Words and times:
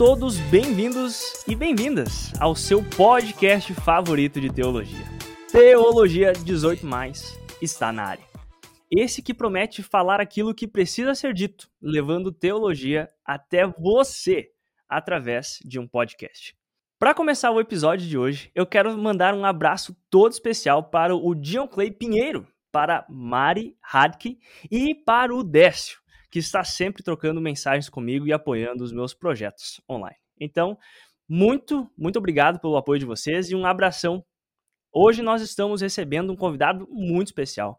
Todos 0.00 0.38
bem-vindos 0.48 1.44
e 1.46 1.54
bem-vindas 1.54 2.32
ao 2.40 2.54
seu 2.54 2.82
podcast 2.82 3.74
favorito 3.74 4.40
de 4.40 4.50
teologia. 4.50 5.04
Teologia 5.52 6.32
18 6.32 6.86
está 7.60 7.92
na 7.92 8.04
área. 8.04 8.24
Esse 8.90 9.20
que 9.20 9.34
promete 9.34 9.82
falar 9.82 10.18
aquilo 10.18 10.54
que 10.54 10.66
precisa 10.66 11.14
ser 11.14 11.34
dito, 11.34 11.68
levando 11.82 12.32
teologia 12.32 13.10
até 13.22 13.66
você 13.66 14.48
através 14.88 15.58
de 15.66 15.78
um 15.78 15.86
podcast. 15.86 16.56
Para 16.98 17.12
começar 17.12 17.50
o 17.50 17.60
episódio 17.60 18.08
de 18.08 18.16
hoje, 18.16 18.50
eu 18.54 18.64
quero 18.64 18.96
mandar 18.96 19.34
um 19.34 19.44
abraço 19.44 19.94
todo 20.08 20.32
especial 20.32 20.84
para 20.84 21.14
o 21.14 21.34
Dion 21.34 21.68
Clay 21.68 21.90
Pinheiro, 21.90 22.48
para 22.72 23.04
Mari 23.06 23.76
Hadke 23.82 24.38
e 24.70 24.94
para 24.94 25.34
o 25.34 25.44
Décio, 25.44 25.99
que 26.30 26.38
está 26.38 26.62
sempre 26.62 27.02
trocando 27.02 27.40
mensagens 27.40 27.88
comigo 27.88 28.26
e 28.26 28.32
apoiando 28.32 28.84
os 28.84 28.92
meus 28.92 29.12
projetos 29.12 29.80
online. 29.88 30.16
Então, 30.38 30.78
muito, 31.28 31.90
muito 31.96 32.18
obrigado 32.18 32.60
pelo 32.60 32.76
apoio 32.76 32.98
de 32.98 33.06
vocês 33.06 33.50
e 33.50 33.54
um 33.54 33.66
abração. 33.66 34.24
Hoje 34.92 35.22
nós 35.22 35.42
estamos 35.42 35.80
recebendo 35.80 36.32
um 36.32 36.36
convidado 36.36 36.88
muito 36.90 37.28
especial. 37.28 37.78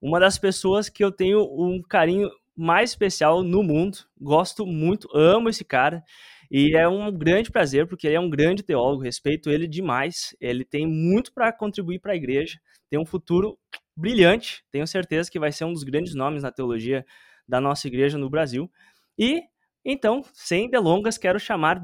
Uma 0.00 0.20
das 0.20 0.38
pessoas 0.38 0.88
que 0.88 1.02
eu 1.02 1.10
tenho 1.10 1.40
um 1.42 1.82
carinho 1.82 2.30
mais 2.56 2.90
especial 2.90 3.42
no 3.42 3.62
mundo. 3.62 3.98
Gosto 4.20 4.66
muito, 4.66 5.08
amo 5.16 5.48
esse 5.48 5.64
cara. 5.64 6.02
E 6.50 6.76
é 6.76 6.86
um 6.86 7.10
grande 7.10 7.50
prazer, 7.50 7.88
porque 7.88 8.06
ele 8.06 8.16
é 8.16 8.20
um 8.20 8.28
grande 8.28 8.62
teólogo, 8.62 9.02
respeito 9.02 9.50
ele 9.50 9.66
demais. 9.66 10.36
Ele 10.40 10.64
tem 10.64 10.86
muito 10.86 11.32
para 11.32 11.52
contribuir 11.52 11.98
para 11.98 12.12
a 12.12 12.16
igreja, 12.16 12.60
tem 12.90 13.00
um 13.00 13.06
futuro 13.06 13.58
brilhante, 13.96 14.62
tenho 14.70 14.86
certeza 14.86 15.30
que 15.30 15.38
vai 15.38 15.50
ser 15.50 15.64
um 15.64 15.72
dos 15.72 15.82
grandes 15.82 16.14
nomes 16.14 16.42
na 16.42 16.52
teologia 16.52 17.04
da 17.52 17.60
nossa 17.60 17.86
igreja 17.86 18.16
no 18.16 18.30
Brasil. 18.30 18.70
E 19.18 19.42
então, 19.84 20.24
sem 20.32 20.70
delongas, 20.70 21.18
quero 21.18 21.38
chamar 21.38 21.82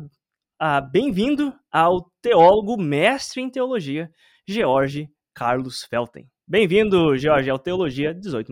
a 0.59 0.81
bem-vindo 0.81 1.53
ao 1.71 2.11
teólogo 2.23 2.81
mestre 2.81 3.43
em 3.43 3.51
teologia, 3.51 4.11
George 4.49 5.11
Carlos 5.35 5.85
Felten. 5.85 6.27
Bem-vindo, 6.47 7.19
George, 7.19 7.51
ao 7.51 7.59
Teologia 7.59 8.15
18 8.15 8.51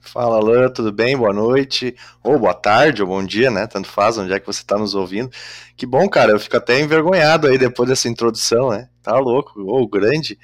Fala, 0.00 0.38
Alain, 0.38 0.68
tudo 0.72 0.92
bem? 0.92 1.16
Boa 1.16 1.32
noite, 1.32 1.94
ou 2.24 2.40
boa 2.40 2.54
tarde, 2.54 3.02
ou 3.02 3.08
bom 3.08 3.24
dia, 3.24 3.48
né? 3.48 3.68
Tanto 3.68 3.86
faz, 3.86 4.18
onde 4.18 4.32
é 4.32 4.40
que 4.40 4.46
você 4.46 4.62
está 4.62 4.76
nos 4.76 4.96
ouvindo. 4.96 5.30
Que 5.76 5.86
bom, 5.86 6.08
cara, 6.08 6.32
eu 6.32 6.40
fico 6.40 6.56
até 6.56 6.80
envergonhado 6.80 7.46
aí 7.46 7.56
depois 7.56 7.88
dessa 7.88 8.08
introdução, 8.08 8.70
né? 8.70 8.88
Tá 9.00 9.16
louco, 9.16 9.60
ô, 9.60 9.80
oh, 9.80 9.86
grande, 9.86 10.36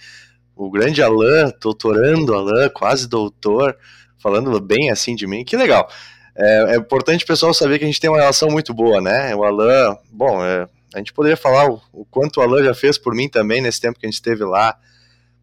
o 0.54 0.70
grande 0.70 1.02
Alain, 1.02 1.52
doutorando 1.60 2.34
Alain, 2.34 2.70
quase 2.72 3.08
doutor, 3.08 3.76
falando 4.22 4.58
bem 4.60 4.90
assim 4.90 5.14
de 5.14 5.26
mim, 5.26 5.44
que 5.44 5.56
legal. 5.56 5.88
É, 6.34 6.74
é, 6.74 6.76
importante 6.76 7.24
o 7.24 7.26
pessoal 7.26 7.52
saber 7.52 7.78
que 7.78 7.84
a 7.84 7.86
gente 7.86 8.00
tem 8.00 8.08
uma 8.08 8.18
relação 8.18 8.48
muito 8.48 8.72
boa, 8.72 9.00
né? 9.00 9.34
O 9.34 9.44
Alain, 9.44 9.96
bom, 10.10 10.42
é, 10.42 10.66
a 10.94 10.98
gente 10.98 11.12
poderia 11.12 11.36
falar 11.36 11.68
o, 11.68 11.82
o, 11.92 12.04
quanto 12.06 12.38
o 12.38 12.42
Alain 12.42 12.64
já 12.64 12.74
fez 12.74 12.96
por 12.96 13.14
mim 13.14 13.28
também 13.28 13.60
nesse 13.60 13.80
tempo 13.80 13.98
que 13.98 14.06
a 14.06 14.08
gente 14.08 14.14
esteve 14.14 14.44
lá, 14.44 14.78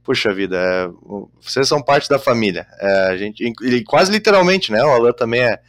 puxa 0.04 0.34
vida, 0.34 0.58
é, 0.58 0.90
vocês 1.40 1.68
são 1.68 1.82
parte 1.82 2.10
da 2.10 2.18
família. 2.18 2.66
É, 2.80 2.92
a 3.10 3.18
gente, 3.18 3.44
e 3.44 3.84
quase 3.84 4.12
literalmente, 4.12 4.72
né? 4.72 4.84
O 4.84 4.90
Alan 4.90 5.12
também 5.12 5.42
é 5.42 5.60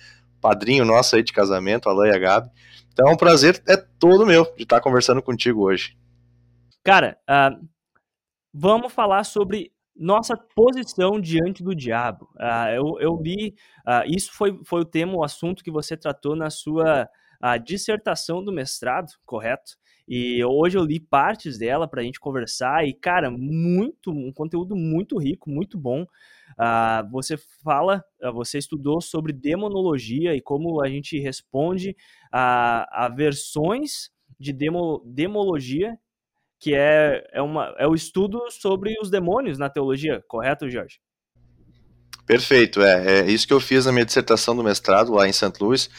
padrinho 0.40 0.84
nosso 0.84 1.16
aí 1.16 1.22
de 1.22 1.32
casamento, 1.32 1.86
o 1.86 1.90
Alan 1.90 2.08
e 2.08 2.14
a 2.14 2.18
Gabi. 2.18 2.50
Então 2.92 3.08
é 3.08 3.12
um 3.12 3.16
prazer 3.16 3.62
é 3.68 3.76
todo 3.76 4.26
meu 4.26 4.44
de 4.56 4.62
estar 4.62 4.80
conversando 4.80 5.20
contigo 5.20 5.62
hoje. 5.62 5.96
Cara, 6.82 7.18
uh, 7.28 7.68
vamos 8.54 8.92
falar 8.92 9.24
sobre 9.24 9.70
nossa 10.00 10.34
posição 10.34 11.20
diante 11.20 11.62
do 11.62 11.74
diabo. 11.74 12.26
Uh, 12.36 12.70
eu, 12.74 13.00
eu 13.00 13.20
li, 13.22 13.54
uh, 13.86 14.02
isso 14.06 14.32
foi, 14.32 14.58
foi 14.64 14.80
o 14.80 14.84
tema, 14.84 15.14
o 15.14 15.22
assunto 15.22 15.62
que 15.62 15.70
você 15.70 15.94
tratou 15.96 16.34
na 16.34 16.48
sua 16.48 17.08
dissertação 17.64 18.44
do 18.44 18.52
mestrado, 18.52 19.12
correto? 19.24 19.72
E 20.06 20.44
hoje 20.44 20.76
eu 20.76 20.84
li 20.84 21.00
partes 21.00 21.56
dela 21.56 21.88
para 21.88 22.02
a 22.02 22.04
gente 22.04 22.20
conversar 22.20 22.86
e, 22.86 22.92
cara, 22.92 23.30
muito, 23.30 24.10
um 24.10 24.30
conteúdo 24.30 24.76
muito 24.76 25.16
rico, 25.18 25.48
muito 25.48 25.78
bom. 25.78 26.02
Uh, 26.02 27.10
você 27.10 27.38
fala, 27.64 28.04
você 28.34 28.58
estudou 28.58 29.00
sobre 29.00 29.32
demonologia 29.32 30.34
e 30.34 30.42
como 30.42 30.82
a 30.82 30.88
gente 30.88 31.18
responde 31.18 31.96
a, 32.30 33.06
a 33.06 33.08
versões 33.08 34.10
de 34.38 34.52
demo, 34.52 35.02
demologia, 35.06 35.98
que 36.60 36.74
é, 36.74 37.26
é, 37.32 37.40
uma, 37.40 37.74
é 37.78 37.86
o 37.86 37.94
estudo 37.94 38.38
sobre 38.50 38.94
os 39.00 39.10
demônios 39.10 39.58
na 39.58 39.70
teologia, 39.70 40.22
correto, 40.28 40.68
Jorge? 40.68 40.98
Perfeito, 42.26 42.80
é, 42.82 43.20
é 43.20 43.30
isso 43.30 43.46
que 43.46 43.52
eu 43.52 43.60
fiz 43.60 43.86
na 43.86 43.92
minha 43.92 44.04
dissertação 44.04 44.54
do 44.54 44.62
mestrado 44.62 45.12
lá 45.12 45.26
em 45.26 45.32
St. 45.32 45.52
Louis 45.60 45.90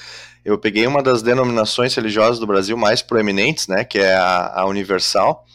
eu 0.43 0.57
peguei 0.57 0.87
uma 0.87 1.03
das 1.03 1.21
denominações 1.21 1.93
religiosas 1.93 2.39
do 2.39 2.47
Brasil 2.47 2.75
mais 2.75 3.01
proeminentes, 3.01 3.67
né, 3.67 3.83
que 3.83 3.99
é 3.99 4.15
a, 4.15 4.61
a 4.61 4.65
Universal, 4.65 5.45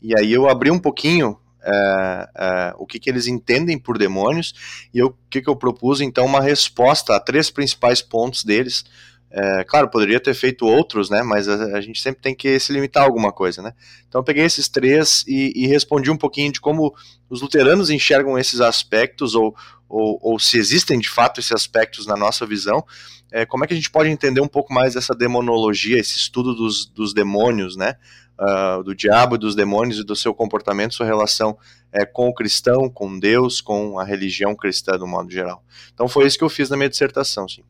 e 0.00 0.16
aí 0.16 0.32
eu 0.32 0.48
abri 0.48 0.70
um 0.70 0.78
pouquinho 0.78 1.36
é, 1.60 2.28
é, 2.36 2.74
o 2.78 2.86
que, 2.86 3.00
que 3.00 3.10
eles 3.10 3.26
entendem 3.26 3.78
por 3.78 3.98
demônios, 3.98 4.54
e 4.94 5.02
o 5.02 5.12
que, 5.28 5.42
que 5.42 5.50
eu 5.50 5.56
propus, 5.56 6.00
então, 6.00 6.24
uma 6.24 6.40
resposta 6.40 7.16
a 7.16 7.20
três 7.20 7.50
principais 7.50 8.00
pontos 8.00 8.44
deles. 8.44 8.84
É, 9.30 9.62
claro, 9.64 9.90
poderia 9.90 10.18
ter 10.18 10.32
feito 10.32 10.66
outros, 10.66 11.10
né, 11.10 11.22
mas 11.22 11.48
a, 11.48 11.76
a, 11.76 11.80
gente 11.82 12.00
sempre 12.00 12.22
tem 12.22 12.34
que 12.34 12.58
se 12.58 12.72
limitar 12.72 13.02
a 13.02 13.06
alguma 13.06 13.30
coisa, 13.30 13.60
né. 13.60 13.74
Então 14.08 14.20
eu 14.20 14.24
peguei 14.24 14.44
esses 14.44 14.68
três 14.68 15.22
e, 15.28 15.52
e 15.54 15.66
respondi 15.66 16.10
um 16.10 16.16
pouquinho 16.16 16.50
de 16.50 16.60
como 16.60 16.94
os 17.28 17.42
luteranos 17.42 17.90
enxergam 17.90 18.38
esses 18.38 18.60
aspectos, 18.60 19.34
ou, 19.34 19.54
ou, 19.86 20.18
ou 20.22 20.38
se 20.38 20.56
existem 20.56 20.98
de 20.98 21.10
fato 21.10 21.40
esses 21.40 21.52
aspectos 21.52 22.06
na 22.06 22.16
nossa 22.16 22.46
visão, 22.46 22.82
é, 23.30 23.44
como 23.44 23.64
é 23.64 23.66
que 23.66 23.74
a 23.74 23.76
gente 23.76 23.90
pode 23.90 24.08
entender 24.08 24.40
um 24.40 24.48
pouco 24.48 24.72
mais 24.72 24.96
essa 24.96 25.14
demonologia, 25.14 25.98
esse 25.98 26.16
estudo 26.16 26.54
dos, 26.54 26.86
dos 26.86 27.12
demônios, 27.12 27.76
né? 27.76 27.96
Uh, 28.40 28.84
do 28.84 28.94
diabo 28.94 29.34
e 29.34 29.38
dos 29.38 29.56
demônios 29.56 29.98
e 29.98 30.04
do 30.04 30.14
seu 30.14 30.32
comportamento, 30.32 30.94
sua 30.94 31.04
relação 31.04 31.58
é, 31.92 32.06
com 32.06 32.28
o 32.28 32.32
cristão, 32.32 32.88
com 32.88 33.18
Deus, 33.18 33.60
com 33.60 33.98
a 33.98 34.04
religião 34.04 34.54
cristã, 34.54 34.96
do 34.96 35.08
modo 35.08 35.28
geral. 35.28 35.62
Então 35.92 36.06
foi 36.06 36.24
isso 36.24 36.38
que 36.38 36.44
eu 36.44 36.48
fiz 36.48 36.70
na 36.70 36.76
minha 36.76 36.88
dissertação, 36.88 37.48
sim. 37.48 37.64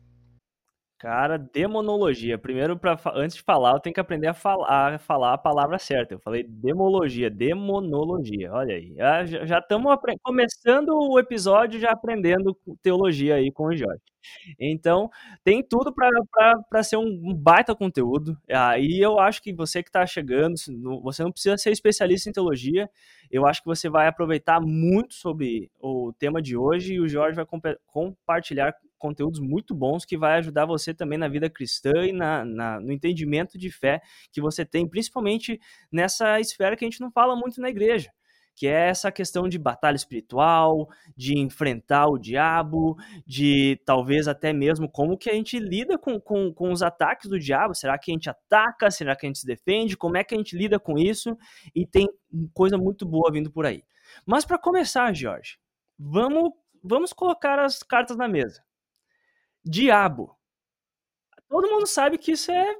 Cara, 0.99 1.37
demonologia. 1.37 2.37
Primeiro, 2.37 2.77
pra, 2.77 2.97
antes 3.15 3.37
de 3.37 3.41
falar, 3.41 3.71
eu 3.71 3.79
tenho 3.79 3.93
que 3.93 4.01
aprender 4.01 4.27
a 4.27 4.33
falar, 4.33 4.95
a 4.95 4.99
falar 4.99 5.33
a 5.33 5.37
palavra 5.37 5.79
certa. 5.79 6.13
Eu 6.13 6.19
falei 6.19 6.43
demologia, 6.43 7.29
demonologia. 7.29 8.51
Olha 8.51 8.75
aí. 8.75 8.93
Já 9.47 9.59
estamos 9.59 9.95
começando 10.21 10.89
o 10.89 11.17
episódio 11.17 11.79
já 11.79 11.91
aprendendo 11.91 12.53
teologia 12.83 13.35
aí 13.35 13.49
com 13.49 13.67
o 13.67 13.73
Jorge. 13.75 14.01
Então, 14.59 15.09
tem 15.41 15.63
tudo 15.63 15.93
para 15.93 16.83
ser 16.83 16.97
um 16.97 17.33
baita 17.33 17.73
conteúdo. 17.73 18.37
E 18.77 18.99
eu 19.01 19.19
acho 19.19 19.41
que 19.41 19.53
você 19.53 19.81
que 19.81 19.87
está 19.89 20.05
chegando, 20.05 20.55
você 21.01 21.23
não 21.23 21.31
precisa 21.31 21.57
ser 21.57 21.71
especialista 21.71 22.29
em 22.29 22.33
teologia. 22.33 22.89
Eu 23.31 23.45
acho 23.47 23.61
que 23.61 23.67
você 23.67 23.89
vai 23.89 24.07
aproveitar 24.07 24.59
muito 24.59 25.13
sobre 25.13 25.71
o 25.79 26.11
tema 26.19 26.41
de 26.41 26.57
hoje 26.57 26.95
e 26.95 26.99
o 26.99 27.07
Jorge 27.07 27.37
vai 27.37 27.45
compartilhar 27.87 28.75
conteúdos 28.99 29.39
muito 29.39 29.73
bons 29.73 30.05
que 30.05 30.17
vai 30.17 30.37
ajudar 30.37 30.65
você 30.65 30.93
também 30.93 31.17
na 31.17 31.27
vida 31.27 31.49
cristã 31.49 32.05
e 32.05 32.11
na, 32.11 32.45
na, 32.45 32.79
no 32.79 32.91
entendimento 32.91 33.57
de 33.57 33.71
fé 33.71 34.01
que 34.31 34.41
você 34.41 34.65
tem, 34.65 34.87
principalmente 34.87 35.59
nessa 35.91 36.39
esfera 36.39 36.75
que 36.75 36.85
a 36.85 36.87
gente 36.87 37.01
não 37.01 37.11
fala 37.11 37.35
muito 37.35 37.59
na 37.59 37.69
igreja, 37.69 38.11
que 38.59 38.67
é 38.67 38.89
essa 38.89 39.09
questão 39.09 39.47
de 39.47 39.57
batalha 39.57 39.95
espiritual, 39.95 40.89
de 41.15 41.39
enfrentar 41.39 42.07
o 42.07 42.17
diabo, 42.17 42.97
de 43.25 43.79
talvez 43.85 44.27
até 44.27 44.51
mesmo 44.51 44.89
como 44.91 45.17
que 45.17 45.29
a 45.29 45.33
gente 45.33 45.57
lida 45.57 45.97
com, 45.97 46.19
com, 46.19 46.53
com 46.53 46.69
os 46.69 46.83
ataques 46.83 47.29
do 47.29 47.39
diabo. 47.39 47.73
Será 47.73 47.97
que 47.97 48.11
a 48.11 48.13
gente 48.13 48.29
ataca? 48.29 48.91
Será 48.91 49.15
que 49.15 49.25
a 49.25 49.29
gente 49.29 49.39
se 49.39 49.45
defende? 49.45 49.95
Como 49.95 50.17
é 50.17 50.25
que 50.25 50.35
a 50.35 50.37
gente 50.37 50.57
lida 50.57 50.77
com 50.77 50.97
isso? 50.97 51.37
E 51.73 51.87
tem 51.87 52.05
coisa 52.53 52.77
muito 52.77 53.05
boa 53.05 53.31
vindo 53.31 53.49
por 53.49 53.65
aí. 53.65 53.81
Mas 54.25 54.43
para 54.43 54.57
começar, 54.57 55.13
Jorge, 55.13 55.57
vamos, 55.97 56.51
vamos 56.83 57.13
colocar 57.13 57.59
as 57.59 57.81
cartas 57.81 58.17
na 58.17 58.27
mesa 58.27 58.61
diabo. 59.63 60.35
Todo 61.49 61.69
mundo 61.69 61.87
sabe 61.87 62.17
que 62.17 62.31
isso 62.33 62.51
é 62.51 62.75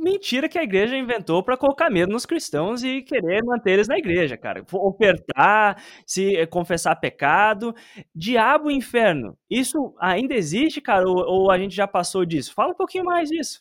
mentira 0.00 0.48
que 0.48 0.58
a 0.58 0.62
igreja 0.62 0.96
inventou 0.96 1.42
para 1.42 1.56
colocar 1.56 1.90
medo 1.90 2.12
nos 2.12 2.24
cristãos 2.24 2.82
e 2.82 3.02
querer 3.02 3.44
manter 3.44 3.72
eles 3.72 3.88
na 3.88 3.98
igreja, 3.98 4.36
cara. 4.36 4.64
Ofertar, 4.72 5.82
se 6.06 6.36
eh, 6.36 6.46
confessar 6.46 6.96
pecado. 6.96 7.74
Diabo 8.14 8.70
e 8.70 8.74
inferno. 8.74 9.36
Isso 9.48 9.94
ainda 10.00 10.34
existe, 10.34 10.80
cara? 10.80 11.06
Ou, 11.06 11.18
ou, 11.18 11.50
a 11.50 11.58
gente 11.58 11.74
já 11.74 11.86
passou 11.86 12.24
disso? 12.24 12.54
Fala 12.54 12.72
um 12.72 12.76
pouquinho 12.76 13.04
mais 13.04 13.28
disso. 13.28 13.60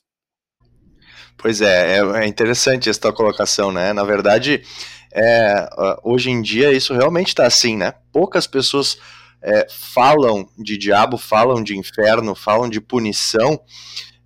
Pois 1.38 1.62
é, 1.62 1.98
é, 1.98 2.24
é 2.24 2.27
interessante 2.27 2.89
essa 2.89 3.00
tua 3.01 3.13
colocação, 3.13 3.71
né? 3.71 3.94
Na 3.94 4.04
verdade, 4.04 4.62
é, 5.13 5.69
hoje 6.04 6.30
em 6.30 6.42
dia 6.42 6.71
isso 6.71 6.94
realmente 6.94 7.30
está 7.30 7.45
assim, 7.45 7.75
né? 7.75 7.94
Poucas 8.12 8.48
pessoas 8.48 8.98
é, 9.42 9.68
falam 9.70 10.48
de 10.58 10.78
diabo, 10.78 11.18
falam 11.18 11.64
de 11.64 11.78
inferno, 11.78 12.36
falam 12.36 12.70
de 12.70 12.82
punição. 12.82 13.60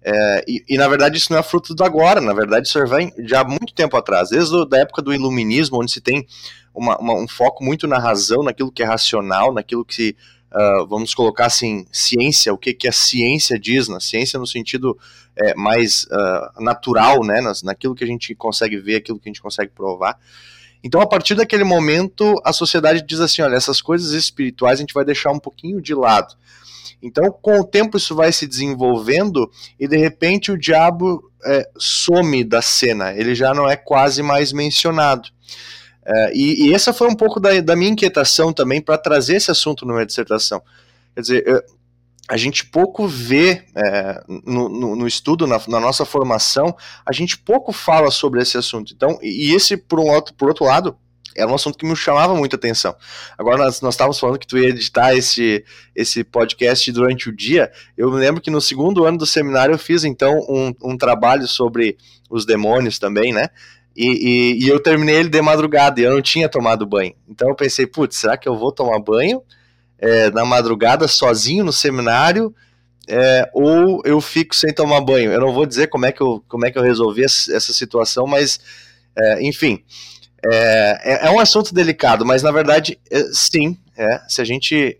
É, 0.06 0.44
e, 0.48 0.64
e, 0.68 0.78
na 0.78 0.88
verdade 0.88 1.18
isso 1.18 1.32
não 1.32 1.40
é 1.40 1.44
fruto 1.44 1.74
do 1.74 1.84
agora, 1.84 2.20
na 2.20 2.34
verdade 2.34 2.68
isso 2.68 2.86
vem 2.88 3.14
já 3.20 3.40
há 3.40 3.44
muito 3.46 3.74
tempo 3.74 3.96
atrás, 3.96 4.30
desde 4.30 4.54
a 4.74 4.78
época 4.78 5.02
do 5.02 5.14
iluminismo, 5.14 5.82
onde 5.82 5.94
se 5.94 6.02
tem 6.02 6.28
uma, 6.74 6.98
uma, 6.98 7.14
um 7.14 7.28
foco 7.28 7.64
muito 7.64 7.88
na 7.88 7.98
razão, 7.98 8.44
naquilo 8.44 8.72
que 8.72 8.84
é 8.84 8.86
racional, 8.86 9.54
naquilo 9.54 9.86
que 9.86 10.14
uh, 10.52 10.86
vamos 10.88 11.14
colocar 11.14 11.46
assim, 11.46 11.86
ciência, 11.92 12.54
o 12.54 12.58
que, 12.58 12.74
que 12.74 12.88
a 12.88 12.92
ciência 12.92 13.58
diz, 13.58 13.88
na 13.88 14.00
ciência 14.00 14.40
no 14.40 14.48
sentido 14.48 14.98
é, 15.36 15.56
mais 15.56 16.04
uh, 16.06 16.62
natural, 16.62 17.24
né, 17.24 17.42
naquilo 17.64 17.96
que 17.96 18.04
a 18.04 18.08
gente 18.08 18.36
consegue 18.36 18.78
ver, 18.78 18.98
aquilo 18.98 19.20
que 19.20 19.30
a 19.30 19.32
gente 19.32 19.42
consegue 19.42 19.72
provar. 19.72 20.20
Então, 20.84 21.00
a 21.00 21.08
partir 21.08 21.36
daquele 21.36 21.64
momento, 21.64 22.36
a 22.44 22.52
sociedade 22.52 23.02
diz 23.02 23.20
assim: 23.20 23.42
olha, 23.42 23.56
essas 23.56 23.82
coisas 23.82 24.12
espirituais 24.12 24.80
a 24.80 24.82
gente 24.82 24.94
vai 24.94 25.06
deixar 25.06 25.32
um 25.32 25.40
pouquinho 25.40 25.82
de 25.82 25.96
lado. 25.96 26.36
Então, 27.02 27.32
com 27.32 27.60
o 27.60 27.66
tempo, 27.66 27.98
isso 27.98 28.16
vai 28.16 28.32
se 28.32 28.48
desenvolvendo 28.48 29.50
e 29.78 29.88
de 29.88 29.98
repente 29.98 30.52
o 30.52 30.58
diabo 30.58 31.30
é, 31.46 31.70
some 31.78 32.44
da 32.44 32.62
cena, 32.62 33.14
ele 33.14 33.36
já 33.36 33.54
não 33.54 33.70
é 33.70 33.76
quase 33.76 34.24
mais 34.24 34.54
mencionado. 34.54 35.30
É, 36.06 36.32
e, 36.34 36.68
e, 36.68 36.74
essa 36.74 36.94
foi 36.94 37.08
um 37.08 37.16
pouco 37.16 37.40
da, 37.40 37.60
da 37.62 37.76
minha 37.76 37.92
inquietação 37.92 38.52
também 38.52 38.82
para 38.82 38.98
trazer 38.98 39.36
esse 39.36 39.52
assunto 39.52 39.86
na 39.86 39.94
minha 39.94 40.06
dissertação. 40.06 40.62
Quer 41.16 41.22
dizer, 41.22 41.66
a 42.30 42.38
gente 42.38 42.66
pouco 42.66 43.08
vê 43.08 43.64
é, 43.76 44.24
no, 44.46 44.70
no, 44.70 44.96
no, 44.96 45.08
estudo, 45.08 45.46
na, 45.46 45.62
na, 45.68 45.80
nossa 45.80 46.06
formação, 46.06 46.76
a 47.06 47.12
gente 47.12 47.38
pouco 47.38 47.74
fala 47.74 48.10
sobre 48.10 48.42
esse 48.42 48.58
assunto. 48.58 48.94
Então, 48.94 49.20
e 49.22 49.54
esse, 49.54 49.76
por, 49.76 50.00
um 50.00 50.10
outro, 50.10 50.34
por 50.34 50.48
outro 50.48 50.66
lado, 50.66 50.98
era 51.36 51.52
um 51.52 51.56
assunto 51.56 51.78
que 51.78 51.86
me 51.86 51.96
chamava 51.96 52.34
muita 52.36 52.56
atenção. 52.56 52.96
Agora, 53.38 53.58
nós, 53.58 53.82
estávamos 53.82 54.20
falando 54.20 54.40
que 54.40 54.48
tu 54.48 54.58
ia 54.58 54.70
editar 54.70 55.14
esse, 55.16 55.66
esse 55.96 56.24
podcast 56.24 56.90
durante 56.92 57.30
o 57.30 57.36
dia. 57.36 57.72
Eu 57.98 58.12
me 58.12 58.20
lembro 58.20 58.42
que 58.42 58.52
no 58.52 58.62
segundo 58.62 59.04
ano 59.04 59.18
do 59.18 59.26
seminário 59.26 59.74
eu 59.74 59.80
fiz, 59.80 60.04
então, 60.04 60.40
um, 60.48 60.74
um 60.82 60.98
trabalho 60.98 61.48
sobre 61.48 61.98
os 62.30 62.46
demônios 62.46 63.00
também, 63.00 63.34
né? 63.34 63.50
E, 63.96 64.08
e, 64.08 64.66
e, 64.66 64.68
eu 64.68 64.80
terminei 64.80 65.16
ele 65.16 65.30
de 65.30 65.42
madrugada 65.42 66.00
e 66.00 66.04
eu 66.04 66.14
não 66.14 66.22
tinha 66.22 66.50
tomado 66.50 66.86
banho. 66.86 67.14
Então 67.30 67.50
eu 67.50 67.56
pensei, 67.56 67.86
putz, 67.86 68.18
será 68.18 68.36
que 68.36 68.50
eu 68.50 68.58
vou 68.58 68.72
tomar 68.72 69.00
banho 69.00 69.44
é, 70.00 70.30
na 70.32 70.46
madrugada 70.46 71.08
sozinho 71.08 71.64
no 71.64 71.74
seminário? 71.74 72.54
É, 73.08 73.50
ou 73.54 74.02
eu 74.06 74.22
fico 74.22 74.56
sem 74.56 74.74
tomar 74.74 75.02
banho? 75.02 75.32
Eu 75.32 75.42
não 75.42 75.54
vou 75.54 75.66
dizer 75.66 75.88
como 75.88 76.06
é 76.06 76.12
que 76.12 76.22
eu, 76.22 76.44
como 76.48 76.66
é 76.66 76.72
que 76.72 76.78
eu 76.78 76.84
resolvi 76.84 77.24
essa 77.24 77.74
situação, 77.74 78.26
mas 78.26 78.60
é, 79.16 79.44
enfim, 79.44 79.84
é, 80.46 81.00
é, 81.04 81.28
é 81.28 81.32
um 81.32 81.40
assunto 81.40 81.74
delicado, 81.74 82.26
mas 82.26 82.44
na 82.44 82.52
verdade, 82.52 83.00
é, 83.10 83.24
sim, 83.32 83.78
é, 83.96 84.22
se 84.28 84.42
a 84.42 84.44
gente 84.44 84.98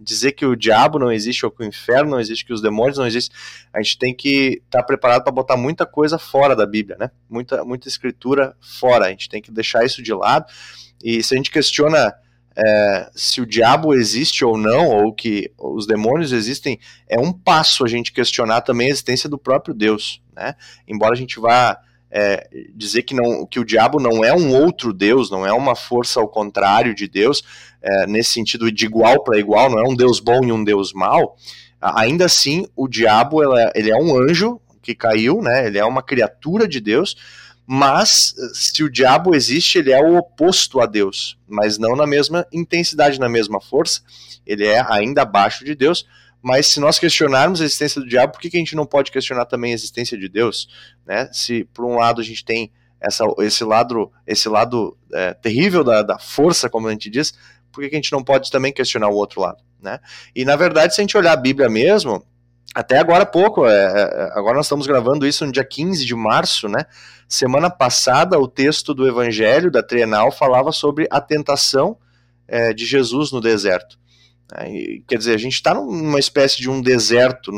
dizer 0.00 0.32
que 0.32 0.44
o 0.44 0.56
diabo 0.56 0.98
não 0.98 1.12
existe 1.12 1.44
ou 1.44 1.52
que 1.52 1.62
o 1.62 1.66
inferno 1.66 2.10
não 2.10 2.20
existe, 2.20 2.44
que 2.44 2.52
os 2.52 2.60
demônios 2.60 2.98
não 2.98 3.06
existem, 3.06 3.34
a 3.72 3.80
gente 3.80 3.98
tem 3.98 4.14
que 4.14 4.60
estar 4.64 4.80
tá 4.80 4.84
preparado 4.84 5.22
para 5.22 5.32
botar 5.32 5.56
muita 5.56 5.86
coisa 5.86 6.18
fora 6.18 6.56
da 6.56 6.66
Bíblia, 6.66 6.96
né? 6.98 7.10
Muita, 7.30 7.64
muita 7.64 7.88
escritura 7.88 8.56
fora. 8.60 9.06
A 9.06 9.10
gente 9.10 9.28
tem 9.28 9.40
que 9.40 9.52
deixar 9.52 9.84
isso 9.84 10.02
de 10.02 10.12
lado. 10.12 10.46
E 11.02 11.22
se 11.22 11.32
a 11.32 11.36
gente 11.36 11.50
questiona 11.50 12.12
é, 12.56 13.10
se 13.14 13.40
o 13.40 13.46
diabo 13.46 13.94
existe 13.94 14.44
ou 14.44 14.56
não, 14.56 14.88
ou 14.88 15.12
que 15.12 15.50
os 15.58 15.86
demônios 15.86 16.32
existem, 16.32 16.78
é 17.08 17.18
um 17.18 17.32
passo 17.32 17.84
a 17.84 17.88
gente 17.88 18.12
questionar 18.12 18.60
também 18.60 18.86
a 18.86 18.90
existência 18.90 19.28
do 19.28 19.38
próprio 19.38 19.74
Deus, 19.74 20.22
né? 20.34 20.54
Embora 20.86 21.12
a 21.12 21.16
gente 21.16 21.40
vá 21.40 21.78
é, 22.10 22.48
dizer 22.72 23.02
que, 23.02 23.12
não, 23.12 23.44
que 23.44 23.58
o 23.58 23.64
diabo 23.64 23.98
não 23.98 24.24
é 24.24 24.32
um 24.32 24.54
outro 24.54 24.92
Deus, 24.92 25.30
não 25.30 25.44
é 25.44 25.52
uma 25.52 25.74
força 25.74 26.20
ao 26.20 26.28
contrário 26.28 26.94
de 26.94 27.08
Deus, 27.08 27.42
é, 27.82 28.06
nesse 28.06 28.30
sentido 28.30 28.70
de 28.70 28.84
igual 28.84 29.24
para 29.24 29.38
igual, 29.38 29.68
não 29.68 29.80
é 29.80 29.88
um 29.88 29.96
Deus 29.96 30.20
bom 30.20 30.40
e 30.44 30.52
um 30.52 30.62
Deus 30.62 30.92
mau, 30.92 31.36
ainda 31.80 32.24
assim 32.24 32.66
o 32.76 32.86
diabo 32.86 33.42
é, 33.58 33.72
ele 33.74 33.90
é 33.90 33.96
um 33.96 34.16
anjo 34.16 34.60
que 34.80 34.94
caiu, 34.94 35.42
né, 35.42 35.66
ele 35.66 35.78
é 35.78 35.84
uma 35.84 36.02
criatura 36.02 36.68
de 36.68 36.78
Deus, 36.78 37.16
mas 37.66 38.34
se 38.52 38.82
o 38.82 38.90
diabo 38.90 39.34
existe, 39.34 39.78
ele 39.78 39.92
é 39.92 40.00
o 40.00 40.16
oposto 40.16 40.80
a 40.80 40.86
Deus, 40.86 41.38
mas 41.48 41.78
não 41.78 41.96
na 41.96 42.06
mesma 42.06 42.46
intensidade, 42.52 43.18
na 43.18 43.28
mesma 43.28 43.60
força, 43.60 44.02
ele 44.46 44.66
é 44.66 44.84
ainda 44.88 45.22
abaixo 45.22 45.64
de 45.64 45.74
Deus, 45.74 46.06
mas 46.42 46.66
se 46.66 46.78
nós 46.78 46.98
questionarmos 46.98 47.62
a 47.62 47.64
existência 47.64 48.00
do 48.00 48.06
diabo, 48.06 48.34
por 48.34 48.40
que, 48.40 48.50
que 48.50 48.58
a 48.58 48.60
gente 48.60 48.76
não 48.76 48.84
pode 48.84 49.10
questionar 49.10 49.46
também 49.46 49.72
a 49.72 49.74
existência 49.74 50.18
de 50.18 50.28
Deus? 50.28 50.68
Né? 51.06 51.26
Se 51.32 51.64
por 51.72 51.86
um 51.86 51.96
lado 51.96 52.20
a 52.20 52.24
gente 52.24 52.44
tem 52.44 52.70
essa, 53.00 53.24
esse 53.38 53.64
lado, 53.64 54.12
esse 54.26 54.46
lado 54.46 54.94
é, 55.12 55.32
terrível 55.32 55.82
da, 55.82 56.02
da, 56.02 56.18
força, 56.18 56.68
como 56.68 56.86
a 56.86 56.90
gente 56.90 57.08
diz, 57.08 57.32
por 57.72 57.82
que, 57.82 57.88
que 57.88 57.96
a 57.96 57.98
gente 57.98 58.12
não 58.12 58.22
pode 58.22 58.50
também 58.50 58.74
questionar 58.74 59.08
o 59.08 59.14
outro 59.14 59.40
lado? 59.40 59.62
Né? 59.80 59.98
E 60.36 60.44
na 60.44 60.54
verdade, 60.54 60.94
se 60.94 61.00
a 61.00 61.02
gente 61.02 61.16
olhar 61.16 61.32
a 61.32 61.36
Bíblia 61.36 61.70
mesmo, 61.70 62.22
até 62.74 62.98
agora 62.98 63.22
há 63.22 63.26
pouco, 63.26 63.66
é, 63.66 63.72
é, 63.72 64.30
agora 64.32 64.56
nós 64.56 64.66
estamos 64.66 64.86
gravando 64.86 65.24
isso 65.24 65.46
no 65.46 65.52
dia 65.52 65.64
15 65.64 66.04
de 66.04 66.14
março, 66.14 66.68
né? 66.68 66.84
Semana 67.28 67.70
passada, 67.70 68.38
o 68.38 68.48
texto 68.48 68.92
do 68.92 69.06
Evangelho 69.06 69.70
da 69.70 69.82
Trienal 69.82 70.32
falava 70.32 70.72
sobre 70.72 71.06
a 71.08 71.20
tentação 71.20 71.96
é, 72.48 72.72
de 72.72 72.84
Jesus 72.84 73.30
no 73.30 73.40
deserto. 73.40 73.96
Quer 75.08 75.16
dizer, 75.16 75.34
a 75.34 75.38
gente 75.38 75.54
está 75.54 75.72
numa 75.74 76.18
espécie 76.18 76.58
de 76.58 76.68
um 76.68 76.82
deserto, 76.82 77.50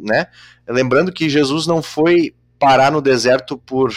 né? 0.00 0.26
Lembrando 0.66 1.12
que 1.12 1.28
Jesus 1.28 1.66
não 1.66 1.82
foi 1.82 2.34
parar 2.58 2.90
no 2.90 3.02
deserto 3.02 3.58
por, 3.58 3.92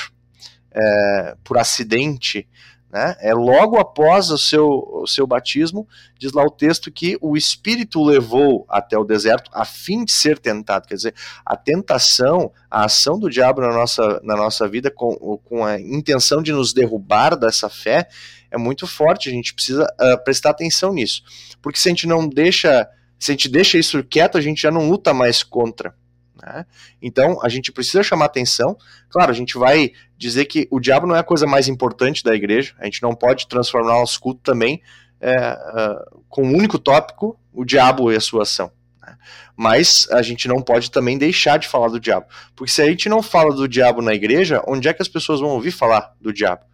é, 0.71 1.35
por 1.43 1.57
acidente, 1.57 2.47
né? 2.91 3.15
É 3.21 3.33
logo 3.33 3.79
após 3.79 4.29
o 4.29 4.37
seu, 4.37 4.67
o 4.67 5.07
seu 5.07 5.25
batismo, 5.25 5.87
diz 6.19 6.33
lá 6.33 6.43
o 6.43 6.51
texto 6.51 6.91
que 6.91 7.17
o 7.21 7.37
Espírito 7.37 8.03
levou 8.03 8.65
até 8.67 8.97
o 8.97 9.05
deserto 9.05 9.49
a 9.53 9.63
fim 9.63 10.03
de 10.03 10.11
ser 10.11 10.37
tentado. 10.37 10.87
Quer 10.87 10.95
dizer, 10.95 11.15
a 11.45 11.55
tentação, 11.55 12.51
a 12.69 12.83
ação 12.85 13.17
do 13.17 13.29
diabo 13.29 13.61
na 13.61 13.71
nossa, 13.71 14.19
na 14.23 14.35
nossa 14.35 14.67
vida 14.67 14.91
com, 14.91 15.15
com 15.45 15.63
a 15.63 15.79
intenção 15.79 16.43
de 16.43 16.51
nos 16.51 16.73
derrubar 16.73 17.37
dessa 17.37 17.69
fé 17.69 18.09
é 18.51 18.57
muito 18.57 18.85
forte. 18.85 19.29
A 19.29 19.31
gente 19.31 19.53
precisa 19.53 19.85
uh, 19.85 20.21
prestar 20.25 20.49
atenção 20.49 20.93
nisso. 20.93 21.23
Porque 21.61 21.79
se 21.79 21.87
a 21.87 21.91
gente 21.91 22.05
não 22.05 22.27
deixa, 22.27 22.89
se 23.17 23.31
a 23.31 23.33
gente 23.33 23.47
deixa 23.47 23.77
isso 23.77 24.03
quieto, 24.03 24.37
a 24.37 24.41
gente 24.41 24.61
já 24.61 24.69
não 24.69 24.89
luta 24.89 25.13
mais 25.13 25.43
contra. 25.43 25.95
Né? 26.41 26.65
Então 27.01 27.39
a 27.43 27.49
gente 27.49 27.71
precisa 27.71 28.03
chamar 28.03 28.25
atenção. 28.25 28.77
Claro, 29.09 29.31
a 29.31 29.33
gente 29.33 29.57
vai 29.57 29.91
dizer 30.17 30.45
que 30.45 30.67
o 30.71 30.79
diabo 30.79 31.07
não 31.07 31.15
é 31.15 31.19
a 31.19 31.23
coisa 31.23 31.45
mais 31.45 31.67
importante 31.67 32.23
da 32.23 32.33
igreja. 32.33 32.73
A 32.79 32.85
gente 32.85 33.01
não 33.01 33.13
pode 33.13 33.47
transformar 33.47 33.95
o 33.95 33.99
nosso 33.99 34.19
culto 34.19 34.41
também 34.41 34.81
é, 35.19 35.53
uh, 35.53 36.23
com 36.27 36.43
um 36.43 36.57
único 36.57 36.79
tópico, 36.79 37.39
o 37.53 37.63
diabo 37.63 38.11
e 38.11 38.15
a 38.15 38.19
sua 38.19 38.43
ação. 38.43 38.71
Né? 39.01 39.15
Mas 39.55 40.07
a 40.11 40.21
gente 40.21 40.47
não 40.47 40.61
pode 40.61 40.89
também 40.89 41.17
deixar 41.17 41.57
de 41.57 41.67
falar 41.67 41.89
do 41.89 41.99
diabo. 41.99 42.25
Porque 42.55 42.71
se 42.71 42.81
a 42.81 42.87
gente 42.87 43.07
não 43.07 43.21
fala 43.21 43.53
do 43.53 43.67
diabo 43.67 44.01
na 44.01 44.13
igreja, 44.13 44.63
onde 44.67 44.87
é 44.87 44.93
que 44.93 45.01
as 45.01 45.07
pessoas 45.07 45.39
vão 45.39 45.49
ouvir 45.49 45.71
falar 45.71 46.13
do 46.19 46.33
diabo? 46.33 46.65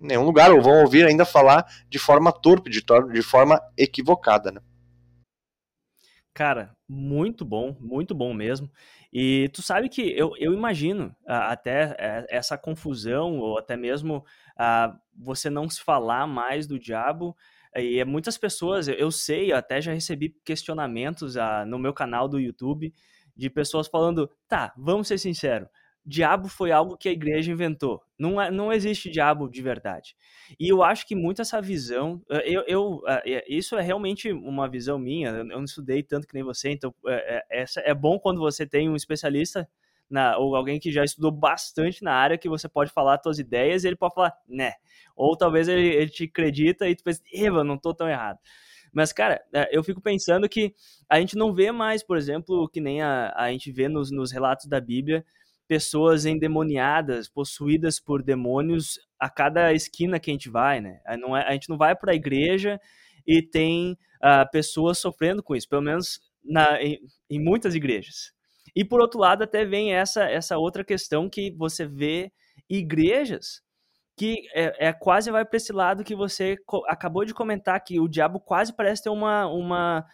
Em 0.00 0.08
nenhum 0.08 0.24
lugar, 0.24 0.52
ou 0.52 0.62
vão 0.62 0.82
ouvir 0.82 1.06
ainda 1.06 1.24
falar 1.24 1.66
de 1.88 1.98
forma 1.98 2.30
torpe, 2.30 2.70
de, 2.70 2.84
de 3.12 3.22
forma 3.22 3.60
equivocada. 3.76 4.52
Né? 4.52 4.60
Cara, 6.36 6.70
muito 6.86 7.46
bom, 7.46 7.74
muito 7.80 8.14
bom 8.14 8.34
mesmo. 8.34 8.70
E 9.18 9.48
tu 9.48 9.62
sabe 9.62 9.88
que 9.88 10.02
eu, 10.02 10.34
eu 10.36 10.52
imagino 10.52 11.16
até 11.26 11.96
é, 11.98 12.26
essa 12.28 12.58
confusão, 12.58 13.38
ou 13.38 13.56
até 13.56 13.74
mesmo 13.74 14.22
você 15.16 15.48
não 15.48 15.70
se 15.70 15.80
falar 15.80 16.26
mais 16.26 16.66
do 16.66 16.78
diabo. 16.78 17.34
E 17.74 18.04
muitas 18.04 18.36
pessoas, 18.36 18.88
eu 18.88 19.10
sei, 19.10 19.52
eu 19.52 19.56
até 19.56 19.80
já 19.80 19.90
recebi 19.90 20.36
questionamentos 20.44 21.34
no 21.66 21.78
meu 21.78 21.94
canal 21.94 22.28
do 22.28 22.38
YouTube 22.38 22.92
de 23.34 23.48
pessoas 23.48 23.88
falando: 23.88 24.30
tá, 24.46 24.74
vamos 24.76 25.08
ser 25.08 25.16
sinceros, 25.16 25.70
diabo 26.06 26.48
foi 26.48 26.70
algo 26.70 26.96
que 26.96 27.08
a 27.08 27.12
igreja 27.12 27.50
inventou. 27.50 28.00
Não, 28.18 28.40
é, 28.40 28.50
não 28.50 28.72
existe 28.72 29.10
diabo 29.10 29.48
de 29.48 29.60
verdade. 29.60 30.16
E 30.58 30.68
eu 30.68 30.82
acho 30.82 31.06
que 31.06 31.16
muito 31.16 31.42
essa 31.42 31.60
visão, 31.60 32.22
eh, 32.30 32.44
eu, 32.46 32.62
eu 32.68 33.02
eh, 33.08 33.22
é, 33.34 33.44
isso 33.48 33.76
é 33.76 33.82
realmente 33.82 34.32
uma 34.32 34.68
visão 34.68 34.98
minha. 34.98 35.30
Eu 35.30 35.44
não 35.44 35.64
estudei 35.64 36.02
tanto 36.02 36.26
que 36.26 36.34
nem 36.34 36.44
você, 36.44 36.70
então 36.70 36.94
é, 37.06 37.44
é, 37.50 37.64
é 37.76 37.94
bom 37.94 38.18
quando 38.18 38.38
você 38.38 38.64
tem 38.64 38.88
um 38.88 38.94
especialista 38.94 39.68
na, 40.08 40.38
ou 40.38 40.54
alguém 40.54 40.78
que 40.78 40.92
já 40.92 41.02
estudou 41.04 41.32
bastante 41.32 42.04
na 42.04 42.14
área 42.14 42.38
que 42.38 42.48
você 42.48 42.68
pode 42.68 42.92
falar 42.92 43.16
as 43.16 43.22
suas 43.22 43.38
ideias 43.40 43.82
e 43.82 43.88
ele 43.88 43.96
pode 43.96 44.14
falar, 44.14 44.32
né? 44.48 44.74
Ou 45.16 45.36
talvez 45.36 45.66
ele, 45.66 45.88
ele 45.88 46.10
te 46.10 46.24
acredita 46.24 46.88
e 46.88 46.94
tu 46.94 47.02
pensa, 47.02 47.20
Eva, 47.34 47.64
não 47.64 47.76
tô 47.76 47.92
tão 47.92 48.08
errado. 48.08 48.38
Mas, 48.92 49.12
cara, 49.12 49.42
eu 49.70 49.82
fico 49.82 50.00
pensando 50.00 50.48
que 50.48 50.74
a 51.08 51.18
gente 51.20 51.36
não 51.36 51.52
vê 51.52 51.72
mais, 51.72 52.02
por 52.02 52.16
exemplo, 52.16 52.68
que 52.68 52.80
nem 52.80 53.02
a, 53.02 53.32
a 53.36 53.50
gente 53.50 53.70
vê 53.72 53.88
nos, 53.88 54.10
nos 54.10 54.32
relatos 54.32 54.66
da 54.66 54.80
Bíblia, 54.80 55.24
pessoas 55.68 56.24
endemoniadas, 56.24 57.28
possuídas 57.28 57.98
por 57.98 58.22
demônios 58.22 58.98
a 59.18 59.28
cada 59.28 59.72
esquina 59.72 60.20
que 60.20 60.30
a 60.30 60.34
gente 60.34 60.48
vai, 60.48 60.80
né? 60.80 61.00
A, 61.06 61.16
não 61.16 61.36
é, 61.36 61.46
a 61.46 61.52
gente 61.52 61.68
não 61.68 61.76
vai 61.76 61.94
para 61.96 62.12
a 62.12 62.14
igreja 62.14 62.80
e 63.26 63.42
tem 63.42 63.92
uh, 64.22 64.50
pessoas 64.50 64.98
sofrendo 64.98 65.42
com 65.42 65.56
isso, 65.56 65.68
pelo 65.68 65.82
menos 65.82 66.20
na, 66.44 66.80
em, 66.80 66.98
em, 67.28 67.40
muitas 67.42 67.74
igrejas. 67.74 68.32
E 68.74 68.84
por 68.84 69.00
outro 69.00 69.18
lado, 69.18 69.42
até 69.42 69.64
vem 69.64 69.94
essa, 69.94 70.24
essa 70.24 70.58
outra 70.58 70.84
questão 70.84 71.28
que 71.28 71.50
você 71.50 71.86
vê 71.86 72.32
igrejas 72.68 73.62
que 74.16 74.48
é, 74.54 74.88
é 74.88 74.92
quase 74.92 75.30
vai 75.30 75.44
para 75.44 75.58
esse 75.58 75.72
lado 75.72 76.02
que 76.02 76.14
você 76.14 76.56
acabou 76.88 77.24
de 77.24 77.34
comentar, 77.34 77.78
que 77.84 78.00
o 78.00 78.08
diabo 78.08 78.40
quase 78.40 78.74
parece 78.74 79.02
ter 79.02 79.10
uma, 79.10 79.46
uma, 79.46 80.06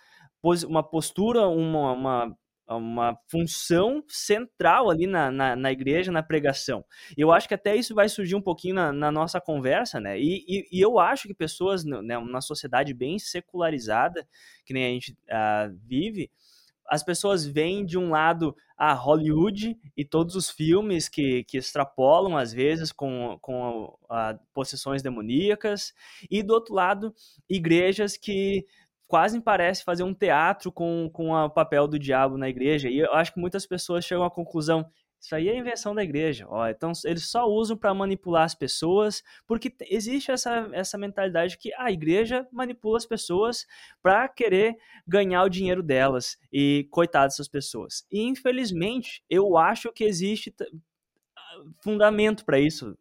uma 0.67 0.83
postura, 0.83 1.47
uma, 1.47 1.93
uma 1.93 2.39
uma 2.77 3.17
função 3.29 4.03
central 4.09 4.91
ali 4.91 5.07
na, 5.07 5.31
na, 5.31 5.57
na, 5.57 5.73
igreja, 5.73 6.13
na 6.13 6.23
pregação. 6.23 6.85
Eu 7.17 7.33
acho 7.33 7.49
que 7.49 7.55
até 7.55 7.77
isso 7.77 7.95
vai 7.95 8.09
surgir 8.09 8.35
um 8.35 8.43
pouquinho 8.43 8.75
na, 8.75 8.93
na 8.93 9.11
nossa 9.11 9.41
conversa, 9.41 10.01
né? 10.01 10.19
E, 10.19 10.45
e, 10.47 10.69
e, 10.73 10.81
eu 10.81 10.99
acho 10.99 11.29
que 11.29 11.35
pessoas, 11.35 11.85
né, 11.85 12.17
uma 12.19 12.41
sociedade 12.41 12.93
bem 12.95 13.19
secularizada, 13.19 14.27
que 14.65 14.73
nem 14.73 14.85
a 14.85 14.89
gente 14.89 15.13
uh, 15.13 15.79
vive, 15.87 16.31
as 16.93 17.03
pessoas 17.03 17.47
veem 17.47 17.87
de 17.87 17.97
um 17.97 18.11
lado 18.11 18.55
a 18.77 18.93
Hollywood 18.93 19.79
e 19.97 20.05
todos 20.05 20.35
os 20.35 20.51
filmes 20.51 21.09
que, 21.09 21.45
que 21.45 21.57
extrapolam, 21.57 22.37
às 22.37 22.53
vezes, 22.53 22.91
com, 22.91 23.39
com 23.41 23.97
a, 24.11 24.37
possessões 24.53 25.03
demoníacas, 25.03 25.95
e 26.31 26.43
do 26.43 26.53
outro 26.53 26.75
lado, 26.75 27.15
igrejas 27.49 28.17
que 28.17 28.67
quase 29.13 29.39
parece 29.43 29.85
fazer 29.85 30.05
um 30.05 30.15
teatro 30.15 30.73
com, 30.73 31.11
com 31.13 31.33
o 31.33 31.51
papel 31.51 31.87
do 31.87 31.99
diabo 31.99 32.39
na 32.39 32.49
igreja. 32.49 32.89
E 32.89 32.97
eu 32.97 33.13
acho 33.13 33.35
que 33.35 33.39
muitas 33.39 33.67
pessoas 33.67 34.07
chegam 34.07 34.25
à 34.25 34.31
conclusão: 34.31 34.91
isso 35.21 35.35
aí 35.35 35.51
é 35.51 35.59
invenção 35.59 35.95
da 35.95 36.03
igreja. 36.03 36.47
Ó, 36.49 36.67
então 36.67 36.93
eles 37.05 37.29
só 37.29 37.45
usam 37.45 37.77
para 37.77 37.93
manipular 37.93 38.45
as 38.45 38.55
pessoas, 38.55 39.23
porque 39.47 39.71
existe 39.83 40.31
essa, 40.31 40.67
essa 40.73 40.97
mentalidade 40.97 41.59
que 41.59 41.75
a 41.75 41.93
igreja 41.93 42.49
manipula 42.51 42.97
as 42.97 43.05
pessoas 43.05 43.67
para 44.03 44.27
querer 44.31 44.79
ganhar 45.07 45.45
o 45.45 45.51
dinheiro 45.51 45.83
delas. 45.83 46.39
E 46.51 46.89
coitadas 46.91 47.35
dessas 47.35 47.49
pessoas. 47.49 48.07
E 48.11 48.23
infelizmente, 48.23 49.23
eu 49.29 49.59
acho 49.59 49.93
que 49.93 50.05
existe 50.05 50.55
fundamento 51.83 52.47
para 52.47 52.59
isso. 52.59 52.97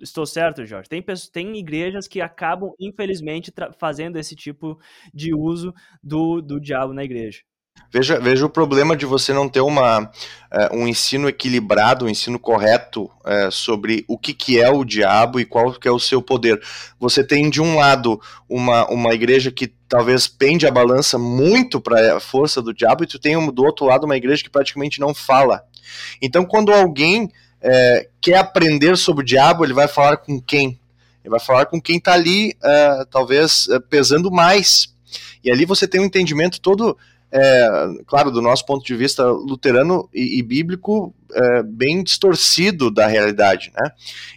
Estou 0.00 0.26
certo, 0.26 0.64
Jorge? 0.64 0.88
Tem, 0.88 1.04
tem 1.32 1.56
igrejas 1.56 2.08
que 2.08 2.20
acabam, 2.20 2.72
infelizmente, 2.80 3.52
fazendo 3.78 4.18
esse 4.18 4.34
tipo 4.34 4.78
de 5.12 5.34
uso 5.34 5.72
do, 6.02 6.40
do 6.40 6.60
diabo 6.60 6.92
na 6.92 7.04
igreja. 7.04 7.40
Veja, 7.92 8.18
veja 8.18 8.46
o 8.46 8.50
problema 8.50 8.96
de 8.96 9.06
você 9.06 9.32
não 9.32 9.48
ter 9.48 9.60
uma, 9.60 10.02
uh, 10.02 10.76
um 10.76 10.86
ensino 10.86 11.28
equilibrado, 11.28 12.04
um 12.04 12.08
ensino 12.08 12.40
correto 12.40 13.04
uh, 13.04 13.50
sobre 13.52 14.04
o 14.08 14.18
que, 14.18 14.34
que 14.34 14.60
é 14.60 14.68
o 14.68 14.84
diabo 14.84 15.38
e 15.38 15.44
qual 15.44 15.72
que 15.72 15.86
é 15.86 15.90
o 15.90 15.98
seu 15.98 16.20
poder. 16.20 16.60
Você 16.98 17.22
tem, 17.22 17.48
de 17.48 17.60
um 17.60 17.76
lado, 17.76 18.20
uma, 18.48 18.88
uma 18.88 19.14
igreja 19.14 19.52
que 19.52 19.68
talvez 19.88 20.26
pende 20.26 20.66
a 20.66 20.72
balança 20.72 21.18
muito 21.18 21.80
para 21.80 22.16
a 22.16 22.20
força 22.20 22.60
do 22.60 22.74
diabo, 22.74 23.04
e 23.04 23.06
tu 23.06 23.18
tem, 23.18 23.34
do 23.52 23.64
outro 23.64 23.86
lado, 23.86 24.06
uma 24.06 24.16
igreja 24.16 24.42
que 24.42 24.50
praticamente 24.50 24.98
não 24.98 25.14
fala. 25.14 25.62
Então, 26.20 26.44
quando 26.44 26.72
alguém 26.72 27.28
uh, 27.64 28.08
quer 28.20 28.36
aprender 28.36 28.96
sobre 28.96 29.22
o 29.22 29.26
diabo, 29.26 29.64
ele 29.64 29.72
vai 29.72 29.88
falar 29.88 30.18
com 30.18 30.40
quem? 30.40 30.78
Ele 31.22 31.30
vai 31.30 31.40
falar 31.40 31.66
com 31.66 31.80
quem 31.80 31.96
está 31.96 32.12
ali, 32.12 32.54
talvez, 33.10 33.66
pesando 33.88 34.30
mais. 34.30 34.94
E 35.42 35.50
ali 35.50 35.64
você 35.64 35.88
tem 35.88 35.98
um 35.98 36.04
entendimento 36.04 36.60
todo 36.60 36.98
é, 37.34 37.68
claro, 38.06 38.30
do 38.30 38.40
nosso 38.40 38.64
ponto 38.64 38.86
de 38.86 38.94
vista 38.94 39.24
luterano 39.24 40.08
e, 40.14 40.38
e 40.38 40.42
bíblico, 40.42 41.12
é, 41.32 41.62
bem 41.64 42.00
distorcido 42.04 42.92
da 42.92 43.08
realidade. 43.08 43.72
Né? 43.74 43.90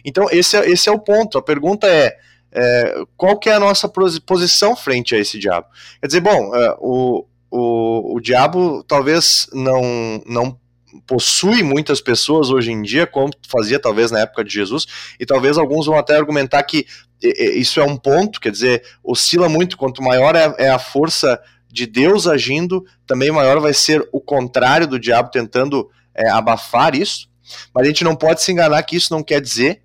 Então, 0.04 0.26
esse 0.32 0.56
é, 0.56 0.68
esse 0.68 0.88
é 0.88 0.92
o 0.92 0.98
ponto. 0.98 1.38
A 1.38 1.42
pergunta 1.42 1.86
é, 1.86 2.16
é 2.50 3.04
qual 3.16 3.38
que 3.38 3.48
é 3.48 3.54
a 3.54 3.60
nossa 3.60 3.88
posição 4.26 4.74
frente 4.74 5.14
a 5.14 5.18
esse 5.18 5.38
diabo? 5.38 5.68
Quer 6.00 6.08
dizer, 6.08 6.20
bom, 6.20 6.52
é, 6.56 6.76
o, 6.80 7.24
o, 7.48 8.16
o 8.16 8.20
diabo 8.20 8.82
talvez 8.82 9.46
não, 9.52 10.20
não 10.26 10.58
possui 11.06 11.62
muitas 11.62 12.00
pessoas 12.00 12.50
hoje 12.50 12.72
em 12.72 12.82
dia, 12.82 13.06
como 13.06 13.32
fazia 13.48 13.78
talvez 13.78 14.10
na 14.10 14.20
época 14.20 14.44
de 14.44 14.52
Jesus, 14.52 14.86
e 15.18 15.26
talvez 15.26 15.58
alguns 15.58 15.86
vão 15.86 15.98
até 15.98 16.16
argumentar 16.16 16.62
que 16.62 16.86
isso 17.20 17.80
é 17.80 17.84
um 17.84 17.96
ponto, 17.96 18.40
quer 18.40 18.52
dizer, 18.52 18.82
oscila 19.02 19.48
muito, 19.48 19.76
quanto 19.76 20.02
maior 20.02 20.36
é, 20.36 20.54
é 20.58 20.70
a 20.70 20.78
força 20.78 21.40
de 21.70 21.86
Deus 21.86 22.26
agindo, 22.26 22.84
também 23.06 23.30
maior 23.30 23.60
vai 23.60 23.74
ser 23.74 24.06
o 24.12 24.20
contrário 24.20 24.86
do 24.86 24.98
diabo 24.98 25.30
tentando 25.30 25.90
é, 26.14 26.28
abafar 26.30 26.94
isso. 26.94 27.28
Mas 27.74 27.84
a 27.84 27.86
gente 27.86 28.04
não 28.04 28.14
pode 28.14 28.42
se 28.42 28.52
enganar 28.52 28.82
que 28.82 28.96
isso 28.96 29.12
não 29.12 29.22
quer 29.22 29.40
dizer 29.40 29.82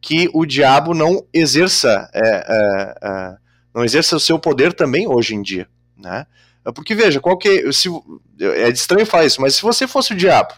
que 0.00 0.30
o 0.32 0.46
diabo 0.46 0.94
não 0.94 1.24
exerça, 1.32 2.08
é, 2.14 2.28
é, 2.28 2.94
é 3.02 3.36
não 3.74 3.84
exerça 3.84 4.16
o 4.16 4.20
seu 4.20 4.38
poder 4.38 4.72
também 4.72 5.06
hoje 5.06 5.34
em 5.34 5.42
dia, 5.42 5.68
né? 5.96 6.26
Porque 6.74 6.94
veja, 6.94 7.20
qual 7.20 7.38
que 7.38 7.72
se, 7.72 7.88
é 8.40 8.68
estranho 8.68 9.06
falar 9.06 9.24
isso, 9.24 9.40
mas 9.40 9.54
se 9.54 9.62
você 9.62 9.86
fosse 9.86 10.12
o 10.12 10.16
diabo, 10.16 10.52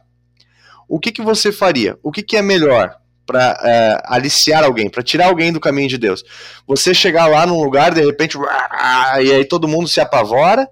o 0.88 0.99
que, 0.99 1.12
que 1.12 1.23
você 1.23 1.52
faria? 1.52 1.99
O 2.02 2.11
que, 2.11 2.23
que 2.23 2.37
é 2.37 2.42
melhor 2.42 2.97
para 3.26 3.59
é, 3.62 4.02
aliciar 4.04 4.64
alguém, 4.64 4.90
para 4.90 5.02
tirar 5.02 5.26
alguém 5.26 5.52
do 5.52 5.61
caminho 5.61 5.88
de 5.88 5.99
Deus. 5.99 6.25
Você 6.66 6.92
chegar 6.92 7.26
lá 7.26 7.47
num 7.47 7.62
lugar, 7.62 7.94
de 7.94 8.04
repente, 8.04 8.37
e 8.37 9.32
aí 9.32 9.44
todo 9.44 9.68
mundo 9.68 9.88
se 9.88 10.00
apavora, 10.00 10.68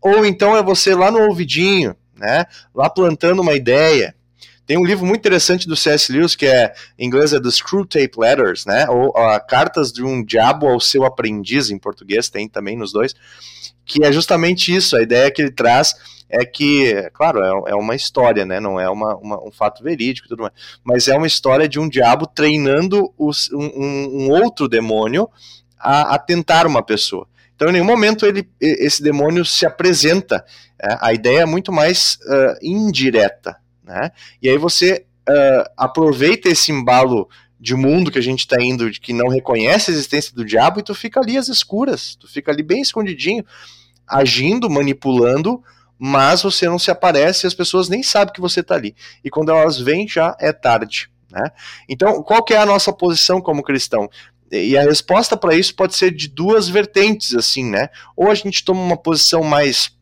ou 0.00 0.24
então 0.24 0.56
é 0.56 0.62
você 0.62 0.94
lá 0.94 1.10
no 1.10 1.20
ouvidinho, 1.22 1.94
né, 2.16 2.46
lá 2.74 2.88
plantando 2.88 3.42
uma 3.42 3.54
ideia. 3.54 4.14
Tem 4.68 4.76
um 4.76 4.84
livro 4.84 5.06
muito 5.06 5.20
interessante 5.20 5.66
do 5.66 5.74
C.S. 5.74 6.12
Lewis 6.12 6.36
que 6.36 6.44
é 6.44 6.74
em 6.98 7.06
inglês 7.06 7.32
é 7.32 7.40
The 7.40 7.50
Screw 7.50 7.86
Tape 7.86 8.12
Letters, 8.18 8.66
né, 8.66 8.86
ou 8.90 9.08
uh, 9.08 9.40
Cartas 9.48 9.90
de 9.90 10.04
um 10.04 10.22
Diabo 10.22 10.68
ao 10.68 10.78
seu 10.78 11.06
aprendiz 11.06 11.70
em 11.70 11.78
português 11.78 12.28
tem 12.28 12.46
também 12.46 12.76
nos 12.76 12.92
dois, 12.92 13.14
que 13.86 14.04
é 14.04 14.12
justamente 14.12 14.76
isso, 14.76 14.94
a 14.94 15.00
ideia 15.00 15.30
que 15.30 15.40
ele 15.40 15.50
traz 15.50 15.94
é 16.28 16.44
que, 16.44 17.08
claro, 17.14 17.42
é, 17.42 17.70
é 17.70 17.74
uma 17.74 17.94
história, 17.94 18.44
né? 18.44 18.60
Não 18.60 18.78
é 18.78 18.90
uma, 18.90 19.16
uma, 19.16 19.42
um 19.42 19.50
fato 19.50 19.82
verídico 19.82 20.26
e 20.26 20.28
tudo 20.28 20.42
mais. 20.42 20.52
Mas 20.84 21.08
é 21.08 21.16
uma 21.16 21.26
história 21.26 21.66
de 21.66 21.80
um 21.80 21.88
diabo 21.88 22.26
treinando 22.26 23.10
os, 23.16 23.50
um, 23.50 23.64
um, 23.64 24.30
outro 24.30 24.68
demônio 24.68 25.30
a, 25.78 26.14
a 26.14 26.18
tentar 26.18 26.66
uma 26.66 26.82
pessoa. 26.82 27.26
Então, 27.56 27.70
em 27.70 27.72
nenhum 27.72 27.86
momento 27.86 28.26
ele, 28.26 28.46
esse 28.60 29.02
demônio 29.02 29.42
se 29.46 29.64
apresenta. 29.64 30.44
É, 30.78 30.98
a 31.00 31.14
ideia 31.14 31.40
é 31.40 31.46
muito 31.46 31.72
mais 31.72 32.18
uh, 32.26 32.58
indireta. 32.62 33.56
Né? 33.88 34.10
E 34.42 34.50
aí 34.50 34.58
você 34.58 35.06
uh, 35.26 35.70
aproveita 35.74 36.50
esse 36.50 36.70
embalo 36.70 37.26
de 37.58 37.74
mundo 37.74 38.10
que 38.10 38.18
a 38.18 38.22
gente 38.22 38.40
está 38.40 38.62
indo, 38.62 38.90
de 38.90 39.00
que 39.00 39.14
não 39.14 39.28
reconhece 39.28 39.90
a 39.90 39.94
existência 39.94 40.34
do 40.34 40.44
diabo, 40.44 40.78
e 40.78 40.82
tu 40.82 40.94
fica 40.94 41.18
ali 41.20 41.38
às 41.38 41.48
escuras, 41.48 42.14
tu 42.14 42.28
fica 42.28 42.52
ali 42.52 42.62
bem 42.62 42.82
escondidinho, 42.82 43.42
agindo, 44.06 44.68
manipulando, 44.68 45.62
mas 45.98 46.42
você 46.42 46.68
não 46.68 46.78
se 46.78 46.90
aparece 46.90 47.46
e 47.46 47.48
as 47.48 47.54
pessoas 47.54 47.88
nem 47.88 48.02
sabem 48.02 48.34
que 48.34 48.42
você 48.42 48.60
está 48.60 48.74
ali. 48.74 48.94
E 49.24 49.30
quando 49.30 49.50
elas 49.50 49.80
vêm, 49.80 50.06
já 50.06 50.36
é 50.38 50.52
tarde. 50.52 51.10
Né? 51.32 51.50
Então, 51.88 52.22
qual 52.22 52.44
que 52.44 52.52
é 52.52 52.58
a 52.58 52.66
nossa 52.66 52.92
posição 52.92 53.40
como 53.40 53.62
cristão? 53.62 54.08
E 54.52 54.76
a 54.76 54.82
resposta 54.82 55.34
para 55.34 55.54
isso 55.54 55.74
pode 55.74 55.96
ser 55.96 56.10
de 56.10 56.28
duas 56.28 56.68
vertentes, 56.68 57.34
assim, 57.34 57.64
né? 57.64 57.88
Ou 58.16 58.30
a 58.30 58.34
gente 58.34 58.64
toma 58.64 58.80
uma 58.80 58.96
posição 58.96 59.42
mais 59.42 59.97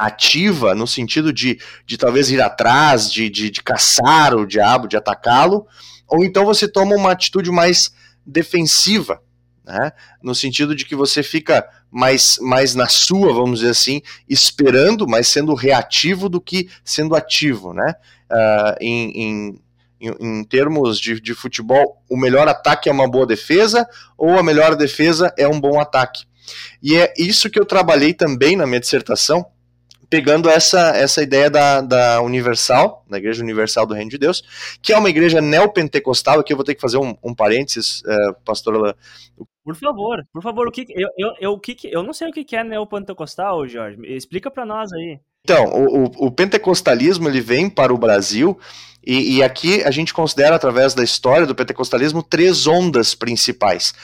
ativa, 0.00 0.74
no 0.74 0.86
sentido 0.86 1.30
de, 1.30 1.60
de 1.84 1.98
talvez 1.98 2.30
ir 2.30 2.40
atrás, 2.40 3.12
de, 3.12 3.28
de, 3.28 3.50
de 3.50 3.62
caçar 3.62 4.34
o 4.34 4.46
diabo, 4.46 4.88
de 4.88 4.96
atacá-lo, 4.96 5.66
ou 6.08 6.24
então 6.24 6.46
você 6.46 6.66
toma 6.66 6.96
uma 6.96 7.12
atitude 7.12 7.50
mais 7.50 7.92
defensiva, 8.24 9.20
né? 9.62 9.92
no 10.22 10.34
sentido 10.34 10.74
de 10.74 10.86
que 10.86 10.96
você 10.96 11.22
fica 11.22 11.68
mais, 11.90 12.38
mais 12.40 12.74
na 12.74 12.88
sua, 12.88 13.34
vamos 13.34 13.60
dizer 13.60 13.72
assim, 13.72 14.00
esperando, 14.26 15.06
mas 15.06 15.28
sendo 15.28 15.54
reativo 15.54 16.30
do 16.30 16.40
que 16.40 16.70
sendo 16.82 17.14
ativo. 17.14 17.74
Né? 17.74 17.94
Uh, 18.30 18.76
em, 18.80 19.22
em, 19.22 19.60
em, 20.18 20.44
termos 20.44 20.98
de, 20.98 21.20
de 21.20 21.34
futebol, 21.34 22.02
o 22.08 22.16
melhor 22.16 22.48
ataque 22.48 22.88
é 22.88 22.92
uma 22.92 23.08
boa 23.08 23.26
defesa 23.26 23.86
ou 24.16 24.38
a 24.38 24.42
melhor 24.42 24.76
defesa 24.76 25.30
é 25.36 25.46
um 25.46 25.60
bom 25.60 25.78
ataque. 25.78 26.24
E 26.82 26.96
é 26.96 27.12
isso 27.18 27.50
que 27.50 27.60
eu 27.60 27.66
trabalhei 27.66 28.14
também 28.14 28.56
na 28.56 28.66
minha 28.66 28.80
dissertação, 28.80 29.44
pegando 30.10 30.50
essa, 30.50 30.90
essa 30.96 31.22
ideia 31.22 31.48
da, 31.48 31.80
da 31.80 32.20
Universal, 32.20 33.04
da 33.08 33.16
Igreja 33.16 33.42
Universal 33.42 33.86
do 33.86 33.94
Reino 33.94 34.10
de 34.10 34.18
Deus, 34.18 34.42
que 34.82 34.92
é 34.92 34.98
uma 34.98 35.08
igreja 35.08 35.40
neopentecostal, 35.40 36.40
aqui 36.40 36.52
eu 36.52 36.56
vou 36.56 36.64
ter 36.64 36.74
que 36.74 36.80
fazer 36.80 36.98
um, 36.98 37.16
um 37.22 37.32
parênteses, 37.32 38.02
uh, 38.02 38.34
pastor 38.44 38.96
por 39.64 39.76
favor, 39.76 40.26
por 40.32 40.42
favor, 40.42 40.66
o 40.66 40.72
que 40.72 40.86
eu, 40.88 41.08
eu, 41.16 41.34
eu, 41.38 41.52
o 41.52 41.58
que, 41.58 41.76
eu 41.84 42.02
não 42.02 42.12
sei 42.12 42.28
o 42.28 42.32
que 42.32 42.56
é 42.56 42.64
neopentecostal, 42.64 43.68
Jorge. 43.68 43.98
Explica 44.04 44.50
para 44.50 44.64
nós 44.64 44.92
aí. 44.92 45.20
Então, 45.44 45.66
o, 45.66 46.04
o, 46.04 46.26
o, 46.26 46.30
pentecostalismo 46.30 47.28
ele 47.28 47.40
vem 47.40 47.68
para 47.68 47.94
o 47.94 47.98
Brasil 47.98 48.58
e, 49.06 49.36
e, 49.36 49.42
aqui 49.42 49.82
a 49.84 49.90
gente 49.90 50.12
considera 50.12 50.56
através 50.56 50.92
da 50.92 51.04
história 51.04 51.46
do 51.46 51.54
pentecostalismo 51.54 52.22
três 52.22 52.66
ondas 52.66 53.14
principais. 53.14 53.94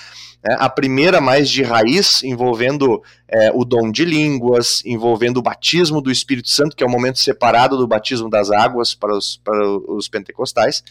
Né? 0.46 0.56
A 0.60 0.68
primeira, 0.68 1.20
mais 1.20 1.50
de 1.50 1.62
raiz, 1.64 2.22
envolvendo 2.22 3.02
é, 3.28 3.50
o 3.52 3.64
dom 3.64 3.90
de 3.90 4.04
línguas, 4.04 4.80
envolvendo 4.86 5.38
o 5.38 5.42
batismo 5.42 6.00
do 6.00 6.10
Espírito 6.10 6.48
Santo, 6.48 6.76
que 6.76 6.84
é 6.84 6.86
o 6.86 6.90
momento 6.90 7.18
separado 7.18 7.76
do 7.76 7.86
batismo 7.86 8.30
das 8.30 8.50
águas 8.50 8.94
para 8.94 9.12
os, 9.12 9.40
para 9.42 9.68
os 9.68 10.08
pentecostais. 10.08 10.84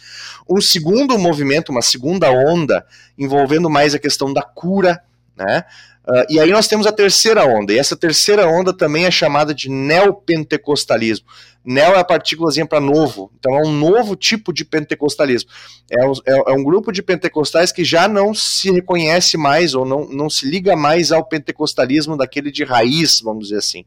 Um 0.49 0.59
segundo 0.59 1.17
movimento, 1.17 1.69
uma 1.69 1.81
segunda 1.81 2.29
onda, 2.29 2.85
envolvendo 3.17 3.69
mais 3.69 3.95
a 3.95 3.99
questão 3.99 4.33
da 4.33 4.41
cura, 4.41 5.01
né? 5.37 5.63
Uh, 6.07 6.25
e 6.29 6.39
aí 6.39 6.51
nós 6.51 6.67
temos 6.67 6.85
a 6.85 6.91
terceira 6.91 7.43
onda, 7.45 7.73
e 7.73 7.79
essa 7.79 7.95
terceira 7.95 8.47
onda 8.47 8.71
também 8.71 9.05
é 9.05 9.11
chamada 9.11 9.55
de 9.55 9.69
neopentecostalismo. 9.69 11.25
Neo 11.65 11.93
é 11.93 11.99
a 11.99 12.03
partículazinha 12.03 12.65
para 12.65 12.79
novo, 12.79 13.31
então 13.39 13.55
é 13.55 13.65
um 13.65 13.71
novo 13.71 14.15
tipo 14.15 14.53
de 14.53 14.63
pentecostalismo. 14.63 15.49
É 15.89 16.05
um, 16.05 16.13
é, 16.25 16.51
é 16.51 16.53
um, 16.53 16.63
grupo 16.63 16.91
de 16.91 17.01
pentecostais 17.01 17.71
que 17.71 17.83
já 17.83 18.07
não 18.07 18.33
se 18.33 18.71
reconhece 18.71 19.37
mais, 19.37 19.73
ou 19.73 19.85
não, 19.85 20.07
não 20.07 20.29
se 20.29 20.45
liga 20.45 20.75
mais 20.75 21.11
ao 21.11 21.25
pentecostalismo 21.25 22.15
daquele 22.15 22.51
de 22.51 22.63
raiz, 22.63 23.21
vamos 23.21 23.45
dizer 23.45 23.57
assim 23.57 23.85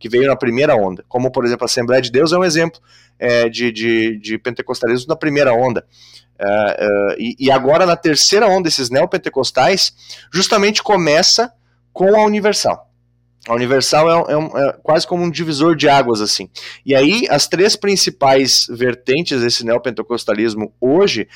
que 0.00 0.08
veio 0.08 0.26
na 0.26 0.34
primeira 0.34 0.74
onda, 0.74 1.04
como 1.06 1.30
por 1.30 1.44
exemplo 1.44 1.64
a 1.64 1.66
Assembleia 1.66 2.00
de 2.00 2.10
Deus 2.10 2.32
é 2.32 2.38
um 2.38 2.42
exemplo 2.42 2.80
é, 3.18 3.50
de, 3.50 3.70
de, 3.70 4.18
de, 4.18 4.38
pentecostalismo 4.38 5.06
na 5.06 5.14
primeira 5.14 5.52
onda. 5.52 5.84
Uh, 6.40 6.44
uh, 6.46 7.14
e, 7.18 7.36
e, 7.38 7.50
agora 7.50 7.84
na 7.84 7.94
terceira 7.94 8.48
onda, 8.48 8.66
esses 8.66 8.88
neopentecostais, 8.88 9.92
justamente 10.32 10.82
começa 10.82 11.52
com 11.92 12.16
a 12.16 12.24
Universal. 12.24 12.89
A 13.48 13.54
Universal 13.54 14.28
é, 14.28 14.32
é, 14.32 14.68
é, 14.68 14.72
quase 14.82 15.06
como 15.06 15.24
um 15.24 15.30
divisor 15.30 15.74
de 15.74 15.88
águas, 15.88 16.20
assim. 16.20 16.50
E 16.84 16.94
aí, 16.94 17.26
as 17.30 17.48
três 17.48 17.74
principais 17.74 18.66
vertentes 18.68 19.40
desse 19.40 19.64
neopentecostalismo 19.64 20.74
hoje 20.80 21.26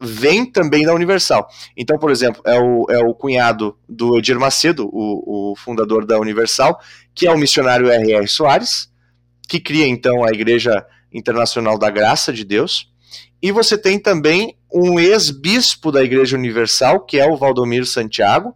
vêm 0.00 0.50
também 0.50 0.84
da 0.84 0.94
Universal. 0.94 1.48
Então, 1.76 1.98
por 1.98 2.10
exemplo, 2.10 2.42
é 2.44 2.58
o, 2.58 2.86
é 2.90 2.98
o 2.98 3.14
cunhado 3.14 3.76
do 3.88 4.18
Edir 4.18 4.38
Macedo, 4.38 4.88
o, 4.92 5.52
o 5.52 5.56
fundador 5.56 6.06
da 6.06 6.18
Universal, 6.18 6.78
que 7.14 7.26
é 7.26 7.32
o 7.32 7.38
missionário 7.38 7.90
R.R. 7.90 8.26
Soares, 8.26 8.90
que 9.48 9.60
cria, 9.60 9.86
então, 9.86 10.24
a 10.24 10.30
Igreja 10.30 10.84
Internacional 11.12 11.78
da 11.78 11.90
Graça 11.90 12.32
de 12.32 12.44
Deus. 12.44 12.90
E 13.42 13.50
você 13.50 13.76
tem 13.76 13.98
também 13.98 14.56
um 14.72 15.00
ex-bispo 15.00 15.90
da 15.90 16.02
Igreja 16.02 16.36
Universal, 16.36 17.00
que 17.00 17.18
é 17.18 17.26
o 17.26 17.36
Valdomiro 17.36 17.86
Santiago, 17.86 18.54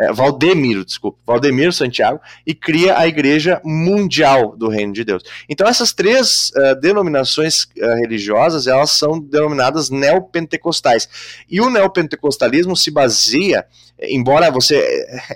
é, 0.00 0.12
Valdemiro, 0.14 0.82
desculpa, 0.82 1.18
Valdemiro 1.26 1.72
Santiago, 1.72 2.20
e 2.46 2.54
cria 2.54 2.98
a 2.98 3.06
Igreja 3.06 3.60
Mundial 3.62 4.56
do 4.56 4.68
Reino 4.68 4.94
de 4.94 5.04
Deus. 5.04 5.22
Então 5.46 5.68
essas 5.68 5.92
três 5.92 6.50
uh, 6.56 6.80
denominações 6.80 7.64
uh, 7.64 7.96
religiosas, 8.00 8.66
elas 8.66 8.92
são 8.92 9.20
denominadas 9.20 9.90
neopentecostais. 9.90 11.06
E 11.50 11.60
o 11.60 11.68
neopentecostalismo 11.68 12.74
se 12.74 12.90
baseia, 12.90 13.66
embora 14.00 14.50
você 14.50 14.76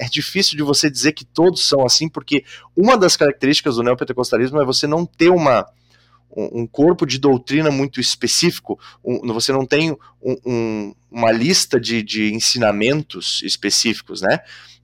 é 0.00 0.08
difícil 0.08 0.56
de 0.56 0.62
você 0.62 0.90
dizer 0.90 1.12
que 1.12 1.26
todos 1.26 1.68
são 1.68 1.84
assim, 1.84 2.08
porque 2.08 2.42
uma 2.74 2.96
das 2.96 3.18
características 3.18 3.76
do 3.76 3.82
neopentecostalismo 3.82 4.62
é 4.62 4.64
você 4.64 4.86
não 4.86 5.04
ter 5.04 5.28
uma 5.28 5.66
um 6.36 6.66
corpo 6.66 7.06
de 7.06 7.18
doutrina 7.18 7.70
muito 7.70 8.00
específico, 8.00 8.78
um, 9.04 9.32
você 9.32 9.52
não 9.52 9.64
tem 9.64 9.92
um, 10.22 10.36
um, 10.44 10.94
uma 11.10 11.30
lista 11.30 11.78
de, 11.78 12.02
de 12.02 12.34
ensinamentos 12.34 13.40
específicos, 13.44 14.20
né? 14.20 14.40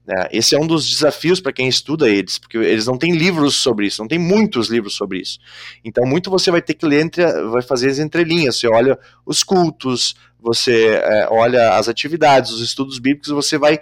É, 0.07 0.29
esse 0.35 0.55
é 0.55 0.59
um 0.59 0.65
dos 0.65 0.89
desafios 0.89 1.39
para 1.39 1.53
quem 1.53 1.67
estuda 1.67 2.09
eles, 2.09 2.39
porque 2.39 2.57
eles 2.57 2.87
não 2.87 2.97
têm 2.97 3.15
livros 3.15 3.55
sobre 3.55 3.85
isso, 3.85 4.01
não 4.01 4.07
tem 4.07 4.17
muitos 4.17 4.67
livros 4.67 4.95
sobre 4.95 5.19
isso. 5.19 5.39
Então, 5.85 6.05
muito 6.05 6.29
você 6.29 6.49
vai 6.49 6.61
ter 6.61 6.73
que 6.73 6.85
ler, 6.85 7.01
entre, 7.01 7.23
vai 7.49 7.61
fazer 7.61 7.89
as 7.89 7.99
entrelinhas. 7.99 8.57
Você 8.57 8.67
olha 8.67 8.97
os 9.25 9.43
cultos, 9.43 10.15
você 10.39 10.99
é, 11.03 11.27
olha 11.29 11.75
as 11.75 11.87
atividades, 11.87 12.51
os 12.51 12.61
estudos 12.61 12.97
bíblicos, 12.97 13.29
você 13.29 13.59
vai 13.59 13.79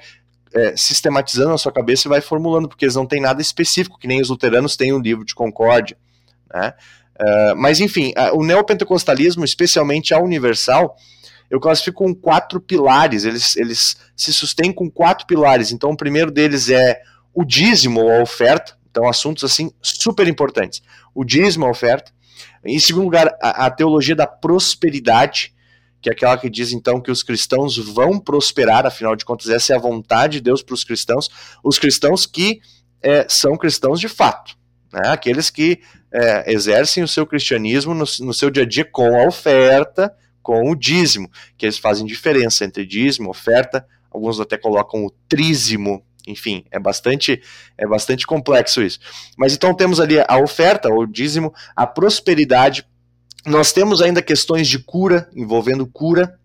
é, 0.54 0.76
sistematizando 0.76 1.52
na 1.52 1.58
sua 1.58 1.72
cabeça 1.72 2.08
e 2.08 2.10
vai 2.10 2.22
formulando, 2.22 2.68
porque 2.68 2.84
eles 2.84 2.96
não 2.96 3.06
têm 3.06 3.22
nada 3.22 3.42
específico, 3.42 3.98
que 3.98 4.08
nem 4.08 4.22
os 4.22 4.30
luteranos 4.30 4.76
têm 4.76 4.92
um 4.92 5.00
livro 5.00 5.24
de 5.24 5.34
concórdia. 5.34 5.98
Né? 6.54 6.74
Uh, 7.20 7.56
mas 7.58 7.80
enfim, 7.80 8.14
uh, 8.18 8.38
o 8.38 8.44
neopentecostalismo, 8.44 9.44
especialmente 9.44 10.14
a 10.14 10.20
universal, 10.20 10.96
eu 11.50 11.60
classifico 11.60 12.04
com 12.04 12.16
quatro 12.16 12.62
pilares. 12.62 13.26
Eles, 13.26 13.56
eles 13.58 13.98
se 14.16 14.32
sustêm 14.32 14.72
com 14.72 14.90
quatro 14.90 15.26
pilares. 15.26 15.72
Então, 15.72 15.92
o 15.92 15.98
primeiro 15.98 16.32
deles 16.32 16.70
é 16.70 17.02
o 17.34 17.44
dízimo 17.44 18.02
ou 18.02 18.12
a 18.12 18.22
oferta. 18.22 18.78
Então, 18.90 19.08
assuntos 19.08 19.44
assim 19.44 19.72
super 19.82 20.28
importantes. 20.28 20.82
O 21.14 21.24
dízimo, 21.24 21.66
a 21.66 21.70
oferta. 21.70 22.12
Em 22.64 22.80
segundo 22.80 23.06
lugar, 23.06 23.36
a, 23.42 23.66
a 23.66 23.72
teologia 23.72 24.16
da 24.16 24.28
prosperidade, 24.28 25.54
que 26.02 26.10
é 26.10 26.14
aquela 26.14 26.38
que 26.38 26.50
diz 26.50 26.72
então 26.72 27.02
que 27.02 27.12
os 27.12 27.24
cristãos 27.24 27.78
vão 27.78 28.20
prosperar, 28.20 28.86
afinal 28.86 29.16
de 29.16 29.26
contas, 29.26 29.50
essa 29.50 29.74
é 29.74 29.76
a 29.76 29.80
vontade 29.80 30.34
de 30.34 30.42
Deus 30.42 30.62
para 30.62 30.74
os 30.74 30.84
cristãos, 30.84 31.30
os 31.64 31.78
cristãos 31.78 32.26
que 32.26 32.60
é, 33.02 33.26
são 33.30 33.58
cristãos 33.58 34.00
de 34.00 34.10
fato, 34.10 34.58
né? 34.92 35.10
aqueles 35.10 35.50
que 35.50 35.80
é, 36.12 36.52
exercem 36.52 37.04
o 37.04 37.08
seu 37.08 37.26
cristianismo 37.26 37.94
no, 37.94 38.06
no, 38.22 38.34
seu 38.34 38.50
dia 38.50 38.64
a 38.64 38.66
dia 38.66 38.86
com 38.86 39.20
a 39.20 39.28
oferta, 39.28 40.14
com 40.42 40.70
o 40.70 40.76
dízimo, 40.76 41.30
que 41.58 41.66
eles 41.66 41.78
fazem 41.78 42.06
diferença 42.06 42.66
entre 42.66 42.86
dízimo, 42.86 43.30
oferta, 43.30 43.86
alguns 44.12 44.40
até 44.40 44.58
colocam 44.58 45.06
o 45.06 45.12
trízimo, 45.28 46.04
enfim, 46.28 46.66
é 46.72 46.80
bastante 46.80 47.42
é 47.78 47.88
bastante 47.88 48.26
complexo 48.26 48.82
isso. 48.82 49.00
Mas 49.38 49.54
então 49.54 49.74
temos 49.74 50.00
ali 50.00 50.20
a 50.20 50.38
oferta, 50.38 50.90
o 50.90 51.06
dízimo, 51.06 51.54
a 51.76 51.86
prosperidade, 51.86 52.86
nós 53.46 53.72
temos 53.72 54.02
ainda 54.02 54.22
questões 54.22 54.68
de 54.68 54.80
cura, 54.80 55.30
envolvendo 55.36 55.88
cura, 55.88 56.38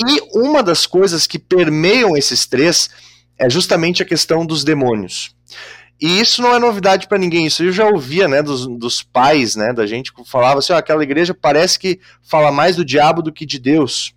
e 0.00 0.20
uma 0.38 0.62
das 0.62 0.86
coisas 0.86 1.26
que 1.26 1.38
permeiam 1.38 2.16
esses 2.16 2.46
três 2.46 2.90
é 3.38 3.48
justamente 3.48 4.02
a 4.02 4.06
questão 4.06 4.44
dos 4.44 4.62
demônios. 4.64 5.34
E 6.00 6.20
isso 6.20 6.40
não 6.40 6.54
é 6.54 6.58
novidade 6.60 7.08
para 7.08 7.18
ninguém, 7.18 7.46
isso 7.46 7.64
eu 7.64 7.72
já 7.72 7.86
ouvia, 7.86 8.28
né, 8.28 8.40
dos, 8.40 8.66
dos 8.66 9.02
pais, 9.02 9.56
né, 9.56 9.72
da 9.72 9.84
gente 9.84 10.12
que 10.12 10.24
falava 10.24 10.60
assim, 10.60 10.72
ó, 10.72 10.76
aquela 10.76 11.02
igreja 11.02 11.34
parece 11.34 11.76
que 11.76 11.98
fala 12.22 12.52
mais 12.52 12.76
do 12.76 12.84
diabo 12.84 13.20
do 13.20 13.32
que 13.32 13.44
de 13.44 13.58
Deus. 13.58 14.14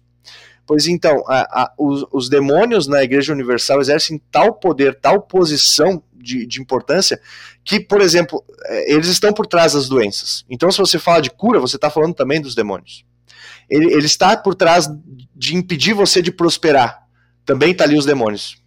Pois 0.66 0.88
então, 0.88 1.24
a, 1.28 1.64
a, 1.64 1.74
os, 1.78 2.06
os, 2.12 2.30
demônios 2.30 2.88
na 2.88 3.04
Igreja 3.04 3.34
Universal 3.34 3.82
exercem 3.82 4.22
tal 4.32 4.54
poder, 4.54 4.96
tal 4.96 5.22
posição 5.22 6.02
de, 6.14 6.46
de, 6.46 6.62
importância, 6.62 7.20
que, 7.64 7.80
por 7.80 8.00
exemplo, 8.00 8.44
é, 8.66 8.94
eles 8.94 9.08
estão 9.08 9.34
por 9.34 9.48
trás 9.48 9.74
das 9.74 9.90
doenças. 9.90 10.46
Então, 10.50 10.72
se 10.72 10.78
você 10.78 11.00
fala 11.00 11.20
de 11.20 11.32
cura, 11.32 11.60
você 11.60 11.76
está 11.76 11.90
falando 11.90 12.14
também 12.14 12.40
dos 12.40 12.56
demônios. 12.56 13.04
Ele, 13.70 13.92
ele 13.92 14.06
está 14.06 14.38
por 14.38 14.54
trás 14.54 14.88
de 15.36 15.56
impedir 15.56 15.94
você 15.94 16.22
de 16.22 16.32
prosperar. 16.32 17.06
Também 17.44 17.72
está 17.72 17.84
ali 17.84 17.98
os 17.98 18.06
demônios. 18.06 18.61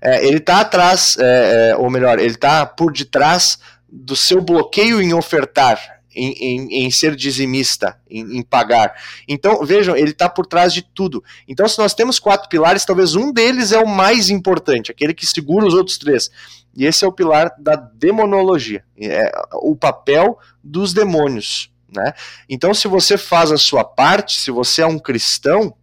É, 0.00 0.26
ele 0.26 0.38
está 0.38 0.60
atrás, 0.60 1.16
é, 1.18 1.70
é, 1.70 1.76
ou 1.76 1.90
melhor, 1.90 2.18
ele 2.18 2.30
está 2.32 2.64
por 2.64 2.92
detrás 2.92 3.58
do 3.88 4.14
seu 4.14 4.40
bloqueio 4.40 5.00
em 5.00 5.14
ofertar, 5.14 5.80
em, 6.14 6.32
em, 6.32 6.84
em 6.84 6.90
ser 6.90 7.14
dizimista, 7.16 7.98
em, 8.10 8.38
em, 8.38 8.42
pagar. 8.42 8.94
Então, 9.26 9.64
vejam, 9.64 9.96
ele 9.96 10.10
está 10.10 10.28
por 10.28 10.46
trás 10.46 10.72
de 10.72 10.82
tudo. 10.82 11.22
Então, 11.46 11.66
se 11.68 11.78
nós 11.78 11.94
temos 11.94 12.18
quatro 12.18 12.48
pilares, 12.48 12.84
talvez 12.84 13.14
um 13.14 13.32
deles 13.32 13.72
é 13.72 13.78
o 13.78 13.86
mais 13.86 14.30
importante, 14.30 14.90
aquele 14.90 15.14
que 15.14 15.26
segura 15.26 15.66
os 15.66 15.74
outros 15.74 15.96
três. 15.98 16.30
E 16.76 16.84
esse 16.84 17.04
é 17.04 17.08
o 17.08 17.12
pilar 17.12 17.54
da 17.58 17.76
demonologia, 17.76 18.84
é 19.00 19.32
o 19.54 19.74
papel 19.74 20.38
dos 20.62 20.92
demônios. 20.92 21.70
Né? 21.90 22.12
Então, 22.48 22.74
se 22.74 22.86
você 22.86 23.16
faz 23.16 23.50
a 23.50 23.56
sua 23.56 23.82
parte, 23.82 24.38
se 24.38 24.50
você 24.50 24.82
é 24.82 24.86
um 24.86 24.98
cristão, 24.98 25.74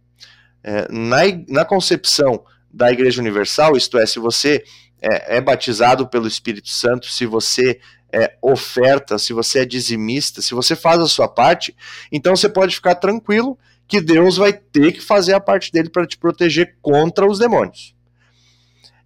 é, 0.62 0.86
na, 0.90 1.18
na 1.48 1.64
concepção 1.64 2.44
da 2.76 2.92
Igreja 2.92 3.22
Universal, 3.22 3.74
isto 3.74 3.96
é, 3.96 4.04
se 4.04 4.18
você 4.18 4.62
é, 5.00 5.38
é 5.38 5.40
batizado 5.40 6.06
pelo 6.06 6.28
Espírito 6.28 6.68
Santo, 6.68 7.06
se 7.06 7.24
você 7.24 7.80
é, 8.12 8.36
oferta, 8.42 9.18
se 9.18 9.32
você 9.32 9.60
é 9.60 9.64
dizimista, 9.64 10.42
se 10.42 10.52
você 10.52 10.76
faz 10.76 11.00
a 11.00 11.08
sua 11.08 11.26
parte, 11.26 11.74
então 12.12 12.36
você 12.36 12.50
pode 12.50 12.74
ficar 12.74 12.96
tranquilo 12.96 13.58
que 13.88 13.98
Deus 13.98 14.36
vai 14.36 14.52
ter 14.52 14.92
que 14.92 15.00
fazer 15.00 15.32
a 15.32 15.40
parte 15.40 15.72
dele 15.72 15.88
para 15.88 16.06
te 16.06 16.18
proteger 16.18 16.76
contra 16.82 17.26
os 17.26 17.38
demônios. 17.38 17.94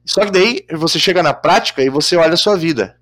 Só 0.05 0.25
que 0.25 0.33
daí 0.33 0.65
você 0.73 0.99
chega 0.99 1.23
na 1.23 1.33
prática 1.33 1.81
e 1.81 1.89
você 1.89 2.17
olha 2.17 2.35
a 2.35 2.39
sua 2.39 2.57
vida. 2.57 2.99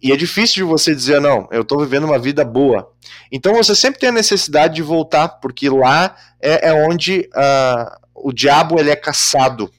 E 0.00 0.12
é 0.12 0.16
difícil 0.16 0.64
de 0.64 0.70
você 0.70 0.94
dizer, 0.94 1.20
não, 1.20 1.48
eu 1.50 1.62
estou 1.62 1.80
vivendo 1.80 2.04
uma 2.04 2.18
vida 2.18 2.44
boa. 2.44 2.92
Então 3.32 3.54
você 3.54 3.74
sempre 3.74 3.98
tem 3.98 4.10
a 4.10 4.12
necessidade 4.12 4.76
de 4.76 4.82
voltar, 4.82 5.26
porque 5.40 5.68
lá 5.68 6.14
é, 6.40 6.68
é 6.68 6.86
onde 6.86 7.28
uh, 7.34 8.05
o 8.16 8.32
diabo 8.32 8.78
ele 8.78 8.90
é 8.90 8.96
caçado. 8.96 9.70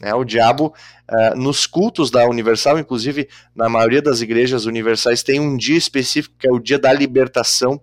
Né? 0.00 0.12
O 0.14 0.24
diabo, 0.24 0.74
uh, 1.10 1.36
nos 1.36 1.66
cultos 1.66 2.10
da 2.10 2.26
Universal, 2.26 2.78
inclusive 2.78 3.28
na 3.54 3.68
maioria 3.68 4.02
das 4.02 4.20
igrejas 4.20 4.64
universais, 4.64 5.22
tem 5.22 5.38
um 5.38 5.56
dia 5.56 5.76
específico 5.76 6.34
que 6.38 6.48
é 6.48 6.52
o 6.52 6.58
dia 6.58 6.78
da 6.78 6.92
libertação. 6.92 7.80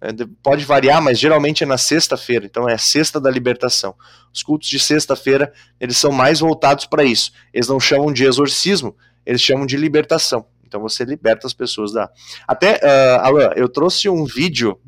É, 0.00 0.10
pode 0.42 0.64
variar, 0.64 1.02
mas 1.02 1.18
geralmente 1.18 1.64
é 1.64 1.66
na 1.66 1.78
sexta-feira, 1.78 2.44
então 2.44 2.68
é 2.68 2.74
a 2.74 2.78
sexta 2.78 3.18
da 3.18 3.30
libertação. 3.30 3.94
Os 4.32 4.42
cultos 4.42 4.68
de 4.68 4.78
sexta-feira 4.78 5.52
eles 5.80 5.96
são 5.96 6.12
mais 6.12 6.40
voltados 6.40 6.84
para 6.86 7.02
isso. 7.02 7.32
Eles 7.52 7.68
não 7.68 7.80
chamam 7.80 8.12
de 8.12 8.24
exorcismo, 8.24 8.94
eles 9.24 9.40
chamam 9.40 9.66
de 9.66 9.76
libertação. 9.76 10.46
Então 10.66 10.80
você 10.80 11.04
liberta 11.04 11.46
as 11.46 11.54
pessoas 11.54 11.92
da. 11.92 12.10
Até, 12.46 12.74
uh, 12.74 13.20
Alan, 13.22 13.50
eu 13.56 13.68
trouxe 13.68 14.08
um 14.08 14.24
vídeo 14.24 14.78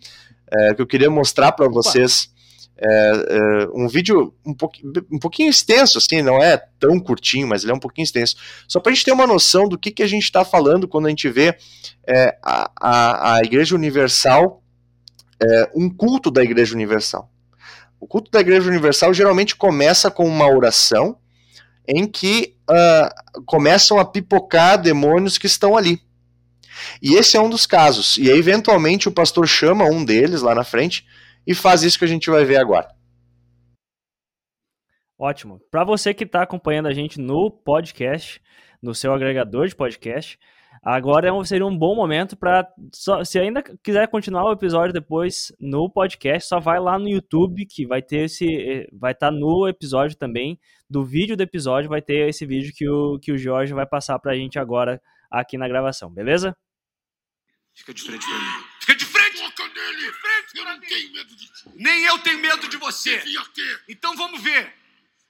uh, 0.52 0.74
que 0.74 0.82
eu 0.82 0.86
queria 0.86 1.10
mostrar 1.10 1.52
para 1.52 1.68
vocês. 1.68 2.30
É, 2.80 2.86
é, 2.86 3.68
um 3.74 3.88
vídeo 3.88 4.32
um, 4.46 4.54
pouquinho, 4.54 4.92
um 5.10 5.18
pouquinho 5.18 5.50
extenso, 5.50 5.98
assim, 5.98 6.22
não 6.22 6.40
é 6.40 6.56
tão 6.78 7.00
curtinho, 7.00 7.48
mas 7.48 7.62
ele 7.62 7.72
é 7.72 7.74
um 7.74 7.80
pouquinho 7.80 8.04
extenso. 8.04 8.36
Só 8.68 8.78
para 8.78 8.92
a 8.92 8.94
gente 8.94 9.04
ter 9.04 9.10
uma 9.10 9.26
noção 9.26 9.68
do 9.68 9.76
que, 9.76 9.90
que 9.90 10.02
a 10.02 10.06
gente 10.06 10.22
está 10.22 10.44
falando 10.44 10.86
quando 10.86 11.06
a 11.06 11.10
gente 11.10 11.28
vê 11.28 11.56
é, 12.06 12.38
a, 12.40 12.70
a, 12.80 13.34
a, 13.34 13.40
Igreja 13.40 13.74
Universal, 13.74 14.62
é, 15.42 15.70
um 15.74 15.90
culto 15.90 16.30
da 16.30 16.42
Igreja 16.42 16.74
Universal. 16.74 17.28
O 18.00 18.06
culto 18.06 18.30
da 18.30 18.40
Igreja 18.40 18.68
Universal 18.68 19.12
geralmente 19.12 19.56
começa 19.56 20.08
com 20.08 20.24
uma 20.24 20.46
oração 20.48 21.18
em 21.86 22.06
que 22.06 22.54
uh, 22.70 23.42
começam 23.44 23.98
a 23.98 24.04
pipocar 24.04 24.80
demônios 24.80 25.36
que 25.36 25.46
estão 25.46 25.76
ali. 25.76 26.00
E 27.02 27.14
esse 27.14 27.36
é 27.36 27.40
um 27.40 27.50
dos 27.50 27.66
casos. 27.66 28.16
E 28.18 28.30
aí, 28.30 28.38
eventualmente, 28.38 29.08
o 29.08 29.12
pastor 29.12 29.48
chama 29.48 29.84
um 29.84 30.04
deles 30.04 30.42
lá 30.42 30.54
na 30.54 30.62
frente 30.62 31.04
e 31.48 31.54
faz 31.54 31.82
isso 31.82 31.98
que 31.98 32.04
a 32.04 32.08
gente 32.08 32.30
vai 32.30 32.44
ver 32.44 32.58
agora. 32.58 32.88
Ótimo. 35.18 35.58
Para 35.70 35.82
você 35.82 36.14
que 36.14 36.24
está 36.24 36.42
acompanhando 36.42 36.86
a 36.86 36.92
gente 36.92 37.18
no 37.18 37.50
podcast, 37.50 38.40
no 38.80 38.94
seu 38.94 39.12
agregador 39.12 39.66
de 39.66 39.74
podcast, 39.74 40.38
Agora 40.82 41.28
é 41.28 41.44
seria 41.44 41.66
um 41.66 41.76
bom 41.76 41.94
momento 41.94 42.36
para. 42.36 42.66
Se 43.24 43.38
ainda 43.38 43.62
quiser 43.82 44.08
continuar 44.08 44.44
o 44.44 44.52
episódio 44.52 44.92
depois 44.92 45.52
no 45.58 45.90
podcast, 45.90 46.48
só 46.48 46.60
vai 46.60 46.78
lá 46.78 46.98
no 46.98 47.08
YouTube 47.08 47.66
que 47.66 47.86
vai 47.86 48.00
ter 48.00 48.24
esse. 48.24 48.46
Eh, 48.46 48.88
vai 48.92 49.12
estar 49.12 49.30
tá 49.30 49.36
no 49.36 49.68
episódio 49.68 50.16
também. 50.16 50.58
Do 50.88 51.04
vídeo 51.04 51.36
do 51.36 51.42
episódio 51.42 51.90
vai 51.90 52.00
ter 52.00 52.28
esse 52.28 52.46
vídeo 52.46 52.72
que 52.74 52.88
o, 52.88 53.18
que 53.18 53.32
o 53.32 53.38
Jorge 53.38 53.74
vai 53.74 53.86
passar 53.86 54.18
pra 54.18 54.36
gente 54.36 54.58
agora 54.58 55.00
aqui 55.30 55.58
na 55.58 55.68
gravação, 55.68 56.10
beleza? 56.10 56.56
Fica 57.74 57.92
de 57.92 58.02
frente 58.02 58.24
pra 58.24 58.38
mim. 58.38 58.67
Frente 60.12 60.58
eu 60.58 60.64
não 60.64 60.78
mim. 60.78 60.86
tenho 60.86 61.12
medo 61.12 61.36
de 61.36 61.46
ti. 61.46 61.62
Nem 61.74 62.04
eu 62.04 62.18
tenho 62.20 62.38
medo 62.38 62.68
de 62.68 62.76
você. 62.76 63.18
Devia 63.18 63.44
ter. 63.46 63.84
Então 63.88 64.16
vamos 64.16 64.42
ver. 64.42 64.74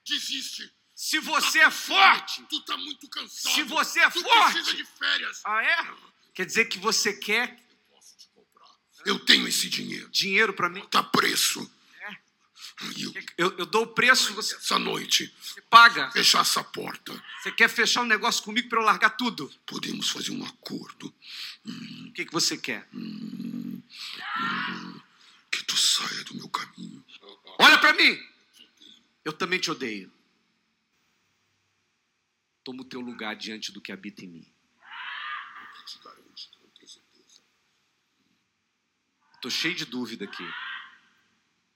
Desiste. 0.07 0.71
Se 0.95 1.19
você 1.19 1.59
é 1.59 1.71
forte. 1.71 2.43
Tu 2.49 2.59
tá 2.65 2.75
muito 2.77 3.07
cansado. 3.09 3.53
Se 3.55 3.63
você 3.63 3.99
é 4.01 4.09
tu 4.09 4.21
forte. 4.21 4.53
precisa 4.53 4.75
de 4.75 4.85
férias. 4.85 5.41
Ah, 5.45 5.63
é? 5.63 5.87
Quer 6.33 6.45
dizer 6.45 6.65
que 6.65 6.77
você 6.77 7.13
quer 7.13 7.49
Eu 7.57 7.95
posso 7.95 8.17
te 8.17 8.27
comprar. 8.33 8.67
Eu 9.05 9.19
tenho 9.19 9.47
esse 9.47 9.69
dinheiro. 9.69 10.09
dinheiro 10.09 10.53
pra 10.53 10.69
mim? 10.69 10.81
Tá 10.87 11.01
preço. 11.03 11.69
É. 12.01 12.17
Eu, 12.97 13.13
Eu, 13.37 13.57
eu 13.59 13.65
dou 13.65 13.83
o 13.83 13.87
preço, 13.87 14.33
você 14.33 14.55
essa 14.55 14.77
noite, 14.79 15.33
paga. 15.69 16.11
fechar 16.11 16.41
essa 16.41 16.63
porta. 16.63 17.13
Você 17.41 17.51
quer 17.51 17.69
fechar 17.69 18.01
um 18.01 18.05
negócio 18.05 18.43
comigo 18.43 18.67
pra 18.69 18.79
eu 18.79 18.83
largar 18.85 19.11
tudo? 19.11 19.49
Podemos 19.65 20.09
fazer 20.09 20.31
um 20.31 20.45
acordo. 20.45 21.13
O 21.65 22.11
que, 22.13 22.25
que 22.25 22.31
você 22.33 22.57
quer? 22.57 22.87
Que 25.51 25.63
tu 25.63 25.75
saia 25.77 26.23
do 26.25 26.35
meu 26.35 26.49
caminho. 26.49 27.03
Olha 27.59 27.77
pra 27.77 27.93
mim! 27.93 28.17
Eu 29.25 29.33
também 29.33 29.59
te 29.59 29.69
odeio. 29.69 30.11
Toma 32.63 32.81
o 32.81 32.85
teu 32.85 32.99
lugar 32.99 33.35
diante 33.35 33.71
do 33.71 33.81
que 33.81 33.91
habita 33.91 34.23
em 34.23 34.27
mim. 34.27 34.53
Tô 39.41 39.49
cheio 39.49 39.75
de 39.75 39.85
dúvida 39.85 40.25
aqui. 40.25 40.47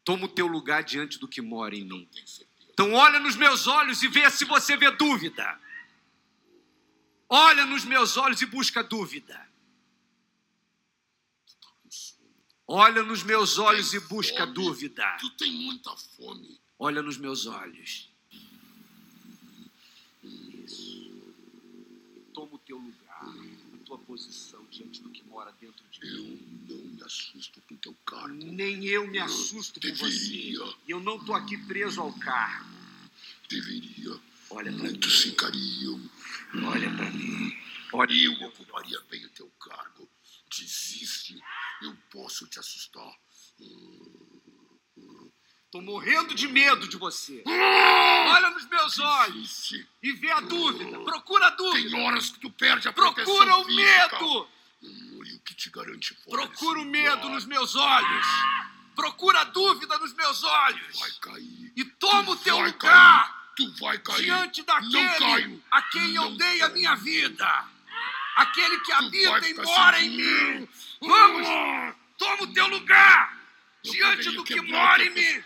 Toma 0.03 0.25
o 0.25 0.29
teu 0.29 0.47
lugar 0.47 0.83
diante 0.83 1.17
do 1.17 1.27
que 1.27 1.41
mora 1.41 1.75
em 1.75 1.85
mim. 1.85 2.09
Então 2.71 2.93
olha 2.93 3.19
nos 3.19 3.35
meus 3.35 3.67
olhos 3.67 4.03
e 4.03 4.07
vê 4.07 4.29
se 4.29 4.43
você 4.45 4.75
vê 4.75 4.91
dúvida. 4.91 5.59
Olha 7.29 7.65
nos 7.65 7.85
meus 7.85 8.17
olhos 8.17 8.41
e 8.41 8.45
busca 8.45 8.83
dúvida. 8.83 9.42
Olha 12.67 13.03
nos 13.03 13.23
meus 13.23 13.57
olhos 13.57 13.93
e 13.93 13.99
busca 14.01 14.39
Fome. 14.39 14.53
dúvida. 14.53 15.17
Tu 15.19 15.29
tem 15.31 15.51
muita 15.51 15.95
fome. 15.95 16.59
Olha 16.79 17.01
nos 17.01 17.17
meus 17.17 17.45
olhos. 17.45 18.09
Isso. 20.23 21.11
Toma 22.33 22.55
o 22.55 22.57
teu 22.59 22.77
lugar, 22.77 23.27
a 23.73 23.77
tua 23.85 23.97
posição 23.99 24.65
diante 24.71 25.01
do 25.01 25.09
que 25.09 25.23
mora 25.23 25.51
dentro 25.59 25.83
de 25.91 25.99
mim. 25.99 26.65
Eu 26.69 26.77
não 26.77 26.85
me 26.93 27.03
assusto 27.03 27.61
com 27.67 27.75
teu 27.75 27.93
cargo. 28.05 28.33
Nem 28.33 28.85
eu 28.85 29.07
me 29.07 29.19
assusto 29.19 29.79
com 29.79 29.87
você. 29.95 30.03
Deveria. 30.03 30.73
E 30.87 30.91
eu 30.91 30.99
não 31.01 31.23
tô 31.23 31.33
aqui 31.33 31.57
preso 31.65 31.99
ao 32.01 32.13
cargo. 32.13 32.69
Deveria. 33.49 34.19
Olha 34.49 34.71
pra 34.71 34.83
mim. 34.83 34.89
Muitos 34.89 35.21
ficariam. 35.21 36.09
Olha 36.63 36.89
pra 36.95 37.11
mim. 37.11 37.57
Olha. 37.91 38.13
Eu 38.13 38.33
ocuparia 38.47 38.99
bem 39.09 39.25
o 39.25 39.29
teu 39.29 39.49
cargo. 39.59 40.09
Desiste. 40.49 41.39
Eu 41.83 41.95
posso 42.11 42.47
te 42.47 42.59
assustar. 42.59 43.11
Tô 45.71 45.81
morrendo 45.81 46.35
de 46.35 46.47
medo 46.47 46.87
de 46.87 46.97
você. 46.97 47.43
Olha 47.45 48.49
nos 48.51 48.65
meus 48.67 48.99
olhos 48.99 49.71
e 50.01 50.11
vê 50.13 50.31
a 50.31 50.39
dúvida. 50.39 50.99
Procura 50.99 51.47
a 51.47 51.51
Tem 51.51 51.65
dúvida. 51.65 51.97
horas 51.97 52.29
que 52.29 52.39
tu 52.39 52.49
perde 52.51 52.87
a 52.87 52.93
proteção 52.93 53.35
Procura 53.35 53.57
o 53.57 53.65
física. 53.65 53.83
medo. 54.19 54.47
Hum, 54.83 55.21
E 55.25 55.33
o 55.35 55.39
que 55.39 55.55
te 55.55 55.69
garante 55.69 56.13
fora 56.23 56.47
Procura 56.47 56.79
o 56.81 56.85
medo 56.85 57.29
nos 57.29 57.45
meus 57.45 57.75
olhos. 57.75 58.27
Procura 58.95 59.41
a 59.41 59.43
dúvida 59.45 59.97
nos 59.97 60.13
meus 60.13 60.43
olhos. 60.43 60.99
Vai 60.99 61.11
cair. 61.21 61.73
E 61.75 61.85
toma 61.85 62.23
Tu 62.25 62.31
o 62.33 62.35
teu 62.37 62.59
lugar 62.59 62.77
cair. 62.77 63.43
Tu 63.55 63.75
vai 63.79 63.97
cair. 63.99 64.23
diante 64.23 64.61
daquele 64.63 65.63
a 65.71 65.81
quem 65.83 66.15
eu 66.15 66.35
dei 66.37 66.61
a 66.61 66.69
minha 66.69 66.95
vida. 66.95 67.65
Aquele 68.35 68.77
que 68.79 68.85
Tu 68.85 68.93
habita 68.93 69.47
e 69.49 69.53
mora 69.55 70.01
em 70.03 70.09
mim. 70.09 70.69
Vamos! 71.07 71.47
Toma 72.17 72.43
o 72.43 72.53
teu 72.53 72.67
lugar 72.67 73.37
diante 73.83 74.31
do 74.31 74.43
que 74.43 74.59
mora 74.61 75.03
em 75.03 75.09
mim. 75.09 75.43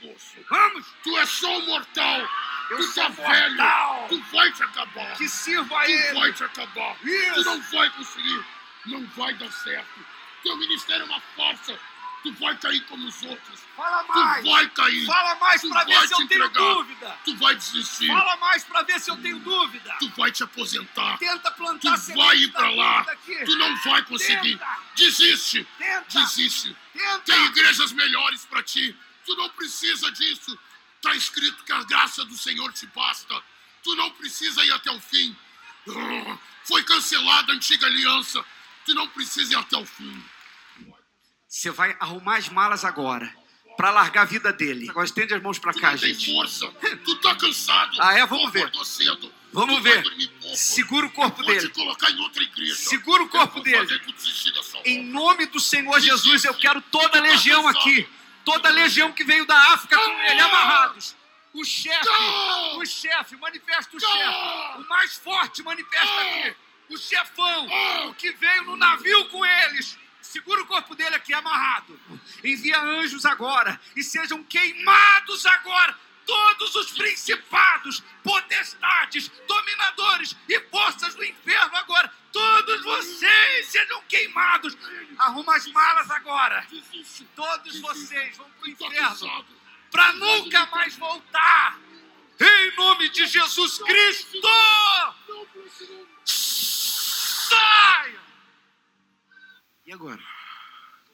Vamos! 0.50 0.86
Tu 1.04 1.18
é 1.18 1.26
só 1.26 1.58
um 1.58 1.66
mortal. 1.66 2.30
Eu 2.70 2.78
tu 2.80 2.94
tá 2.96 3.08
velho. 3.08 3.56
mortal. 3.56 4.06
Tu 4.10 4.20
vai 4.32 4.52
te 4.52 4.64
acabar. 4.64 5.16
Que 5.18 5.30
sirva 5.30 5.84
Tu 5.86 5.92
ele. 5.92 6.20
vai 6.20 6.34
te 6.34 6.44
acabar. 6.44 6.98
Isso. 7.04 7.34
Tu 7.36 7.44
não 7.46 7.62
vai 7.62 7.90
conseguir. 7.92 8.46
Não 8.86 9.06
vai 9.16 9.34
dar 9.36 9.52
certo. 9.52 10.06
Teu 10.44 10.58
ministério 10.58 11.04
é 11.04 11.06
uma 11.06 11.22
farsa. 11.36 11.80
Tu 12.28 12.34
vai 12.34 12.58
cair 12.58 12.82
como 12.88 13.08
os 13.08 13.24
outros. 13.24 13.60
Fala 13.76 14.04
Tu 14.04 14.14
mais. 14.20 14.46
vai 14.46 14.70
cair. 14.72 15.06
Fala 15.06 15.36
mais 15.36 15.62
Tu 15.62 15.70
pra 15.70 15.84
ver 15.86 16.08
se 16.08 16.14
eu 16.14 16.18
te 16.18 16.28
tenho 16.28 16.46
entregar. 16.46 16.74
dúvida. 16.74 17.20
Tu 17.24 17.36
vai 17.38 17.56
desistir. 17.56 18.08
Fala 18.08 18.36
mais 18.38 18.64
pra 18.66 18.82
ver 18.84 19.00
se 19.00 19.10
eu 19.10 19.18
tenho 19.22 19.40
dúvida. 19.40 19.96
Tu 20.00 20.10
vai 20.10 20.30
te 20.32 20.44
aposentar. 20.44 21.18
Tenta 21.20 21.52
Tu 21.52 21.58
plantar 21.58 21.98
vai 22.16 22.38
ir 22.38 22.48
da 22.48 22.60
pra 22.60 22.70
lá. 22.72 23.06
Tu 23.46 23.56
não 23.58 23.76
vai 23.84 24.02
conseguir. 24.04 24.58
Tenta. 24.58 24.78
Desiste. 24.96 25.68
Tenta. 25.78 26.20
Desiste. 26.20 26.76
Tenta. 26.92 27.20
Tem 27.20 27.46
igrejas 27.46 27.94
melhores 27.94 28.46
pra 28.46 28.62
ti. 28.62 28.94
Tu 29.26 29.36
não 29.36 29.50
precisa 29.52 30.12
disso. 30.12 30.60
Tá 31.02 31.16
escrito 31.16 31.64
que 31.64 31.72
a 31.72 31.84
graça 31.84 32.26
do 32.26 32.36
Senhor 32.36 32.74
te 32.74 32.86
basta. 32.88 33.42
Tu 33.84 33.96
não 33.96 34.12
precisa 34.12 34.66
ir 34.66 34.72
até 34.72 34.92
o 34.92 35.00
fim. 35.00 35.34
Foi 36.66 36.84
cancelada 36.84 37.54
a 37.54 37.56
antiga 37.56 37.86
aliança. 37.88 38.44
Tu 38.86 38.94
não 38.94 39.08
precisa 39.08 39.54
ir 39.54 39.56
até 39.56 39.78
o 39.78 39.86
fim. 39.86 40.26
Você 41.48 41.72
vai 41.72 41.96
arrumar 42.00 42.38
as 42.38 42.50
malas 42.50 42.84
agora 42.84 43.32
pra 43.78 43.90
largar 43.92 44.24
a 44.24 44.26
vida 44.26 44.52
dele. 44.52 44.90
Agora 44.90 45.06
estende 45.06 45.34
as 45.34 45.42
mãos 45.42 45.58
pra 45.60 45.72
Tu 45.72 45.80
cá, 45.80 45.92
não 45.92 45.98
tem 45.98 46.14
gente. 46.14 46.34
força. 46.34 46.68
Tu 47.06 47.16
tá 47.22 47.36
cansado. 47.36 47.98
Ah, 48.02 48.14
é? 48.18 48.26
Vamos 48.26 48.52
ver. 48.52 48.70
cedo. 48.84 49.34
Vamos 49.54 49.78
Tu 49.78 49.82
ver. 49.84 50.04
Segura 50.56 51.06
o 51.06 51.12
corpo 51.12 51.38
Vou 51.38 51.46
dele. 51.46 51.68
te 51.70 51.74
colocar 51.74 52.10
em 52.12 52.20
outra 52.20 52.44
igreja. 52.44 52.76
Segura 52.76 53.24
o 53.24 53.30
corpo 53.30 53.60
Eu 53.60 53.64
dele. 53.64 54.02
Em 54.86 55.04
nome 55.04 55.46
do 55.46 55.60
Senhor 55.60 56.00
Jesus, 56.00 56.44
eu 56.44 56.54
quero 56.56 56.82
toda 56.82 57.18
a 57.18 57.22
legião 57.22 57.68
aqui. 57.68 58.08
Toda 58.44 58.70
a 58.70 58.72
legião 58.72 59.12
que 59.12 59.24
veio 59.24 59.46
da 59.46 59.58
África 59.74 59.98
com 59.98 60.22
ele 60.22 60.40
amarrados. 60.40 61.16
O 61.54 61.64
chefe, 61.66 62.08
o 62.78 62.86
chefe, 62.86 63.36
manifesta 63.38 63.96
o 63.96 64.00
chefe. 64.00 64.80
O 64.80 64.88
mais 64.90 65.16
forte 65.16 65.64
manifesta 65.64 66.22
aqui. 66.22 66.56
O 66.90 66.98
chefão, 66.98 67.68
o 68.10 68.14
que 68.14 68.32
veio 68.34 68.64
no 68.64 68.78
navio 68.78 69.26
com 69.30 69.46
eles. 69.46 69.98
Segura 70.28 70.62
o 70.62 70.66
corpo 70.66 70.94
dele 70.94 71.16
aqui 71.16 71.34
amarrado. 71.34 71.98
Envia 72.44 72.82
anjos 72.82 73.26
agora 73.26 73.80
e 73.96 74.04
sejam 74.04 74.44
queimados 74.44 75.46
agora 75.46 75.98
todos 76.26 76.76
os 76.76 76.92
principados, 76.92 78.04
potestades, 78.22 79.32
dominadores 79.48 80.36
e 80.50 80.60
forças 80.70 81.16
do 81.16 81.24
inferno 81.24 81.78
agora. 81.78 82.14
Todos 82.34 82.84
vocês 82.84 83.68
sejam 83.68 84.04
queimados. 84.10 84.78
Arruma 85.18 85.56
as 85.56 85.66
malas 85.68 86.12
agora. 86.12 86.68
Todos 87.34 87.80
vocês 87.80 88.38
vão 88.38 88.50
pro 88.60 88.76
Tô 88.76 88.86
inferno 88.86 89.46
para 89.90 90.12
nunca 90.14 90.66
mais 90.66 90.98
voltar. 90.98 91.80
Em 92.40 92.76
nome 92.76 93.10
de 93.10 93.26
Jesus 93.26 93.80
Cristo! 93.80 94.42
Saiam! 96.26 98.27
E 99.88 99.94
agora? 99.94 100.20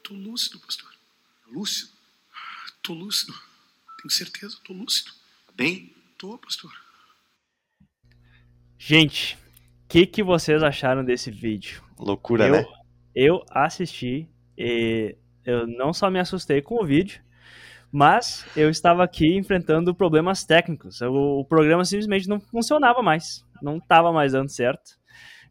Tô 0.02 0.16
lúcido, 0.16 0.60
pastor. 0.60 0.90
Lúcido? 1.48 1.92
Tô 2.82 2.92
lúcido. 2.92 3.32
Tenho 4.02 4.10
certeza, 4.10 4.58
tô 4.64 4.74
lúcido. 4.74 5.12
Tá 5.46 5.54
bem? 5.56 5.94
Tô, 6.18 6.40
pastor. 6.40 6.72
Gente, 8.80 9.38
o 9.86 9.90
que, 9.90 10.08
que 10.08 10.24
vocês 10.24 10.64
acharam 10.64 11.06
desse 11.06 11.30
vídeo? 11.30 11.84
Loucura, 12.00 12.48
eu, 12.48 12.52
né? 12.52 12.66
eu 13.14 13.46
assisti 13.52 14.28
e 14.58 15.16
eu 15.46 15.68
não 15.68 15.94
só 15.94 16.10
me 16.10 16.20
assustei 16.20 16.60
com 16.60 16.82
o 16.82 16.86
vídeo, 16.86 17.22
mas 17.92 18.44
eu 18.58 18.72
estava 18.72 19.04
aqui 19.04 19.38
enfrentando 19.38 19.94
problemas 19.94 20.46
técnicos. 20.46 21.00
O, 21.00 21.42
o 21.42 21.46
programa 21.46 21.86
simplesmente 21.86 22.28
não 22.28 22.40
funcionava 22.40 23.04
mais, 23.04 23.46
não 23.62 23.78
estava 23.78 24.12
mais 24.12 24.32
dando 24.32 24.50
certo. 24.50 24.98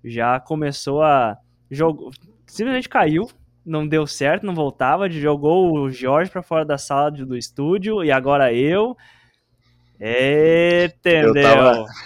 Já 0.04 0.40
começou 0.40 1.04
a 1.04 1.38
jogo, 1.70 2.10
simplesmente 2.52 2.88
caiu, 2.88 3.28
não 3.64 3.86
deu 3.86 4.06
certo, 4.06 4.44
não 4.44 4.54
voltava, 4.54 5.08
jogou 5.08 5.72
o 5.72 5.90
Jorge 5.90 6.30
para 6.30 6.42
fora 6.42 6.64
da 6.64 6.76
sala 6.76 7.10
do 7.10 7.36
estúdio 7.36 8.04
e 8.04 8.12
agora 8.12 8.52
eu. 8.52 8.94
Entendeu? 9.98 11.34
Eu 11.34 11.42
tava- 11.42 11.86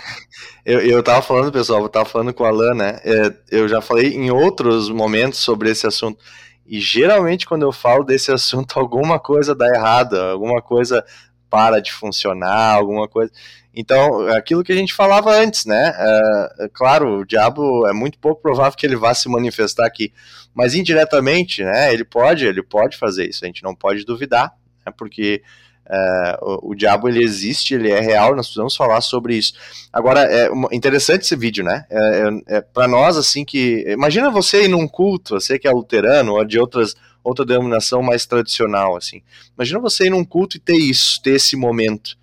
Eu, 0.66 0.80
eu 0.80 1.00
tava 1.02 1.22
falando, 1.22 1.52
pessoal, 1.52 1.80
eu 1.82 1.88
tava 1.88 2.04
falando 2.04 2.34
com 2.34 2.42
o 2.42 2.46
Alan, 2.46 2.74
né? 2.74 2.98
é, 3.04 3.32
eu 3.52 3.68
já 3.68 3.80
falei 3.80 4.14
em 4.14 4.32
outros 4.32 4.90
momentos 4.90 5.38
sobre 5.38 5.70
esse 5.70 5.86
assunto. 5.86 6.18
E 6.66 6.80
geralmente, 6.80 7.46
quando 7.46 7.62
eu 7.62 7.70
falo 7.70 8.02
desse 8.02 8.30
assunto, 8.34 8.78
alguma 8.78 9.20
coisa 9.20 9.54
dá 9.54 9.66
errado, 9.68 10.14
alguma 10.20 10.60
coisa 10.60 11.04
para 11.50 11.80
de 11.80 11.92
funcionar, 11.92 12.74
alguma 12.74 13.08
coisa. 13.08 13.30
Então, 13.74 14.26
aquilo 14.28 14.64
que 14.64 14.72
a 14.72 14.76
gente 14.76 14.94
falava 14.94 15.30
antes, 15.34 15.66
né? 15.66 15.92
É, 15.94 16.68
claro, 16.72 17.20
o 17.20 17.26
diabo 17.26 17.86
é 17.86 17.92
muito 17.92 18.18
pouco 18.18 18.40
provável 18.40 18.76
que 18.76 18.86
ele 18.86 18.96
vá 18.96 19.12
se 19.12 19.28
manifestar 19.28 19.86
aqui, 19.86 20.12
mas 20.54 20.74
indiretamente, 20.74 21.62
né? 21.62 21.92
Ele 21.92 22.04
pode, 22.04 22.46
ele 22.46 22.62
pode 22.62 22.96
fazer 22.96 23.28
isso. 23.28 23.44
A 23.44 23.46
gente 23.46 23.62
não 23.62 23.74
pode 23.74 24.04
duvidar, 24.06 24.54
né, 24.84 24.92
porque 24.96 25.42
é, 25.88 26.38
o, 26.40 26.70
o, 26.70 26.74
diabo 26.74 27.06
ele 27.06 27.22
existe, 27.22 27.74
ele 27.74 27.90
é 27.90 28.00
real, 28.00 28.34
nós 28.34 28.46
precisamos 28.46 28.74
falar 28.74 29.00
sobre 29.02 29.36
isso. 29.36 29.52
Agora, 29.92 30.22
é 30.22 30.48
interessante 30.72 31.22
esse 31.22 31.36
vídeo, 31.36 31.62
né? 31.62 31.84
É, 31.90 31.98
é, 31.98 32.56
é 32.56 32.60
para 32.60 32.88
nós, 32.88 33.18
assim, 33.18 33.44
que. 33.44 33.84
Imagina 33.88 34.30
você 34.30 34.64
ir 34.64 34.68
num 34.68 34.88
culto, 34.88 35.38
você 35.38 35.58
que 35.58 35.68
é 35.68 35.70
luterano 35.70 36.32
ou 36.32 36.44
de 36.46 36.58
outras, 36.58 36.96
outra 37.28 37.44
denominação 37.44 38.02
mais 38.02 38.26
tradicional, 38.26 38.96
assim. 38.96 39.22
Imagina 39.56 39.80
você 39.80 40.06
ir 40.06 40.10
num 40.10 40.24
culto 40.24 40.56
e 40.56 40.60
ter 40.60 40.76
isso, 40.76 41.20
ter 41.22 41.32
esse 41.32 41.56
momento. 41.56 42.16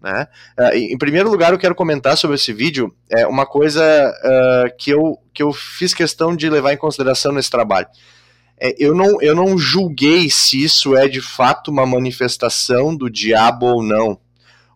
Né? 0.00 0.28
Uh, 0.58 0.74
em 0.76 0.98
primeiro 0.98 1.30
lugar, 1.30 1.52
eu 1.52 1.58
quero 1.58 1.74
comentar 1.74 2.16
sobre 2.16 2.36
esse 2.36 2.52
vídeo 2.52 2.94
é 3.10 3.26
uma 3.26 3.44
coisa 3.44 3.82
uh, 3.82 4.76
que, 4.78 4.90
eu, 4.90 5.18
que 5.34 5.42
eu 5.42 5.52
fiz 5.52 5.92
questão 5.92 6.36
de 6.36 6.48
levar 6.48 6.72
em 6.72 6.76
consideração 6.76 7.32
nesse 7.32 7.50
trabalho 7.50 7.88
é, 8.60 8.74
eu, 8.78 8.94
não, 8.94 9.22
eu 9.22 9.34
não 9.34 9.56
julguei 9.56 10.28
se 10.28 10.62
isso 10.62 10.96
é 10.96 11.06
de 11.08 11.20
fato 11.20 11.70
uma 11.70 11.86
manifestação 11.86 12.94
do 12.94 13.08
diabo 13.08 13.66
ou 13.66 13.82
não. 13.82 14.18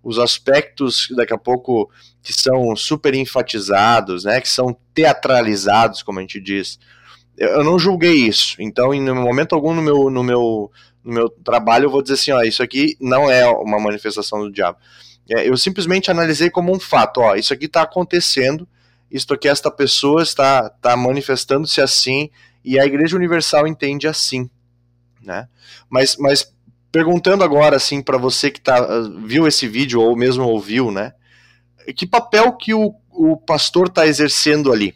Os 0.03 0.19
aspectos, 0.19 1.09
daqui 1.17 1.35
a 1.35 1.39
pouco, 1.39 1.91
que 2.23 2.33
são 2.33 2.75
super 2.77 3.15
enfatizados, 3.15 4.25
né, 4.25 4.41
que 4.41 4.49
são 4.49 4.77
teatralizados, 4.95 6.03
como 6.03 6.19
a 6.19 6.23
gente 6.23 6.41
diz, 6.41 6.79
eu 7.37 7.65
não 7.65 7.79
julguei 7.79 8.15
isso. 8.15 8.57
Então, 8.59 8.93
em 8.93 9.03
momento 9.13 9.55
algum 9.55 9.75
no 9.75 9.83
meu, 9.83 10.11
no 10.11 10.23
meu, 10.23 10.71
no 11.05 11.13
meu 11.13 11.29
trabalho, 11.29 11.87
eu 11.87 11.91
vou 11.91 12.03
dizer 12.03 12.15
assim: 12.15 12.33
ó, 12.33 12.43
isso 12.43 12.63
aqui 12.63 12.97
não 13.01 13.31
é 13.31 13.47
uma 13.47 13.79
manifestação 13.79 14.41
do 14.41 14.53
diabo. 14.53 14.79
É, 15.29 15.49
eu 15.49 15.57
simplesmente 15.57 16.11
analisei 16.11 16.51
como 16.51 16.75
um 16.75 16.81
fato: 16.81 17.21
ó, 17.21 17.35
isso 17.35 17.53
aqui 17.53 17.67
está 17.67 17.83
acontecendo, 17.83 18.69
isto 19.11 19.35
aqui, 19.35 19.49
esta 19.49 19.71
pessoa 19.71 20.23
está, 20.23 20.73
está 20.75 20.97
manifestando-se 20.97 21.81
assim 21.81 22.31
e 22.65 22.79
a 22.79 22.85
Igreja 22.85 23.17
Universal 23.17 23.67
entende 23.67 24.07
assim, 24.07 24.49
né? 25.21 25.49
Mas, 25.89 26.17
mas 26.17 26.53
perguntando 26.91 27.43
agora 27.43 27.77
assim 27.77 28.03
para 28.03 28.19
você 28.19 28.51
que 28.51 28.61
tá, 28.61 28.79
viu 29.25 29.47
esse 29.49 29.67
vídeo 29.67 30.01
ou 30.01 30.17
mesmo 30.17 30.45
ouviu, 30.45 30.91
né? 30.91 31.13
Que 31.97 32.07
papel 32.07 32.53
que 32.53 32.73
o, 32.73 32.95
o 33.11 33.37
pastor 33.37 33.89
está 33.89 34.07
exercendo 34.07 34.73
ali? 34.73 34.95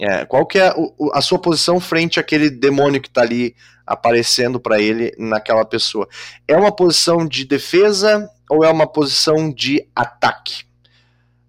É, 0.00 0.24
qual 0.24 0.46
que 0.46 0.58
é 0.58 0.72
a 1.12 1.20
sua 1.20 1.38
posição 1.38 1.80
frente 1.80 2.20
àquele 2.20 2.48
demônio 2.50 3.00
que 3.00 3.08
está 3.08 3.22
ali 3.22 3.54
aparecendo 3.86 4.60
para 4.60 4.80
ele 4.80 5.12
naquela 5.18 5.64
pessoa? 5.64 6.08
É 6.46 6.56
uma 6.56 6.70
posição 6.70 7.26
de 7.26 7.44
defesa 7.44 8.28
ou 8.48 8.64
é 8.64 8.70
uma 8.70 8.86
posição 8.86 9.52
de 9.52 9.86
ataque? 9.94 10.64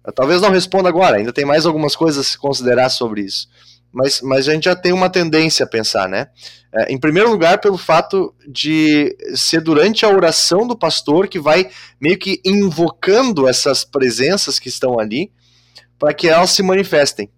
Eu 0.04 0.12
talvez 0.12 0.40
não 0.40 0.50
responda 0.50 0.88
agora, 0.88 1.18
ainda 1.18 1.32
tem 1.32 1.44
mais 1.44 1.64
algumas 1.64 1.94
coisas 1.94 2.26
a 2.26 2.30
se 2.30 2.38
considerar 2.38 2.88
sobre 2.88 3.22
isso 3.22 3.48
mas, 3.92 4.20
mas 4.20 4.48
a 4.48 4.52
gente 4.52 4.64
já 4.64 4.76
tem 4.76 4.92
uma 4.92 5.10
tendência 5.10 5.64
a 5.64 5.68
pensar, 5.68 6.08
né? 6.08 6.28
É, 6.72 6.92
em 6.92 6.98
primeiro 6.98 7.30
lugar, 7.30 7.60
pelo 7.60 7.76
fato 7.76 8.32
de 8.46 9.16
ser 9.34 9.60
durante 9.60 10.04
a 10.04 10.08
oração 10.08 10.66
do 10.66 10.78
pastor 10.78 11.26
que 11.26 11.40
vai 11.40 11.68
meio 12.00 12.18
que 12.18 12.40
invocando 12.44 13.48
essas 13.48 13.84
presenças 13.84 14.58
que 14.58 14.68
estão 14.68 14.98
ali 14.98 15.32
para 15.98 16.14
que 16.14 16.28
elas 16.28 16.50
se 16.50 16.62
manifestem. 16.62 17.28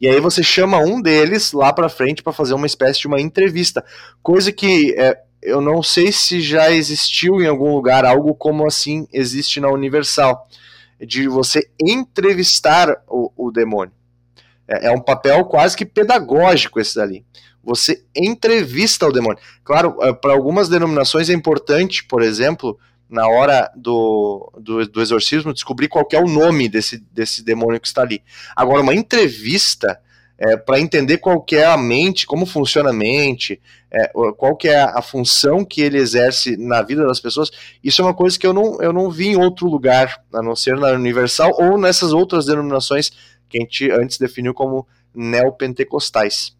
E 0.00 0.08
aí 0.08 0.20
você 0.20 0.42
chama 0.42 0.78
um 0.78 1.00
deles 1.00 1.52
lá 1.52 1.72
para 1.72 1.88
frente 1.88 2.22
para 2.22 2.32
fazer 2.32 2.54
uma 2.54 2.66
espécie 2.66 3.00
de 3.00 3.06
uma 3.06 3.20
entrevista, 3.20 3.84
coisa 4.22 4.52
que 4.52 4.94
é, 4.98 5.18
eu 5.42 5.60
não 5.60 5.82
sei 5.82 6.12
se 6.12 6.40
já 6.40 6.70
existiu 6.70 7.42
em 7.42 7.46
algum 7.46 7.74
lugar 7.74 8.04
algo 8.04 8.34
como 8.34 8.66
assim 8.66 9.06
existe 9.12 9.58
na 9.60 9.68
Universal, 9.68 10.48
de 11.04 11.26
você 11.26 11.68
entrevistar 11.80 13.02
o, 13.08 13.30
o 13.36 13.50
demônio. 13.50 13.92
É, 14.68 14.88
é 14.88 14.92
um 14.92 15.00
papel 15.00 15.44
quase 15.44 15.76
que 15.76 15.84
pedagógico 15.84 16.78
esse 16.78 16.94
dali. 16.94 17.24
Você 17.64 18.04
entrevista 18.14 19.06
o 19.06 19.12
demônio. 19.12 19.38
Claro, 19.64 19.96
é, 20.02 20.12
para 20.12 20.32
algumas 20.32 20.68
denominações 20.68 21.28
é 21.28 21.32
importante, 21.32 22.04
por 22.04 22.22
exemplo, 22.22 22.78
na 23.12 23.28
hora 23.28 23.70
do, 23.76 24.50
do, 24.58 24.86
do, 24.88 25.02
exorcismo, 25.02 25.52
descobrir 25.52 25.86
qual 25.86 26.08
é 26.12 26.18
o 26.18 26.26
nome 26.26 26.66
desse, 26.66 26.98
desse 27.12 27.44
demônio 27.44 27.78
que 27.78 27.86
está 27.86 28.00
ali. 28.00 28.22
Agora, 28.56 28.80
uma 28.80 28.94
entrevista 28.94 30.00
é, 30.38 30.56
para 30.56 30.80
entender 30.80 31.18
qual 31.18 31.44
é 31.52 31.64
a 31.64 31.76
mente, 31.76 32.26
como 32.26 32.46
funciona 32.46 32.88
a 32.88 32.92
mente, 32.92 33.60
é, 33.90 34.08
qual 34.08 34.56
é 34.64 34.80
a 34.80 35.02
função 35.02 35.62
que 35.62 35.82
ele 35.82 35.98
exerce 35.98 36.56
na 36.56 36.80
vida 36.80 37.06
das 37.06 37.20
pessoas, 37.20 37.50
isso 37.84 38.00
é 38.00 38.04
uma 38.04 38.14
coisa 38.14 38.38
que 38.38 38.46
eu 38.46 38.54
não, 38.54 38.80
eu 38.80 38.94
não 38.94 39.10
vi 39.10 39.28
em 39.28 39.36
outro 39.36 39.68
lugar, 39.68 40.24
a 40.32 40.42
não 40.42 40.56
ser 40.56 40.76
na 40.76 40.92
Universal 40.92 41.52
ou 41.58 41.78
nessas 41.78 42.14
outras 42.14 42.46
denominações 42.46 43.10
que 43.46 43.58
a 43.58 43.60
gente 43.60 43.90
antes 43.90 44.16
definiu 44.16 44.54
como 44.54 44.86
neopentecostais. 45.14 46.56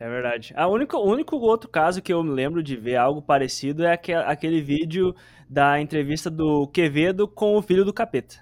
É 0.00 0.08
verdade. 0.08 0.54
O 0.56 1.12
único 1.12 1.36
outro 1.36 1.68
caso 1.68 2.00
que 2.00 2.10
eu 2.10 2.24
me 2.24 2.30
lembro 2.30 2.62
de 2.62 2.74
ver 2.74 2.96
algo 2.96 3.20
parecido 3.20 3.84
é 3.84 3.92
aquele, 3.92 4.22
aquele 4.22 4.62
vídeo 4.62 5.14
da 5.46 5.78
entrevista 5.78 6.30
do 6.30 6.66
Quevedo 6.68 7.28
com 7.28 7.54
o 7.54 7.60
filho 7.60 7.84
do 7.84 7.92
capeta. 7.92 8.36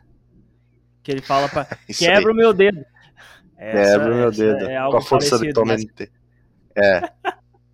Que 1.03 1.11
ele 1.11 1.21
fala 1.21 1.49
para 1.49 1.66
quebra 1.99 2.31
o 2.31 2.35
meu 2.35 2.55
dedo. 2.55 2.81
quebra 3.59 4.12
o 4.12 4.16
meu 4.16 4.31
dedo. 4.31 4.71
É 4.71 4.79
com 4.88 4.99
a 4.99 5.03
força 5.03 5.37
parecido, 5.37 5.61
do 5.61 5.66
mas... 5.66 5.85
É. 6.77 7.01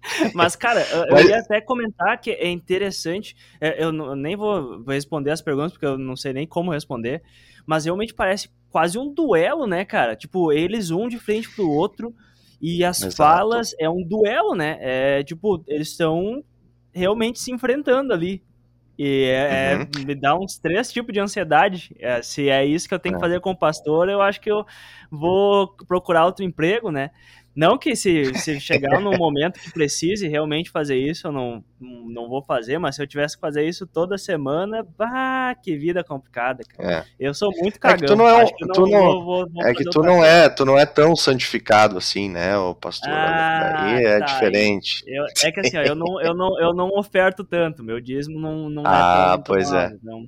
Mas, 0.34 0.54
cara, 0.54 0.82
eu 0.82 1.06
Mas... 1.10 1.26
ia 1.26 1.38
até 1.38 1.62
comentar 1.62 2.20
que 2.20 2.30
é 2.30 2.50
interessante. 2.50 3.34
É, 3.58 3.82
eu 3.82 3.90
nem 4.14 4.36
vou 4.36 4.84
responder 4.84 5.30
as 5.30 5.40
perguntas, 5.40 5.72
porque 5.72 5.86
eu 5.86 5.96
não 5.96 6.14
sei 6.14 6.34
nem 6.34 6.46
como 6.46 6.72
responder. 6.72 7.22
Mas 7.66 7.86
realmente 7.86 8.12
parece 8.12 8.50
quase 8.68 8.98
um 8.98 9.12
duelo, 9.12 9.66
né, 9.66 9.82
cara? 9.82 10.14
Tipo, 10.14 10.52
eles 10.52 10.90
um 10.90 11.08
de 11.08 11.18
frente 11.18 11.48
pro 11.54 11.70
outro 11.70 12.14
e 12.66 12.82
as 12.82 12.96
Exato. 12.96 13.16
falas 13.16 13.74
é 13.78 13.90
um 13.90 14.02
duelo, 14.02 14.54
né? 14.54 14.78
É 14.80 15.22
tipo, 15.22 15.62
eles 15.68 15.88
estão 15.88 16.42
realmente 16.94 17.38
se 17.38 17.52
enfrentando 17.52 18.10
ali. 18.10 18.42
E 18.98 19.24
é, 19.24 19.72
é 19.72 19.76
uhum. 19.76 19.82
é, 19.82 20.04
me 20.06 20.14
dá 20.14 20.34
uns 20.34 20.56
três 20.56 20.90
tipos 20.90 21.12
de 21.12 21.20
ansiedade. 21.20 21.94
É, 21.98 22.22
se 22.22 22.48
é 22.48 22.64
isso 22.64 22.88
que 22.88 22.94
eu 22.94 22.98
tenho 22.98 23.16
que 23.16 23.22
é. 23.22 23.26
fazer 23.26 23.40
com 23.40 23.50
o 23.50 23.56
pastor, 23.56 24.08
eu 24.08 24.22
acho 24.22 24.40
que 24.40 24.50
eu 24.50 24.64
vou 25.10 25.76
procurar 25.86 26.24
outro 26.24 26.42
emprego, 26.42 26.90
né? 26.90 27.10
Não 27.54 27.78
que 27.78 27.94
se, 27.94 28.34
se 28.34 28.58
chegar 28.58 29.00
num 29.00 29.16
momento 29.16 29.60
que 29.60 29.72
precise 29.72 30.26
realmente 30.26 30.70
fazer 30.70 30.96
isso, 30.96 31.28
eu 31.28 31.32
não, 31.32 31.64
não 31.80 32.28
vou 32.28 32.42
fazer, 32.42 32.78
mas 32.78 32.96
se 32.96 33.02
eu 33.02 33.06
tivesse 33.06 33.36
que 33.36 33.40
fazer 33.40 33.66
isso 33.66 33.86
toda 33.86 34.18
semana, 34.18 34.84
bah, 34.98 35.54
que 35.54 35.76
vida 35.76 36.02
complicada, 36.02 36.64
cara. 36.64 36.98
É. 36.98 37.04
Eu 37.18 37.32
sou 37.32 37.52
muito 37.56 37.78
cagão. 37.78 37.96
É 37.96 38.00
que 38.00 38.06
tu 38.06 38.16
não 38.16 38.28
é, 38.28 38.44
tu 38.46 38.86
não, 38.86 38.86
vou, 38.86 39.24
vou, 39.24 39.48
vou 39.48 39.66
é 39.66 39.72
que 39.72 39.84
tu 39.84 40.02
não 40.02 40.24
é, 40.24 40.48
tu 40.48 40.64
não 40.64 40.78
é 40.78 40.84
tão 40.84 41.14
santificado 41.14 41.96
assim, 41.96 42.28
né, 42.28 42.56
o 42.56 42.74
pastor. 42.74 43.12
Ah, 43.12 43.84
Daí 43.84 44.04
é 44.04 44.18
tá, 44.18 44.24
diferente. 44.24 45.04
Eu, 45.06 45.24
é 45.44 45.52
que 45.52 45.60
assim, 45.60 45.76
ó, 45.76 45.82
eu 45.82 45.94
não, 45.94 46.20
eu 46.20 46.34
não, 46.34 46.60
eu 46.60 46.74
não 46.74 46.88
oferto 46.98 47.44
tanto, 47.44 47.84
meu 47.84 48.00
dízimo 48.00 48.40
não, 48.40 48.68
não 48.68 48.82
ah, 48.84 49.34
é 49.34 49.36
tão 49.36 49.42
pois 49.44 49.72
é. 49.72 49.92
Não 50.02 50.26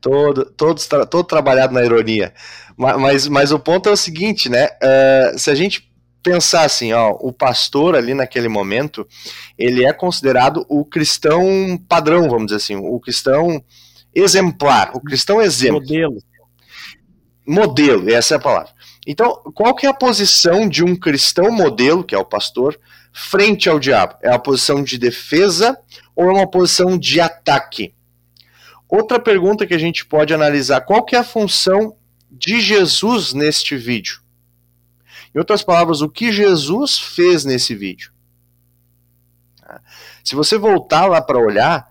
todo, 0.00 0.46
todo, 0.46 0.80
todo 1.06 1.24
trabalhado 1.24 1.74
na 1.74 1.84
ironia. 1.84 2.32
Mas, 2.76 3.28
mas 3.28 3.52
o 3.52 3.58
ponto 3.58 3.88
é 3.88 3.92
o 3.92 3.96
seguinte, 3.96 4.48
né? 4.48 4.68
Uh, 4.82 5.38
se 5.38 5.50
a 5.50 5.54
gente 5.54 5.89
pensar 6.22 6.64
assim, 6.64 6.92
ó, 6.92 7.16
o 7.20 7.32
pastor 7.32 7.94
ali 7.94 8.14
naquele 8.14 8.48
momento, 8.48 9.06
ele 9.58 9.84
é 9.84 9.92
considerado 9.92 10.64
o 10.68 10.84
cristão 10.84 11.78
padrão, 11.88 12.28
vamos 12.28 12.46
dizer 12.46 12.56
assim, 12.56 12.76
o 12.76 12.98
cristão 13.00 13.62
exemplar, 14.14 14.90
o 14.94 15.00
cristão 15.00 15.40
exemplo. 15.40 15.80
Modelo. 15.80 16.22
Modelo, 17.46 18.10
essa 18.10 18.34
é 18.34 18.36
a 18.36 18.40
palavra. 18.40 18.72
Então, 19.06 19.42
qual 19.54 19.74
que 19.74 19.86
é 19.86 19.88
a 19.88 19.94
posição 19.94 20.68
de 20.68 20.84
um 20.84 20.94
cristão 20.94 21.50
modelo, 21.50 22.04
que 22.04 22.14
é 22.14 22.18
o 22.18 22.24
pastor, 22.24 22.78
frente 23.12 23.68
ao 23.68 23.80
diabo? 23.80 24.16
É 24.22 24.28
uma 24.28 24.38
posição 24.38 24.84
de 24.84 24.98
defesa 24.98 25.78
ou 26.14 26.26
é 26.26 26.32
uma 26.32 26.50
posição 26.50 26.98
de 26.98 27.20
ataque? 27.20 27.94
Outra 28.88 29.18
pergunta 29.18 29.66
que 29.66 29.74
a 29.74 29.78
gente 29.78 30.04
pode 30.04 30.34
analisar, 30.34 30.82
qual 30.82 31.04
que 31.04 31.16
é 31.16 31.18
a 31.20 31.24
função 31.24 31.96
de 32.30 32.60
Jesus 32.60 33.32
neste 33.32 33.76
vídeo? 33.76 34.20
Em 35.34 35.38
outras 35.38 35.62
palavras, 35.62 36.00
o 36.00 36.08
que 36.08 36.32
Jesus 36.32 36.98
fez 36.98 37.44
nesse 37.44 37.74
vídeo. 37.74 38.12
Se 40.24 40.34
você 40.34 40.58
voltar 40.58 41.06
lá 41.06 41.22
para 41.22 41.38
olhar, 41.38 41.88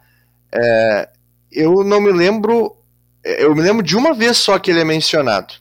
é, 0.51 1.09
eu 1.51 1.83
não 1.83 2.01
me 2.01 2.11
lembro. 2.11 2.75
Eu 3.23 3.55
me 3.55 3.61
lembro 3.61 3.83
de 3.83 3.95
uma 3.95 4.13
vez 4.13 4.37
só 4.37 4.59
que 4.59 4.71
ele 4.71 4.81
é 4.81 4.85
mencionado. 4.85 5.53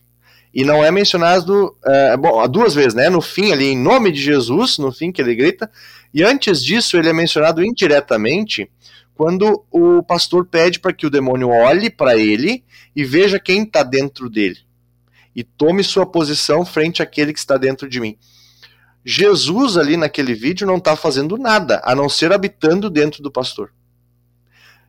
E 0.53 0.65
não 0.65 0.85
é 0.85 0.91
mencionado 0.91 1.77
é, 1.85 2.17
bom, 2.17 2.47
duas 2.49 2.75
vezes, 2.75 2.95
né? 2.95 3.09
No 3.09 3.21
fim, 3.21 3.53
ali, 3.53 3.67
em 3.67 3.79
nome 3.79 4.11
de 4.11 4.21
Jesus, 4.21 4.79
no 4.79 4.91
fim 4.91 5.13
que 5.13 5.21
ele 5.21 5.35
grita. 5.35 5.71
E 6.13 6.23
antes 6.25 6.65
disso, 6.65 6.97
ele 6.97 7.09
é 7.09 7.13
mencionado 7.13 7.65
indiretamente 7.65 8.71
quando 9.15 9.65
o 9.71 10.03
pastor 10.03 10.47
pede 10.47 10.81
para 10.81 10.93
que 10.93 11.07
o 11.07 11.11
demônio 11.11 11.49
olhe 11.49 11.91
para 11.91 12.17
ele 12.17 12.65
e 12.95 13.05
veja 13.05 13.39
quem 13.39 13.63
está 13.63 13.83
dentro 13.83 14.29
dele 14.29 14.68
e 15.39 15.45
tome 15.45 15.85
sua 15.85 16.05
posição 16.05 16.67
frente 16.67 17.01
àquele 17.01 17.33
que 17.33 17.39
está 17.39 17.57
dentro 17.57 17.89
de 17.89 18.01
mim. 18.01 18.19
Jesus 19.05 19.77
ali 19.77 19.97
naquele 19.97 20.35
vídeo 20.35 20.67
não 20.67 20.79
está 20.79 20.97
fazendo 20.97 21.39
nada, 21.39 21.81
a 21.85 21.95
não 21.95 22.09
ser 22.09 22.33
habitando 22.33 22.91
dentro 22.91 23.23
do 23.23 23.31
pastor. 23.31 23.73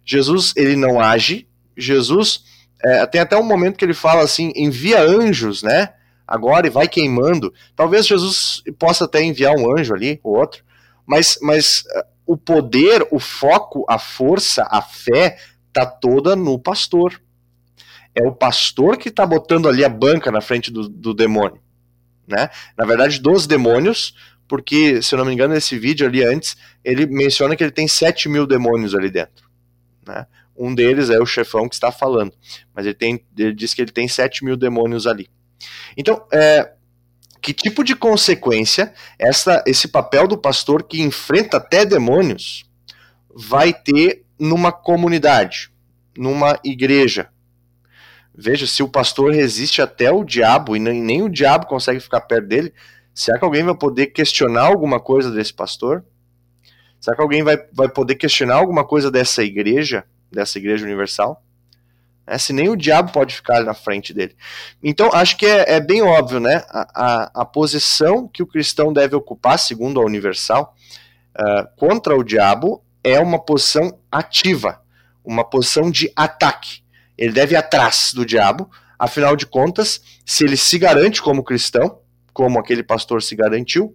Jesus 0.04 0.54
ele 0.56 0.76
não 0.76 1.00
age 1.00 1.48
Jesus 1.78 2.44
é, 2.84 3.06
tem 3.06 3.22
até 3.22 3.38
um 3.38 3.44
momento 3.44 3.78
que 3.78 3.86
ele 3.86 3.94
fala 3.94 4.24
assim: 4.24 4.52
envia 4.56 5.02
anjos, 5.04 5.62
né? 5.62 5.94
Agora 6.28 6.66
e 6.66 6.72
vai 6.72 6.88
queimando. 6.88 7.54
Talvez 7.76 8.08
Jesus 8.08 8.64
possa 8.80 9.06
até 9.06 9.22
enviar 9.22 9.54
um 9.56 9.78
anjo 9.78 9.94
ali, 9.94 10.20
ou 10.24 10.36
outro, 10.36 10.64
mas, 11.06 11.38
mas 11.44 11.84
é, 11.94 12.06
o 12.26 12.36
poder, 12.36 13.08
o 13.12 13.20
foco, 13.20 13.86
a 13.88 14.00
força, 14.00 14.68
a 14.72 14.82
fé 14.82 15.38
tá 15.72 15.86
toda 15.86 16.36
no 16.36 16.58
pastor. 16.58 17.22
É 18.20 18.28
o 18.28 18.34
pastor 18.34 18.98
que 18.98 19.08
está 19.08 19.26
botando 19.26 19.70
ali 19.70 19.86
a 19.86 19.90
banca 19.90 20.30
na 20.30 20.42
frente 20.42 20.70
do, 20.70 20.90
do 20.90 21.14
demônio. 21.14 21.62
Né? 22.28 22.50
Na 22.78 22.86
verdade, 22.86 23.22
dos 23.22 23.48
demônios, 23.48 24.14
porque, 24.46 25.02
se 25.02 25.16
eu 25.16 25.20
não 25.20 25.26
me 25.26 25.34
engano, 25.34 25.54
nesse 25.54 25.80
vídeo 25.80 26.06
ali 26.06 26.24
antes, 26.24 26.58
ele 26.84 27.06
menciona 27.06 27.56
que 27.56 27.64
ele 27.64 27.72
tem 27.72 27.88
7 27.88 28.28
mil 28.28 28.46
demônios 28.46 28.94
ali 28.94 29.10
dentro. 29.10 29.50
Né? 30.06 30.28
Um 30.58 30.76
deles 30.76 31.10
é 31.10 31.18
o 31.18 31.26
chefão 31.26 31.70
que 31.70 31.76
está 31.76 31.92
falando, 31.92 32.34
mas 32.76 32.86
ele, 32.86 32.96
tem, 32.96 33.26
ele 33.38 33.54
diz 33.54 33.74
que 33.74 33.82
ele 33.82 33.92
tem 33.92 34.08
7 34.08 34.44
mil 34.44 34.58
demônios 34.58 35.08
ali. 35.08 35.30
Então, 35.96 36.26
é, 36.34 36.74
que 37.42 37.54
tipo 37.54 37.84
de 37.84 37.96
consequência 37.96 38.94
essa, 39.18 39.64
esse 39.66 39.88
papel 39.88 40.28
do 40.28 40.38
pastor 40.38 40.84
que 40.84 41.02
enfrenta 41.02 41.58
até 41.58 41.86
demônios 41.86 42.66
vai 43.34 43.74
ter 43.74 44.26
numa 44.38 44.72
comunidade, 44.74 45.72
numa 46.18 46.60
igreja? 46.66 47.30
Veja, 48.42 48.66
se 48.66 48.82
o 48.82 48.88
pastor 48.88 49.34
resiste 49.34 49.82
até 49.82 50.12
o 50.12 50.24
diabo 50.24 50.76
e 50.76 50.80
nem, 50.80 51.02
nem 51.02 51.22
o 51.22 51.30
diabo 51.30 51.66
consegue 51.66 52.00
ficar 52.00 52.22
perto 52.22 52.48
dele, 52.48 52.74
Será 53.20 53.38
que 53.38 53.44
alguém 53.44 53.66
vai 53.66 53.76
poder 53.76 54.08
questionar 54.08 54.62
alguma 54.62 54.98
coisa 54.98 55.30
desse 55.30 55.54
pastor? 55.54 56.06
Será 57.02 57.18
que 57.18 57.22
alguém 57.22 57.44
vai, 57.44 57.58
vai 57.74 57.90
poder 57.90 58.16
questionar 58.16 58.56
alguma 58.56 58.86
coisa 58.86 59.12
dessa 59.12 59.44
igreja, 59.44 60.06
dessa 60.32 60.58
igreja 60.58 60.86
universal? 60.86 61.44
É, 62.26 62.38
se 62.38 62.54
nem 62.54 62.70
o 62.70 62.78
diabo 62.78 63.12
pode 63.12 63.36
ficar 63.36 63.62
na 63.66 63.74
frente 63.74 64.14
dele. 64.14 64.38
Então, 64.82 65.10
acho 65.12 65.36
que 65.36 65.46
é, 65.46 65.74
é 65.74 65.80
bem 65.82 66.02
óbvio, 66.02 66.40
né? 66.40 66.64
A, 66.70 66.88
a, 66.94 67.42
a, 67.42 67.46
posição 67.46 68.26
que 68.26 68.42
o 68.42 68.48
cristão 68.48 68.94
deve 68.94 69.18
ocupar, 69.18 69.60
segundo 69.60 70.00
a 70.00 70.06
Universal, 70.06 70.74
uh, 71.38 71.68
contra 71.76 72.16
o 72.16 72.24
diabo 72.24 72.82
é 73.04 73.20
uma 73.20 73.40
posição 73.44 74.00
ativa, 74.10 74.82
uma 75.26 75.44
posição 75.44 75.92
de 75.92 76.10
ataque. 76.16 76.84
Ele 77.20 77.34
deve 77.34 77.54
ir 77.54 77.58
atrás 77.58 78.14
do 78.16 78.26
diabo, 78.26 78.72
afinal 78.98 79.36
de 79.36 79.46
contas, 79.46 80.02
se 80.26 80.46
ele 80.46 80.56
se 80.56 80.80
garante 80.80 81.22
como 81.22 81.44
cristão, 81.44 82.00
como 82.32 82.58
aquele 82.58 82.82
pastor 82.82 83.22
se 83.22 83.36
garantiu, 83.36 83.94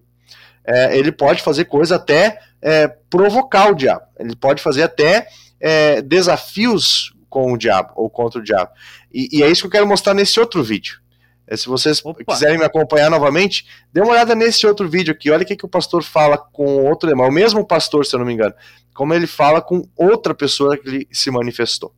é, 0.62 0.96
ele 0.96 1.10
pode 1.10 1.42
fazer 1.42 1.64
coisa 1.64 1.96
até 1.96 2.38
é, 2.60 2.86
provocar 2.86 3.70
o 3.70 3.74
diabo. 3.74 4.04
Ele 4.18 4.36
pode 4.36 4.62
fazer 4.62 4.82
até 4.82 5.26
é, 5.58 6.02
desafios 6.02 7.14
com 7.30 7.50
o 7.50 7.56
diabo 7.56 7.92
ou 7.96 8.10
contra 8.10 8.40
o 8.40 8.44
diabo. 8.44 8.70
E, 9.12 9.38
e, 9.38 9.42
é 9.42 9.48
isso 9.48 9.62
que 9.62 9.66
eu 9.68 9.72
quero 9.72 9.86
mostrar 9.86 10.12
nesse 10.12 10.38
outro 10.38 10.62
vídeo. 10.62 11.00
É, 11.46 11.56
se 11.56 11.66
vocês 11.66 12.04
Opa. 12.04 12.22
quiserem 12.26 12.58
me 12.58 12.64
acompanhar 12.64 13.10
novamente, 13.10 13.66
dê 13.90 14.02
uma 14.02 14.12
olhada 14.12 14.34
nesse 14.34 14.66
outro 14.66 14.86
vídeo 14.86 15.12
aqui. 15.12 15.30
Olha 15.30 15.44
o 15.44 15.46
que, 15.46 15.56
que 15.56 15.64
o 15.64 15.68
pastor 15.68 16.02
fala 16.02 16.36
com 16.36 16.84
outro 16.84 17.08
demônio. 17.08 17.30
O 17.30 17.34
mesmo 17.34 17.66
pastor, 17.66 18.04
se 18.04 18.14
eu 18.14 18.18
não 18.18 18.26
me 18.26 18.34
engano. 18.34 18.54
Como 18.94 19.14
ele 19.14 19.26
fala 19.26 19.62
com 19.62 19.82
outra 19.96 20.34
pessoa 20.34 20.76
que 20.76 21.08
se 21.10 21.30
manifestou. 21.30 21.94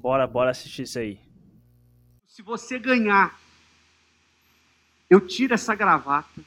Bora, 0.00 0.26
bora 0.26 0.50
assistir 0.52 0.82
isso 0.82 0.98
aí. 0.98 1.18
Se 2.24 2.40
você 2.40 2.78
ganhar 2.78 3.36
eu 5.10 5.20
tiro 5.20 5.54
essa 5.54 5.74
gravata, 5.74 6.40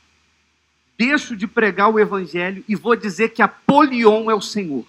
deixo 0.98 1.36
de 1.36 1.48
pregar 1.48 1.90
o 1.90 2.00
evangelho 2.00 2.64
e 2.68 2.76
vou 2.76 2.96
dizer 2.96 3.30
que 3.30 3.42
Apolion 3.42 4.30
é 4.30 4.36
o 4.36 4.42
Senhor. 4.42 4.86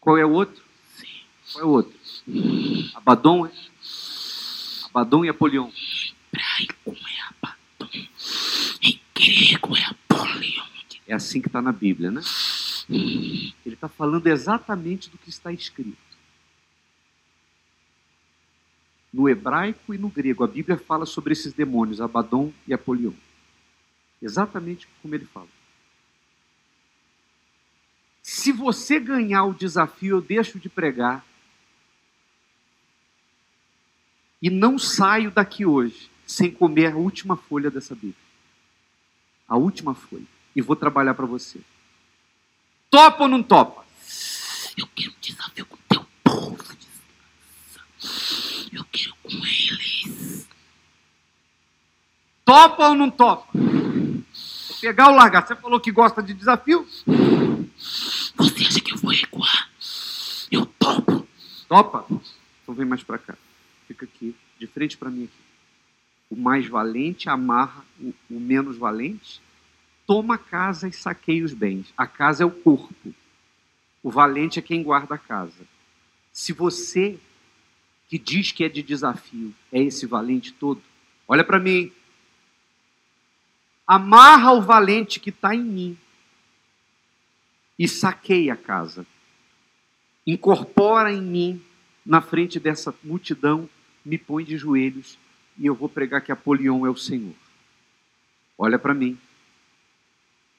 Qual 0.00 0.16
é 0.16 0.24
o 0.24 0.32
outro? 0.32 0.62
Sim. 0.96 1.06
Qual 1.52 1.64
é 1.64 1.66
o 1.66 1.70
outro? 1.70 1.98
Abaddon 2.94 3.46
é? 3.46 3.52
Abaddon 4.86 5.24
e 5.24 5.28
Apolion. 5.28 5.70
Hebraico 6.32 6.96
é 6.96 7.20
Abaddon. 7.28 8.08
Em 8.82 9.00
grego 9.14 9.76
é 9.76 9.84
Apolion. 9.84 10.66
É 11.06 11.14
assim 11.14 11.40
que 11.40 11.48
está 11.48 11.62
na 11.62 11.72
Bíblia, 11.72 12.10
né? 12.10 12.22
Ele 12.88 13.54
está 13.66 13.88
falando 13.88 14.26
exatamente 14.26 15.10
do 15.10 15.18
que 15.18 15.28
está 15.28 15.52
escrito 15.52 16.06
no 19.16 19.30
hebraico 19.30 19.94
e 19.94 19.98
no 19.98 20.10
grego. 20.10 20.44
A 20.44 20.46
Bíblia 20.46 20.76
fala 20.76 21.06
sobre 21.06 21.32
esses 21.32 21.54
demônios, 21.54 22.02
Abaddon 22.02 22.52
e 22.68 22.74
Apolion. 22.74 23.14
Exatamente 24.20 24.86
como 25.00 25.14
ele 25.14 25.24
fala. 25.24 25.48
Se 28.22 28.52
você 28.52 29.00
ganhar 29.00 29.44
o 29.44 29.54
desafio, 29.54 30.16
eu 30.16 30.20
deixo 30.20 30.58
de 30.58 30.68
pregar 30.68 31.24
e 34.42 34.50
não 34.50 34.78
saio 34.78 35.30
daqui 35.30 35.64
hoje 35.64 36.10
sem 36.26 36.50
comer 36.50 36.92
a 36.92 36.96
última 36.96 37.36
folha 37.36 37.70
dessa 37.70 37.94
Bíblia. 37.94 38.14
A 39.48 39.56
última 39.56 39.94
folha. 39.94 40.26
E 40.54 40.60
vou 40.60 40.76
trabalhar 40.76 41.14
para 41.14 41.24
você. 41.24 41.60
Topa 42.96 43.24
ou 43.24 43.28
não 43.28 43.42
topa? 43.42 43.84
Eu 44.74 44.86
quero 44.94 45.10
um 45.10 45.20
desafio 45.20 45.66
com 45.66 45.76
teu 45.86 46.06
povo. 46.24 46.56
Eu 48.72 48.84
quero 48.90 49.14
com 49.22 49.32
eles. 49.32 50.48
Topa 52.42 52.88
ou 52.88 52.94
não 52.94 53.10
topa? 53.10 53.48
Vou 53.52 54.78
pegar 54.80 55.08
ou 55.08 55.14
largar? 55.14 55.46
Você 55.46 55.54
falou 55.56 55.78
que 55.78 55.92
gosta 55.92 56.22
de 56.22 56.32
desafio? 56.32 56.88
Você 58.34 58.64
acha 58.66 58.80
que 58.80 58.94
eu 58.94 58.96
vou 58.96 59.12
recuar? 59.12 59.68
Eu 60.50 60.64
topo. 60.64 61.28
Topa? 61.68 62.06
Então 62.62 62.74
vem 62.74 62.86
mais 62.86 63.02
para 63.02 63.18
cá. 63.18 63.34
Fica 63.86 64.06
aqui, 64.06 64.34
de 64.58 64.66
frente 64.66 64.96
para 64.96 65.10
mim 65.10 65.24
aqui. 65.24 65.44
O 66.30 66.36
mais 66.36 66.66
valente 66.66 67.28
amarra 67.28 67.84
o, 68.00 68.14
o 68.30 68.40
menos 68.40 68.78
valente. 68.78 69.42
Toma 70.06 70.36
a 70.36 70.38
casa 70.38 70.88
e 70.88 70.92
saqueia 70.92 71.44
os 71.44 71.52
bens. 71.52 71.92
A 71.96 72.06
casa 72.06 72.42
é 72.42 72.46
o 72.46 72.50
corpo. 72.50 73.14
O 74.02 74.10
valente 74.10 74.58
é 74.58 74.62
quem 74.62 74.82
guarda 74.82 75.16
a 75.16 75.18
casa. 75.18 75.66
Se 76.32 76.52
você 76.52 77.18
que 78.08 78.18
diz 78.18 78.52
que 78.52 78.62
é 78.62 78.68
de 78.68 78.82
desafio, 78.82 79.52
é 79.72 79.82
esse 79.82 80.06
valente 80.06 80.52
todo? 80.52 80.80
Olha 81.26 81.42
para 81.42 81.58
mim. 81.58 81.92
Amarra 83.86 84.52
o 84.52 84.62
valente 84.62 85.18
que 85.18 85.30
está 85.30 85.54
em 85.54 85.62
mim 85.62 85.98
e 87.78 87.86
saqueia 87.88 88.54
a 88.54 88.56
casa. 88.56 89.06
Incorpora 90.26 91.12
em 91.12 91.22
mim, 91.22 91.62
na 92.04 92.20
frente 92.20 92.58
dessa 92.58 92.94
multidão, 93.02 93.68
me 94.04 94.18
põe 94.18 94.44
de 94.44 94.56
joelhos 94.56 95.18
e 95.58 95.66
eu 95.66 95.74
vou 95.74 95.88
pregar 95.88 96.20
que 96.20 96.32
Apolion 96.32 96.86
é 96.86 96.90
o 96.90 96.96
Senhor. 96.96 97.34
Olha 98.58 98.78
para 98.78 98.94
mim. 98.94 99.18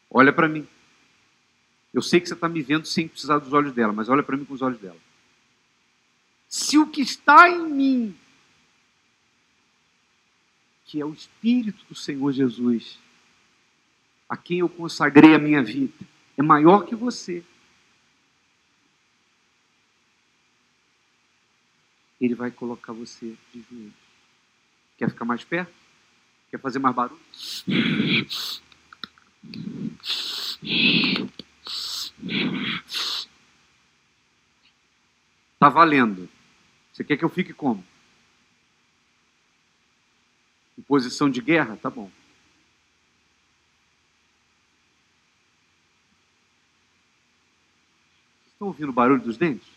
Olha 0.10 0.32
para 0.32 0.48
mim. 0.48 0.68
Eu 1.94 2.02
sei 2.02 2.20
que 2.20 2.28
você 2.28 2.34
está 2.34 2.48
me 2.48 2.62
vendo 2.62 2.86
sem 2.86 3.08
precisar 3.08 3.40
dos 3.40 3.54
olhos 3.54 3.74
dela, 3.74 3.94
mas 3.94 4.10
olha 4.10 4.24
para 4.24 4.38
mim 4.38 4.46
com 4.46 4.54
os 4.54 4.62
olhos 4.62 4.80
dela 4.80 4.98
se 6.48 6.78
o 6.78 6.88
que 6.88 7.02
está 7.02 7.50
em 7.50 7.70
mim, 7.70 8.18
que 10.86 11.02
é 11.02 11.06
o 11.06 11.14
Espírito 11.14 11.84
do 11.90 11.96
Senhor 11.96 12.32
Jesus, 12.32 12.98
a 14.30 14.38
quem 14.38 14.60
eu 14.60 14.70
consagrei 14.70 15.36
a 15.36 15.40
minha 15.40 15.62
vida, 15.62 15.94
é 16.38 16.42
maior 16.42 16.86
que 16.86 16.96
você, 16.96 17.44
ele 22.20 22.34
vai 22.34 22.50
colocar 22.50 22.94
você 22.94 23.36
de 23.54 23.62
joelhos. 23.70 23.94
Quer 24.98 25.10
ficar 25.10 25.26
mais 25.26 25.44
perto? 25.44 25.74
Quer 26.50 26.60
fazer 26.60 26.80
mais 26.80 26.96
barulho? 26.96 27.20
Está 35.54 35.70
valendo. 35.70 36.30
Você 36.94 37.04
quer 37.04 37.18
que 37.18 37.26
eu 37.26 37.30
fique 37.30 37.54
como? 37.54 37.84
Em 40.78 40.82
posição 40.82 41.30
de 41.30 41.42
guerra? 41.42 41.78
Tá 41.78 41.90
bom. 41.90 42.12
Vocês 48.44 48.54
estão 48.54 48.68
ouvindo 48.68 48.90
o 48.90 48.94
barulho 48.94 49.22
dos 49.22 49.38
dentes? 49.38 49.77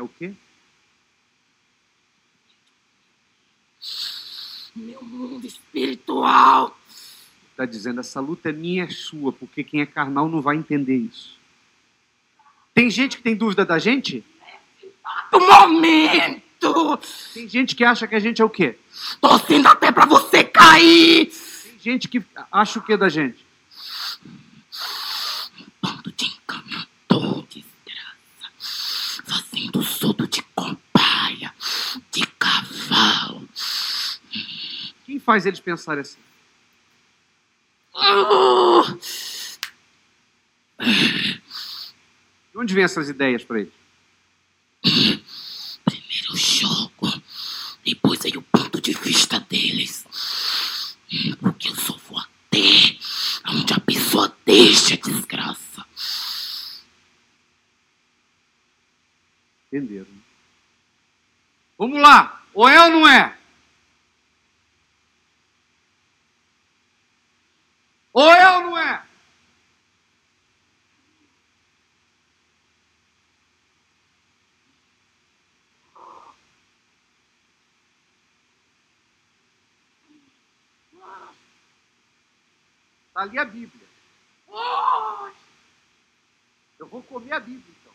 É 0.00 0.02
o 0.02 0.08
quê? 0.08 0.32
meu 4.74 5.02
mundo 5.02 5.46
espiritual. 5.46 6.78
Está 7.50 7.64
dizendo, 7.66 8.00
essa 8.00 8.20
luta 8.20 8.48
é 8.48 8.52
minha, 8.52 8.84
é 8.84 8.90
sua, 8.90 9.32
porque 9.32 9.62
quem 9.62 9.80
é 9.80 9.86
carnal 9.86 10.28
não 10.28 10.40
vai 10.40 10.56
entender 10.56 10.96
isso. 10.96 11.38
Tem 12.72 12.88
gente 12.88 13.16
que 13.16 13.22
tem 13.22 13.34
dúvida 13.34 13.64
da 13.64 13.78
gente? 13.78 14.24
exato 14.82 15.40
momento. 15.40 16.98
Tem 17.34 17.48
gente 17.48 17.74
que 17.74 17.84
acha 17.84 18.06
que 18.06 18.14
a 18.14 18.20
gente 18.20 18.40
é 18.40 18.44
o 18.44 18.50
quê? 18.50 18.78
Torcendo 19.20 19.66
até 19.66 19.90
pra 19.90 20.06
você 20.06 20.44
cair. 20.44 21.26
Tem 21.26 21.78
gente 21.78 22.08
que 22.08 22.22
acha 22.50 22.78
o 22.78 22.82
quê 22.82 22.96
da 22.96 23.08
gente? 23.08 23.44
Bando 25.82 26.12
de 26.12 26.26
encanador, 26.26 27.44
desgraça. 27.48 29.24
Fazendo 29.26 29.82
soldo 29.82 30.26
de 30.26 30.42
cobaia, 30.54 31.52
de 32.10 32.26
cavalo. 32.38 33.48
Quem 35.10 35.18
faz 35.30 35.46
eles 35.46 35.60
pensarem 35.60 36.00
assim? 36.00 36.18
Ah, 37.94 38.82
De 42.50 42.58
onde 42.58 42.74
vêm 42.74 42.82
essas 42.82 43.08
ideias 43.08 43.44
para 43.44 43.60
eles? 43.60 43.72
Primeiro 44.82 46.32
o 46.32 46.36
jogo, 46.36 47.22
depois 47.84 48.24
aí 48.24 48.36
o 48.36 48.42
ponto 48.42 48.80
de 48.80 48.92
vista 48.92 49.38
deles. 49.38 50.04
Porque 51.38 51.68
eu 51.68 51.76
só 51.76 51.96
vou 51.96 52.18
até 52.18 52.96
onde 53.50 53.72
a 53.72 53.78
pessoa 53.78 54.36
deixa, 54.44 54.96
desgraça. 54.96 55.86
Entenderam? 59.68 60.08
Vamos 61.78 62.02
lá! 62.02 62.44
Ou 62.52 62.68
é 62.68 62.84
ou 62.84 62.90
não 62.90 63.06
é? 63.08 63.40
Ou 68.12 68.28
é 68.28 68.56
ou 68.56 68.62
não 68.62 68.78
é? 68.78 69.02
Ali 83.20 83.38
a 83.38 83.44
Bíblia. 83.44 83.86
Eu 86.78 86.86
vou 86.86 87.02
comer 87.02 87.32
a 87.34 87.40
Bíblia, 87.40 87.62
então. 87.68 87.92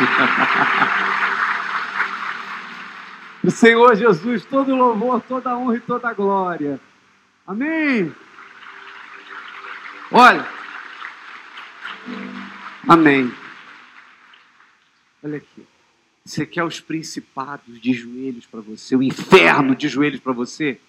O 3.42 3.50
Senhor 3.50 3.94
Jesus, 3.96 4.44
todo 4.44 4.76
louvor, 4.76 5.22
toda 5.22 5.56
honra 5.56 5.76
e 5.76 5.80
toda 5.80 6.12
glória. 6.12 6.78
Amém. 7.46 8.14
Olha. 10.10 10.46
Amém. 12.88 13.32
Olha 15.22 15.36
aqui. 15.36 15.66
Você 16.24 16.44
quer 16.44 16.64
os 16.64 16.80
principados 16.80 17.80
de 17.80 17.92
joelhos 17.92 18.46
para 18.46 18.60
você, 18.60 18.96
o 18.96 19.02
inferno 19.02 19.74
de 19.74 19.88
joelhos 19.88 20.20
para 20.20 20.32
você? 20.32 20.80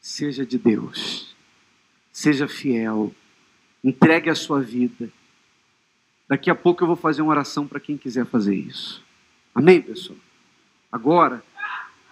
Seja 0.00 0.46
de 0.46 0.58
Deus. 0.58 1.34
Seja 2.12 2.46
fiel. 2.46 3.14
Entregue 3.82 4.30
a 4.30 4.34
sua 4.34 4.60
vida. 4.60 5.10
Daqui 6.28 6.50
a 6.50 6.54
pouco 6.54 6.82
eu 6.82 6.86
vou 6.86 6.96
fazer 6.96 7.22
uma 7.22 7.32
oração 7.32 7.66
para 7.66 7.80
quem 7.80 7.96
quiser 7.96 8.24
fazer 8.24 8.54
isso. 8.54 9.02
Amém, 9.54 9.80
pessoal? 9.80 10.18
Agora, 10.90 11.42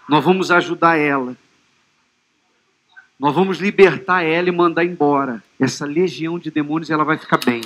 nós 0.08 0.24
vamos 0.24 0.50
ajudar 0.50 0.96
ela. 0.98 1.36
Nós 3.22 3.32
vamos 3.36 3.58
libertar 3.58 4.24
ela 4.24 4.48
e 4.48 4.52
mandar 4.52 4.84
embora. 4.84 5.40
Essa 5.60 5.86
legião 5.86 6.40
de 6.40 6.50
demônios 6.50 6.90
ela 6.90 7.04
vai 7.04 7.16
ficar 7.16 7.38
bem. 7.38 7.60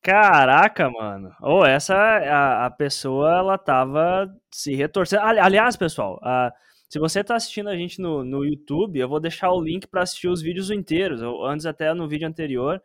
Caraca, 0.00 0.88
mano. 0.88 1.32
Ou 1.40 1.66
essa 1.66 1.96
a, 1.96 2.66
a 2.66 2.70
pessoa 2.70 3.38
ela 3.38 3.58
tava 3.58 4.32
se 4.48 4.76
retorcendo. 4.76 5.22
Ali- 5.24 5.40
Aliás, 5.40 5.76
pessoal, 5.76 6.20
ah, 6.22 6.52
se 6.88 7.00
você 7.00 7.24
tá 7.24 7.34
assistindo 7.34 7.68
a 7.68 7.76
gente 7.76 8.00
no, 8.00 8.24
no 8.24 8.44
YouTube, 8.44 9.00
eu 9.00 9.08
vou 9.08 9.18
deixar 9.18 9.50
o 9.50 9.60
link 9.60 9.88
para 9.88 10.02
assistir 10.04 10.28
os 10.28 10.40
vídeos 10.40 10.70
inteiros. 10.70 11.20
Eu- 11.20 11.44
antes 11.44 11.66
até 11.66 11.92
no 11.92 12.06
vídeo 12.06 12.28
anterior, 12.28 12.80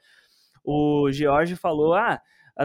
o 0.64 1.12
George 1.12 1.56
falou: 1.56 1.94
"Ah, 1.94 2.20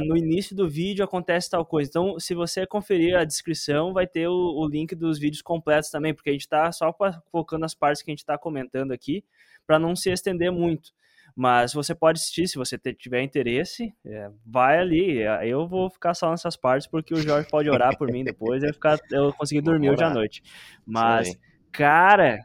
no 0.07 0.17
início 0.17 0.57
do 0.57 0.67
vídeo 0.67 1.05
acontece 1.05 1.51
tal 1.51 1.67
coisa". 1.67 1.91
Então, 1.91 2.19
se 2.19 2.35
você 2.35 2.67
conferir 2.67 3.19
a 3.19 3.25
descrição, 3.25 3.93
vai 3.93 4.07
ter 4.07 4.29
o, 4.29 4.33
o 4.33 4.67
link 4.67 4.95
dos 4.95 5.19
vídeos 5.19 5.43
completos 5.43 5.91
também, 5.91 6.15
porque 6.15 6.31
a 6.31 6.33
gente 6.33 6.49
tá 6.49 6.73
só 6.73 6.91
focando 7.31 7.67
as 7.67 7.75
partes 7.75 8.03
que 8.03 8.11
a 8.11 8.13
gente 8.15 8.25
tá 8.25 8.39
comentando 8.39 8.93
aqui, 8.93 9.23
para 9.67 9.79
não 9.79 9.95
se 9.97 10.11
estender 10.11 10.51
muito. 10.51 10.91
Mas 11.35 11.73
você 11.73 11.95
pode 11.95 12.19
assistir 12.19 12.47
se 12.47 12.57
você 12.57 12.79
tiver 12.79 13.23
interesse. 13.23 13.93
é, 14.05 14.29
vai 14.47 14.79
ali. 14.79 15.23
é, 15.23 15.49
Eu 15.49 15.67
vou 15.67 15.89
ficar 15.91 16.15
só 16.15 16.31
nessas 16.31 16.57
partes 16.57 16.87
porque 16.87 17.15
o 17.15 17.23
Jorge 17.23 17.49
pode 17.49 17.71
orar 17.71 17.97
por 17.97 18.11
mim 18.11 18.23
depois 18.23 18.63
e 18.63 18.67
eu, 18.67 18.75
ficar, 18.75 18.99
eu 19.11 19.33
conseguir 19.33 19.63
dormir 19.63 19.91
hoje 19.91 20.05
à 20.05 20.11
noite. 20.11 20.43
Mas, 20.87 21.35
cara, 21.73 22.45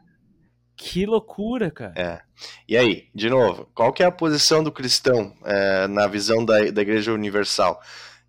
que 0.74 1.04
loucura, 1.04 1.70
cara. 1.70 1.92
É. 1.96 2.20
E 2.66 2.76
aí, 2.76 3.08
de 3.14 3.28
novo, 3.28 3.68
qual 3.74 3.92
que 3.92 4.02
é 4.02 4.06
a 4.06 4.12
posição 4.12 4.62
do 4.62 4.72
cristão 4.72 5.34
é, 5.44 5.86
na 5.88 6.06
visão 6.06 6.44
da, 6.44 6.70
da 6.70 6.82
Igreja 6.82 7.12
Universal 7.12 7.80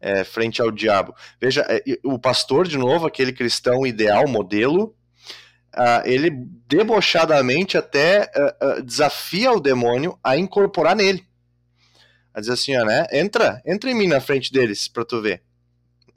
é, 0.02 0.24
frente 0.24 0.62
ao 0.62 0.72
diabo? 0.72 1.14
Veja, 1.40 1.66
é, 1.70 1.82
o 2.04 2.20
pastor, 2.20 2.68
de 2.68 2.78
novo, 2.78 3.06
aquele 3.06 3.32
cristão 3.32 3.86
ideal, 3.86 4.28
modelo, 4.28 4.96
ah, 5.80 6.03
ele 6.03 6.30
debochadamente 6.67 7.77
até 7.77 8.30
ah, 8.36 8.55
ah, 8.59 8.82
desafia 8.82 9.53
o 9.53 9.61
demônio 9.61 10.19
a 10.21 10.36
incorporar 10.36 10.93
nele. 10.93 11.25
A 12.34 12.41
dizer 12.41 12.51
assim, 12.53 12.77
ó, 12.77 12.84
né? 12.84 13.07
Entra, 13.13 13.61
entra 13.65 13.89
em 13.89 13.95
mim 13.95 14.07
na 14.07 14.19
frente 14.19 14.51
deles 14.51 14.89
pra 14.89 15.05
tu 15.05 15.21
ver. 15.21 15.41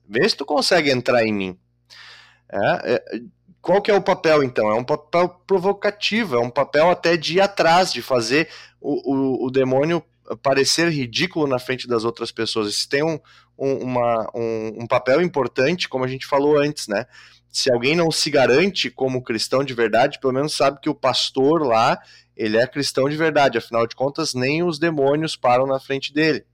Vê 0.08 0.28
se 0.28 0.36
tu 0.36 0.44
consegue 0.44 0.90
entrar 0.90 1.24
em 1.24 1.32
mim. 1.32 1.58
É, 2.50 2.94
é, 2.94 3.20
qual 3.60 3.80
que 3.80 3.88
é 3.88 3.94
o 3.94 4.02
papel, 4.02 4.42
então? 4.42 4.68
É 4.68 4.74
um 4.74 4.82
papel 4.82 5.28
provocativo, 5.46 6.34
é 6.34 6.40
um 6.40 6.50
papel 6.50 6.90
até 6.90 7.16
de 7.16 7.36
ir 7.36 7.40
atrás, 7.40 7.92
de 7.92 8.02
fazer 8.02 8.48
o, 8.80 9.14
o, 9.14 9.46
o 9.46 9.50
demônio 9.50 10.04
parecer 10.42 10.88
ridículo 10.88 11.46
na 11.46 11.60
frente 11.60 11.86
das 11.86 12.02
outras 12.04 12.32
pessoas. 12.32 12.68
Isso 12.68 12.88
tem 12.88 13.04
um, 13.04 13.18
um, 13.56 13.74
uma, 13.76 14.28
um, 14.34 14.82
um 14.82 14.86
papel 14.88 15.22
importante, 15.22 15.88
como 15.88 16.04
a 16.04 16.08
gente 16.08 16.26
falou 16.26 16.58
antes, 16.58 16.88
né? 16.88 17.06
Se 17.52 17.70
alguém 17.70 17.94
não 17.94 18.10
se 18.10 18.30
garante 18.30 18.90
como 18.90 19.22
cristão 19.22 19.62
de 19.62 19.74
verdade, 19.74 20.18
pelo 20.18 20.32
menos 20.32 20.56
sabe 20.56 20.80
que 20.80 20.88
o 20.88 20.94
pastor 20.94 21.62
lá, 21.62 22.00
ele 22.34 22.56
é 22.56 22.66
cristão 22.66 23.06
de 23.10 23.16
verdade, 23.16 23.58
afinal 23.58 23.86
de 23.86 23.94
contas, 23.94 24.32
nem 24.32 24.62
os 24.62 24.78
demônios 24.78 25.36
param 25.36 25.66
na 25.66 25.78
frente 25.78 26.14
dele. 26.14 26.46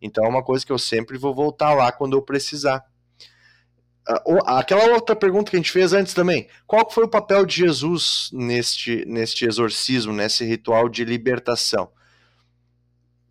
Então 0.00 0.22
é 0.26 0.28
uma 0.28 0.42
coisa 0.42 0.64
que 0.64 0.70
eu 0.70 0.78
sempre 0.78 1.16
vou 1.16 1.34
voltar 1.34 1.72
lá 1.72 1.90
quando 1.90 2.14
eu 2.14 2.20
precisar. 2.20 2.84
Ah, 4.06 4.58
Aquela 4.58 4.92
outra 4.92 5.16
pergunta 5.16 5.50
que 5.50 5.56
a 5.56 5.58
gente 5.58 5.72
fez 5.72 5.94
antes 5.94 6.12
também. 6.12 6.46
Qual 6.66 6.88
foi 6.90 7.04
o 7.04 7.08
papel 7.08 7.46
de 7.46 7.56
Jesus 7.56 8.28
neste, 8.30 9.06
neste 9.06 9.46
exorcismo, 9.46 10.12
nesse 10.12 10.44
ritual 10.44 10.86
de 10.86 11.02
libertação? 11.02 11.90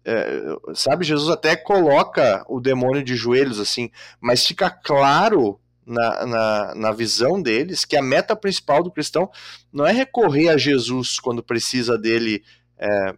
É, 0.03 0.41
sabe, 0.74 1.05
Jesus 1.05 1.30
até 1.30 1.55
coloca 1.55 2.43
o 2.49 2.59
demônio 2.59 3.03
de 3.03 3.15
joelhos 3.15 3.59
assim, 3.59 3.91
mas 4.19 4.43
fica 4.43 4.72
claro 4.72 5.61
na, 5.86 6.25
na, 6.25 6.75
na 6.75 6.91
visão 6.91 7.41
deles 7.41 7.86
que 7.86 7.95
a 7.95 8.01
meta 8.01 8.36
principal 8.36 8.84
do 8.84 8.91
cristão 8.91 9.29
não 9.71 9.86
é 9.86 9.91
recorrer 9.91 10.49
a 10.49 10.57
Jesus 10.57 11.19
quando 11.19 11.43
precisa 11.43 11.97
dele 11.97 12.43
é, 12.77 13.15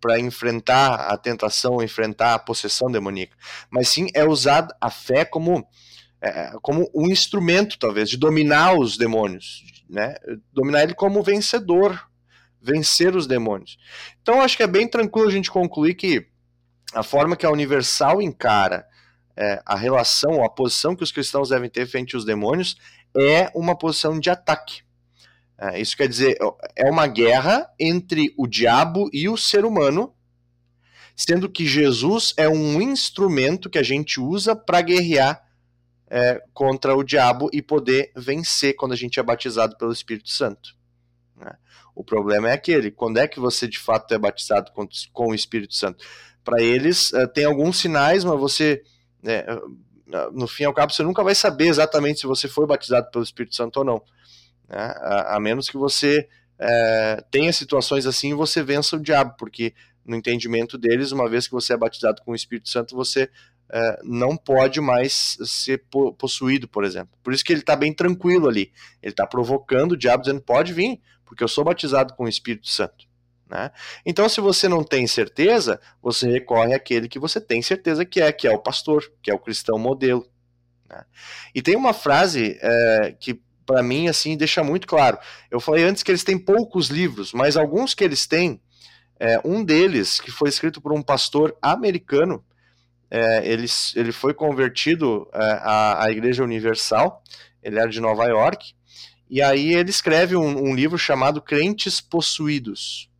para 0.00 0.18
enfrentar 0.18 0.94
a 0.94 1.16
tentação, 1.16 1.82
enfrentar 1.82 2.34
a 2.34 2.38
possessão 2.38 2.90
demoníaca, 2.90 3.36
mas 3.70 3.88
sim 3.88 4.08
é 4.14 4.24
usar 4.24 4.66
a 4.80 4.90
fé 4.90 5.24
como 5.24 5.66
é, 6.22 6.52
como 6.62 6.88
um 6.94 7.10
instrumento, 7.10 7.76
talvez, 7.76 8.08
de 8.08 8.16
dominar 8.16 8.78
os 8.78 8.96
demônios, 8.96 9.64
né? 9.90 10.14
Dominar 10.52 10.84
ele 10.84 10.94
como 10.94 11.20
vencedor, 11.20 12.00
vencer 12.60 13.16
os 13.16 13.26
demônios. 13.26 13.76
Então, 14.22 14.40
acho 14.40 14.56
que 14.56 14.62
é 14.62 14.68
bem 14.68 14.86
tranquilo 14.86 15.26
a 15.28 15.32
gente 15.32 15.50
concluir 15.50 15.94
que 15.94 16.24
a 16.94 17.02
forma 17.02 17.36
que 17.36 17.44
a 17.44 17.50
Universal 17.50 18.22
encara 18.22 18.86
é, 19.36 19.62
a 19.64 19.76
relação, 19.76 20.44
a 20.44 20.48
posição 20.48 20.94
que 20.94 21.02
os 21.02 21.12
cristãos 21.12 21.48
devem 21.48 21.70
ter 21.70 21.86
frente 21.86 22.14
aos 22.14 22.24
demônios 22.24 22.76
é 23.16 23.50
uma 23.54 23.76
posição 23.76 24.18
de 24.18 24.30
ataque. 24.30 24.82
É, 25.58 25.80
isso 25.80 25.96
quer 25.96 26.08
dizer, 26.08 26.36
é 26.74 26.90
uma 26.90 27.06
guerra 27.06 27.70
entre 27.78 28.34
o 28.36 28.46
diabo 28.46 29.08
e 29.12 29.28
o 29.28 29.36
ser 29.36 29.64
humano, 29.64 30.14
sendo 31.14 31.48
que 31.48 31.66
Jesus 31.66 32.34
é 32.36 32.48
um 32.48 32.80
instrumento 32.80 33.70
que 33.70 33.78
a 33.78 33.82
gente 33.82 34.20
usa 34.20 34.56
para 34.56 34.80
guerrear 34.80 35.42
é, 36.08 36.42
contra 36.52 36.94
o 36.94 37.02
diabo 37.02 37.48
e 37.52 37.62
poder 37.62 38.12
vencer 38.14 38.74
quando 38.74 38.92
a 38.92 38.96
gente 38.96 39.18
é 39.18 39.22
batizado 39.22 39.76
pelo 39.78 39.92
Espírito 39.92 40.30
Santo. 40.30 40.76
né? 41.36 41.52
O 41.94 42.04
problema 42.04 42.50
é 42.50 42.52
aquele: 42.52 42.90
quando 42.90 43.18
é 43.18 43.28
que 43.28 43.40
você 43.40 43.66
de 43.68 43.78
fato 43.78 44.12
é 44.12 44.18
batizado 44.18 44.72
com, 44.72 44.86
com 45.12 45.28
o 45.28 45.34
Espírito 45.34 45.74
Santo? 45.74 46.04
Para 46.44 46.60
eles, 46.60 47.12
uh, 47.12 47.28
tem 47.28 47.44
alguns 47.44 47.78
sinais, 47.78 48.24
mas 48.24 48.38
você. 48.38 48.82
É, 49.24 49.46
no 50.32 50.46
fim 50.46 50.64
ao 50.64 50.74
cabo, 50.74 50.92
você 50.92 51.02
nunca 51.02 51.22
vai 51.22 51.34
saber 51.34 51.68
exatamente 51.68 52.20
se 52.20 52.26
você 52.26 52.48
foi 52.48 52.66
batizado 52.66 53.10
pelo 53.10 53.24
Espírito 53.24 53.54
Santo 53.54 53.78
ou 53.78 53.84
não. 53.84 54.02
Né? 54.68 54.78
A, 54.78 55.36
a, 55.36 55.40
menos 55.40 55.68
que 55.68 55.76
você 55.76 56.28
é, 56.58 57.24
tenha 57.30 57.52
situações 57.52 58.06
assim 58.06 58.30
e 58.30 58.34
você 58.34 58.62
vença 58.62 58.96
o 58.96 59.00
diabo, 59.00 59.34
porque 59.38 59.74
no 60.04 60.16
entendimento 60.16 60.76
deles, 60.76 61.12
uma 61.12 61.28
vez 61.28 61.46
que 61.46 61.52
você 61.52 61.72
é 61.72 61.76
batizado 61.76 62.22
com 62.22 62.32
o 62.32 62.34
Espírito 62.34 62.68
Santo, 62.68 62.94
você 62.94 63.30
é, 63.70 64.00
não 64.02 64.36
pode 64.36 64.80
mais 64.80 65.38
ser 65.44 65.84
possuído, 66.18 66.68
por 66.68 66.84
exemplo. 66.84 67.16
Por 67.22 67.32
isso 67.32 67.44
que 67.44 67.52
ele 67.52 67.60
está 67.60 67.74
bem 67.74 67.92
tranquilo 67.92 68.48
ali. 68.48 68.72
Ele 69.02 69.12
está 69.12 69.26
provocando 69.26 69.92
o 69.92 69.96
diabo, 69.96 70.24
dizendo: 70.24 70.42
pode 70.42 70.72
vir, 70.72 71.00
porque 71.24 71.42
eu 71.42 71.48
sou 71.48 71.64
batizado 71.64 72.14
com 72.14 72.24
o 72.24 72.28
Espírito 72.28 72.68
Santo. 72.68 73.06
Né? 73.52 73.70
Então, 74.06 74.26
se 74.30 74.40
você 74.40 74.66
não 74.66 74.82
tem 74.82 75.06
certeza, 75.06 75.78
você 76.00 76.26
recorre 76.26 76.72
àquele 76.72 77.06
que 77.06 77.18
você 77.18 77.38
tem 77.38 77.60
certeza 77.60 78.02
que 78.02 78.18
é, 78.18 78.32
que 78.32 78.48
é 78.48 78.50
o 78.50 78.58
pastor, 78.58 79.12
que 79.22 79.30
é 79.30 79.34
o 79.34 79.38
cristão 79.38 79.78
modelo. 79.78 80.26
Né? 80.88 81.04
E 81.54 81.60
tem 81.60 81.76
uma 81.76 81.92
frase 81.92 82.58
é, 82.62 83.14
que, 83.20 83.38
para 83.66 83.82
mim, 83.82 84.08
assim, 84.08 84.38
deixa 84.38 84.64
muito 84.64 84.86
claro. 84.86 85.18
Eu 85.50 85.60
falei 85.60 85.84
antes 85.84 86.02
que 86.02 86.10
eles 86.10 86.24
têm 86.24 86.38
poucos 86.38 86.88
livros, 86.88 87.34
mas 87.34 87.54
alguns 87.54 87.92
que 87.92 88.02
eles 88.02 88.26
têm, 88.26 88.58
é, 89.20 89.38
um 89.44 89.62
deles, 89.62 90.18
que 90.18 90.30
foi 90.30 90.48
escrito 90.48 90.80
por 90.80 90.90
um 90.90 91.02
pastor 91.02 91.54
americano, 91.60 92.42
é, 93.10 93.46
ele, 93.46 93.66
ele 93.94 94.12
foi 94.12 94.32
convertido 94.32 95.28
é, 95.34 95.38
à, 95.60 96.04
à 96.06 96.10
Igreja 96.10 96.42
Universal, 96.42 97.22
ele 97.62 97.78
era 97.78 97.90
de 97.90 98.00
Nova 98.00 98.24
York, 98.24 98.72
e 99.28 99.42
aí 99.42 99.74
ele 99.74 99.90
escreve 99.90 100.36
um, 100.36 100.70
um 100.70 100.74
livro 100.74 100.96
chamado 100.96 101.42
Crentes 101.42 102.00
Possuídos. 102.00 103.11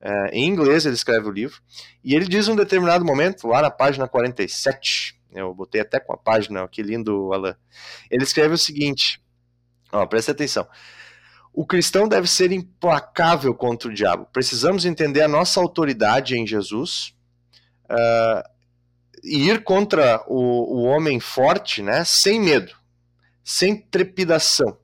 É, 0.00 0.30
em 0.32 0.48
inglês 0.48 0.86
ele 0.86 0.94
escreve 0.94 1.26
o 1.26 1.32
livro, 1.32 1.60
e 2.04 2.14
ele 2.14 2.26
diz 2.26 2.46
em 2.46 2.52
um 2.52 2.56
determinado 2.56 3.04
momento, 3.04 3.48
lá 3.48 3.62
na 3.62 3.70
página 3.70 4.06
47, 4.06 5.18
eu 5.32 5.52
botei 5.54 5.80
até 5.80 6.00
com 6.00 6.12
a 6.12 6.16
página, 6.16 6.66
que 6.68 6.82
lindo, 6.82 7.32
Alan. 7.32 7.56
Ele 8.10 8.22
escreve 8.22 8.54
o 8.54 8.58
seguinte: 8.58 9.22
ó, 9.92 10.06
presta 10.06 10.32
atenção. 10.32 10.66
O 11.52 11.66
cristão 11.66 12.06
deve 12.06 12.28
ser 12.28 12.52
implacável 12.52 13.54
contra 13.54 13.88
o 13.88 13.94
diabo. 13.94 14.28
Precisamos 14.32 14.84
entender 14.84 15.22
a 15.22 15.28
nossa 15.28 15.60
autoridade 15.60 16.38
em 16.38 16.46
Jesus 16.46 17.14
uh, 17.90 18.48
e 19.24 19.48
ir 19.50 19.64
contra 19.64 20.22
o, 20.28 20.76
o 20.76 20.82
homem 20.84 21.18
forte, 21.18 21.82
né, 21.82 22.04
sem 22.04 22.40
medo, 22.40 22.72
sem 23.42 23.76
trepidação. 23.76 24.78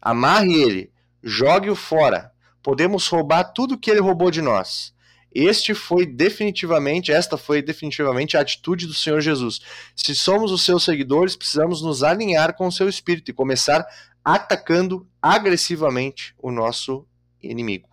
Amarre 0.00 0.54
ele, 0.54 0.92
jogue-o 1.22 1.76
fora, 1.76 2.32
podemos 2.68 3.08
roubar 3.08 3.44
tudo 3.44 3.78
que 3.78 3.90
ele 3.90 3.98
roubou 3.98 4.30
de 4.30 4.42
nós. 4.42 4.92
Este 5.34 5.72
foi 5.72 6.04
definitivamente, 6.04 7.10
esta 7.10 7.38
foi 7.38 7.62
definitivamente 7.62 8.36
a 8.36 8.42
atitude 8.42 8.86
do 8.86 8.92
Senhor 8.92 9.22
Jesus. 9.22 9.60
Se 9.96 10.14
somos 10.14 10.52
os 10.52 10.66
seus 10.66 10.84
seguidores, 10.84 11.34
precisamos 11.34 11.80
nos 11.80 12.02
alinhar 12.02 12.54
com 12.54 12.66
o 12.66 12.70
seu 12.72 12.86
espírito 12.86 13.30
e 13.30 13.32
começar 13.32 13.86
atacando 14.22 15.08
agressivamente 15.22 16.34
o 16.38 16.50
nosso 16.50 17.06
inimigo. 17.42 17.88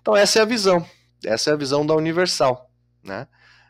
Então 0.00 0.16
essa 0.16 0.40
é 0.40 0.42
a 0.42 0.44
visão, 0.44 0.84
essa 1.24 1.50
é 1.50 1.52
a 1.52 1.56
visão 1.56 1.86
da 1.86 1.94
Universal, 1.94 2.68
né? 3.00 3.28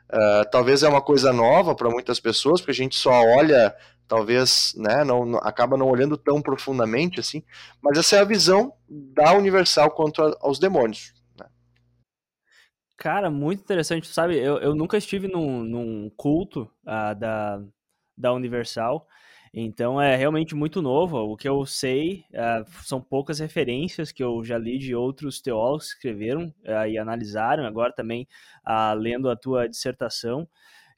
Uh, 0.09 0.51
talvez 0.51 0.83
é 0.83 0.89
uma 0.89 1.03
coisa 1.03 1.35
nova 1.35 1.75
para 1.75 1.91
muitas 1.91 2.19
pessoas, 2.19 2.63
porque 2.63 2.71
a 2.71 2.75
gente 2.75 2.97
só 2.97 3.13
olha 3.13 3.77
talvez 4.09 4.75
né, 4.77 5.05
não, 5.05 5.25
não, 5.25 5.39
acaba 5.41 5.77
não 5.77 5.89
olhando 5.89 6.17
tão 6.17 6.41
profundamente 6.41 7.21
assim, 7.21 7.45
mas 7.81 7.99
essa 7.99 8.17
é 8.17 8.21
a 8.21 8.25
visão 8.25 8.73
da 8.89 9.35
Universal 9.35 9.91
quanto 9.91 10.23
a, 10.23 10.35
aos 10.41 10.59
demônios. 10.59 11.13
Né? 11.39 11.47
Cara, 12.97 13.31
muito 13.31 13.61
interessante, 13.61 14.09
sabe? 14.09 14.37
Eu, 14.39 14.59
eu 14.59 14.75
nunca 14.75 14.97
estive 14.97 15.29
num, 15.29 15.63
num 15.63 16.11
culto 16.17 16.63
uh, 16.85 17.15
da, 17.15 17.63
da 18.17 18.33
Universal, 18.33 19.07
então 19.53 20.01
é 20.01 20.17
realmente 20.17 20.55
muito 20.55 20.81
novo. 20.81 21.19
O 21.19 21.37
que 21.37 21.49
eu 21.49 21.65
sei 21.67 22.25
uh, 22.33 22.65
são 22.83 23.01
poucas 23.01 23.39
referências 23.39 24.11
que 24.11 24.25
eu 24.25 24.43
já 24.43 24.57
li 24.57 24.79
de 24.79 24.95
outros 24.95 25.41
teólogos 25.41 25.89
que 25.89 25.95
escreveram 25.97 26.53
uh, 26.65 26.89
e 26.89 26.99
analisaram, 26.99 27.67
agora 27.67 27.93
também 27.93 28.27
lendo 28.97 29.31
a 29.31 29.37
tua 29.37 29.69
dissertação. 29.69 30.49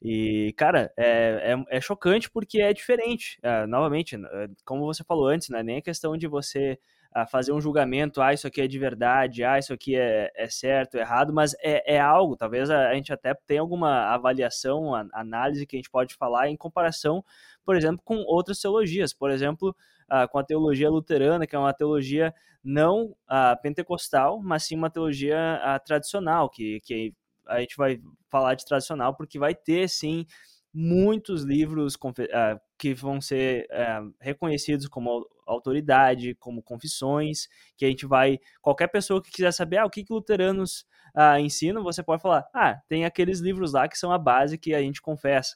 E, 0.01 0.53
cara, 0.57 0.91
é, 0.97 1.53
é, 1.53 1.77
é 1.77 1.81
chocante 1.81 2.29
porque 2.29 2.61
é 2.61 2.73
diferente. 2.73 3.39
É, 3.43 3.67
novamente, 3.67 4.15
é, 4.15 4.49
como 4.65 4.85
você 4.85 5.03
falou 5.03 5.27
antes, 5.27 5.49
não 5.49 5.59
é 5.59 5.63
nem 5.63 5.77
a 5.77 5.81
questão 5.81 6.17
de 6.17 6.27
você 6.27 6.79
a 7.13 7.27
fazer 7.27 7.51
um 7.51 7.59
julgamento, 7.59 8.21
ah, 8.21 8.33
isso 8.33 8.47
aqui 8.47 8.61
é 8.61 8.67
de 8.67 8.79
verdade, 8.79 9.43
ah, 9.43 9.59
isso 9.59 9.73
aqui 9.73 9.97
é, 9.97 10.31
é 10.33 10.47
certo, 10.47 10.95
errado, 10.95 11.33
mas 11.33 11.53
é, 11.59 11.95
é 11.95 11.99
algo, 11.99 12.37
talvez 12.37 12.69
a, 12.69 12.87
a, 12.89 12.95
gente 12.95 13.11
até 13.11 13.33
tenha 13.33 13.59
alguma 13.59 14.13
avaliação, 14.13 14.95
a, 14.95 15.05
análise 15.13 15.65
que 15.65 15.75
a 15.75 15.79
gente 15.79 15.89
pode 15.89 16.15
falar 16.15 16.47
em 16.49 16.55
comparação, 16.55 17.23
por 17.65 17.75
exemplo, 17.75 18.01
com 18.05 18.15
outras 18.25 18.59
teologias, 18.59 19.13
por 19.13 19.29
exemplo, 19.29 19.75
ah, 20.07 20.25
com 20.25 20.39
a 20.39 20.43
teologia 20.43 20.89
luterana, 20.89 21.45
que 21.45 21.55
é 21.55 21.59
uma 21.59 21.73
teologia 21.73 22.33
não 22.63 23.13
ah, 23.27 23.57
pentecostal, 23.61 24.41
mas 24.41 24.63
sim 24.63 24.75
uma 24.75 24.89
teologia 24.89 25.59
ah, 25.63 25.79
tradicional, 25.79 26.49
que, 26.49 26.79
que 26.81 27.13
a 27.51 27.59
gente 27.59 27.75
vai 27.77 27.99
falar 28.29 28.55
de 28.55 28.65
tradicional, 28.65 29.15
porque 29.15 29.39
vai 29.39 29.53
ter, 29.53 29.89
sim, 29.89 30.25
muitos 30.73 31.43
livros 31.43 31.95
uh, 31.95 32.59
que 32.77 32.93
vão 32.93 33.19
ser 33.19 33.67
uh, 33.71 34.13
reconhecidos 34.19 34.87
como 34.87 35.27
autoridade, 35.45 36.35
como 36.35 36.63
confissões, 36.63 37.47
que 37.77 37.85
a 37.85 37.89
gente 37.89 38.05
vai. 38.05 38.39
Qualquer 38.61 38.87
pessoa 38.87 39.21
que 39.21 39.31
quiser 39.31 39.51
saber 39.51 39.77
ah, 39.77 39.85
o 39.85 39.89
que, 39.89 40.03
que 40.03 40.13
luteranos 40.13 40.85
uh, 41.15 41.37
ensinam, 41.39 41.83
você 41.83 42.01
pode 42.01 42.21
falar: 42.21 42.45
ah, 42.53 42.79
tem 42.87 43.05
aqueles 43.05 43.39
livros 43.39 43.73
lá 43.73 43.87
que 43.87 43.97
são 43.97 44.11
a 44.11 44.17
base 44.17 44.57
que 44.57 44.73
a 44.73 44.81
gente 44.81 45.01
confessa. 45.01 45.55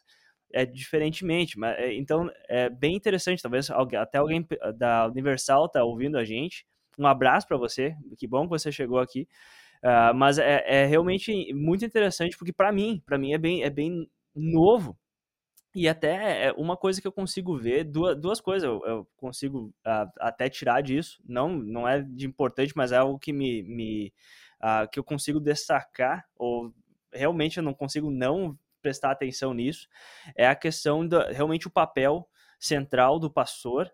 É 0.53 0.65
diferentemente, 0.65 1.57
mas 1.57 1.77
é, 1.77 1.93
então 1.93 2.29
é 2.47 2.69
bem 2.69 2.95
interessante. 2.95 3.41
Talvez 3.41 3.69
até 3.69 4.17
alguém 4.17 4.45
da 4.77 5.07
Universal 5.07 5.67
tá 5.69 5.83
ouvindo 5.83 6.17
a 6.17 6.23
gente. 6.23 6.65
Um 6.97 7.07
abraço 7.07 7.45
para 7.47 7.57
você, 7.57 7.93
que 8.17 8.25
bom 8.25 8.43
que 8.43 8.49
você 8.49 8.71
chegou 8.71 8.99
aqui. 8.99 9.27
Uh, 9.85 10.15
mas 10.15 10.39
é, 10.39 10.63
é, 10.65 10.85
realmente 10.87 11.53
muito 11.53 11.85
interessante 11.85 12.35
porque 12.35 12.51
para 12.51 12.71
mim, 12.71 13.03
para 13.05 13.19
mim 13.19 13.33
é 13.33 13.37
bem, 13.37 13.61
é 13.61 13.69
bem 13.69 14.09
novo. 14.33 14.97
E 15.75 15.87
até 15.87 16.47
é 16.47 16.51
uma 16.53 16.75
coisa 16.75 16.99
que 16.99 17.05
eu 17.05 17.11
consigo 17.11 17.55
ver, 17.55 17.83
duas, 17.83 18.19
duas 18.19 18.41
coisas 18.41 18.67
eu, 18.67 18.81
eu 18.83 19.07
consigo 19.15 19.71
uh, 19.85 20.09
até 20.19 20.49
tirar 20.49 20.81
disso, 20.81 21.21
não, 21.23 21.49
não 21.49 21.87
é 21.87 22.01
de 22.01 22.25
importante, 22.25 22.73
mas 22.75 22.91
é 22.91 22.97
algo 22.97 23.19
que 23.19 23.31
me, 23.31 23.61
me 23.61 24.13
uh, 24.59 24.89
que 24.89 24.97
eu 24.97 25.03
consigo 25.03 25.39
destacar, 25.39 26.25
ou 26.35 26.73
realmente 27.13 27.57
eu 27.57 27.63
não 27.63 27.73
consigo 27.73 28.09
não 28.09 28.57
prestar 28.81 29.11
atenção 29.11 29.53
nisso, 29.53 29.87
é 30.35 30.47
a 30.47 30.55
questão 30.55 31.07
da 31.07 31.31
realmente 31.31 31.67
o 31.67 31.71
papel 31.71 32.27
central 32.57 33.19
do 33.19 33.29
pastor 33.29 33.91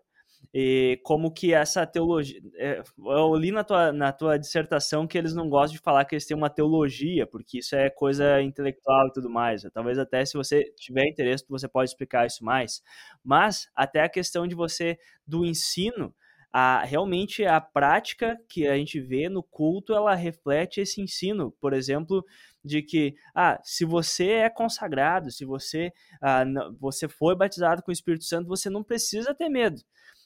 e 0.54 1.00
como 1.02 1.32
que 1.32 1.54
essa 1.54 1.86
teologia. 1.86 2.40
É, 2.56 2.82
eu 2.98 3.34
li 3.34 3.50
na 3.50 3.64
tua, 3.64 3.92
na 3.92 4.12
tua 4.12 4.38
dissertação 4.38 5.06
que 5.06 5.16
eles 5.16 5.34
não 5.34 5.48
gostam 5.48 5.76
de 5.76 5.82
falar 5.82 6.04
que 6.04 6.14
eles 6.14 6.26
têm 6.26 6.36
uma 6.36 6.50
teologia, 6.50 7.26
porque 7.26 7.58
isso 7.58 7.74
é 7.74 7.88
coisa 7.90 8.40
intelectual 8.42 9.08
e 9.08 9.12
tudo 9.12 9.30
mais. 9.30 9.62
Talvez 9.72 9.98
até 9.98 10.24
se 10.24 10.34
você 10.34 10.64
tiver 10.76 11.06
interesse, 11.08 11.44
você 11.48 11.68
pode 11.68 11.90
explicar 11.90 12.26
isso 12.26 12.44
mais. 12.44 12.82
Mas 13.24 13.68
até 13.74 14.02
a 14.02 14.08
questão 14.08 14.46
de 14.46 14.54
você, 14.54 14.98
do 15.26 15.44
ensino, 15.44 16.14
a, 16.52 16.84
realmente 16.84 17.44
a 17.46 17.60
prática 17.60 18.38
que 18.46 18.68
a 18.68 18.76
gente 18.76 19.00
vê 19.00 19.28
no 19.28 19.42
culto, 19.42 19.94
ela 19.94 20.14
reflete 20.14 20.80
esse 20.82 21.00
ensino. 21.00 21.50
Por 21.60 21.72
exemplo, 21.72 22.24
de 22.62 22.82
que, 22.82 23.14
ah, 23.34 23.58
se 23.64 23.84
você 23.86 24.28
é 24.32 24.50
consagrado, 24.50 25.30
se 25.30 25.44
você, 25.46 25.92
ah, 26.20 26.44
você 26.78 27.08
foi 27.08 27.34
batizado 27.34 27.82
com 27.82 27.90
o 27.90 27.92
Espírito 27.92 28.24
Santo, 28.24 28.48
você 28.48 28.68
não 28.68 28.84
precisa 28.84 29.34
ter 29.34 29.48
medo. 29.48 29.80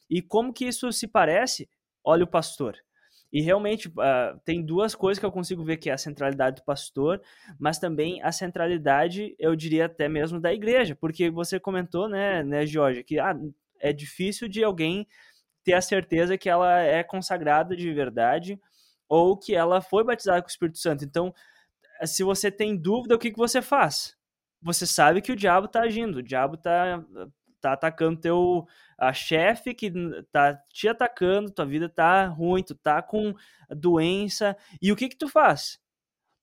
E 0.08 0.22
como 0.22 0.52
que 0.52 0.66
isso 0.66 0.92
se 0.92 1.06
parece? 1.06 1.68
Olha 2.04 2.24
o 2.24 2.28
pastor. 2.28 2.76
E 3.32 3.40
realmente 3.40 3.88
uh, 3.88 4.40
tem 4.44 4.64
duas 4.64 4.94
coisas 4.94 5.18
que 5.18 5.26
eu 5.26 5.32
consigo 5.32 5.64
ver 5.64 5.76
que 5.76 5.90
é 5.90 5.92
a 5.92 5.98
centralidade 5.98 6.56
do 6.56 6.64
pastor, 6.64 7.20
mas 7.58 7.78
também 7.78 8.22
a 8.22 8.30
centralidade, 8.30 9.34
eu 9.38 9.56
diria 9.56 9.86
até 9.86 10.08
mesmo 10.08 10.40
da 10.40 10.54
igreja, 10.54 10.94
porque 10.94 11.28
você 11.28 11.58
comentou, 11.58 12.08
né, 12.08 12.42
né, 12.42 12.64
Jorge, 12.64 13.02
que 13.02 13.18
ah, 13.18 13.36
é 13.80 13.92
difícil 13.92 14.48
de 14.48 14.62
alguém 14.62 15.06
ter 15.64 15.74
a 15.74 15.80
certeza 15.80 16.38
que 16.38 16.48
ela 16.48 16.80
é 16.80 17.02
consagrada 17.02 17.76
de 17.76 17.92
verdade 17.92 18.58
ou 19.08 19.36
que 19.36 19.54
ela 19.54 19.80
foi 19.80 20.04
batizada 20.04 20.40
com 20.40 20.46
o 20.46 20.50
Espírito 20.50 20.78
Santo. 20.78 21.04
Então, 21.04 21.34
se 22.04 22.22
você 22.22 22.50
tem 22.50 22.76
dúvida, 22.76 23.16
o 23.16 23.18
que, 23.18 23.30
que 23.30 23.38
você 23.38 23.60
faz? 23.60 24.16
Você 24.62 24.86
sabe 24.86 25.20
que 25.20 25.32
o 25.32 25.36
diabo 25.36 25.66
está 25.66 25.82
agindo, 25.82 26.18
o 26.18 26.22
diabo 26.22 26.54
está 26.54 27.04
tá 27.60 27.72
atacando 27.72 28.20
teu 28.20 28.66
a 28.98 29.12
chefe 29.12 29.74
que 29.74 29.92
tá 30.32 30.54
te 30.72 30.88
atacando, 30.88 31.50
tua 31.50 31.66
vida 31.66 31.88
tá 31.88 32.26
ruim, 32.26 32.62
tu 32.62 32.74
tá 32.74 33.02
com 33.02 33.34
doença, 33.70 34.56
e 34.80 34.90
o 34.90 34.96
que 34.96 35.08
que 35.08 35.16
tu 35.16 35.28
faz? 35.28 35.78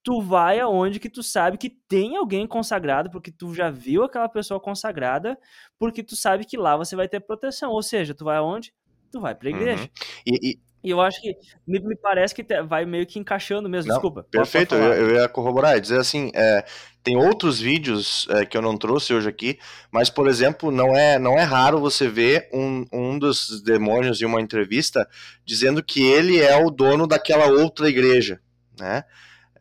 Tu 0.03 0.21
vai 0.21 0.59
aonde 0.59 0.99
que 0.99 1.09
tu 1.09 1.23
sabe 1.23 1.57
que 1.57 1.69
tem 1.69 2.17
alguém 2.17 2.45
consagrado, 2.45 3.09
porque 3.09 3.31
tu 3.31 3.55
já 3.55 3.69
viu 3.69 4.03
aquela 4.03 4.27
pessoa 4.27 4.59
consagrada, 4.59 5.39
porque 5.79 6.03
tu 6.03 6.15
sabe 6.15 6.45
que 6.45 6.57
lá 6.57 6.75
você 6.75 6.95
vai 6.95 7.07
ter 7.07 7.21
proteção. 7.21 7.71
Ou 7.71 7.81
seja, 7.81 8.13
tu 8.13 8.25
vai 8.25 8.35
aonde? 8.35 8.73
Tu 9.09 9.21
vai 9.21 9.33
pra 9.33 9.49
igreja. 9.49 9.83
Uhum. 9.83 9.89
E, 10.25 10.49
e, 10.51 10.59
E 10.83 10.89
eu 10.89 10.99
acho 10.99 11.21
que 11.21 11.37
me, 11.65 11.79
me 11.79 11.95
parece 11.95 12.35
que 12.35 12.43
vai 12.63 12.85
meio 12.85 13.05
que 13.05 13.17
encaixando 13.17 13.69
mesmo. 13.69 13.87
Não, 13.87 13.95
Desculpa. 13.95 14.27
Perfeito, 14.29 14.75
eu, 14.75 14.93
eu, 14.93 15.15
ia 15.15 15.29
corroborar, 15.29 15.79
dizer 15.79 15.97
assim, 15.97 16.29
é, 16.35 16.65
tem 17.01 17.15
outros 17.15 17.59
vídeos 17.59 18.27
é, 18.31 18.45
que 18.45 18.57
eu 18.57 18.61
não 18.61 18.77
trouxe 18.77 19.13
hoje 19.13 19.29
aqui, 19.29 19.57
mas, 19.89 20.09
por 20.09 20.27
exemplo, 20.27 20.71
não 20.71 20.95
é, 20.95 21.17
não 21.17 21.39
é 21.39 21.43
raro 21.43 21.79
você 21.79 22.09
ver 22.09 22.49
um, 22.53 22.85
um 22.91 23.17
dos 23.17 23.61
demônios 23.61 24.21
em 24.21 24.25
uma 24.25 24.41
entrevista 24.41 25.07
dizendo 25.45 25.81
que 25.81 26.01
ele 26.05 26.39
é 26.39 26.55
o 26.57 26.69
dono 26.69 27.07
daquela 27.07 27.47
outra 27.47 27.87
igreja, 27.87 28.41
né? 28.77 29.05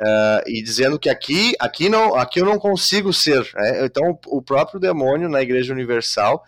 Uh, 0.01 0.43
e 0.49 0.61
dizendo 0.61 0.99
que 0.99 1.09
aqui, 1.09 1.55
aqui, 1.61 1.89
não, 1.89 2.17
aqui 2.17 2.41
eu 2.41 2.45
não 2.45 2.59
consigo 2.59 3.13
ser. 3.13 3.49
Né? 3.55 3.85
Então, 3.85 4.19
o 4.27 4.43
próprio 4.43 4.81
demônio 4.81 5.29
na 5.29 5.41
Igreja 5.41 5.73
Universal 5.73 6.43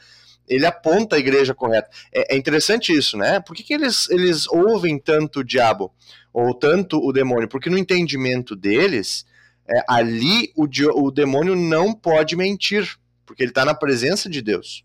ele 0.49 0.67
aponta 0.67 1.17
a 1.17 1.19
igreja 1.19 1.55
correta. 1.55 1.89
É, 2.13 2.35
é 2.35 2.37
interessante 2.37 2.93
isso, 2.93 3.17
né? 3.17 3.41
Por 3.41 3.55
que, 3.55 3.63
que 3.63 3.75
eles, 3.75 4.09
eles 4.11 4.47
ouvem 4.49 4.99
tanto 4.99 5.41
o 5.41 5.45
diabo 5.45 5.93
ou 6.33 6.55
tanto 6.55 6.99
o 6.99 7.13
demônio? 7.13 7.49
Porque 7.49 7.71
no 7.71 7.79
entendimento 7.79 8.55
deles, 8.55 9.25
é, 9.69 9.83
ali 9.89 10.53
o, 10.57 10.69
o 10.95 11.11
demônio 11.11 11.57
não 11.57 11.93
pode 11.93 12.37
mentir, 12.37 12.97
porque 13.25 13.43
ele 13.43 13.51
está 13.51 13.65
na 13.65 13.75
presença 13.75 14.29
de 14.29 14.43
Deus. 14.43 14.85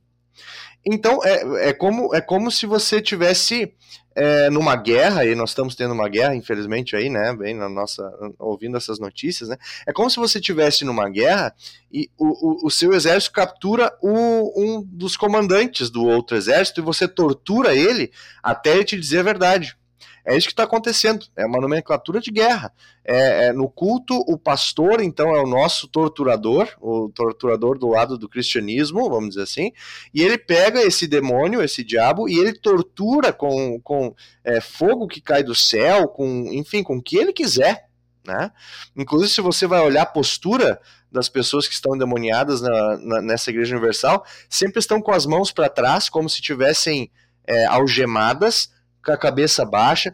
Então 0.85 1.19
é, 1.23 1.69
é, 1.69 1.73
como, 1.73 2.15
é 2.15 2.21
como 2.21 2.49
se 2.49 2.65
você 2.65 3.01
tivesse 3.01 3.73
é, 4.15 4.49
numa 4.49 4.75
guerra, 4.75 5.25
e 5.25 5.35
nós 5.35 5.51
estamos 5.51 5.75
tendo 5.75 5.93
uma 5.93 6.09
guerra, 6.09 6.35
infelizmente, 6.35 6.95
aí, 6.95 7.09
né? 7.09 7.33
Bem, 7.33 7.55
na 7.55 7.69
nossa. 7.69 8.03
ouvindo 8.37 8.77
essas 8.77 8.99
notícias, 8.99 9.49
né? 9.49 9.57
É 9.87 9.93
como 9.93 10.09
se 10.09 10.17
você 10.17 10.39
tivesse 10.39 10.83
numa 10.83 11.09
guerra 11.09 11.53
e 11.91 12.09
o, 12.17 12.65
o, 12.65 12.67
o 12.67 12.69
seu 12.71 12.93
exército 12.93 13.33
captura 13.33 13.91
o, 14.01 14.53
um 14.61 14.83
dos 14.83 15.15
comandantes 15.15 15.89
do 15.89 16.05
outro 16.05 16.35
exército 16.35 16.81
e 16.81 16.83
você 16.83 17.07
tortura 17.07 17.75
ele 17.75 18.11
até 18.43 18.75
ele 18.75 18.83
te 18.83 18.99
dizer 18.99 19.19
a 19.19 19.23
verdade. 19.23 19.78
É 20.25 20.35
isso 20.35 20.47
que 20.47 20.53
está 20.53 20.63
acontecendo. 20.63 21.25
É 21.35 21.45
uma 21.45 21.59
nomenclatura 21.59 22.19
de 22.19 22.31
guerra. 22.31 22.73
É, 23.03 23.47
é, 23.47 23.53
no 23.53 23.69
culto, 23.69 24.13
o 24.27 24.37
pastor, 24.37 25.01
então, 25.01 25.35
é 25.35 25.41
o 25.41 25.47
nosso 25.47 25.87
torturador, 25.87 26.67
o 26.79 27.09
torturador 27.09 27.77
do 27.77 27.87
lado 27.87 28.17
do 28.17 28.29
cristianismo, 28.29 29.09
vamos 29.09 29.29
dizer 29.29 29.43
assim, 29.43 29.71
e 30.13 30.21
ele 30.21 30.37
pega 30.37 30.81
esse 30.81 31.07
demônio, 31.07 31.63
esse 31.63 31.83
diabo, 31.83 32.29
e 32.29 32.37
ele 32.37 32.53
tortura 32.53 33.33
com, 33.33 33.79
com 33.81 34.13
é, 34.43 34.61
fogo 34.61 35.07
que 35.07 35.21
cai 35.21 35.43
do 35.43 35.55
céu, 35.55 36.07
com, 36.07 36.45
enfim, 36.51 36.83
com 36.83 36.97
o 36.97 37.01
que 37.01 37.17
ele 37.17 37.33
quiser. 37.33 37.89
Né? 38.25 38.51
Inclusive, 38.95 39.31
se 39.31 39.41
você 39.41 39.65
vai 39.65 39.81
olhar 39.81 40.03
a 40.03 40.05
postura 40.05 40.79
das 41.11 41.27
pessoas 41.27 41.67
que 41.67 41.73
estão 41.73 41.95
endemoniadas 41.95 42.61
na, 42.61 42.97
na, 42.97 43.21
nessa 43.21 43.49
igreja 43.49 43.75
universal, 43.75 44.23
sempre 44.47 44.79
estão 44.79 45.01
com 45.01 45.11
as 45.11 45.25
mãos 45.25 45.51
para 45.51 45.69
trás, 45.69 46.09
como 46.09 46.29
se 46.29 46.41
tivessem 46.41 47.09
é, 47.47 47.65
algemadas, 47.65 48.69
com 49.03 49.11
a 49.11 49.17
cabeça 49.17 49.65
baixa. 49.65 50.13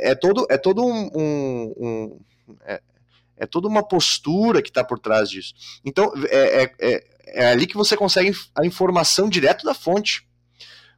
É 0.00 0.14
todo, 0.14 0.46
é 0.50 0.58
todo 0.58 0.84
um. 0.84 1.10
um, 1.14 1.74
um 1.76 2.20
é, 2.64 2.80
é, 3.36 3.46
toda 3.46 3.66
uma 3.66 3.82
postura 3.82 4.62
que 4.62 4.68
está 4.68 4.84
por 4.84 4.98
trás 4.98 5.28
disso. 5.28 5.54
Então, 5.84 6.12
é, 6.30 6.62
é, 6.62 6.72
é, 6.80 7.04
é 7.26 7.46
ali 7.46 7.66
que 7.66 7.76
você 7.76 7.96
consegue 7.96 8.32
a 8.54 8.64
informação 8.64 9.28
direto 9.28 9.64
da 9.64 9.74
fonte. 9.74 10.26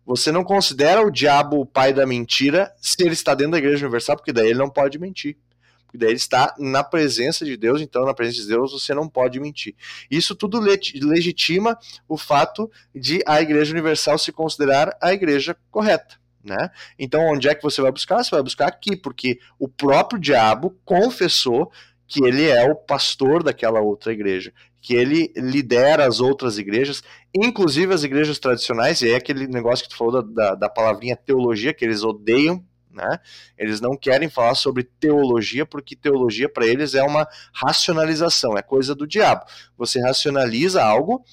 Você 0.04 0.30
não 0.30 0.44
considera 0.44 1.00
o 1.00 1.10
diabo 1.10 1.60
o 1.60 1.66
pai 1.66 1.94
da 1.94 2.04
mentira 2.04 2.70
se 2.80 2.96
ele 3.00 3.14
está 3.14 3.34
dentro 3.34 3.52
da 3.52 3.58
igreja 3.58 3.86
universal, 3.86 4.16
porque 4.16 4.32
daí 4.32 4.48
ele 4.48 4.58
não 4.58 4.68
pode 4.68 4.98
mentir. 4.98 5.38
Porque 5.86 5.96
daí 5.96 6.10
ele 6.10 6.16
está 6.16 6.54
na 6.58 6.84
presença 6.84 7.44
de 7.44 7.56
Deus, 7.56 7.80
então 7.80 8.04
na 8.04 8.12
presença 8.12 8.42
de 8.42 8.48
Deus 8.48 8.72
você 8.72 8.92
não 8.92 9.08
pode 9.08 9.40
mentir. 9.40 9.74
Isso 10.10 10.34
tudo 10.34 10.60
legitima 10.60 11.78
o 12.06 12.18
fato 12.18 12.70
de 12.94 13.22
a 13.26 13.40
igreja 13.40 13.72
universal 13.72 14.18
se 14.18 14.32
considerar 14.32 14.94
a 15.00 15.14
igreja 15.14 15.56
correta. 15.70 16.16
Né? 16.44 16.70
Então, 16.98 17.22
onde 17.22 17.48
é 17.48 17.54
que 17.54 17.62
você 17.62 17.80
vai 17.80 17.90
buscar? 17.90 18.22
Você 18.22 18.30
vai 18.30 18.42
buscar 18.42 18.68
aqui, 18.68 18.94
porque 18.94 19.38
o 19.58 19.66
próprio 19.66 20.20
diabo 20.20 20.76
confessou 20.84 21.72
que 22.06 22.22
ele 22.22 22.46
é 22.46 22.70
o 22.70 22.74
pastor 22.74 23.42
daquela 23.42 23.80
outra 23.80 24.12
igreja, 24.12 24.52
que 24.80 24.94
ele 24.94 25.32
lidera 25.34 26.06
as 26.06 26.20
outras 26.20 26.58
igrejas, 26.58 27.02
inclusive 27.34 27.94
as 27.94 28.04
igrejas 28.04 28.38
tradicionais, 28.38 29.00
e 29.00 29.10
é 29.10 29.16
aquele 29.16 29.46
negócio 29.46 29.84
que 29.84 29.88
tu 29.88 29.96
falou 29.96 30.22
da, 30.22 30.50
da, 30.50 30.54
da 30.54 30.68
palavrinha 30.68 31.16
teologia, 31.16 31.72
que 31.72 31.84
eles 31.84 32.02
odeiam, 32.02 32.62
né? 32.90 33.18
Eles 33.58 33.80
não 33.80 33.96
querem 33.96 34.28
falar 34.28 34.54
sobre 34.54 34.84
teologia, 34.84 35.66
porque 35.66 35.96
teologia 35.96 36.48
para 36.48 36.66
eles 36.66 36.94
é 36.94 37.02
uma 37.02 37.26
racionalização, 37.52 38.56
é 38.56 38.62
coisa 38.62 38.94
do 38.94 39.06
diabo. 39.06 39.44
Você 39.76 40.00
racionaliza 40.00 40.84
algo 40.84 41.24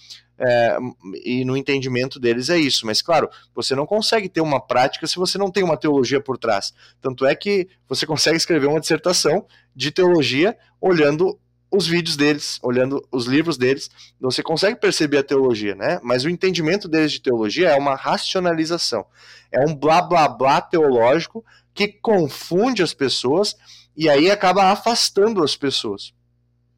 é, 0.42 0.78
e 1.24 1.46
no 1.46 1.56
entendimento 1.56 2.20
deles 2.20 2.50
é 2.50 2.58
isso. 2.58 2.86
Mas, 2.86 3.02
claro, 3.02 3.30
você 3.54 3.76
não 3.76 3.86
consegue 3.86 4.28
ter 4.28 4.42
uma 4.42 4.60
prática 4.60 5.06
se 5.06 5.18
você 5.18 5.38
não 5.38 5.52
tem 5.52 5.64
uma 5.64 5.78
teologia 5.78 6.20
por 6.20 6.38
trás. 6.38 6.74
Tanto 7.00 7.26
é 7.26 7.36
que 7.36 7.70
você 7.88 8.08
consegue 8.08 8.38
escrever 8.38 8.66
uma 8.66 8.80
dissertação 8.80 9.46
de 9.76 9.92
teologia 9.92 10.58
olhando 10.82 11.40
os 11.72 11.88
vídeos 11.88 12.18
deles, 12.18 12.60
olhando 12.62 13.08
os 13.10 13.28
livros 13.28 13.58
deles, 13.58 13.90
você 14.20 14.44
consegue 14.44 14.78
perceber 14.78 15.20
a 15.20 15.24
teologia, 15.24 15.74
né? 15.74 16.00
Mas 16.04 16.26
o 16.26 16.30
entendimento 16.30 16.88
deles 16.88 17.14
de 17.14 17.22
teologia 17.22 17.70
é 17.70 17.78
uma 17.78 17.96
racionalização, 17.96 19.06
é 19.50 19.62
um 19.62 19.74
blá 19.74 20.02
blá 20.02 20.28
blá 20.28 20.60
teológico 20.60 21.46
que 21.74 21.88
confunde 21.88 22.84
as 22.84 22.94
pessoas 22.94 23.56
e 23.96 24.10
aí 24.10 24.30
acaba 24.30 24.66
afastando 24.66 25.42
as 25.42 25.56
pessoas 25.56 26.14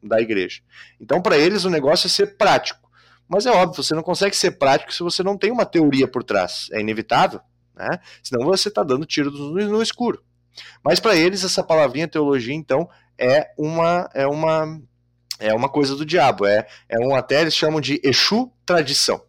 da 0.00 0.20
igreja. 0.20 0.60
Então, 1.00 1.20
para 1.20 1.36
eles, 1.36 1.64
o 1.64 1.70
negócio 1.70 2.06
é 2.06 2.10
ser 2.10 2.36
prático. 2.36 2.83
Mas 3.28 3.46
é 3.46 3.50
óbvio, 3.50 3.82
você 3.82 3.94
não 3.94 4.02
consegue 4.02 4.36
ser 4.36 4.52
prático 4.52 4.92
se 4.92 5.02
você 5.02 5.22
não 5.22 5.36
tem 5.36 5.50
uma 5.50 5.64
teoria 5.64 6.06
por 6.06 6.22
trás. 6.22 6.68
É 6.72 6.80
inevitável, 6.80 7.40
né? 7.74 7.98
Senão 8.22 8.46
você 8.46 8.68
está 8.68 8.82
dando 8.82 9.06
tiro 9.06 9.30
no, 9.30 9.82
escuro. 9.82 10.22
Mas 10.82 11.00
para 11.00 11.16
eles, 11.16 11.42
essa 11.42 11.62
palavrinha 11.62 12.06
teologia, 12.06 12.54
então, 12.54 12.88
é 13.18 13.50
uma, 13.58 14.08
é 14.14 14.26
uma, 14.26 14.80
é 15.40 15.54
uma 15.54 15.68
coisa 15.68 15.96
do 15.96 16.04
diabo. 16.04 16.46
É, 16.46 16.66
é 16.88 16.98
um, 16.98 17.14
até 17.14 17.40
eles 17.40 17.54
chamam 17.54 17.80
de 17.80 18.00
Exu 18.04 18.52
tradição. 18.64 19.22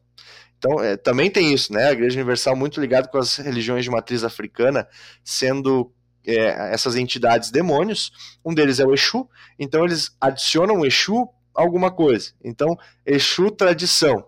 Então, 0.58 0.84
é, 0.84 0.98
também 0.98 1.30
tem 1.30 1.54
isso, 1.54 1.72
né? 1.74 1.90
A 1.90 1.94
Igreja 1.94 2.18
Universal 2.18 2.56
muito 2.56 2.82
ligada 2.82 3.08
com 3.08 3.18
as 3.18 3.38
religiões 3.38 3.84
de 3.84 3.90
matriz 3.90 4.24
africana, 4.24 4.88
sendo 5.24 5.92
é, 6.26 6.74
essas 6.74 6.96
entidades 6.96 7.52
demônios. 7.52 8.12
Um 8.44 8.54
deles 8.54 8.80
é 8.80 8.86
o 8.86 8.94
Exu, 8.94 9.30
então 9.60 9.86
eles 9.86 10.16
adicionam 10.20 10.80
o 10.80 10.86
Exu 10.86 11.30
alguma 11.56 11.92
coisa. 11.92 12.32
Então, 12.44 12.78
Exu 13.06 13.50
tradição. 13.50 14.28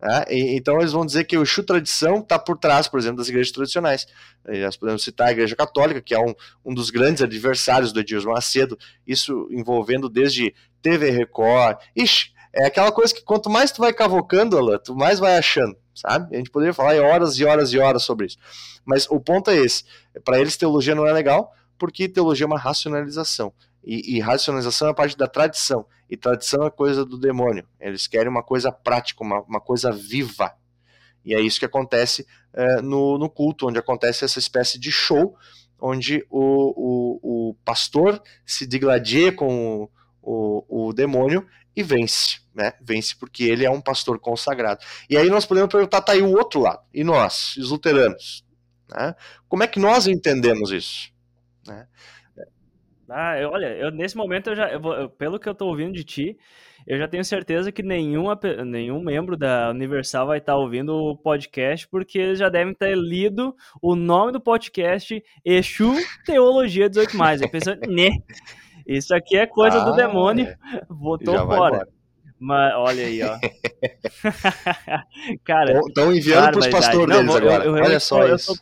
Né? 0.00 0.24
E, 0.30 0.56
então, 0.56 0.78
eles 0.78 0.92
vão 0.92 1.04
dizer 1.04 1.24
que 1.24 1.36
o 1.36 1.42
Exu 1.42 1.62
tradição 1.62 2.18
está 2.18 2.38
por 2.38 2.56
trás, 2.56 2.88
por 2.88 2.98
exemplo, 2.98 3.18
das 3.18 3.28
igrejas 3.28 3.52
tradicionais. 3.52 4.06
E 4.48 4.60
nós 4.60 4.76
podemos 4.76 5.02
citar 5.02 5.28
a 5.28 5.32
Igreja 5.32 5.54
Católica, 5.54 6.00
que 6.00 6.14
é 6.14 6.18
um, 6.18 6.34
um 6.64 6.74
dos 6.74 6.90
grandes 6.90 7.22
adversários 7.22 7.92
do 7.92 8.00
Edilson 8.00 8.30
Macedo, 8.30 8.78
isso 9.06 9.48
envolvendo 9.50 10.08
desde 10.08 10.54
TV 10.80 11.10
Record. 11.10 11.78
Ixi, 11.94 12.32
é 12.52 12.66
aquela 12.66 12.92
coisa 12.92 13.14
que 13.14 13.22
quanto 13.22 13.48
mais 13.48 13.72
tu 13.72 13.80
vai 13.80 13.92
cavocando, 13.92 14.58
Alan, 14.58 14.78
tu 14.78 14.94
mais 14.94 15.18
vai 15.18 15.38
achando, 15.38 15.76
sabe? 15.94 16.34
A 16.34 16.38
gente 16.38 16.50
poderia 16.50 16.74
falar 16.74 16.96
horas 16.96 17.38
e 17.38 17.44
horas 17.44 17.72
e 17.72 17.78
horas 17.78 18.02
sobre 18.02 18.26
isso. 18.26 18.36
Mas 18.84 19.06
o 19.08 19.18
ponto 19.18 19.50
é 19.50 19.56
esse: 19.56 19.84
para 20.24 20.38
eles, 20.38 20.56
teologia 20.56 20.94
não 20.94 21.06
é 21.06 21.12
legal, 21.12 21.54
porque 21.78 22.08
teologia 22.08 22.44
é 22.44 22.46
uma 22.46 22.58
racionalização. 22.58 23.52
E, 23.84 24.16
e, 24.16 24.20
racionalização 24.20 24.88
é 24.88 24.94
parte 24.94 25.16
da 25.16 25.26
tradição. 25.26 25.86
E 26.08 26.16
tradição 26.16 26.64
é 26.64 26.70
coisa 26.70 27.04
do 27.04 27.18
demônio. 27.18 27.66
Eles 27.80 28.06
querem 28.06 28.28
uma 28.28 28.42
coisa 28.42 28.70
prática, 28.70 29.24
uma, 29.24 29.40
uma 29.42 29.60
coisa 29.60 29.90
viva. 29.90 30.54
E 31.24 31.34
é 31.34 31.40
isso 31.40 31.58
que 31.58 31.66
acontece 31.66 32.26
é, 32.52 32.80
no, 32.80 33.18
no 33.18 33.28
culto, 33.28 33.68
onde 33.68 33.78
acontece 33.78 34.24
essa 34.24 34.38
espécie 34.38 34.78
de 34.78 34.92
show, 34.92 35.36
onde 35.80 36.24
o, 36.30 36.40
o, 36.40 37.50
o 37.50 37.54
pastor 37.64 38.22
se 38.46 38.66
digladia 38.66 39.32
com 39.32 39.82
o, 39.82 40.64
o, 40.68 40.88
o 40.88 40.92
demônio 40.92 41.46
e 41.74 41.82
vence. 41.82 42.40
Né? 42.54 42.72
Vence 42.80 43.16
porque 43.16 43.44
ele 43.44 43.64
é 43.64 43.70
um 43.70 43.80
pastor 43.80 44.18
consagrado. 44.18 44.84
E 45.08 45.16
aí 45.16 45.28
nós 45.28 45.46
podemos 45.46 45.70
perguntar, 45.70 46.02
tá 46.02 46.12
aí 46.12 46.22
o 46.22 46.36
outro 46.36 46.60
lado. 46.60 46.82
E 46.92 47.02
nós, 47.02 47.56
os 47.56 47.70
luteranos? 47.70 48.44
Né? 48.88 49.14
Como 49.48 49.62
é 49.62 49.66
que 49.66 49.80
nós 49.80 50.06
entendemos 50.06 50.70
isso? 50.70 51.10
Né? 51.66 51.86
Ah, 53.14 53.38
eu, 53.38 53.50
olha, 53.50 53.66
eu 53.76 53.90
nesse 53.90 54.16
momento 54.16 54.50
eu 54.50 54.56
já, 54.56 54.70
eu 54.70 55.08
pelo 55.10 55.38
que 55.38 55.48
eu 55.48 55.54
tô 55.54 55.66
ouvindo 55.66 55.92
de 55.92 56.02
ti, 56.02 56.38
eu 56.86 56.98
já 56.98 57.06
tenho 57.06 57.24
certeza 57.24 57.70
que 57.70 57.82
nenhuma, 57.82 58.38
nenhum 58.64 59.00
membro 59.00 59.36
da 59.36 59.68
Universal 59.70 60.26
vai 60.26 60.38
estar 60.38 60.54
tá 60.54 60.58
ouvindo 60.58 60.94
o 60.94 61.16
podcast, 61.16 61.86
porque 61.88 62.18
eles 62.18 62.38
já 62.38 62.48
devem 62.48 62.74
ter 62.74 62.96
lido 62.96 63.54
o 63.80 63.94
nome 63.94 64.32
do 64.32 64.40
podcast 64.40 65.22
Exu 65.44 65.94
Teologia 66.24 66.88
18 66.88 67.16
mais. 67.16 67.42
Eu 67.42 67.50
pensando, 67.50 67.80
né? 67.86 68.10
Isso 68.86 69.14
aqui 69.14 69.36
é 69.36 69.46
coisa 69.46 69.82
ah, 69.82 69.84
do 69.84 69.94
demônio. 69.94 70.46
É. 70.46 71.46
Fora. 71.46 71.86
Mas 72.38 72.74
olha 72.74 73.06
aí, 73.06 73.22
ó. 73.22 73.38
Cara, 75.44 75.80
estão 75.86 76.12
enviando 76.12 76.50
para 76.50 76.58
os 76.58 76.66
pastores 76.66 77.16
deles 77.16 77.36
agora. 77.36 77.64
Eu, 77.64 77.76
eu, 77.76 77.84
olha 77.84 78.00
só 78.00 78.26
eu, 78.26 78.34
isso. 78.34 78.60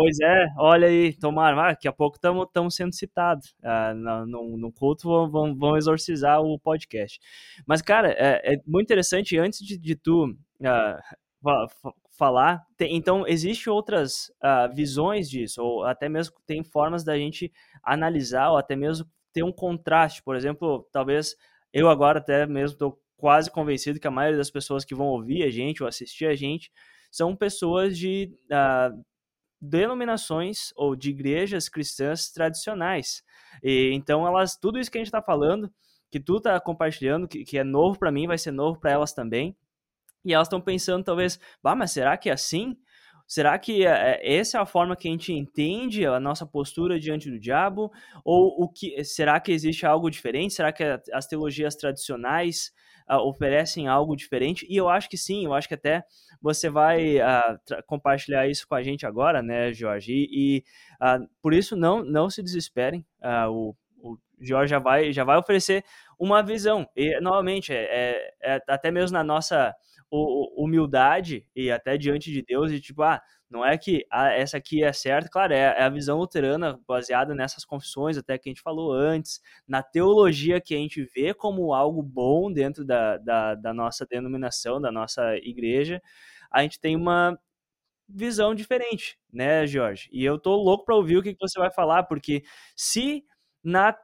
Pois 0.00 0.20
é, 0.20 0.46
olha 0.56 0.86
aí, 0.86 1.12
tomara, 1.12 1.60
ah, 1.60 1.68
daqui 1.70 1.88
a 1.88 1.92
pouco 1.92 2.18
estamos 2.18 2.76
sendo 2.76 2.94
citados 2.94 3.52
ah, 3.64 3.92
no, 3.92 4.56
no, 4.56 4.72
culto, 4.72 5.08
vão, 5.08 5.28
vão, 5.28 5.56
vão, 5.58 5.76
exorcizar 5.76 6.40
o 6.40 6.56
podcast. 6.56 7.18
Mas, 7.66 7.82
cara, 7.82 8.12
é, 8.12 8.54
é 8.54 8.60
muito 8.64 8.86
interessante, 8.86 9.36
antes 9.36 9.58
de, 9.58 9.76
de 9.76 9.96
tu 9.96 10.36
ah, 10.64 11.00
falar. 12.16 12.64
Tem, 12.76 12.94
então, 12.94 13.26
existem 13.26 13.72
outras 13.72 14.28
uh, 14.40 14.72
visões 14.72 15.28
disso, 15.28 15.60
ou 15.64 15.82
até 15.82 16.08
mesmo 16.08 16.36
tem 16.46 16.62
formas 16.62 17.02
da 17.02 17.18
gente 17.18 17.52
analisar, 17.82 18.52
ou 18.52 18.56
até 18.56 18.76
mesmo 18.76 19.04
ter 19.32 19.42
um 19.42 19.50
contraste. 19.50 20.22
Por 20.22 20.36
exemplo, 20.36 20.88
talvez 20.92 21.34
eu 21.72 21.88
agora 21.88 22.20
até 22.20 22.46
mesmo 22.46 22.74
estou 22.74 23.02
quase 23.16 23.50
convencido 23.50 23.98
que 23.98 24.06
a 24.06 24.12
maioria 24.12 24.38
das 24.38 24.50
pessoas 24.50 24.84
que 24.84 24.94
vão 24.94 25.08
ouvir 25.08 25.42
a 25.42 25.50
gente 25.50 25.82
ou 25.82 25.88
assistir 25.88 26.26
a 26.26 26.36
gente 26.36 26.70
são 27.10 27.34
pessoas 27.34 27.98
de 27.98 28.32
uh, 28.44 29.04
denominações 29.60 30.72
ou 30.76 30.94
de 30.94 31.10
igrejas 31.10 31.68
cristãs 31.68 32.30
tradicionais. 32.30 33.22
E, 33.62 33.90
então, 33.92 34.26
elas, 34.26 34.56
tudo 34.56 34.78
isso 34.78 34.90
que 34.90 34.98
a 34.98 35.00
gente 35.00 35.08
está 35.08 35.22
falando, 35.22 35.70
que 36.10 36.20
tu 36.20 36.38
está 36.38 36.58
compartilhando, 36.60 37.28
que, 37.28 37.44
que 37.44 37.58
é 37.58 37.64
novo 37.64 37.98
para 37.98 38.12
mim, 38.12 38.26
vai 38.26 38.38
ser 38.38 38.52
novo 38.52 38.78
para 38.78 38.92
elas 38.92 39.12
também. 39.12 39.56
E 40.24 40.32
elas 40.32 40.46
estão 40.46 40.60
pensando, 40.60 41.04
talvez, 41.04 41.38
bah, 41.62 41.74
mas 41.74 41.92
será 41.92 42.16
que 42.16 42.28
é 42.28 42.32
assim? 42.32 42.76
Será 43.26 43.58
que 43.58 43.86
é, 43.86 44.20
essa 44.22 44.56
é 44.56 44.60
a 44.60 44.66
forma 44.66 44.96
que 44.96 45.06
a 45.06 45.10
gente 45.10 45.32
entende 45.34 46.06
a 46.06 46.18
nossa 46.18 46.46
postura 46.46 46.98
diante 46.98 47.30
do 47.30 47.38
diabo? 47.38 47.92
Ou 48.24 48.62
o 48.62 48.68
que 48.68 49.04
será 49.04 49.38
que 49.38 49.52
existe 49.52 49.84
algo 49.84 50.10
diferente? 50.10 50.54
Será 50.54 50.72
que 50.72 50.82
as 51.12 51.26
teologias 51.26 51.76
tradicionais 51.76 52.72
uh, 53.10 53.16
oferecem 53.16 53.88
algo 53.88 54.16
diferente? 54.16 54.66
E 54.68 54.76
eu 54.76 54.88
acho 54.88 55.08
que 55.08 55.16
sim, 55.16 55.44
eu 55.44 55.54
acho 55.54 55.68
que 55.68 55.74
até 55.74 56.04
você 56.40 56.68
vai 56.68 57.18
uh, 57.18 57.82
compartilhar 57.86 58.48
isso 58.48 58.66
com 58.66 58.74
a 58.74 58.82
gente 58.82 59.06
agora, 59.06 59.42
né, 59.42 59.72
Jorge? 59.72 60.12
E, 60.12 60.28
e 60.30 60.64
uh, 61.02 61.28
por 61.42 61.52
isso 61.52 61.76
não 61.76 62.04
não 62.04 62.30
se 62.30 62.42
desesperem. 62.42 63.04
o, 63.50 63.74
o 64.02 64.16
Jorge 64.40 64.70
já 64.70 64.78
vai 64.78 65.12
já 65.12 65.24
vai 65.24 65.36
oferecer 65.36 65.84
uma 66.18 66.42
visão. 66.42 66.88
E 66.96 67.20
novamente 67.20 67.72
é, 67.72 68.30
é, 68.42 68.56
é 68.56 68.62
até 68.68 68.90
mesmo 68.90 69.16
na 69.16 69.24
nossa 69.24 69.74
humildade 70.10 71.46
e 71.54 71.70
até 71.70 71.98
diante 71.98 72.32
de 72.32 72.42
Deus 72.42 72.72
e 72.72 72.80
tipo, 72.80 73.02
ah, 73.02 73.20
não 73.50 73.64
é 73.64 73.76
que 73.78 74.06
ah, 74.10 74.30
essa 74.32 74.58
aqui 74.58 74.82
é 74.84 74.92
certa, 74.92 75.28
claro, 75.28 75.52
é, 75.52 75.58
é, 75.58 75.82
a 75.82 75.88
visão 75.88 76.18
luterana 76.18 76.78
baseada 76.86 77.34
nessas 77.34 77.64
confissões 77.64 78.18
até 78.18 78.36
que 78.38 78.48
a 78.48 78.52
gente 78.52 78.62
falou 78.62 78.92
antes, 78.92 79.40
na 79.66 79.82
teologia 79.82 80.60
que 80.60 80.74
a 80.74 80.78
gente 80.78 81.02
vê 81.14 81.32
como 81.32 81.72
algo 81.74 82.02
bom 82.02 82.52
dentro 82.52 82.84
da, 82.84 83.16
da, 83.18 83.54
da 83.54 83.74
nossa 83.74 84.06
denominação, 84.06 84.80
da 84.80 84.92
nossa 84.92 85.36
igreja, 85.36 86.02
a 86.50 86.62
gente 86.62 86.78
tem 86.80 86.96
uma 86.96 87.38
visão 88.08 88.54
diferente, 88.54 89.18
né, 89.32 89.66
Jorge? 89.66 90.08
E 90.12 90.24
eu 90.24 90.38
tô 90.38 90.56
louco 90.56 90.84
para 90.84 90.96
ouvir 90.96 91.18
o 91.18 91.22
que 91.22 91.36
você 91.40 91.58
vai 91.58 91.70
falar, 91.70 92.04
porque 92.04 92.42
se 92.76 93.24
na, 93.62 93.94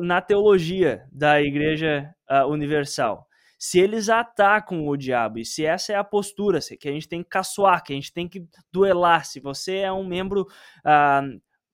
na 0.00 0.20
teologia 0.20 1.06
da 1.12 1.42
Igreja 1.42 2.14
uh, 2.30 2.46
Universal 2.48 3.26
se 3.64 3.80
eles 3.80 4.10
atacam 4.10 4.86
o 4.86 4.94
diabo, 4.94 5.38
e 5.38 5.44
se 5.46 5.64
essa 5.64 5.94
é 5.94 5.96
a 5.96 6.04
postura, 6.04 6.58
que 6.78 6.86
a 6.86 6.92
gente 6.92 7.08
tem 7.08 7.22
que 7.22 7.30
caçoar, 7.30 7.82
que 7.82 7.94
a 7.94 7.96
gente 7.96 8.12
tem 8.12 8.28
que 8.28 8.46
duelar, 8.70 9.24
se 9.24 9.40
você 9.40 9.78
é 9.78 9.90
um 9.90 10.06
membro 10.06 10.46
ah, 10.84 11.22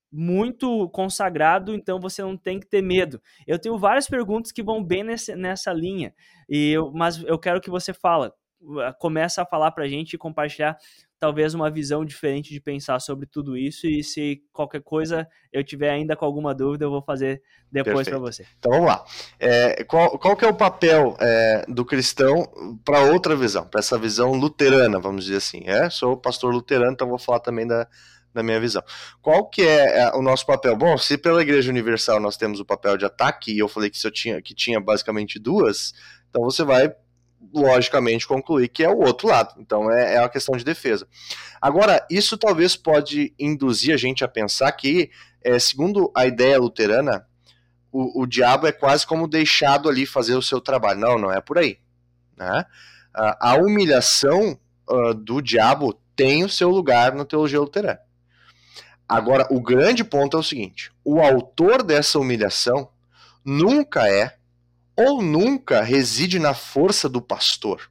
muito 0.08 0.88
consagrado, 0.90 1.74
então 1.74 1.98
você 1.98 2.22
não 2.22 2.36
tem 2.36 2.60
que 2.60 2.66
ter 2.68 2.80
medo. 2.80 3.20
Eu 3.44 3.58
tenho 3.58 3.76
várias 3.76 4.06
perguntas 4.06 4.52
que 4.52 4.62
vão 4.62 4.84
bem 4.84 5.02
nesse, 5.02 5.34
nessa 5.34 5.72
linha, 5.72 6.14
e 6.48 6.70
eu, 6.70 6.92
mas 6.92 7.24
eu 7.24 7.36
quero 7.36 7.60
que 7.60 7.68
você 7.68 7.92
fala, 7.92 8.32
começa 9.00 9.42
a 9.42 9.46
falar 9.46 9.72
para 9.72 9.82
a 9.82 9.88
gente 9.88 10.14
e 10.14 10.18
compartilhar 10.18 10.78
talvez 11.20 11.52
uma 11.52 11.70
visão 11.70 12.02
diferente 12.02 12.50
de 12.50 12.58
pensar 12.58 12.98
sobre 12.98 13.26
tudo 13.26 13.56
isso 13.56 13.86
e 13.86 14.02
se 14.02 14.42
qualquer 14.52 14.80
coisa 14.80 15.28
eu 15.52 15.62
tiver 15.62 15.90
ainda 15.90 16.16
com 16.16 16.24
alguma 16.24 16.54
dúvida 16.54 16.86
eu 16.86 16.90
vou 16.90 17.02
fazer 17.02 17.42
depois 17.70 18.08
para 18.08 18.18
você. 18.18 18.46
Então 18.58 18.72
vamos 18.72 18.86
lá. 18.86 19.04
É, 19.38 19.84
qual, 19.84 20.18
qual 20.18 20.34
que 20.34 20.44
é 20.46 20.48
o 20.48 20.54
papel 20.54 21.14
é, 21.20 21.66
do 21.68 21.84
cristão 21.84 22.50
para 22.84 23.02
outra 23.02 23.36
visão, 23.36 23.66
para 23.66 23.80
essa 23.80 23.98
visão 23.98 24.32
luterana, 24.32 24.98
vamos 24.98 25.24
dizer 25.24 25.36
assim. 25.36 25.62
É, 25.66 25.90
sou 25.90 26.16
pastor 26.16 26.52
luterano, 26.54 26.92
então 26.92 27.06
vou 27.06 27.18
falar 27.18 27.40
também 27.40 27.66
da, 27.66 27.86
da 28.32 28.42
minha 28.42 28.58
visão. 28.58 28.82
Qual 29.20 29.48
que 29.48 29.62
é, 29.62 30.00
é 30.00 30.10
o 30.16 30.22
nosso 30.22 30.46
papel? 30.46 30.74
Bom, 30.74 30.96
se 30.96 31.18
pela 31.18 31.42
Igreja 31.42 31.70
Universal 31.70 32.18
nós 32.18 32.38
temos 32.38 32.60
o 32.60 32.64
papel 32.64 32.96
de 32.96 33.04
ataque, 33.04 33.52
e 33.52 33.58
eu 33.58 33.68
falei 33.68 33.90
que, 33.90 34.04
eu 34.04 34.10
tinha, 34.10 34.40
que 34.40 34.54
tinha 34.54 34.80
basicamente 34.80 35.38
duas, 35.38 35.92
então 36.30 36.42
você 36.42 36.64
vai 36.64 36.90
logicamente 37.52 38.26
concluir 38.26 38.68
que 38.68 38.84
é 38.84 38.88
o 38.88 38.98
outro 38.98 39.28
lado. 39.28 39.54
Então 39.58 39.90
é, 39.90 40.16
é 40.16 40.20
uma 40.20 40.28
questão 40.28 40.56
de 40.56 40.64
defesa. 40.64 41.06
Agora, 41.60 42.06
isso 42.10 42.36
talvez 42.36 42.76
pode 42.76 43.34
induzir 43.38 43.94
a 43.94 43.96
gente 43.96 44.24
a 44.24 44.28
pensar 44.28 44.70
que, 44.72 45.10
é, 45.42 45.58
segundo 45.58 46.10
a 46.14 46.26
ideia 46.26 46.58
luterana, 46.58 47.26
o, 47.92 48.22
o, 48.22 48.26
diabo 48.26 48.66
é 48.66 48.72
quase 48.72 49.06
como 49.06 49.26
deixado 49.26 49.88
ali 49.88 50.06
fazer 50.06 50.34
o 50.34 50.42
seu 50.42 50.60
trabalho. 50.60 51.00
Não, 51.00 51.18
não 51.18 51.32
é 51.32 51.40
por 51.40 51.58
aí. 51.58 51.78
Né? 52.36 52.64
A, 53.12 53.52
a 53.52 53.54
humilhação 53.56 54.58
uh, 54.88 55.14
do 55.14 55.40
diabo 55.40 55.98
tem 56.14 56.44
o 56.44 56.48
seu 56.48 56.70
lugar 56.70 57.14
na 57.14 57.24
teologia 57.24 57.58
luterana. 57.58 58.00
Agora, 59.08 59.48
o 59.50 59.60
grande 59.60 60.04
ponto 60.04 60.36
é 60.36 60.40
o 60.40 60.42
seguinte: 60.42 60.92
o 61.04 61.20
autor 61.20 61.82
dessa 61.82 62.18
humilhação 62.18 62.88
nunca 63.44 64.08
é 64.08 64.36
ou 65.00 65.22
nunca 65.22 65.80
reside 65.80 66.38
na 66.38 66.52
força 66.52 67.08
do 67.08 67.22
pastor, 67.22 67.90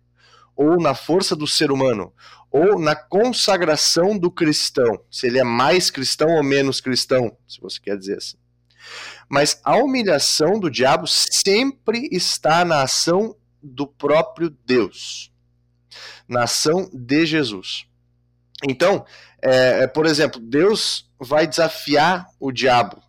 ou 0.55 0.79
na 0.79 0.93
força 0.93 1.35
do 1.35 1.47
ser 1.47 1.71
humano, 1.71 2.13
ou 2.51 2.79
na 2.79 2.95
consagração 2.95 4.15
do 4.15 4.29
cristão, 4.29 5.03
se 5.09 5.25
ele 5.25 5.39
é 5.39 5.43
mais 5.43 5.89
cristão 5.89 6.29
ou 6.35 6.43
menos 6.43 6.79
cristão, 6.79 7.35
se 7.47 7.59
você 7.59 7.79
quer 7.79 7.97
dizer 7.97 8.17
assim. 8.17 8.37
Mas 9.27 9.59
a 9.63 9.75
humilhação 9.75 10.59
do 10.59 10.69
diabo 10.69 11.07
sempre 11.07 12.07
está 12.11 12.63
na 12.63 12.83
ação 12.83 13.35
do 13.61 13.87
próprio 13.87 14.55
Deus, 14.65 15.31
na 16.27 16.43
ação 16.43 16.91
de 16.93 17.25
Jesus. 17.25 17.87
Então, 18.67 19.03
é, 19.41 19.83
é 19.83 19.87
por 19.87 20.05
exemplo, 20.05 20.39
Deus 20.39 21.09
vai 21.19 21.47
desafiar 21.47 22.27
o 22.39 22.51
diabo 22.51 23.01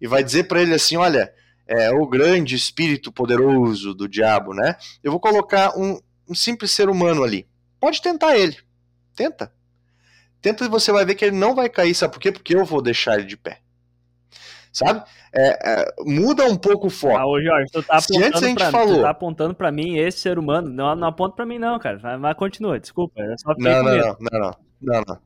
e 0.00 0.06
vai 0.06 0.22
dizer 0.22 0.44
para 0.44 0.62
ele 0.62 0.74
assim: 0.74 0.96
olha, 0.96 1.32
é, 1.70 1.92
o 1.92 2.04
grande 2.04 2.56
espírito 2.56 3.12
poderoso 3.12 3.94
do 3.94 4.08
diabo, 4.08 4.52
né? 4.52 4.74
Eu 5.04 5.12
vou 5.12 5.20
colocar 5.20 5.78
um, 5.78 6.00
um 6.28 6.34
simples 6.34 6.72
ser 6.72 6.88
humano 6.88 7.22
ali. 7.22 7.46
Pode 7.78 8.02
tentar 8.02 8.36
ele. 8.36 8.56
Tenta. 9.14 9.52
Tenta 10.42 10.64
e 10.64 10.68
você 10.68 10.90
vai 10.90 11.04
ver 11.04 11.14
que 11.14 11.24
ele 11.24 11.36
não 11.36 11.54
vai 11.54 11.68
cair. 11.68 11.94
Sabe 11.94 12.12
por 12.12 12.20
quê? 12.20 12.32
Porque 12.32 12.56
eu 12.56 12.64
vou 12.64 12.82
deixar 12.82 13.14
ele 13.14 13.24
de 13.24 13.36
pé. 13.36 13.60
Sabe? 14.72 15.02
É, 15.32 15.82
é, 15.82 15.94
muda 16.04 16.44
um 16.44 16.56
pouco 16.56 16.88
o 16.88 16.90
foco. 16.90 17.16
Ah, 17.16 17.26
ô 17.26 17.40
Jorge, 17.40 17.70
tu 17.72 17.82
tá 17.84 17.98
apontando, 17.98 18.26
antes 18.26 18.42
a 18.42 18.46
gente 18.46 18.58
pra, 18.58 18.70
falou... 18.72 19.02
tá 19.02 19.10
apontando 19.10 19.54
pra 19.54 19.70
mim 19.70 19.96
esse 19.96 20.18
ser 20.18 20.38
humano. 20.40 20.68
Não, 20.68 20.96
não 20.96 21.06
aponta 21.06 21.36
pra 21.36 21.46
mim, 21.46 21.58
não, 21.58 21.78
cara. 21.78 22.18
Mas 22.18 22.36
continua, 22.36 22.80
desculpa. 22.80 23.20
É 23.20 23.34
não, 23.58 23.82
não, 23.82 23.96
não, 23.96 24.16
não, 24.20 24.40
não, 24.40 24.56
não, 24.80 25.02
não. 25.06 25.20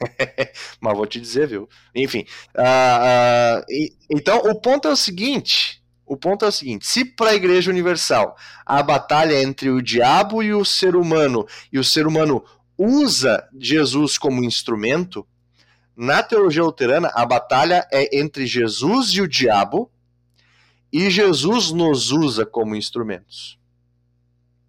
Mas 0.80 0.96
vou 0.96 1.06
te 1.06 1.20
dizer, 1.20 1.46
viu? 1.46 1.68
Enfim. 1.94 2.24
Uh, 2.54 3.60
uh, 3.60 3.64
e, 3.68 3.92
então, 4.10 4.38
o 4.38 4.60
ponto 4.60 4.88
é 4.88 4.90
o 4.90 4.96
seguinte: 4.96 5.82
o 6.06 6.16
ponto 6.16 6.44
é 6.44 6.48
o 6.48 6.52
seguinte: 6.52 6.86
se 6.86 7.04
para 7.04 7.30
a 7.30 7.34
Igreja 7.34 7.70
Universal 7.70 8.36
a 8.66 8.82
batalha 8.82 9.34
é 9.34 9.42
entre 9.42 9.70
o 9.70 9.82
diabo 9.82 10.42
e 10.42 10.52
o 10.52 10.64
ser 10.64 10.96
humano, 10.96 11.46
e 11.72 11.78
o 11.78 11.84
ser 11.84 12.06
humano 12.06 12.44
usa 12.76 13.48
Jesus 13.58 14.18
como 14.18 14.44
instrumento, 14.44 15.26
na 15.96 16.22
teologia 16.22 16.62
luterana 16.62 17.10
a 17.14 17.24
batalha 17.24 17.86
é 17.92 18.18
entre 18.18 18.46
Jesus 18.46 19.10
e 19.10 19.20
o 19.20 19.28
diabo, 19.28 19.90
e 20.92 21.10
Jesus 21.10 21.70
nos 21.70 22.10
usa 22.10 22.44
como 22.44 22.76
instrumentos. 22.76 23.58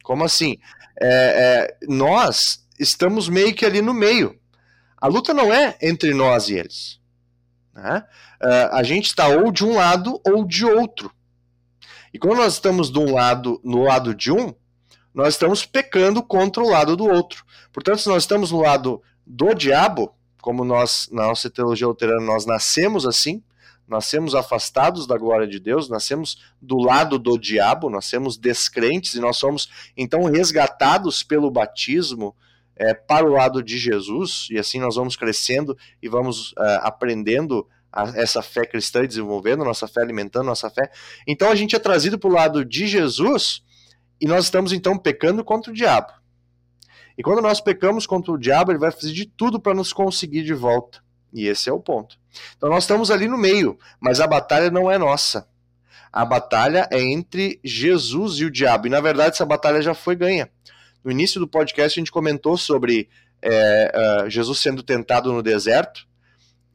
Como 0.03 0.23
assim? 0.23 0.57
É, 1.01 1.75
é, 1.81 1.87
nós 1.87 2.64
estamos 2.79 3.29
meio 3.29 3.53
que 3.53 3.65
ali 3.65 3.81
no 3.81 3.93
meio. 3.93 4.39
A 4.97 5.07
luta 5.07 5.33
não 5.33 5.53
é 5.53 5.77
entre 5.81 6.13
nós 6.13 6.49
e 6.49 6.55
eles. 6.55 6.99
Né? 7.73 8.03
Uh, 8.41 8.75
a 8.75 8.83
gente 8.83 9.07
está 9.07 9.27
ou 9.27 9.51
de 9.51 9.65
um 9.65 9.75
lado 9.75 10.19
ou 10.25 10.45
de 10.45 10.65
outro. 10.65 11.11
E 12.13 12.17
quando 12.17 12.37
nós 12.37 12.53
estamos 12.53 12.89
do 12.89 13.01
um 13.01 13.13
lado, 13.13 13.59
no 13.63 13.83
lado 13.83 14.15
de 14.15 14.31
um, 14.31 14.53
nós 15.13 15.33
estamos 15.33 15.65
pecando 15.65 16.23
contra 16.23 16.63
o 16.63 16.69
lado 16.69 16.95
do 16.95 17.05
outro. 17.05 17.45
Portanto, 17.71 17.99
se 17.99 18.09
nós 18.09 18.23
estamos 18.23 18.51
no 18.51 18.61
lado 18.61 19.01
do 19.25 19.53
diabo, 19.53 20.15
como 20.41 20.63
nós, 20.63 21.09
na 21.11 21.27
nossa 21.27 21.49
teologia 21.49 21.87
luterana, 21.87 22.21
nós 22.21 22.45
nascemos 22.45 23.05
assim, 23.05 23.43
nascemos 23.87 24.33
afastados 24.33 25.05
da 25.05 25.17
glória 25.17 25.47
de 25.47 25.59
Deus, 25.59 25.89
nascemos 25.89 26.37
do 26.61 26.77
lado 26.77 27.19
do 27.19 27.37
diabo, 27.37 27.89
nascemos 27.89 28.37
descrentes 28.37 29.13
e 29.13 29.19
nós 29.19 29.37
somos 29.37 29.69
então 29.95 30.23
resgatados 30.23 31.23
pelo 31.23 31.51
batismo 31.51 32.35
é, 32.77 32.93
para 32.93 33.25
o 33.25 33.31
lado 33.31 33.63
de 33.63 33.77
Jesus, 33.77 34.47
e 34.51 34.57
assim 34.57 34.79
nós 34.79 34.95
vamos 34.95 35.15
crescendo 35.15 35.77
e 36.01 36.09
vamos 36.09 36.51
uh, 36.53 36.81
aprendendo 36.81 37.67
a, 37.91 38.03
essa 38.15 38.41
fé 38.41 38.65
cristã 38.65 39.03
e 39.03 39.07
desenvolvendo 39.07 39.63
nossa 39.63 39.87
fé, 39.87 40.01
alimentando 40.01 40.45
nossa 40.45 40.69
fé. 40.69 40.91
Então 41.25 41.49
a 41.49 41.55
gente 41.55 41.75
é 41.75 41.79
trazido 41.79 42.19
para 42.19 42.29
o 42.29 42.33
lado 42.33 42.65
de 42.65 42.85
Jesus 42.85 43.63
e 44.19 44.27
nós 44.27 44.45
estamos 44.45 44.73
então 44.73 44.97
pecando 44.97 45.43
contra 45.43 45.71
o 45.71 45.75
diabo. 45.75 46.11
E 47.17 47.23
quando 47.23 47.41
nós 47.41 47.61
pecamos 47.61 48.05
contra 48.05 48.31
o 48.31 48.37
diabo, 48.37 48.71
ele 48.71 48.79
vai 48.79 48.91
fazer 48.91 49.13
de 49.13 49.25
tudo 49.25 49.59
para 49.59 49.73
nos 49.73 49.93
conseguir 49.93 50.43
de 50.43 50.53
volta. 50.53 50.99
E 51.33 51.47
esse 51.47 51.69
é 51.69 51.73
o 51.73 51.79
ponto. 51.79 52.17
Então 52.57 52.69
nós 52.69 52.83
estamos 52.83 53.09
ali 53.09 53.27
no 53.27 53.37
meio, 53.37 53.79
mas 53.99 54.19
a 54.19 54.27
batalha 54.27 54.69
não 54.69 54.91
é 54.91 54.97
nossa. 54.97 55.47
A 56.11 56.25
batalha 56.25 56.87
é 56.91 57.01
entre 57.01 57.59
Jesus 57.63 58.39
e 58.39 58.45
o 58.45 58.51
diabo. 58.51 58.87
E 58.87 58.89
na 58.89 59.01
verdade 59.01 59.35
essa 59.35 59.45
batalha 59.45 59.81
já 59.81 59.93
foi 59.93 60.15
ganha. 60.15 60.49
No 61.05 61.11
início 61.11 61.39
do 61.39 61.47
podcast 61.47 61.99
a 61.99 62.01
gente 62.01 62.11
comentou 62.11 62.57
sobre 62.57 63.07
é, 63.39 64.23
uh, 64.25 64.29
Jesus 64.29 64.57
sendo 64.57 64.81
tentado 64.81 65.31
no 65.31 65.43
deserto, 65.43 66.07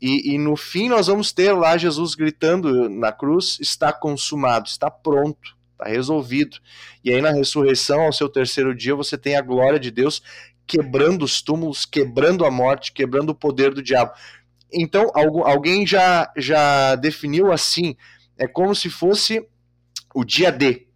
e, 0.00 0.34
e, 0.34 0.38
no 0.38 0.56
fim 0.56 0.88
nós 0.88 1.08
vamos 1.08 1.32
ter 1.32 1.52
lá 1.52 1.76
Jesus 1.76 2.14
gritando 2.14 2.88
na 2.88 3.10
cruz: 3.10 3.58
está 3.60 3.92
consumado, 3.92 4.68
está 4.68 4.88
pronto, 4.88 5.58
está 5.72 5.86
resolvido. 5.86 6.58
E 7.04 7.12
aí 7.12 7.20
na 7.20 7.32
ressurreição, 7.32 8.02
ao 8.02 8.12
seu 8.12 8.28
terceiro 8.28 8.74
dia, 8.74 8.94
você 8.94 9.18
tem 9.18 9.36
a 9.36 9.42
glória 9.42 9.80
de 9.80 9.90
Deus 9.90 10.22
quebrando 10.64 11.24
os 11.24 11.42
túmulos, 11.42 11.84
quebrando 11.84 12.46
a 12.46 12.50
morte, 12.50 12.92
quebrando 12.92 13.30
o 13.30 13.34
poder 13.34 13.74
do 13.74 13.82
diabo. 13.82 14.12
Então, 14.72 15.10
alguém 15.44 15.84
já, 15.84 16.32
já 16.36 16.94
definiu 16.94 17.52
assim: 17.52 17.96
é 18.38 18.46
como 18.46 18.74
se 18.76 18.88
fosse 18.88 19.44
o 20.14 20.24
dia 20.24 20.52
D. 20.52 20.86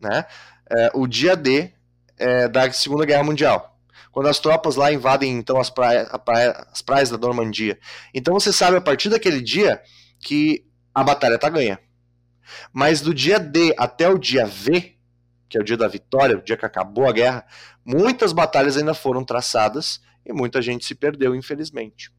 Né? 0.00 0.24
É, 0.70 0.90
o 0.94 1.06
dia 1.06 1.36
D 1.36 1.73
é, 2.18 2.48
da 2.48 2.70
Segunda 2.72 3.04
Guerra 3.04 3.24
Mundial 3.24 3.74
quando 4.14 4.28
as 4.28 4.38
tropas 4.38 4.76
lá 4.76 4.92
invadem 4.92 5.36
então 5.36 5.58
as, 5.58 5.68
praia, 5.68 6.06
praia, 6.24 6.66
as 6.70 6.80
praias 6.80 7.10
da 7.10 7.18
Normandia. 7.18 7.76
Então 8.14 8.32
você 8.32 8.52
sabe 8.52 8.76
a 8.76 8.80
partir 8.80 9.08
daquele 9.08 9.42
dia 9.42 9.82
que 10.20 10.64
a 10.94 11.02
batalha 11.02 11.34
está 11.34 11.48
ganha. 11.48 11.80
Mas 12.72 13.00
do 13.00 13.12
dia 13.12 13.40
D 13.40 13.74
até 13.76 14.08
o 14.08 14.16
dia 14.16 14.46
V, 14.46 14.94
que 15.48 15.58
é 15.58 15.60
o 15.60 15.64
dia 15.64 15.76
da 15.76 15.88
vitória, 15.88 16.38
o 16.38 16.42
dia 16.42 16.56
que 16.56 16.64
acabou 16.64 17.08
a 17.08 17.12
guerra, 17.12 17.44
muitas 17.84 18.32
batalhas 18.32 18.76
ainda 18.76 18.94
foram 18.94 19.24
traçadas 19.24 20.00
e 20.24 20.32
muita 20.32 20.62
gente 20.62 20.84
se 20.84 20.94
perdeu, 20.94 21.34
infelizmente. 21.34 22.12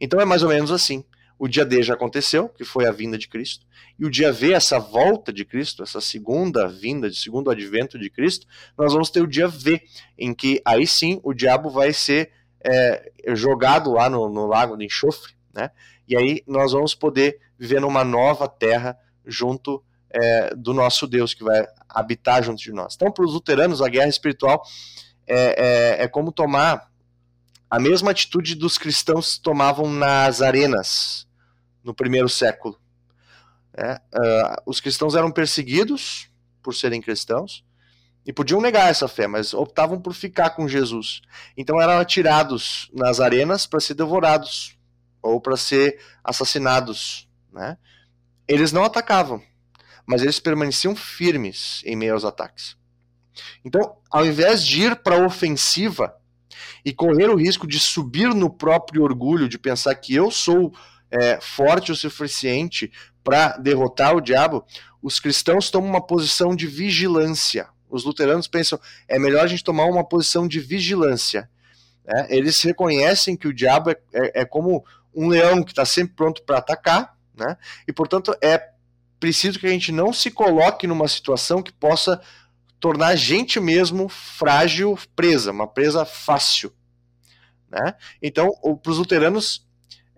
Então 0.00 0.20
é 0.20 0.24
mais 0.24 0.44
ou 0.44 0.50
menos 0.50 0.70
assim. 0.70 1.04
O 1.40 1.48
dia 1.48 1.64
D 1.64 1.82
já 1.82 1.94
aconteceu, 1.94 2.50
que 2.50 2.66
foi 2.66 2.86
a 2.86 2.92
vinda 2.92 3.16
de 3.16 3.26
Cristo, 3.26 3.64
e 3.98 4.04
o 4.04 4.10
dia 4.10 4.30
V, 4.30 4.52
essa 4.52 4.78
volta 4.78 5.32
de 5.32 5.42
Cristo, 5.42 5.82
essa 5.82 5.98
segunda 5.98 6.68
vinda, 6.68 7.08
de 7.08 7.16
segundo 7.16 7.50
advento 7.50 7.98
de 7.98 8.10
Cristo, 8.10 8.46
nós 8.76 8.92
vamos 8.92 9.08
ter 9.08 9.22
o 9.22 9.26
dia 9.26 9.48
V, 9.48 9.80
em 10.18 10.34
que 10.34 10.60
aí 10.66 10.86
sim 10.86 11.18
o 11.24 11.32
diabo 11.32 11.70
vai 11.70 11.94
ser 11.94 12.30
é, 12.62 13.10
jogado 13.28 13.90
lá 13.90 14.10
no, 14.10 14.28
no 14.28 14.44
lago 14.44 14.76
de 14.76 14.84
enxofre, 14.84 15.32
né? 15.54 15.70
E 16.06 16.14
aí 16.14 16.42
nós 16.46 16.72
vamos 16.72 16.94
poder 16.94 17.40
viver 17.58 17.80
numa 17.80 18.04
nova 18.04 18.46
terra 18.46 18.94
junto 19.24 19.82
é, 20.10 20.54
do 20.54 20.74
nosso 20.74 21.06
Deus 21.06 21.32
que 21.32 21.42
vai 21.42 21.66
habitar 21.88 22.42
junto 22.42 22.60
de 22.62 22.70
nós. 22.70 22.96
Então, 22.96 23.10
para 23.10 23.24
os 23.24 23.32
luteranos, 23.32 23.80
a 23.80 23.88
guerra 23.88 24.08
espiritual 24.08 24.62
é, 25.26 25.96
é, 25.98 26.04
é 26.04 26.06
como 26.06 26.32
tomar 26.32 26.90
a 27.70 27.78
mesma 27.78 28.10
atitude 28.10 28.54
dos 28.56 28.76
cristãos 28.76 29.38
tomavam 29.38 29.90
nas 29.90 30.42
arenas 30.42 31.29
no 31.82 31.94
primeiro 31.94 32.28
século. 32.28 32.78
É, 33.74 33.94
uh, 33.94 34.62
os 34.66 34.80
cristãos 34.80 35.14
eram 35.14 35.30
perseguidos 35.30 36.28
por 36.62 36.74
serem 36.74 37.00
cristãos 37.00 37.64
e 38.26 38.32
podiam 38.32 38.60
negar 38.60 38.90
essa 38.90 39.08
fé, 39.08 39.26
mas 39.26 39.54
optavam 39.54 40.00
por 40.00 40.12
ficar 40.12 40.50
com 40.50 40.68
Jesus. 40.68 41.22
Então 41.56 41.80
eram 41.80 41.98
atirados 41.98 42.90
nas 42.92 43.20
arenas 43.20 43.66
para 43.66 43.80
ser 43.80 43.94
devorados 43.94 44.76
ou 45.22 45.40
para 45.40 45.56
ser 45.56 46.00
assassinados. 46.22 47.28
Né? 47.52 47.78
Eles 48.46 48.72
não 48.72 48.84
atacavam, 48.84 49.42
mas 50.06 50.22
eles 50.22 50.40
permaneciam 50.40 50.94
firmes 50.94 51.82
em 51.84 51.96
meio 51.96 52.14
aos 52.14 52.24
ataques. 52.24 52.76
Então, 53.64 53.96
ao 54.10 54.26
invés 54.26 54.64
de 54.64 54.82
ir 54.82 54.96
para 54.96 55.16
a 55.16 55.26
ofensiva 55.26 56.14
e 56.84 56.92
correr 56.92 57.30
o 57.30 57.36
risco 57.36 57.66
de 57.66 57.78
subir 57.78 58.34
no 58.34 58.50
próprio 58.50 59.02
orgulho, 59.02 59.48
de 59.48 59.58
pensar 59.58 59.94
que 59.94 60.14
eu 60.14 60.30
sou 60.30 60.74
é, 61.10 61.40
forte 61.40 61.90
o 61.90 61.96
suficiente 61.96 62.90
para 63.22 63.56
derrotar 63.56 64.14
o 64.14 64.20
diabo, 64.20 64.64
os 65.02 65.18
cristãos 65.18 65.70
tomam 65.70 65.90
uma 65.90 66.06
posição 66.06 66.54
de 66.54 66.66
vigilância. 66.66 67.68
Os 67.88 68.04
luteranos 68.04 68.46
pensam 68.46 68.78
é 69.08 69.18
melhor 69.18 69.44
a 69.44 69.46
gente 69.46 69.64
tomar 69.64 69.84
uma 69.86 70.04
posição 70.04 70.46
de 70.46 70.60
vigilância. 70.60 71.50
Né? 72.04 72.26
Eles 72.30 72.62
reconhecem 72.62 73.36
que 73.36 73.48
o 73.48 73.54
diabo 73.54 73.90
é, 73.90 73.96
é, 74.12 74.40
é 74.42 74.44
como 74.44 74.84
um 75.14 75.28
leão 75.28 75.62
que 75.62 75.72
está 75.72 75.84
sempre 75.84 76.14
pronto 76.14 76.42
para 76.44 76.58
atacar, 76.58 77.16
né? 77.34 77.56
e 77.86 77.92
portanto 77.92 78.34
é 78.40 78.70
preciso 79.18 79.58
que 79.58 79.66
a 79.66 79.70
gente 79.70 79.92
não 79.92 80.12
se 80.12 80.30
coloque 80.30 80.86
numa 80.86 81.08
situação 81.08 81.62
que 81.62 81.72
possa 81.72 82.20
tornar 82.78 83.08
a 83.08 83.16
gente 83.16 83.60
mesmo 83.60 84.08
frágil, 84.08 84.98
presa, 85.14 85.50
uma 85.50 85.66
presa 85.66 86.04
fácil. 86.04 86.72
Né? 87.68 87.94
Então, 88.22 88.50
para 88.82 88.90
os 88.90 88.98
luteranos, 88.98 89.68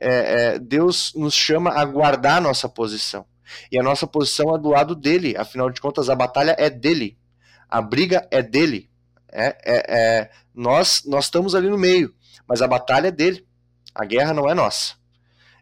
é, 0.03 0.55
é, 0.55 0.59
Deus 0.59 1.13
nos 1.15 1.33
chama 1.33 1.71
a 1.71 1.85
guardar 1.85 2.39
a 2.39 2.41
nossa 2.41 2.69
posição. 2.69 3.25
E 3.71 3.79
a 3.79 3.83
nossa 3.83 4.07
posição 4.07 4.55
é 4.55 4.59
do 4.59 4.71
lado 4.71 4.95
dele, 4.95 5.37
afinal 5.37 5.71
de 5.71 5.81
contas, 5.81 6.11
a 6.11 6.15
batalha 6.15 6.57
é 6.59 6.69
dele, 6.69 7.17
a 7.69 7.81
briga 7.81 8.27
é 8.31 8.43
dele. 8.43 8.91
É, 9.31 9.57
é, 9.65 9.99
é, 9.99 10.31
nós, 10.55 11.05
nós 11.07 11.27
estamos 11.27 11.55
ali 11.55 11.69
no 11.69 11.79
meio, 11.79 12.15
mas 12.49 12.61
a 12.61 12.69
batalha 12.69 13.09
é 13.09 13.11
dele, 13.13 13.47
a 13.95 14.05
guerra 14.05 14.35
não 14.35 14.49
é 14.49 14.55
nossa. 14.55 14.95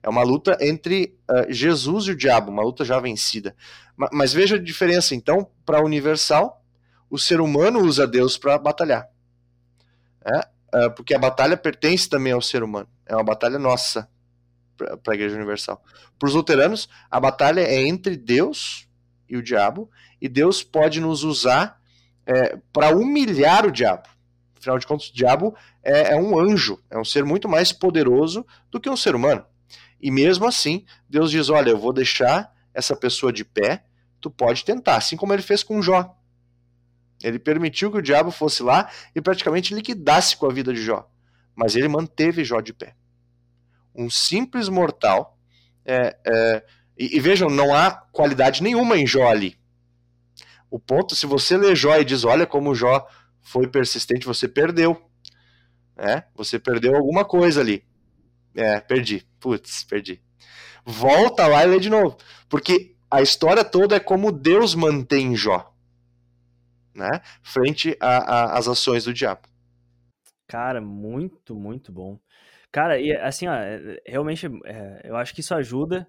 É 0.03 0.09
uma 0.09 0.23
luta 0.23 0.57
entre 0.61 1.19
uh, 1.31 1.53
Jesus 1.53 2.07
e 2.07 2.13
o 2.13 2.17
diabo, 2.17 2.51
uma 2.51 2.63
luta 2.63 2.85
já 2.85 2.99
vencida. 2.99 3.55
Mas, 3.95 4.11
mas 4.13 4.33
veja 4.33 4.57
a 4.57 4.59
diferença, 4.59 5.15
então, 5.15 5.51
para 5.67 5.79
a 5.79 5.85
universal, 5.85 6.65
o 7.11 7.19
ser 7.19 7.41
humano 7.41 7.81
usa 7.81 8.07
Deus 8.07 8.39
para 8.39 8.57
batalhar. 8.57 9.07
É, 10.25 10.87
uh, 10.87 10.91
porque 10.95 11.15
a 11.15 11.19
batalha 11.19 11.57
pertence 11.57 12.09
também 12.09 12.33
ao 12.33 12.41
ser 12.41 12.63
humano, 12.63 12.89
é 13.05 13.15
uma 13.15 13.25
batalha 13.25 13.59
nossa 13.59 14.09
para 15.03 15.13
a 15.13 15.15
Igreja 15.15 15.37
Universal. 15.37 15.83
Para 16.19 16.29
os 16.29 16.35
luteranos, 16.35 16.89
a 17.11 17.21
batalha 17.21 17.61
é 17.61 17.87
entre 17.87 18.17
Deus 18.17 18.89
e 19.29 19.37
o 19.37 19.43
diabo, 19.43 19.91
e 20.21 20.29
Deus 20.29 20.63
pode 20.63 21.01
nos 21.01 21.23
usar 21.23 21.81
é, 22.27 22.59
para 22.73 22.95
humilhar 22.95 23.67
o 23.67 23.71
diabo. 23.71 24.09
Afinal 24.59 24.79
de 24.79 24.87
contas, 24.87 25.09
o 25.09 25.15
diabo 25.15 25.55
é, 25.83 26.13
é, 26.13 26.17
um 26.17 26.39
anjo, 26.39 26.79
é 26.91 26.99
um 26.99 27.05
ser 27.05 27.25
muito 27.25 27.49
mais 27.49 27.73
poderoso 27.73 28.45
do 28.71 28.81
que 28.81 28.91
um 28.91 28.97
ser 28.97 29.15
humano. 29.15 29.45
E 30.01 30.11
mesmo 30.11 30.47
assim, 30.47 30.85
Deus 31.09 31.31
diz: 31.31 31.49
Olha, 31.49 31.71
eu 31.71 31.79
vou 31.79 31.93
deixar 31.93 32.53
essa 32.75 32.95
pessoa 32.95 33.33
de 33.33 33.45
pé, 33.45 33.85
tu 34.21 34.31
pode 34.31 34.65
tentar, 34.65 34.97
assim 34.97 35.17
como 35.17 35.33
ele 35.33 35.43
fez 35.43 35.63
com 35.63 35.81
Jó. 35.81 36.17
Ele 37.23 37.39
permitiu 37.39 37.91
que 37.91 37.99
o 37.99 38.03
diabo 38.03 38.31
fosse 38.31 38.63
lá 38.63 38.91
e 39.15 39.21
praticamente 39.21 39.75
liquidasse 39.75 40.37
com 40.37 40.47
a 40.47 40.53
vida 40.53 40.73
de 40.73 40.83
Jó. 40.83 41.09
Mas 41.55 41.77
ele 41.77 41.89
manteve 41.89 42.45
Jó 42.45 42.61
de 42.61 42.73
pé 42.73 42.95
um 43.95 44.09
simples 44.09 44.69
mortal. 44.69 45.39
É, 45.85 46.17
é, 46.27 46.65
e, 46.99 47.17
e, 47.17 47.21
vejam, 47.21 47.49
não 47.49 47.75
há 47.75 47.91
qualidade 47.91 48.63
nenhuma 48.63 48.97
em 48.97 49.07
Jó 49.07 49.29
ali. 49.29 49.59
O 50.71 50.79
ponto, 50.79 51.17
se 51.17 51.27
você 51.27 51.57
lê 51.57 51.75
Jó 51.75 51.97
e 51.97 52.05
diz, 52.05 52.25
olha 52.25 52.47
como 52.47 52.75
Jó 52.75 53.07
foi 53.41 53.67
persistente, 53.67 54.27
você 54.27 54.47
perdeu. 54.47 55.01
É, 55.97 56.25
você 56.35 56.59
perdeu 56.59 56.95
alguma 56.95 57.25
coisa 57.25 57.61
ali. 57.61 57.85
É, 58.55 58.81
perdi. 58.81 59.27
Putz, 59.39 59.85
perdi. 59.85 60.23
Volta 60.85 61.47
lá 61.47 61.65
e 61.65 61.67
lê 61.67 61.79
de 61.79 61.91
novo. 61.91 62.17
Porque 62.49 62.95
a 63.11 63.21
história 63.21 63.65
toda 63.65 63.97
é 63.97 64.01
como 64.01 64.33
Deus 64.33 64.75
mantém 64.75 65.35
Jó. 65.37 65.75
Né, 66.95 67.23
frente 67.43 67.97
às 68.01 68.67
ações 68.67 69.05
do 69.05 69.15
diabo. 69.15 69.43
Cara, 70.47 70.81
muito, 70.81 71.55
muito 71.55 71.93
bom. 71.93 72.19
Cara, 72.73 73.01
e 73.01 73.13
assim, 73.13 73.49
ó, 73.49 73.55
é, 73.55 74.01
realmente, 74.07 74.47
é, 74.65 75.01
eu 75.05 75.17
acho 75.17 75.35
que 75.35 75.41
isso 75.41 75.55
ajuda 75.55 76.07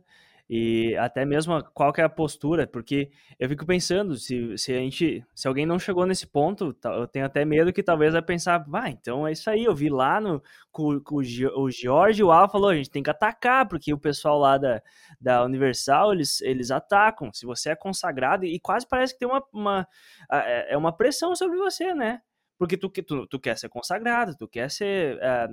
e 0.54 0.98
até 0.98 1.24
mesmo 1.24 1.64
qual 1.74 1.94
que 1.94 2.02
é 2.02 2.04
a 2.04 2.10
postura, 2.10 2.68
porque 2.68 3.10
eu 3.40 3.48
fico 3.48 3.66
pensando, 3.66 4.18
se, 4.18 4.58
se 4.58 4.74
a 4.74 4.80
gente, 4.80 5.26
se 5.34 5.48
alguém 5.48 5.66
não 5.66 5.80
chegou 5.80 6.06
nesse 6.06 6.28
ponto, 6.28 6.76
eu 6.84 7.08
tenho 7.08 7.26
até 7.26 7.46
medo 7.46 7.72
que 7.72 7.82
talvez 7.82 8.12
vai 8.12 8.22
pensar, 8.22 8.58
vai, 8.68 8.90
ah, 8.90 8.92
então 8.92 9.26
é 9.26 9.32
isso 9.32 9.50
aí, 9.50 9.64
eu 9.64 9.74
vi 9.74 9.90
lá 9.90 10.20
no, 10.20 10.44
com, 10.70 11.00
com 11.00 11.16
o, 11.16 11.72
Jorge, 11.72 12.22
o 12.22 12.32
Al 12.32 12.50
falou, 12.52 12.70
a 12.70 12.76
gente 12.76 12.90
tem 12.90 13.02
que 13.02 13.10
atacar, 13.10 13.66
porque 13.66 13.94
o 13.94 13.98
pessoal 13.98 14.38
lá 14.38 14.58
da, 14.58 14.82
da 15.22 15.46
Universal, 15.46 16.12
eles, 16.12 16.42
eles 16.42 16.70
atacam, 16.70 17.32
se 17.32 17.46
você 17.46 17.70
é 17.70 17.76
consagrado, 17.76 18.44
e 18.44 18.60
quase 18.60 18.86
parece 18.86 19.14
que 19.14 19.20
tem 19.20 19.30
uma, 19.30 19.42
uma, 19.54 19.88
é, 20.30 20.74
é 20.74 20.78
uma 20.78 20.92
pressão 20.92 21.34
sobre 21.34 21.58
você, 21.58 21.94
né? 21.94 22.22
Porque 22.62 22.78
tu, 22.78 22.90
tu, 22.90 23.26
tu 23.26 23.40
quer 23.40 23.58
ser 23.58 23.70
consagrado, 23.70 24.38
tu 24.38 24.48
quer 24.48 24.70
ser 24.70 25.18
é, 25.20 25.48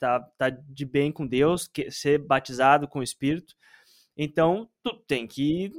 tá, 0.00 0.20
tá 0.38 0.48
de 0.48 0.86
bem 0.86 1.12
com 1.12 1.26
Deus, 1.26 1.68
quer 1.68 1.92
ser 1.92 2.16
batizado 2.16 2.88
com 2.88 3.00
o 3.00 3.02
Espírito, 3.02 3.54
então 4.16 4.66
tu 4.82 4.94
tem 5.06 5.26
que 5.26 5.70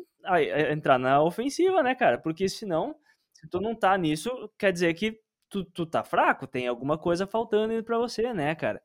entrar 0.72 1.00
na 1.00 1.24
ofensiva, 1.24 1.82
né, 1.82 1.96
cara? 1.96 2.20
Porque 2.20 2.48
senão, 2.48 2.96
se 3.34 3.50
tu 3.50 3.60
não 3.60 3.74
tá 3.74 3.98
nisso, 3.98 4.30
quer 4.60 4.72
dizer 4.72 4.94
que 4.94 5.20
tu, 5.50 5.66
tu 5.66 5.88
tá 5.88 6.04
fraco, 6.04 6.46
tem 6.46 6.68
alguma 6.68 7.00
coisa 7.00 7.26
faltando 7.26 7.84
para 7.84 7.98
você, 7.98 8.32
né, 8.32 8.54
cara? 8.54 8.80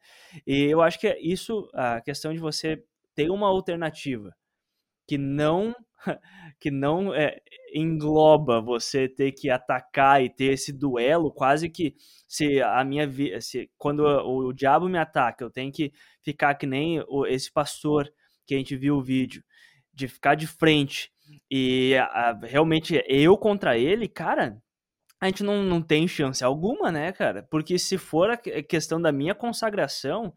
E 0.47 0.63
eu 0.63 0.81
acho 0.81 0.99
que 0.99 1.07
é 1.07 1.21
isso, 1.21 1.69
a 1.75 2.01
questão 2.01 2.33
de 2.33 2.39
você 2.39 2.83
ter 3.15 3.31
uma 3.31 3.49
alternativa 3.49 4.35
que 5.07 5.19
não 5.19 5.75
que 6.61 6.71
não 6.71 7.15
é, 7.15 7.41
engloba 7.75 8.61
você 8.61 9.09
ter 9.09 9.33
que 9.33 9.51
atacar 9.51 10.23
e 10.23 10.29
ter 10.29 10.53
esse 10.53 10.73
duelo, 10.73 11.33
quase 11.33 11.69
que 11.69 11.95
se 12.27 12.61
a 12.63 12.85
minha 12.85 13.07
vida, 13.07 13.41
se 13.41 13.71
quando 13.79 14.01
o, 14.01 14.49
o, 14.49 14.53
diabo 14.53 14.89
me 14.89 14.99
ataca, 14.99 15.45
eu 15.45 15.51
tenho 15.51 15.73
que 15.73 15.93
ficar 16.23 16.55
que 16.55 16.67
nem 16.67 17.03
o, 17.09 17.27
esse 17.27 17.51
pastor 17.53 18.11
que 18.47 18.55
a 18.55 18.59
gente 18.59 18.77
viu 18.77 18.97
o 18.97 19.03
vídeo, 19.03 19.43
de 19.93 20.09
ficar 20.09 20.35
de 20.35 20.47
frente 20.47 21.11
e 21.51 21.95
a, 21.97 22.39
realmente 22.43 23.03
eu 23.09 23.37
contra 23.37 23.79
ele, 23.79 24.09
cara, 24.09 24.61
a 25.21 25.27
gente 25.27 25.43
não, 25.43 25.63
não 25.63 25.81
tem 25.81 26.07
chance 26.07 26.45
alguma, 26.45 26.93
né, 26.93 27.13
cara? 27.13 27.47
Porque 27.51 27.79
se 27.79 27.97
for 27.97 28.31
a 28.31 28.37
questão 28.37 29.01
da 29.01 29.11
minha 29.11 29.35
consagração, 29.35 30.35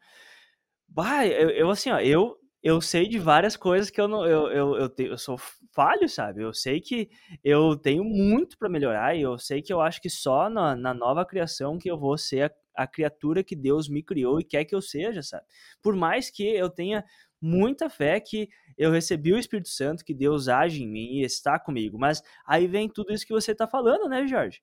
bah, 0.88 1.26
eu, 1.26 1.50
eu 1.50 1.70
assim, 1.70 1.90
ó, 1.90 2.00
eu 2.00 2.38
eu 2.68 2.82
sei 2.82 3.08
de 3.08 3.18
várias 3.18 3.56
coisas 3.56 3.90
que 3.90 4.00
eu 4.00 4.10
não 4.10 4.26
eu, 4.26 4.48
eu, 4.52 4.76
eu, 4.76 4.90
te, 4.90 5.06
eu 5.06 5.18
sou 5.18 5.38
falho, 5.72 6.10
sabe? 6.10 6.44
Eu 6.44 6.54
sei 6.54 6.82
que 6.82 7.10
eu 7.42 7.78
tenho 7.78 8.04
muito 8.04 8.58
para 8.58 8.68
melhorar 8.68 9.16
e 9.16 9.22
eu 9.22 9.38
sei 9.38 9.62
que 9.62 9.72
eu 9.72 9.80
acho 9.80 10.02
que 10.02 10.10
só 10.10 10.50
na, 10.50 10.76
na 10.76 10.94
nova 10.94 11.26
criação 11.26 11.78
que 11.78 11.90
eu 11.90 11.98
vou 11.98 12.18
ser 12.18 12.52
a, 12.76 12.84
a, 12.84 12.88
criatura 12.88 13.42
que 13.44 13.56
Deus 13.56 13.88
me 13.88 14.04
criou 14.04 14.40
e 14.40 14.44
quer 14.44 14.66
que 14.66 14.76
eu 14.76 14.82
seja, 14.82 15.24
sabe? 15.24 15.46
Por 15.82 15.96
mais 15.96 16.30
que 16.30 16.44
eu 16.44 16.70
tenha 16.70 17.06
muita 17.42 17.90
fé 17.90 18.20
que 18.20 18.50
eu 18.78 18.92
recebi 18.92 19.32
o 19.32 19.40
Espírito 19.40 19.70
Santo, 19.70 20.04
que 20.04 20.14
Deus 20.14 20.50
age 20.50 20.84
em 20.84 20.88
mim 20.88 21.20
e 21.20 21.24
está 21.24 21.58
comigo, 21.58 21.98
mas 21.98 22.22
aí 22.46 22.68
vem 22.68 22.90
tudo 22.90 23.14
isso 23.14 23.26
que 23.26 23.34
você 23.34 23.54
está 23.54 23.66
falando, 23.66 24.10
né, 24.10 24.28
Jorge? 24.28 24.62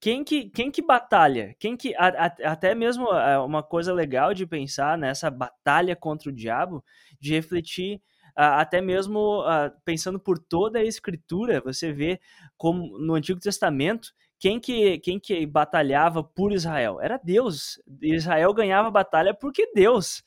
Quem 0.00 0.22
que, 0.24 0.50
quem 0.50 0.70
que 0.70 0.82
batalha? 0.82 1.54
Quem 1.58 1.76
que 1.76 1.94
a, 1.96 2.26
a, 2.26 2.52
até 2.52 2.74
mesmo 2.74 3.08
é, 3.12 3.38
uma 3.38 3.62
coisa 3.62 3.92
legal 3.92 4.34
de 4.34 4.46
pensar 4.46 4.96
nessa 4.98 5.30
batalha 5.30 5.96
contra 5.96 6.30
o 6.30 6.32
diabo, 6.32 6.84
de 7.20 7.32
refletir 7.34 8.00
até 8.36 8.82
mesmo 8.82 9.42
pensando 9.82 10.20
por 10.20 10.38
toda 10.38 10.78
a 10.78 10.84
escritura, 10.84 11.62
você 11.62 11.90
vê 11.90 12.20
como 12.58 12.98
no 12.98 13.14
Antigo 13.14 13.40
Testamento 13.40 14.12
quem 14.38 14.60
que, 14.60 14.98
quem 14.98 15.18
que 15.18 15.46
batalhava 15.46 16.22
por 16.22 16.52
Israel? 16.52 17.00
Era 17.00 17.18
Deus. 17.22 17.80
Israel 18.02 18.52
ganhava 18.52 18.90
batalha 18.90 19.32
porque 19.32 19.72
Deus 19.74 20.22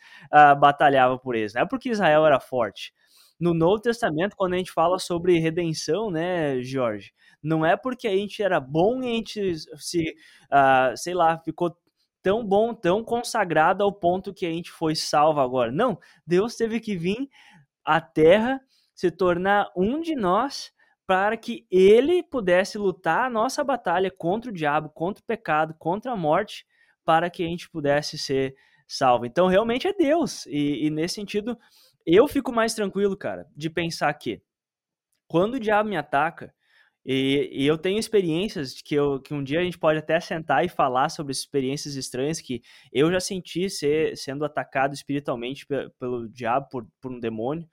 batalhava 0.60 1.20
por 1.20 1.36
eles, 1.36 1.54
não 1.54 1.62
é 1.62 1.66
porque 1.68 1.90
Israel 1.90 2.26
era 2.26 2.40
forte. 2.40 2.92
No 3.40 3.54
Novo 3.54 3.80
Testamento, 3.80 4.36
quando 4.36 4.54
a 4.54 4.58
gente 4.58 4.72
fala 4.72 5.00
sobre 5.00 5.40
redenção, 5.40 6.12
né, 6.12 6.62
Jorge? 6.62 7.14
Não 7.42 7.66
é 7.66 7.78
porque 7.78 8.08
a 8.08 8.16
gente 8.16 8.42
era 8.44 8.60
bom 8.60 9.02
e 9.02 9.08
a 9.08 9.14
gente 9.14 9.56
se, 9.78 10.16
uh, 10.52 10.96
sei 10.96 11.14
lá, 11.14 11.38
ficou 11.40 11.76
tão 12.22 12.46
bom, 12.46 12.74
tão 12.74 13.04
consagrado 13.04 13.84
ao 13.84 13.92
ponto 13.92 14.34
que 14.34 14.46
a 14.46 14.52
gente 14.52 14.72
foi 14.72 14.96
salvo 14.96 15.40
agora. 15.40 15.72
Não, 15.72 15.98
Deus 16.26 16.56
teve 16.56 16.80
que 16.80 16.98
vir 16.98 17.30
à 17.86 18.02
terra, 18.02 18.62
se 18.94 19.10
tornar 19.10 19.72
um 19.76 20.02
de 20.02 20.16
nós 20.16 20.74
para 21.08 21.36
que 21.38 21.66
ele 21.72 22.22
pudesse 22.22 22.78
lutar 22.78 23.26
a 23.26 23.30
nossa 23.30 23.64
batalha 23.64 24.12
contra 24.12 24.52
o 24.52 24.54
diabo, 24.54 24.90
contra 24.90 25.24
o 25.24 25.26
pecado, 25.26 25.74
contra 25.80 26.12
a 26.12 26.16
morte, 26.16 26.68
para 27.04 27.30
que 27.30 27.44
a 27.44 27.48
gente 27.48 27.70
pudesse 27.70 28.18
ser 28.18 28.56
salvo. 28.88 29.26
Então, 29.26 29.48
realmente 29.48 29.88
é 29.88 29.94
Deus. 29.94 30.46
E, 30.46 30.86
e 30.86 30.90
nesse 30.92 31.16
sentido, 31.16 31.58
eu 32.06 32.28
fico 32.28 32.52
mais 32.52 32.74
tranquilo, 32.74 33.18
cara, 33.18 33.48
de 33.56 33.70
pensar 33.70 34.14
que 34.14 34.42
quando 35.28 35.56
o 35.56 35.60
diabo 35.60 35.90
me 35.90 35.98
ataca, 35.98 36.54
e, 37.12 37.50
e, 37.64 37.66
eu 37.66 37.76
tenho 37.76 37.98
experiências 37.98 38.84
que, 38.84 38.94
eu, 38.94 39.20
que 39.20 39.34
um 39.34 39.44
dia 39.44 39.62
a 39.62 39.64
gente 39.64 39.80
pode 39.80 39.98
até 39.98 40.20
sentar 40.20 40.64
e 40.64 40.70
falar 40.70 41.10
sobre 41.10 41.32
experiências 41.32 41.96
estranhas 41.96 42.40
que 42.40 42.62
eu 42.94 43.12
já 43.12 43.20
senti 43.20 43.68
ser, 43.68 44.16
sendo 44.16 44.46
atacado 44.46 44.94
espiritualmente 44.94 45.66
pelo, 45.66 45.90
pelo 46.00 46.30
diabo, 46.30 46.68
por, 46.70 46.88
por 47.02 47.12
um 47.12 47.20
demônio. 47.20 47.68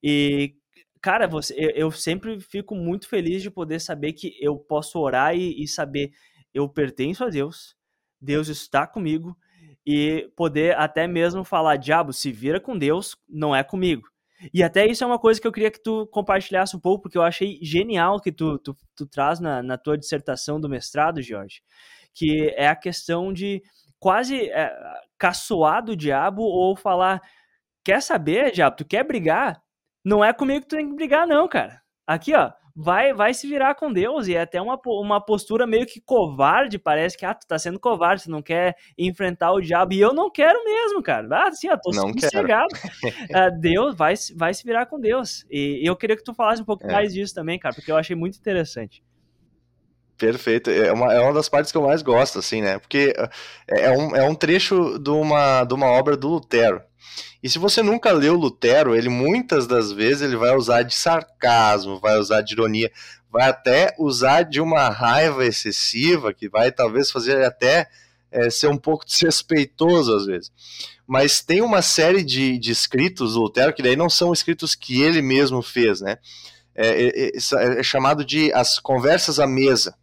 E, 0.00 0.54
cara, 1.02 1.26
você, 1.26 1.52
eu, 1.74 1.90
sempre 1.90 2.38
fico 2.38 2.76
muito 2.76 3.08
feliz 3.08 3.42
de 3.42 3.50
poder 3.50 3.80
saber 3.80 4.12
que 4.12 4.36
eu 4.40 4.56
posso 4.56 5.00
orar 5.00 5.34
e, 5.36 5.60
e 5.60 5.66
saber 5.66 6.12
eu 6.54 6.68
pertenço 6.68 7.24
a 7.24 7.28
Deus, 7.28 7.74
Deus 8.20 8.46
está 8.46 8.86
comigo, 8.86 9.36
e 9.84 10.30
poder 10.36 10.76
até 10.76 11.08
mesmo 11.08 11.42
falar, 11.42 11.76
diabo, 11.76 12.12
se 12.12 12.30
vira 12.30 12.60
com 12.60 12.78
Deus, 12.78 13.16
não 13.28 13.54
é 13.54 13.64
comigo. 13.64 14.08
E 14.52 14.62
até 14.62 14.86
isso 14.86 15.04
é 15.04 15.06
uma 15.06 15.18
coisa 15.18 15.40
que 15.40 15.46
eu 15.46 15.52
queria 15.52 15.70
que 15.70 15.82
tu 15.82 16.06
compartilhasse 16.06 16.76
um 16.76 16.80
pouco, 16.80 17.02
porque 17.02 17.18
eu 17.18 17.22
achei 17.22 17.58
genial 17.62 18.20
que 18.20 18.32
tu, 18.32 18.58
tu, 18.58 18.76
tu 18.96 19.06
traz 19.06 19.40
na, 19.40 19.62
na 19.62 19.76
tua 19.76 19.98
dissertação 19.98 20.60
do 20.60 20.68
mestrado, 20.68 21.20
Jorge, 21.20 21.62
que 22.14 22.52
é 22.56 22.68
a 22.68 22.76
questão 22.76 23.32
de 23.32 23.62
quase 23.98 24.50
é, 24.50 24.74
caçoar 25.18 25.84
do 25.84 25.94
diabo 25.94 26.42
ou 26.42 26.74
falar, 26.74 27.20
quer 27.84 28.00
saber, 28.00 28.52
diabo, 28.52 28.76
tu 28.76 28.84
quer 28.84 29.04
brigar? 29.04 29.62
Não 30.04 30.24
é 30.24 30.32
comigo 30.32 30.62
que 30.62 30.68
tu 30.68 30.76
tem 30.76 30.88
que 30.88 30.94
brigar, 30.94 31.26
não, 31.26 31.46
cara. 31.46 31.82
Aqui, 32.06 32.34
ó, 32.34 32.50
vai 32.74 33.12
vai 33.12 33.34
se 33.34 33.46
virar 33.46 33.74
com 33.74 33.92
Deus 33.92 34.26
e 34.26 34.34
é 34.34 34.40
até 34.40 34.60
uma, 34.60 34.78
uma 34.86 35.20
postura 35.20 35.66
meio 35.66 35.86
que 35.86 36.00
covarde, 36.00 36.78
parece 36.78 37.16
que 37.16 37.24
ah, 37.24 37.34
tu 37.34 37.46
tá 37.46 37.58
sendo 37.58 37.78
covarde, 37.78 38.24
tu 38.24 38.30
não 38.30 38.42
quer 38.42 38.76
enfrentar 38.96 39.52
o 39.52 39.60
diabo, 39.60 39.92
e 39.92 40.00
eu 40.00 40.12
não 40.12 40.30
quero 40.30 40.62
mesmo, 40.64 41.02
cara. 41.02 41.26
Ah, 41.30 41.48
assim, 41.48 41.68
ó, 41.70 41.76
tô 41.76 41.90
não 41.90 42.12
sossegado. 42.12 42.68
uh, 42.74 43.50
Deus 43.60 43.94
vai, 43.94 44.14
vai 44.36 44.54
se 44.54 44.64
virar 44.64 44.86
com 44.86 44.98
Deus. 44.98 45.44
E, 45.50 45.82
e, 45.82 45.86
eu 45.86 45.96
queria 45.96 46.16
que 46.16 46.24
tu 46.24 46.34
falasse 46.34 46.62
um 46.62 46.64
pouco 46.64 46.86
é. 46.86 46.92
mais 46.92 47.12
disso 47.12 47.34
também, 47.34 47.58
cara, 47.58 47.74
porque 47.74 47.90
eu 47.90 47.96
achei 47.96 48.16
muito 48.16 48.38
interessante. 48.38 49.02
Perfeito, 50.20 50.68
é 50.68 50.92
uma, 50.92 51.14
é 51.14 51.18
uma 51.18 51.32
das 51.32 51.48
partes 51.48 51.72
que 51.72 51.78
eu 51.78 51.82
mais 51.82 52.02
gosto, 52.02 52.38
assim, 52.38 52.60
né? 52.60 52.78
Porque 52.78 53.14
é, 53.66 53.86
é 53.86 53.90
um, 53.90 54.14
é 54.14 54.22
um 54.22 54.34
trecho 54.34 54.98
de 54.98 55.08
uma, 55.08 55.64
de 55.64 55.72
uma 55.72 55.86
obra 55.86 56.14
do 56.14 56.28
Lutero. 56.28 56.82
E 57.42 57.48
se 57.48 57.58
você 57.58 57.82
nunca 57.82 58.12
leu 58.12 58.34
Lutero, 58.34 58.94
ele 58.94 59.08
muitas 59.08 59.66
das 59.66 59.90
vezes 59.90 60.20
ele 60.20 60.36
vai 60.36 60.54
usar 60.54 60.82
de 60.82 60.94
sarcasmo, 60.94 61.98
vai 61.98 62.18
usar 62.18 62.42
de 62.42 62.52
ironia, 62.52 62.92
vai 63.32 63.48
até 63.48 63.94
usar 63.98 64.42
de 64.42 64.60
uma 64.60 64.90
raiva 64.90 65.42
excessiva 65.46 66.34
que 66.34 66.50
vai 66.50 66.70
talvez 66.70 67.10
fazer 67.10 67.42
até 67.42 67.88
é, 68.30 68.50
ser 68.50 68.66
um 68.66 68.76
pouco 68.76 69.06
desrespeitoso 69.08 70.14
às 70.14 70.26
vezes. 70.26 70.52
Mas 71.06 71.40
tem 71.40 71.62
uma 71.62 71.80
série 71.80 72.22
de, 72.22 72.58
de 72.58 72.70
escritos 72.70 73.32
do 73.32 73.40
Lutero 73.40 73.72
que 73.72 73.82
daí 73.82 73.96
não 73.96 74.10
são 74.10 74.34
escritos 74.34 74.74
que 74.74 75.00
ele 75.00 75.22
mesmo 75.22 75.62
fez, 75.62 76.02
né? 76.02 76.18
É, 76.74 77.06
é, 77.06 77.28
é, 77.28 77.80
é 77.80 77.82
chamado 77.82 78.22
de 78.22 78.52
as 78.52 78.78
conversas 78.78 79.40
à 79.40 79.46
mesa. 79.46 79.94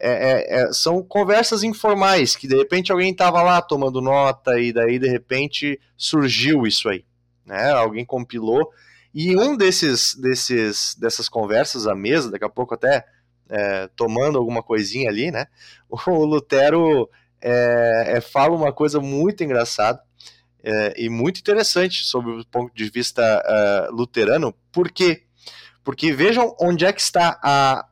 É, 0.00 0.10
é, 0.10 0.60
é, 0.60 0.72
são 0.72 1.02
conversas 1.02 1.64
informais, 1.64 2.36
que 2.36 2.46
de 2.46 2.56
repente 2.56 2.92
alguém 2.92 3.10
estava 3.10 3.42
lá 3.42 3.60
tomando 3.60 4.00
nota 4.00 4.58
e 4.60 4.72
daí 4.72 4.98
de 4.98 5.08
repente 5.08 5.80
surgiu 5.96 6.66
isso 6.66 6.88
aí. 6.88 7.04
Né? 7.44 7.70
Alguém 7.70 8.04
compilou. 8.04 8.70
E 9.12 9.36
um 9.36 9.56
desses, 9.56 10.14
desses 10.14 10.94
dessas 10.94 11.28
conversas 11.28 11.86
à 11.86 11.94
mesa, 11.94 12.30
daqui 12.30 12.44
a 12.44 12.48
pouco 12.48 12.74
até 12.74 13.04
é, 13.48 13.88
tomando 13.96 14.38
alguma 14.38 14.62
coisinha 14.62 15.08
ali, 15.08 15.30
né? 15.30 15.46
O 16.06 16.24
Lutero 16.24 17.08
é, 17.40 18.18
é, 18.18 18.20
fala 18.20 18.54
uma 18.54 18.72
coisa 18.72 19.00
muito 19.00 19.42
engraçada 19.42 20.02
e 20.96 21.08
muito 21.08 21.40
interessante 21.40 22.04
sobre 22.04 22.30
o 22.32 22.44
ponto 22.44 22.74
de 22.74 22.90
vista 22.90 23.42
luterano. 23.90 24.52
Por 24.70 24.90
quê? 24.90 25.22
Porque 25.82 26.12
vejam 26.12 26.54
onde 26.60 26.84
é 26.84 26.92
que 26.92 27.00
está 27.00 27.40
a, 27.42 27.86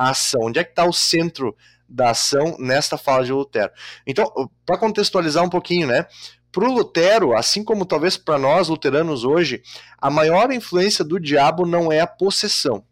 a 0.00 0.10
ação, 0.10 0.44
onde 0.44 0.58
é 0.58 0.64
que 0.64 0.70
está 0.70 0.86
o 0.86 0.94
centro 0.94 1.54
da 1.86 2.10
ação 2.10 2.56
nesta 2.58 2.96
fala 2.96 3.22
de 3.22 3.32
Lutero. 3.32 3.70
Então, 4.06 4.24
para 4.64 4.78
contextualizar 4.78 5.44
um 5.44 5.50
pouquinho, 5.50 5.86
né? 5.86 6.06
Para 6.50 6.64
o 6.64 6.72
Lutero, 6.72 7.36
assim 7.36 7.62
como 7.62 7.84
talvez 7.84 8.16
para 8.16 8.38
nós 8.38 8.68
luteranos 8.68 9.24
hoje, 9.24 9.62
a 9.98 10.10
maior 10.10 10.50
influência 10.50 11.04
do 11.04 11.20
diabo 11.20 11.66
não 11.66 11.92
é 11.92 12.00
a 12.00 12.06
possessão. 12.06 12.82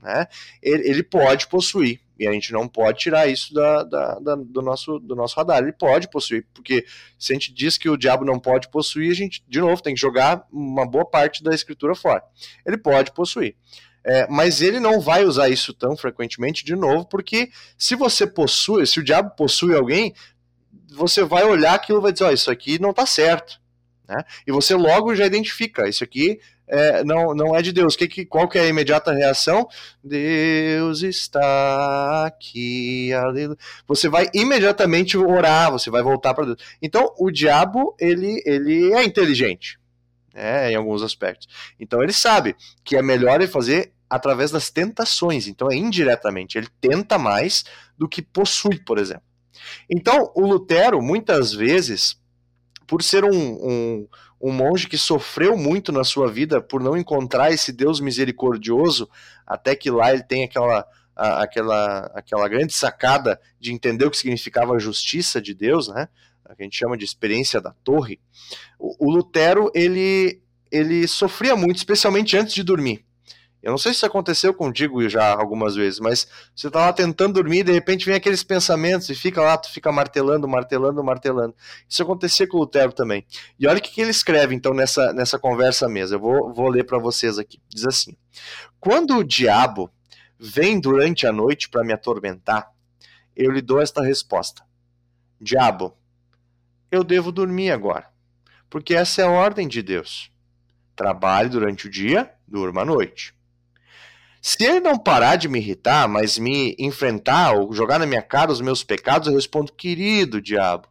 Né? 0.00 0.26
Ele, 0.62 0.88
ele 0.88 1.02
pode 1.02 1.48
possuir, 1.48 2.00
e 2.18 2.28
a 2.28 2.32
gente 2.32 2.52
não 2.52 2.68
pode 2.68 3.00
tirar 3.00 3.26
isso 3.26 3.52
da, 3.52 3.82
da, 3.82 4.18
da, 4.20 4.34
do, 4.36 4.62
nosso, 4.62 5.00
do 5.00 5.16
nosso 5.16 5.36
radar. 5.36 5.62
Ele 5.62 5.72
pode 5.72 6.08
possuir, 6.08 6.46
porque 6.54 6.86
se 7.18 7.32
a 7.32 7.34
gente 7.34 7.52
diz 7.52 7.76
que 7.76 7.88
o 7.88 7.96
diabo 7.96 8.24
não 8.24 8.38
pode 8.38 8.70
possuir, 8.70 9.10
a 9.10 9.14
gente, 9.14 9.44
de 9.48 9.60
novo, 9.60 9.82
tem 9.82 9.94
que 9.94 10.00
jogar 10.00 10.46
uma 10.50 10.86
boa 10.86 11.04
parte 11.04 11.42
da 11.42 11.52
escritura 11.52 11.94
fora. 11.96 12.22
Ele 12.64 12.78
pode 12.78 13.12
possuir. 13.12 13.56
É, 14.04 14.26
mas 14.28 14.60
ele 14.60 14.80
não 14.80 15.00
vai 15.00 15.24
usar 15.24 15.48
isso 15.48 15.72
tão 15.72 15.96
frequentemente 15.96 16.64
de 16.64 16.74
novo, 16.74 17.06
porque 17.06 17.50
se 17.78 17.94
você 17.94 18.26
possui, 18.26 18.84
se 18.86 18.98
o 18.98 19.04
diabo 19.04 19.30
possui 19.36 19.74
alguém, 19.74 20.12
você 20.90 21.22
vai 21.22 21.44
olhar 21.44 21.74
aquilo 21.74 22.00
e 22.00 22.02
vai 22.02 22.12
dizer, 22.12 22.24
oh, 22.24 22.30
isso 22.32 22.50
aqui 22.50 22.80
não 22.80 22.90
está 22.90 23.06
certo. 23.06 23.60
Né? 24.08 24.24
E 24.46 24.50
você 24.50 24.74
logo 24.74 25.14
já 25.14 25.24
identifica, 25.24 25.88
isso 25.88 26.02
aqui 26.02 26.40
é, 26.66 27.04
não, 27.04 27.34
não 27.34 27.54
é 27.54 27.62
de 27.62 27.70
Deus. 27.70 27.94
Que, 27.94 28.08
que, 28.08 28.24
qual 28.24 28.48
que 28.48 28.58
é 28.58 28.62
a 28.62 28.66
imediata 28.66 29.12
reação? 29.12 29.68
Deus 30.02 31.02
está 31.02 32.26
aqui, 32.26 33.12
aleluia. 33.12 33.58
Você 33.86 34.08
vai 34.08 34.28
imediatamente 34.34 35.16
orar, 35.16 35.70
você 35.70 35.90
vai 35.90 36.02
voltar 36.02 36.34
para 36.34 36.46
Deus. 36.46 36.58
Então, 36.80 37.14
o 37.18 37.30
diabo, 37.30 37.94
ele, 38.00 38.42
ele 38.44 38.92
é 38.94 39.04
inteligente 39.04 39.78
né, 40.34 40.72
em 40.72 40.74
alguns 40.74 41.02
aspectos. 41.02 41.48
Então 41.78 42.02
ele 42.02 42.12
sabe 42.12 42.56
que 42.84 42.96
é 42.96 43.02
melhor 43.02 43.40
ele 43.40 43.50
fazer 43.50 43.92
através 44.08 44.50
das 44.50 44.70
tentações, 44.70 45.46
então 45.46 45.70
é 45.70 45.74
indiretamente, 45.74 46.58
ele 46.58 46.68
tenta 46.80 47.18
mais 47.18 47.64
do 47.96 48.08
que 48.08 48.20
possui, 48.20 48.78
por 48.78 48.98
exemplo. 48.98 49.24
Então 49.88 50.30
o 50.34 50.46
Lutero, 50.46 51.00
muitas 51.00 51.52
vezes, 51.52 52.20
por 52.86 53.02
ser 53.02 53.24
um, 53.24 53.30
um, 53.30 54.08
um 54.40 54.52
monge 54.52 54.86
que 54.86 54.98
sofreu 54.98 55.56
muito 55.56 55.90
na 55.90 56.04
sua 56.04 56.30
vida 56.30 56.60
por 56.60 56.82
não 56.82 56.96
encontrar 56.96 57.52
esse 57.52 57.72
Deus 57.72 58.00
misericordioso, 58.00 59.08
até 59.46 59.74
que 59.74 59.90
lá 59.90 60.12
ele 60.12 60.22
tem 60.22 60.44
aquela 60.44 60.86
aquela, 61.14 62.10
aquela 62.14 62.48
grande 62.48 62.72
sacada 62.72 63.40
de 63.60 63.72
entender 63.72 64.04
o 64.04 64.10
que 64.10 64.16
significava 64.16 64.74
a 64.74 64.78
justiça 64.78 65.40
de 65.40 65.54
Deus, 65.54 65.88
né? 65.88 66.08
Que 66.54 66.62
a 66.62 66.64
gente 66.64 66.76
chama 66.76 66.96
de 66.96 67.04
experiência 67.04 67.60
da 67.60 67.72
torre, 67.84 68.20
o, 68.78 69.08
o 69.08 69.10
Lutero 69.10 69.70
ele, 69.74 70.42
ele 70.70 71.06
sofria 71.06 71.56
muito, 71.56 71.76
especialmente 71.76 72.36
antes 72.36 72.54
de 72.54 72.62
dormir. 72.62 73.04
Eu 73.62 73.70
não 73.70 73.78
sei 73.78 73.92
se 73.92 73.98
isso 73.98 74.06
aconteceu 74.06 74.52
contigo 74.52 75.08
já 75.08 75.32
algumas 75.32 75.76
vezes, 75.76 76.00
mas 76.00 76.26
você 76.54 76.68
tá 76.68 76.80
lá 76.80 76.92
tentando 76.92 77.34
dormir 77.34 77.58
e 77.58 77.64
de 77.64 77.72
repente 77.72 78.04
vem 78.04 78.16
aqueles 78.16 78.42
pensamentos 78.42 79.08
e 79.08 79.14
fica 79.14 79.40
lá, 79.40 79.56
tu 79.56 79.70
fica 79.70 79.92
martelando, 79.92 80.48
martelando, 80.48 81.02
martelando. 81.04 81.54
Isso 81.88 82.02
acontecia 82.02 82.46
com 82.48 82.56
o 82.56 82.60
Lutero 82.60 82.92
também. 82.92 83.24
E 83.60 83.68
olha 83.68 83.78
o 83.78 83.80
que, 83.80 83.92
que 83.92 84.00
ele 84.00 84.10
escreve 84.10 84.52
então 84.52 84.74
nessa, 84.74 85.12
nessa 85.12 85.38
conversa 85.38 85.88
mesmo. 85.88 86.16
Eu 86.16 86.20
vou, 86.20 86.52
vou 86.52 86.68
ler 86.68 86.84
para 86.84 86.98
vocês 86.98 87.38
aqui. 87.38 87.60
Diz 87.68 87.86
assim: 87.86 88.16
Quando 88.80 89.16
o 89.16 89.24
diabo 89.24 89.88
vem 90.36 90.80
durante 90.80 91.24
a 91.24 91.32
noite 91.32 91.68
para 91.68 91.84
me 91.84 91.92
atormentar, 91.92 92.68
eu 93.36 93.52
lhe 93.52 93.62
dou 93.62 93.80
esta 93.80 94.02
resposta: 94.02 94.64
Diabo, 95.40 95.96
eu 96.92 97.02
devo 97.02 97.32
dormir 97.32 97.70
agora, 97.70 98.06
porque 98.68 98.94
essa 98.94 99.22
é 99.22 99.24
a 99.24 99.30
ordem 99.30 99.66
de 99.66 99.82
Deus. 99.82 100.30
Trabalhe 100.94 101.48
durante 101.48 101.86
o 101.86 101.90
dia, 101.90 102.30
durma 102.46 102.82
à 102.82 102.84
noite. 102.84 103.34
Se 104.42 104.62
ele 104.62 104.80
não 104.80 104.98
parar 104.98 105.36
de 105.36 105.48
me 105.48 105.58
irritar, 105.58 106.06
mas 106.06 106.36
me 106.36 106.76
enfrentar 106.78 107.52
ou 107.52 107.72
jogar 107.72 107.98
na 107.98 108.04
minha 108.04 108.20
cara 108.20 108.52
os 108.52 108.60
meus 108.60 108.84
pecados, 108.84 109.26
eu 109.26 109.34
respondo: 109.34 109.72
querido 109.72 110.40
diabo, 110.40 110.86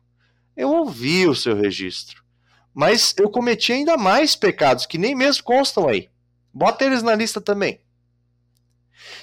eu 0.58 0.70
ouvi 0.72 1.28
o 1.28 1.36
seu 1.36 1.56
registro, 1.56 2.24
mas 2.74 3.14
eu 3.20 3.30
cometi 3.30 3.72
ainda 3.72 3.96
mais 3.96 4.36
pecados 4.36 4.88
que 4.88 4.98
nem 4.98 5.14
mesmo 5.14 5.44
constam 5.44 5.88
aí. 5.88 6.10
Bota 6.52 6.84
eles 6.84 7.04
na 7.04 7.14
lista 7.14 7.40
também. 7.40 7.80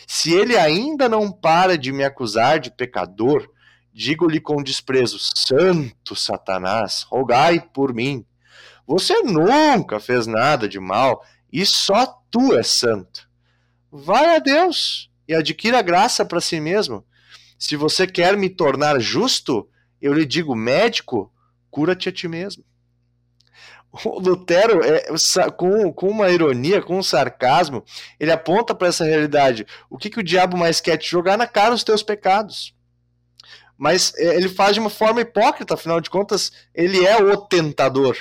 Se 0.07 0.33
ele 0.33 0.57
ainda 0.57 1.09
não 1.09 1.33
para 1.33 1.77
de 1.77 1.91
me 1.91 2.05
acusar 2.05 2.61
de 2.61 2.71
pecador, 2.71 3.51
digo-lhe 3.99 4.39
com 4.39 4.63
desprezo: 4.63 5.19
Santo 5.19 6.15
Satanás, 6.15 7.03
rogai 7.03 7.59
por 7.59 7.93
mim. 7.93 8.25
Você 8.87 9.21
nunca 9.23 9.99
fez 9.99 10.25
nada 10.25 10.69
de 10.69 10.79
mal 10.79 11.23
e 11.53 11.67
só 11.67 12.07
tu 12.31 12.57
és 12.57 12.69
santo. 12.69 13.29
Vai 13.91 14.37
a 14.37 14.39
Deus 14.39 15.11
e 15.27 15.35
adquira 15.35 15.83
graça 15.83 16.25
para 16.25 16.41
si 16.41 16.61
mesmo. 16.61 17.05
Se 17.59 17.75
você 17.75 18.07
quer 18.07 18.37
me 18.37 18.49
tornar 18.49 19.01
justo, 19.01 19.69
eu 20.01 20.15
lhe 20.15 20.25
digo, 20.25 20.55
médico, 20.55 21.33
cura-te 21.69 22.09
a 22.09 22.13
ti 22.13 22.29
mesmo. 22.29 22.65
O 24.05 24.21
Lutero, 24.21 24.81
é, 24.85 25.07
com, 25.57 25.93
com 25.93 26.09
uma 26.09 26.31
ironia, 26.31 26.81
com 26.81 26.99
um 26.99 27.03
sarcasmo, 27.03 27.83
ele 28.21 28.31
aponta 28.31 28.75
para 28.75 28.89
essa 28.89 29.05
realidade. 29.05 29.67
O 29.91 29.99
que, 29.99 30.09
que 30.09 30.21
o 30.21 30.23
diabo 30.23 30.57
mais 30.57 30.81
quer 30.81 30.99
te 30.99 31.11
jogar 31.11 31.37
na 31.37 31.49
cara 31.49 31.75
os 31.75 31.83
teus 31.83 32.03
pecados? 32.03 32.78
Mas 33.79 34.13
é, 34.17 34.35
ele 34.37 34.49
faz 34.49 34.75
de 34.75 34.81
uma 34.81 34.91
forma 34.91 35.21
hipócrita, 35.21 35.75
afinal 35.75 36.01
de 36.01 36.11
contas, 36.11 36.51
ele 36.75 37.07
é 37.07 37.17
o 37.17 37.37
tentador. 37.37 38.17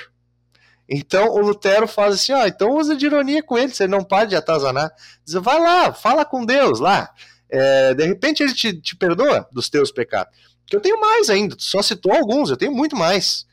Então 0.88 1.28
o 1.28 1.40
Lutero 1.40 1.86
faz 1.86 2.14
assim, 2.14 2.32
ó, 2.32 2.46
então 2.46 2.76
usa 2.76 2.96
de 2.96 3.04
ironia 3.04 3.42
com 3.42 3.58
ele, 3.58 3.74
você 3.74 3.86
não 3.86 4.02
pode 4.02 4.34
atazanar. 4.34 4.90
Diz, 5.24 5.34
vai 5.34 5.60
lá, 5.60 5.92
fala 5.92 6.24
com 6.24 6.46
Deus 6.46 6.78
lá. 6.78 7.10
É, 7.50 7.92
de 7.92 8.06
repente 8.06 8.42
ele 8.42 8.54
te, 8.54 8.72
te 8.72 8.96
perdoa 8.96 9.46
dos 9.52 9.68
teus 9.68 9.90
pecados. 9.90 10.32
Que 10.64 10.76
eu 10.76 10.80
tenho 10.80 11.00
mais 11.00 11.28
ainda, 11.28 11.56
tu 11.56 11.62
só 11.64 11.82
citou 11.82 12.12
alguns, 12.12 12.50
eu 12.50 12.56
tenho 12.56 12.72
muito 12.72 12.96
mais. 12.96 13.46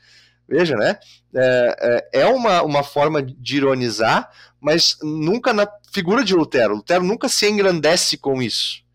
Veja, 0.48 0.76
né? 0.76 0.98
É, 1.34 2.08
é, 2.12 2.20
é 2.20 2.26
uma, 2.26 2.62
uma 2.62 2.82
forma 2.84 3.20
de 3.20 3.56
ironizar, 3.56 4.30
mas 4.60 4.96
nunca 5.02 5.52
na 5.52 5.68
figura 5.92 6.22
de 6.24 6.34
Lutero. 6.34 6.76
Lutero 6.76 7.02
nunca 7.02 7.28
se 7.28 7.48
engrandece 7.48 8.16
com 8.16 8.40
isso. 8.40 8.85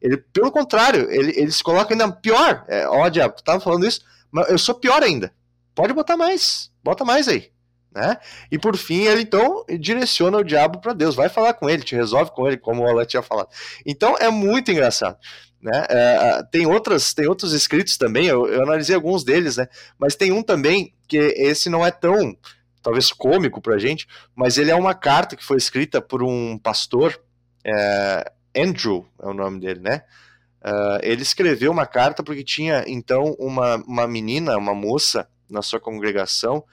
Ele, 0.00 0.16
pelo 0.16 0.52
contrário, 0.52 1.10
ele, 1.10 1.32
ele 1.36 1.50
se 1.50 1.62
coloca 1.62 1.92
ainda 1.92 2.10
pior. 2.10 2.64
É, 2.68 2.88
ó, 2.88 3.08
diabo, 3.08 3.36
tu 3.36 3.44
tava 3.44 3.60
falando 3.60 3.86
isso, 3.86 4.00
mas 4.30 4.48
eu 4.48 4.58
sou 4.58 4.74
pior 4.74 5.02
ainda. 5.02 5.32
Pode 5.74 5.92
botar 5.92 6.16
mais, 6.16 6.70
bota 6.82 7.04
mais 7.04 7.28
aí. 7.28 7.50
Né? 7.94 8.16
E 8.50 8.58
por 8.58 8.76
fim, 8.76 9.04
ele 9.04 9.22
então 9.22 9.64
direciona 9.80 10.38
o 10.38 10.44
diabo 10.44 10.80
para 10.80 10.92
Deus, 10.92 11.14
vai 11.14 11.28
falar 11.28 11.54
com 11.54 11.68
ele, 11.68 11.82
te 11.82 11.96
resolve 11.96 12.30
com 12.32 12.46
ele, 12.46 12.56
como 12.56 12.82
o 12.82 12.86
Alan 12.86 13.04
tinha 13.04 13.22
falado. 13.22 13.48
Então 13.84 14.16
é 14.18 14.30
muito 14.30 14.70
engraçado. 14.70 15.16
Né? 15.60 15.86
É, 15.88 16.42
tem, 16.52 16.66
outras, 16.66 17.12
tem 17.12 17.26
outros 17.26 17.52
escritos 17.52 17.96
também, 17.96 18.26
eu, 18.26 18.46
eu, 18.46 18.62
analisei 18.62 18.94
alguns 18.94 19.24
deles, 19.24 19.56
né? 19.56 19.66
mas 19.98 20.14
tem 20.14 20.30
um 20.30 20.42
também 20.42 20.94
que 21.08 21.16
esse 21.16 21.68
não 21.68 21.84
é 21.84 21.90
tão, 21.90 22.36
talvez 22.80 23.10
cômico 23.12 23.60
para 23.60 23.78
gente, 23.78 24.06
mas 24.36 24.56
ele 24.56 24.70
é 24.70 24.74
uma 24.76 24.94
carta 24.94 25.34
que 25.34 25.44
foi 25.44 25.56
escrita 25.56 26.00
por 26.00 26.22
um 26.22 26.56
pastor, 26.58 27.20
é, 27.64 28.32
Andrew 28.62 29.06
é 29.20 29.26
o 29.26 29.34
nome 29.34 29.60
dele, 29.60 29.80
né? 29.80 30.02
Uh, 30.64 30.98
ele 31.02 31.22
escreveu 31.22 31.70
uma 31.70 31.86
carta 31.86 32.22
porque 32.22 32.42
tinha 32.42 32.84
então 32.86 33.36
uma, 33.38 33.76
uma 33.86 34.06
menina, 34.08 34.56
uma 34.56 34.74
moça 34.74 35.28
na 35.48 35.62
sua 35.62 35.78
congregação 35.78 36.64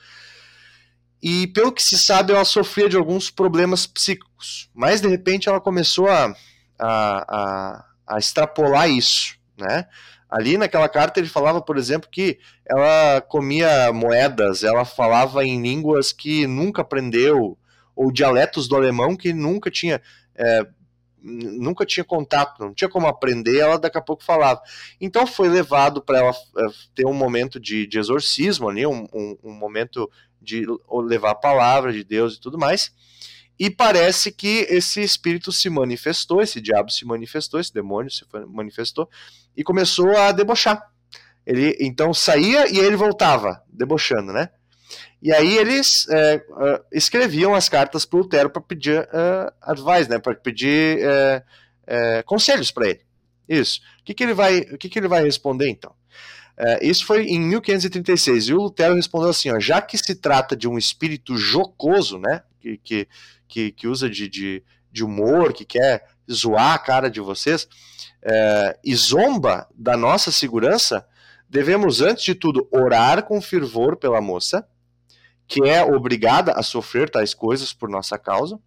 e 1.28 1.48
pelo 1.48 1.72
que 1.72 1.82
se 1.82 1.98
sabe, 1.98 2.34
ela 2.34 2.46
sofria 2.46 2.88
de 2.88 2.96
alguns 2.96 3.32
problemas 3.32 3.88
psíquicos. 3.88 4.70
Mas 4.76 5.02
de 5.02 5.08
repente 5.08 5.50
ela 5.50 5.60
começou 5.60 6.08
a, 6.08 6.36
a, 6.78 6.86
a, 6.88 7.86
a 8.08 8.20
extrapolar 8.20 8.88
isso, 8.88 9.36
né? 9.58 9.88
Ali 10.30 10.56
naquela 10.56 10.88
carta 10.88 11.20
ele 11.20 11.28
falava, 11.28 11.60
por 11.62 11.78
exemplo, 11.78 12.10
que 12.12 12.38
ela 12.64 13.22
comia 13.22 13.92
moedas, 13.92 14.64
ela 14.64 14.86
falava 14.86 15.44
em 15.44 15.60
línguas 15.60 16.12
que 16.12 16.46
nunca 16.46 16.84
aprendeu, 16.84 17.58
ou 17.96 18.12
dialetos 18.12 18.68
do 18.68 18.76
alemão 18.76 19.16
que 19.16 19.34
nunca 19.34 19.72
tinha 19.72 20.00
é, 20.36 20.68
nunca 21.26 21.86
tinha 21.86 22.04
contato, 22.04 22.60
não 22.60 22.74
tinha 22.74 22.90
como 22.90 23.08
aprender, 23.08 23.58
ela 23.58 23.80
daqui 23.80 23.98
a 23.98 24.02
pouco 24.02 24.24
falava. 24.24 24.62
Então 25.02 25.26
foi 25.26 25.50
levado 25.50 26.02
para 26.02 26.20
ela 26.20 26.32
é, 26.32 26.66
ter 26.94 27.06
um 27.08 27.14
momento 27.14 27.60
de, 27.60 27.88
de 27.88 27.98
exorcismo 27.98 28.70
ali, 28.70 28.86
um, 28.86 29.08
um, 29.12 29.38
um, 29.44 29.52
momento 29.52 30.10
de 30.40 30.66
levar 31.04 31.32
a 31.32 31.36
palavra 31.36 31.92
de 31.92 32.04
Deus 32.04 32.36
e 32.36 32.40
tudo 32.40 32.60
mais. 32.60 32.94
E 33.58 33.70
parece 33.70 34.32
que 34.32 34.68
esse 34.70 35.02
espírito 35.02 35.52
se 35.52 35.70
manifestou, 35.70 36.42
esse 36.42 36.62
diabo 36.62 36.92
se 36.92 37.06
manifestou, 37.06 37.60
esse 37.60 37.74
demônio 37.74 38.12
se 38.12 38.24
manifestou 38.48 39.10
e 39.58 39.64
começou 39.64 40.16
a 40.16 40.32
debochar. 40.32 40.92
Ele 41.46 41.76
então 41.80 42.14
saía 42.14 42.72
e 42.72 42.78
ele 42.78 42.96
voltava, 42.96 43.64
debochando, 43.70 44.32
né? 44.32 44.50
E 45.22 45.34
aí 45.34 45.58
eles 45.58 46.08
é, 46.10 46.36
uh, 46.50 46.86
escreviam 46.92 47.56
as 47.56 47.68
cartas 47.68 48.06
para 48.06 48.18
o 48.18 48.22
Lutero 48.22 48.50
para 48.50 48.62
pedir 48.62 49.02
uh, 49.02 49.52
advice, 49.62 50.08
né? 50.08 50.20
Para 50.20 50.36
pedir 50.36 51.00
uh, 51.00 52.24
conselhos 52.26 52.70
para 52.70 52.90
ele. 52.90 53.02
Isso. 53.50 53.80
O 54.02 54.04
que, 54.04 54.14
que 54.14 54.24
ele 54.24 54.34
vai, 54.34 54.60
o 54.60 54.78
que, 54.78 54.88
que 54.88 55.00
ele 55.00 55.08
vai 55.08 55.24
responder 55.24 55.70
então? 55.70 55.94
Isso 56.82 57.06
foi 57.06 57.26
em 57.26 57.40
1536, 57.42 58.48
e 58.48 58.54
o 58.54 58.62
Lutero 58.62 58.96
respondeu 58.96 59.30
assim: 59.30 59.52
ó, 59.52 59.60
já 59.60 59.82
que 59.82 59.98
se 59.98 60.16
trata 60.16 60.56
de 60.56 60.70
um 60.70 60.78
espírito 60.78 61.36
jocoso, 61.36 62.18
né, 62.18 62.44
que, 62.62 62.78
que, 62.78 63.08
que, 63.46 63.72
que 63.74 63.88
usa 63.90 64.10
de, 64.10 64.30
de, 64.30 64.64
de, 64.90 65.04
humor, 65.04 65.52
que 65.52 65.66
quer 65.66 66.08
zoar 66.32 66.74
a 66.74 66.80
cara 66.80 67.10
de 67.10 67.20
vocês, 67.20 67.68
e 68.86 68.96
zomba 68.96 69.68
da 69.76 69.98
nossa 69.98 70.32
segurança, 70.32 71.06
devemos, 71.50 72.02
antes 72.02 72.24
de 72.24 72.34
tudo, 72.34 72.68
orar 72.72 73.24
com 73.24 73.42
fervor 73.42 73.98
pela 73.98 74.22
moça, 74.22 74.66
que 75.48 75.68
é 75.68 75.84
obrigada 75.84 76.54
a 76.54 76.64
sofrer 76.64 77.10
tais 77.10 77.34
coisas 77.34 77.74
por 77.74 77.90
nossa 77.90 78.18
causa. 78.18 78.60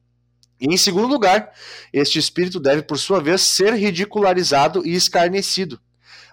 E 0.60 0.72
em 0.72 0.76
segundo 0.76 1.06
lugar, 1.06 1.52
este 1.92 2.18
espírito 2.18 2.58
deve, 2.58 2.82
por 2.82 2.98
sua 2.98 3.20
vez, 3.20 3.42
ser 3.42 3.74
ridicularizado 3.74 4.86
e 4.86 4.94
escarnecido 4.94 5.80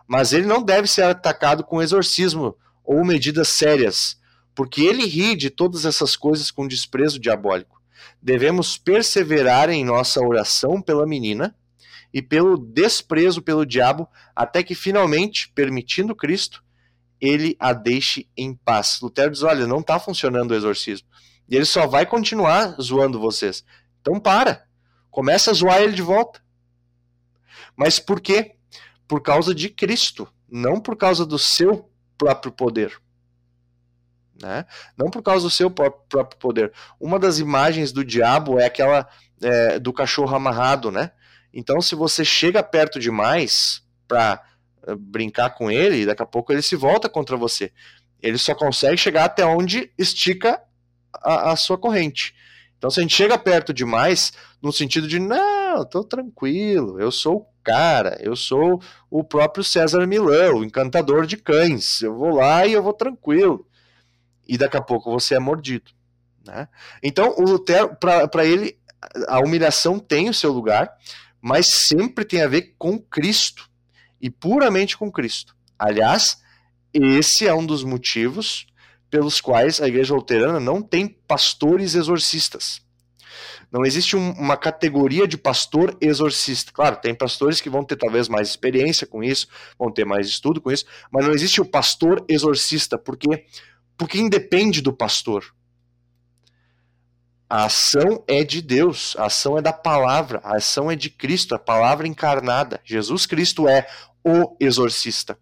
mas 0.07 0.33
ele 0.33 0.45
não 0.45 0.61
deve 0.61 0.87
ser 0.87 1.03
atacado 1.03 1.63
com 1.63 1.81
exorcismo 1.81 2.55
ou 2.83 3.03
medidas 3.03 3.47
sérias, 3.49 4.19
porque 4.53 4.81
ele 4.83 5.05
ri 5.05 5.35
de 5.35 5.49
todas 5.49 5.85
essas 5.85 6.15
coisas 6.15 6.51
com 6.51 6.67
desprezo 6.67 7.19
diabólico. 7.19 7.81
Devemos 8.21 8.77
perseverar 8.77 9.69
em 9.69 9.83
nossa 9.83 10.21
oração 10.21 10.81
pela 10.81 11.05
menina 11.05 11.55
e 12.13 12.21
pelo 12.21 12.57
desprezo 12.57 13.41
pelo 13.41 13.65
diabo, 13.65 14.07
até 14.35 14.63
que 14.63 14.75
finalmente, 14.75 15.51
permitindo 15.53 16.15
Cristo, 16.15 16.63
ele 17.19 17.55
a 17.59 17.73
deixe 17.73 18.27
em 18.35 18.53
paz. 18.53 18.99
Lutero 19.01 19.31
diz: 19.31 19.43
olha, 19.43 19.67
não 19.67 19.79
está 19.79 19.99
funcionando 19.99 20.51
o 20.51 20.55
exorcismo. 20.55 21.07
E 21.47 21.55
ele 21.55 21.65
só 21.65 21.87
vai 21.87 22.05
continuar 22.05 22.75
zoando 22.81 23.19
vocês. 23.19 23.63
Então 24.01 24.19
para. 24.19 24.65
Começa 25.11 25.51
a 25.51 25.53
zoar 25.53 25.81
ele 25.81 25.93
de 25.93 26.01
volta. 26.01 26.43
Mas 27.77 27.99
por 27.99 28.19
quê? 28.19 28.55
por 29.07 29.21
causa 29.21 29.53
de 29.53 29.69
Cristo, 29.69 30.27
não 30.49 30.79
por 30.79 30.95
causa 30.95 31.25
do 31.25 31.37
seu 31.37 31.89
próprio 32.17 32.51
poder. 32.51 32.99
Né? 34.41 34.65
Não 34.97 35.09
por 35.09 35.21
causa 35.21 35.45
do 35.45 35.49
seu 35.49 35.69
próprio 35.71 36.37
poder. 36.39 36.73
Uma 36.99 37.17
das 37.17 37.39
imagens 37.39 37.91
do 37.91 38.03
diabo 38.03 38.59
é 38.59 38.65
aquela 38.65 39.07
é, 39.41 39.79
do 39.79 39.93
cachorro 39.93 40.35
amarrado, 40.35 40.91
né? 40.91 41.11
Então, 41.53 41.79
se 41.79 41.95
você 41.95 42.25
chega 42.25 42.61
perto 42.61 42.99
demais 42.99 43.81
para 44.07 44.43
brincar 44.93 45.51
com 45.51 45.71
ele, 45.71 46.05
daqui 46.05 46.21
a 46.21 46.25
pouco 46.25 46.51
ele 46.51 46.61
se 46.61 46.75
volta 46.75 47.09
contra 47.09 47.35
você. 47.35 47.71
Ele 48.21 48.37
só 48.37 48.53
consegue 48.53 48.97
chegar 48.97 49.25
até 49.25 49.45
onde 49.45 49.91
estica 49.97 50.61
a, 51.13 51.51
a 51.51 51.55
sua 51.55 51.77
corrente. 51.77 52.35
Então, 52.77 52.89
se 52.89 52.99
a 52.99 53.03
gente 53.03 53.15
chega 53.15 53.37
perto 53.37 53.73
demais, 53.73 54.33
no 54.61 54.71
sentido 54.71 55.07
de, 55.07 55.19
não, 55.19 55.85
tô 55.85 56.03
tranquilo, 56.03 56.99
eu 56.99 57.11
sou 57.11 57.37
o 57.37 57.47
cara, 57.63 58.17
eu 58.21 58.35
sou 58.35 58.81
o 59.09 59.23
próprio 59.23 59.63
César 59.63 60.05
Milão, 60.05 60.57
o 60.57 60.63
encantador 60.63 61.25
de 61.25 61.37
cães, 61.37 62.01
eu 62.01 62.15
vou 62.15 62.35
lá 62.35 62.65
e 62.65 62.73
eu 62.73 62.83
vou 62.83 62.93
tranquilo. 62.93 63.65
E 64.47 64.57
daqui 64.57 64.77
a 64.77 64.81
pouco 64.81 65.11
você 65.11 65.35
é 65.35 65.39
mordido. 65.39 65.91
Né? 66.45 66.67
Então, 67.01 67.33
o 67.37 67.41
Lutero, 67.41 67.95
para 67.95 68.45
ele, 68.45 68.77
a 69.27 69.39
humilhação 69.39 69.97
tem 69.97 70.29
o 70.29 70.33
seu 70.33 70.51
lugar, 70.51 70.95
mas 71.41 71.67
sempre 71.67 72.23
tem 72.23 72.41
a 72.41 72.47
ver 72.47 72.75
com 72.77 72.99
Cristo 72.99 73.69
e 74.25 74.29
puramente 74.31 74.97
com 74.97 75.11
Cristo. 75.11 75.55
Aliás, 75.77 76.41
esse 76.91 77.45
é 77.45 77.53
um 77.53 77.63
dos 77.63 77.83
motivos 77.83 78.65
pelos 79.07 79.39
quais 79.39 79.79
a 79.79 79.87
igreja 79.87 80.15
luterana 80.15 80.59
não 80.59 80.81
tem 80.81 81.07
pastores 81.07 81.93
exorcistas. 81.93 82.81
Não 83.71 83.85
existe 83.85 84.15
um, 84.15 84.31
uma 84.31 84.57
categoria 84.57 85.27
de 85.27 85.37
pastor 85.37 85.95
exorcista. 86.01 86.71
Claro, 86.71 86.95
tem 86.95 87.13
pastores 87.13 87.61
que 87.61 87.69
vão 87.69 87.83
ter 87.83 87.97
talvez 87.97 88.27
mais 88.27 88.47
experiência 88.47 89.05
com 89.05 89.23
isso, 89.23 89.47
vão 89.77 89.91
ter 89.91 90.05
mais 90.05 90.27
estudo 90.27 90.59
com 90.59 90.71
isso, 90.71 90.85
mas 91.11 91.23
não 91.23 91.31
existe 91.31 91.61
o 91.61 91.65
pastor 91.65 92.25
exorcista, 92.27 92.97
porque 92.97 93.45
porque 93.95 94.17
independe 94.17 94.81
do 94.81 94.91
pastor. 94.91 95.53
A 97.47 97.65
ação 97.65 98.23
é 98.27 98.43
de 98.43 98.59
Deus, 98.59 99.15
a 99.19 99.27
ação 99.27 99.55
é 99.55 99.61
da 99.61 99.71
palavra, 99.71 100.41
a 100.43 100.55
ação 100.55 100.89
é 100.89 100.95
de 100.95 101.11
Cristo, 101.11 101.53
a 101.53 101.59
palavra 101.59 102.07
encarnada. 102.07 102.81
Jesus 102.83 103.27
Cristo 103.27 103.67
é 103.67 103.87
o 104.25 104.55
exorcista. 104.59 105.37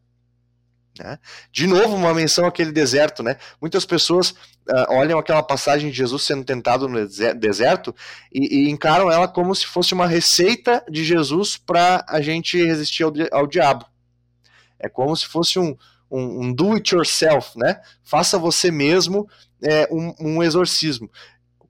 Né? 0.99 1.17
De 1.51 1.65
novo, 1.65 1.95
uma 1.95 2.13
menção 2.13 2.45
àquele 2.45 2.71
deserto. 2.71 3.23
Né? 3.23 3.37
Muitas 3.59 3.85
pessoas 3.85 4.31
uh, 4.31 4.89
olham 4.89 5.17
aquela 5.17 5.41
passagem 5.41 5.89
de 5.89 5.97
Jesus 5.97 6.23
sendo 6.23 6.43
tentado 6.43 6.87
no 6.87 7.07
deserto 7.35 7.95
e, 8.31 8.65
e 8.65 8.69
encaram 8.69 9.11
ela 9.11 9.27
como 9.27 9.55
se 9.55 9.65
fosse 9.65 9.93
uma 9.93 10.05
receita 10.05 10.83
de 10.89 11.03
Jesus 11.03 11.57
para 11.57 12.05
a 12.07 12.21
gente 12.21 12.63
resistir 12.63 13.03
ao, 13.03 13.13
ao, 13.31 13.47
diabo. 13.47 13.85
É 14.79 14.89
como 14.89 15.15
se 15.15 15.25
fosse 15.25 15.57
um, 15.57 15.75
um, 16.11 16.43
um 16.43 16.53
do 16.53 16.73
it 16.73 16.93
yourself, 16.93 17.57
né? 17.57 17.79
Faça 18.03 18.37
você 18.37 18.69
mesmo 18.69 19.27
é, 19.63 19.87
um, 19.89 20.13
um 20.19 20.43
exorcismo 20.43 21.09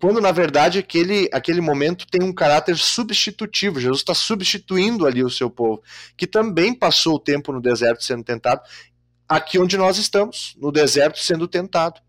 quando 0.04 0.20
na 0.20 0.34
verdade 0.34 0.80
aquele, 0.80 1.30
aquele 1.32 1.62
momento 1.62 2.06
tem 2.06 2.22
um 2.22 2.34
caráter 2.34 2.76
substitutivo. 2.76 3.80
Jesus 3.80 4.00
está 4.00 4.14
substituindo 4.14 5.08
ali 5.08 5.24
o 5.24 5.30
seu 5.30 5.50
povo, 5.50 5.82
que 6.18 6.28
também 6.28 6.74
passou 6.74 7.16
o 7.16 7.20
tempo 7.20 7.54
no 7.54 7.62
deserto 7.62 8.04
sendo 8.04 8.22
tentado, 8.22 8.60
aqui 9.30 9.58
onde 9.58 9.78
nós 9.78 9.98
estamos, 9.98 10.58
no 10.60 10.74
deserto 10.74 11.20
sendo 11.20 11.48
tentado. 11.48 12.02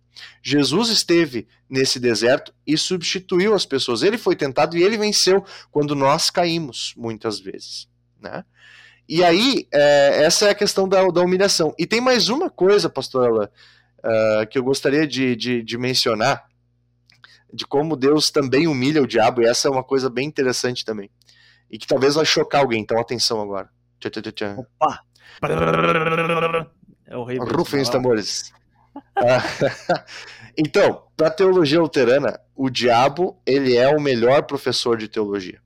Jesus 0.42 0.88
esteve 0.88 1.46
nesse 1.70 2.00
deserto 2.00 2.52
e 2.66 2.76
substituiu 2.76 3.54
as 3.54 3.64
pessoas. 3.64 4.02
Ele 4.02 4.18
foi 4.18 4.34
tentado 4.34 4.76
e 4.76 4.82
ele 4.82 4.98
venceu 4.98 5.44
quando 5.70 5.94
nós 5.94 6.30
caímos, 6.30 6.94
muitas 6.96 7.38
vezes. 7.38 7.86
Né? 8.20 8.44
E 9.08 9.22
aí, 9.22 9.68
é, 9.72 10.24
essa 10.24 10.48
é 10.48 10.50
a 10.50 10.56
questão 10.56 10.88
da, 10.88 11.06
da, 11.06 11.20
humilhação. 11.20 11.72
E 11.78 11.86
tem 11.86 12.00
mais 12.00 12.28
uma 12.28 12.50
coisa, 12.50 12.90
pastora, 12.90 13.48
uh, 14.00 14.46
que 14.50 14.58
eu 14.58 14.64
gostaria 14.64 15.06
de, 15.06 15.36
de, 15.36 15.62
de 15.62 15.78
mencionar 15.78 16.44
de 17.54 17.64
como 17.64 17.96
Deus 17.96 18.32
também 18.32 18.66
humilha 18.66 19.00
o 19.00 19.06
diabo, 19.06 19.40
e 19.40 19.46
essa 19.46 19.68
é 19.68 19.70
uma 19.70 19.84
coisa 19.84 20.10
bem 20.10 20.26
interessante 20.26 20.84
também. 20.84 21.08
E 21.70 21.78
que 21.78 21.86
talvez 21.86 22.16
vai 22.16 22.24
chocar 22.24 22.62
alguém, 22.62 22.82
então 22.82 22.98
atenção 22.98 23.40
agora. 23.40 23.70
Tchá, 24.00 24.10
tchá, 24.10 24.32
tchá. 24.32 24.56
Opa! 24.58 25.00
É 27.06 27.16
horrível. 27.16 27.46
Rufem 27.46 27.80
os 27.80 27.88
tambores. 27.88 28.52
Ah, 29.16 29.38
então, 30.58 31.06
para 31.16 31.30
teologia 31.30 31.80
luterana, 31.80 32.40
o 32.56 32.68
diabo 32.68 33.40
ele 33.46 33.76
é 33.76 33.88
o 33.88 34.00
melhor 34.00 34.42
professor 34.42 34.96
de 34.96 35.06
teologia. 35.06 35.62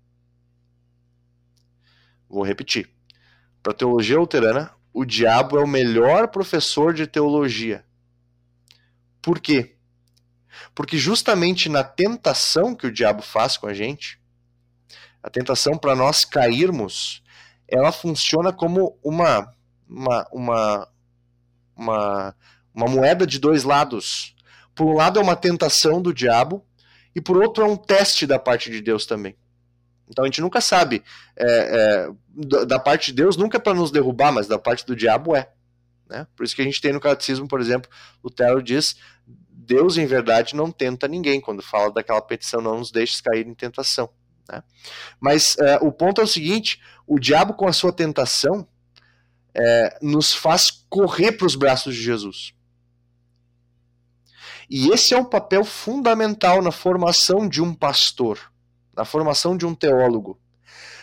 Vou 2.28 2.42
repetir. 2.42 2.90
Para 3.62 3.72
teologia 3.72 4.18
luterana, 4.18 4.70
o 4.92 5.06
diabo 5.06 5.58
é 5.58 5.64
o 5.64 5.66
melhor 5.66 6.28
professor 6.28 6.92
de 6.92 7.06
teologia. 7.06 7.82
Por 9.22 9.40
quê? 9.40 9.77
Porque 10.74 10.96
justamente 10.96 11.68
na 11.68 11.84
tentação 11.84 12.74
que 12.74 12.86
o 12.86 12.92
diabo 12.92 13.22
faz 13.22 13.56
com 13.56 13.66
a 13.66 13.74
gente, 13.74 14.20
a 15.22 15.30
tentação 15.30 15.76
para 15.76 15.94
nós 15.94 16.24
cairmos, 16.24 17.22
ela 17.66 17.92
funciona 17.92 18.52
como 18.52 18.98
uma, 19.02 19.52
uma, 19.88 20.28
uma, 20.32 20.88
uma, 21.76 22.36
uma 22.74 22.86
moeda 22.86 23.26
de 23.26 23.38
dois 23.38 23.64
lados. 23.64 24.34
Por 24.74 24.86
um 24.86 24.94
lado 24.94 25.18
é 25.18 25.22
uma 25.22 25.36
tentação 25.36 26.00
do 26.00 26.14
diabo, 26.14 26.64
e 27.14 27.20
por 27.20 27.36
outro 27.36 27.64
é 27.64 27.66
um 27.66 27.76
teste 27.76 28.26
da 28.26 28.38
parte 28.38 28.70
de 28.70 28.80
Deus 28.80 29.04
também. 29.04 29.36
Então 30.08 30.24
a 30.24 30.28
gente 30.28 30.40
nunca 30.40 30.60
sabe, 30.60 31.02
é, 31.36 32.08
é, 32.46 32.64
da 32.64 32.78
parte 32.78 33.06
de 33.06 33.14
Deus 33.14 33.36
nunca 33.36 33.58
é 33.58 33.60
para 33.60 33.74
nos 33.74 33.90
derrubar, 33.90 34.32
mas 34.32 34.46
da 34.46 34.58
parte 34.58 34.86
do 34.86 34.96
diabo 34.96 35.36
é. 35.36 35.50
Né? 36.08 36.26
Por 36.34 36.44
isso 36.44 36.56
que 36.56 36.62
a 36.62 36.64
gente 36.64 36.80
tem 36.80 36.92
no 36.92 37.00
catecismo, 37.00 37.46
por 37.46 37.60
exemplo, 37.60 37.90
Lutero 38.24 38.62
diz: 38.62 38.96
Deus, 39.68 39.98
em 39.98 40.06
verdade, 40.06 40.56
não 40.56 40.72
tenta 40.72 41.06
ninguém, 41.06 41.42
quando 41.42 41.62
fala 41.62 41.92
daquela 41.92 42.22
petição, 42.22 42.62
não 42.62 42.78
nos 42.78 42.90
deixes 42.90 43.20
cair 43.20 43.46
em 43.46 43.52
tentação. 43.52 44.08
Né? 44.48 44.62
Mas 45.20 45.56
uh, 45.56 45.86
o 45.86 45.92
ponto 45.92 46.22
é 46.22 46.24
o 46.24 46.26
seguinte: 46.26 46.80
o 47.06 47.18
diabo, 47.18 47.52
com 47.52 47.68
a 47.68 47.72
sua 47.72 47.92
tentação, 47.92 48.66
é, 49.54 49.98
nos 50.00 50.32
faz 50.32 50.70
correr 50.88 51.32
para 51.32 51.46
os 51.46 51.54
braços 51.54 51.94
de 51.94 52.02
Jesus. 52.02 52.54
E 54.70 54.88
esse 54.88 55.12
é 55.12 55.18
um 55.18 55.24
papel 55.24 55.64
fundamental 55.64 56.62
na 56.62 56.72
formação 56.72 57.46
de 57.46 57.60
um 57.60 57.74
pastor, 57.74 58.38
na 58.96 59.04
formação 59.04 59.54
de 59.54 59.66
um 59.66 59.74
teólogo. 59.74 60.40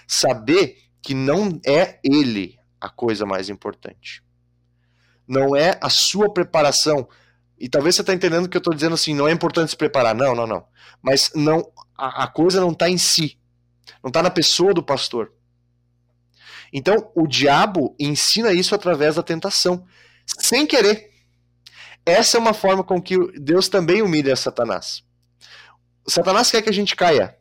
Saber 0.07 0.77
que 1.03 1.13
não 1.13 1.59
é 1.63 1.99
ele 2.03 2.57
a 2.81 2.89
coisa 2.89 3.27
mais 3.27 3.47
importante. 3.47 4.23
Não 5.27 5.55
é 5.55 5.77
a 5.81 5.89
sua 5.89 6.31
preparação 6.33 7.07
e 7.59 7.69
talvez 7.69 7.95
você 7.95 8.01
está 8.01 8.13
entendendo 8.13 8.49
que 8.49 8.57
eu 8.57 8.59
estou 8.59 8.73
dizendo 8.73 8.95
assim, 8.95 9.13
não 9.13 9.27
é 9.27 9.31
importante 9.31 9.69
se 9.69 9.77
preparar. 9.77 10.13
Não, 10.13 10.35
não, 10.35 10.45
não. 10.45 10.65
Mas 11.01 11.31
não, 11.33 11.65
a, 11.97 12.23
a 12.23 12.27
coisa 12.27 12.59
não 12.59 12.71
está 12.71 12.89
em 12.89 12.97
si. 12.97 13.37
Não 14.03 14.09
está 14.09 14.21
na 14.21 14.29
pessoa 14.29 14.73
do 14.73 14.83
pastor. 14.83 15.31
Então, 16.73 17.11
o 17.15 17.27
diabo 17.27 17.95
ensina 17.97 18.51
isso 18.51 18.75
através 18.75 19.15
da 19.15 19.23
tentação, 19.23 19.85
sem 20.25 20.65
querer. 20.65 21.09
Essa 22.05 22.37
é 22.37 22.39
uma 22.39 22.53
forma 22.53 22.83
com 22.83 23.01
que 23.01 23.15
Deus 23.39 23.69
também 23.69 24.01
humilha 24.01 24.35
Satanás. 24.35 25.03
Satanás 26.07 26.51
quer 26.51 26.61
que 26.61 26.69
a 26.69 26.73
gente 26.73 26.95
caia, 26.95 27.35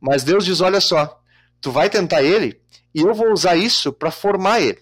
mas 0.00 0.22
Deus 0.22 0.44
diz: 0.44 0.60
olha 0.60 0.80
só, 0.80 1.20
tu 1.60 1.70
vai 1.70 1.90
tentar 1.90 2.22
ele 2.22 2.60
e 2.94 3.00
eu 3.00 3.12
vou 3.12 3.32
usar 3.32 3.56
isso 3.56 3.92
para 3.92 4.10
formar 4.10 4.60
ele. 4.60 4.80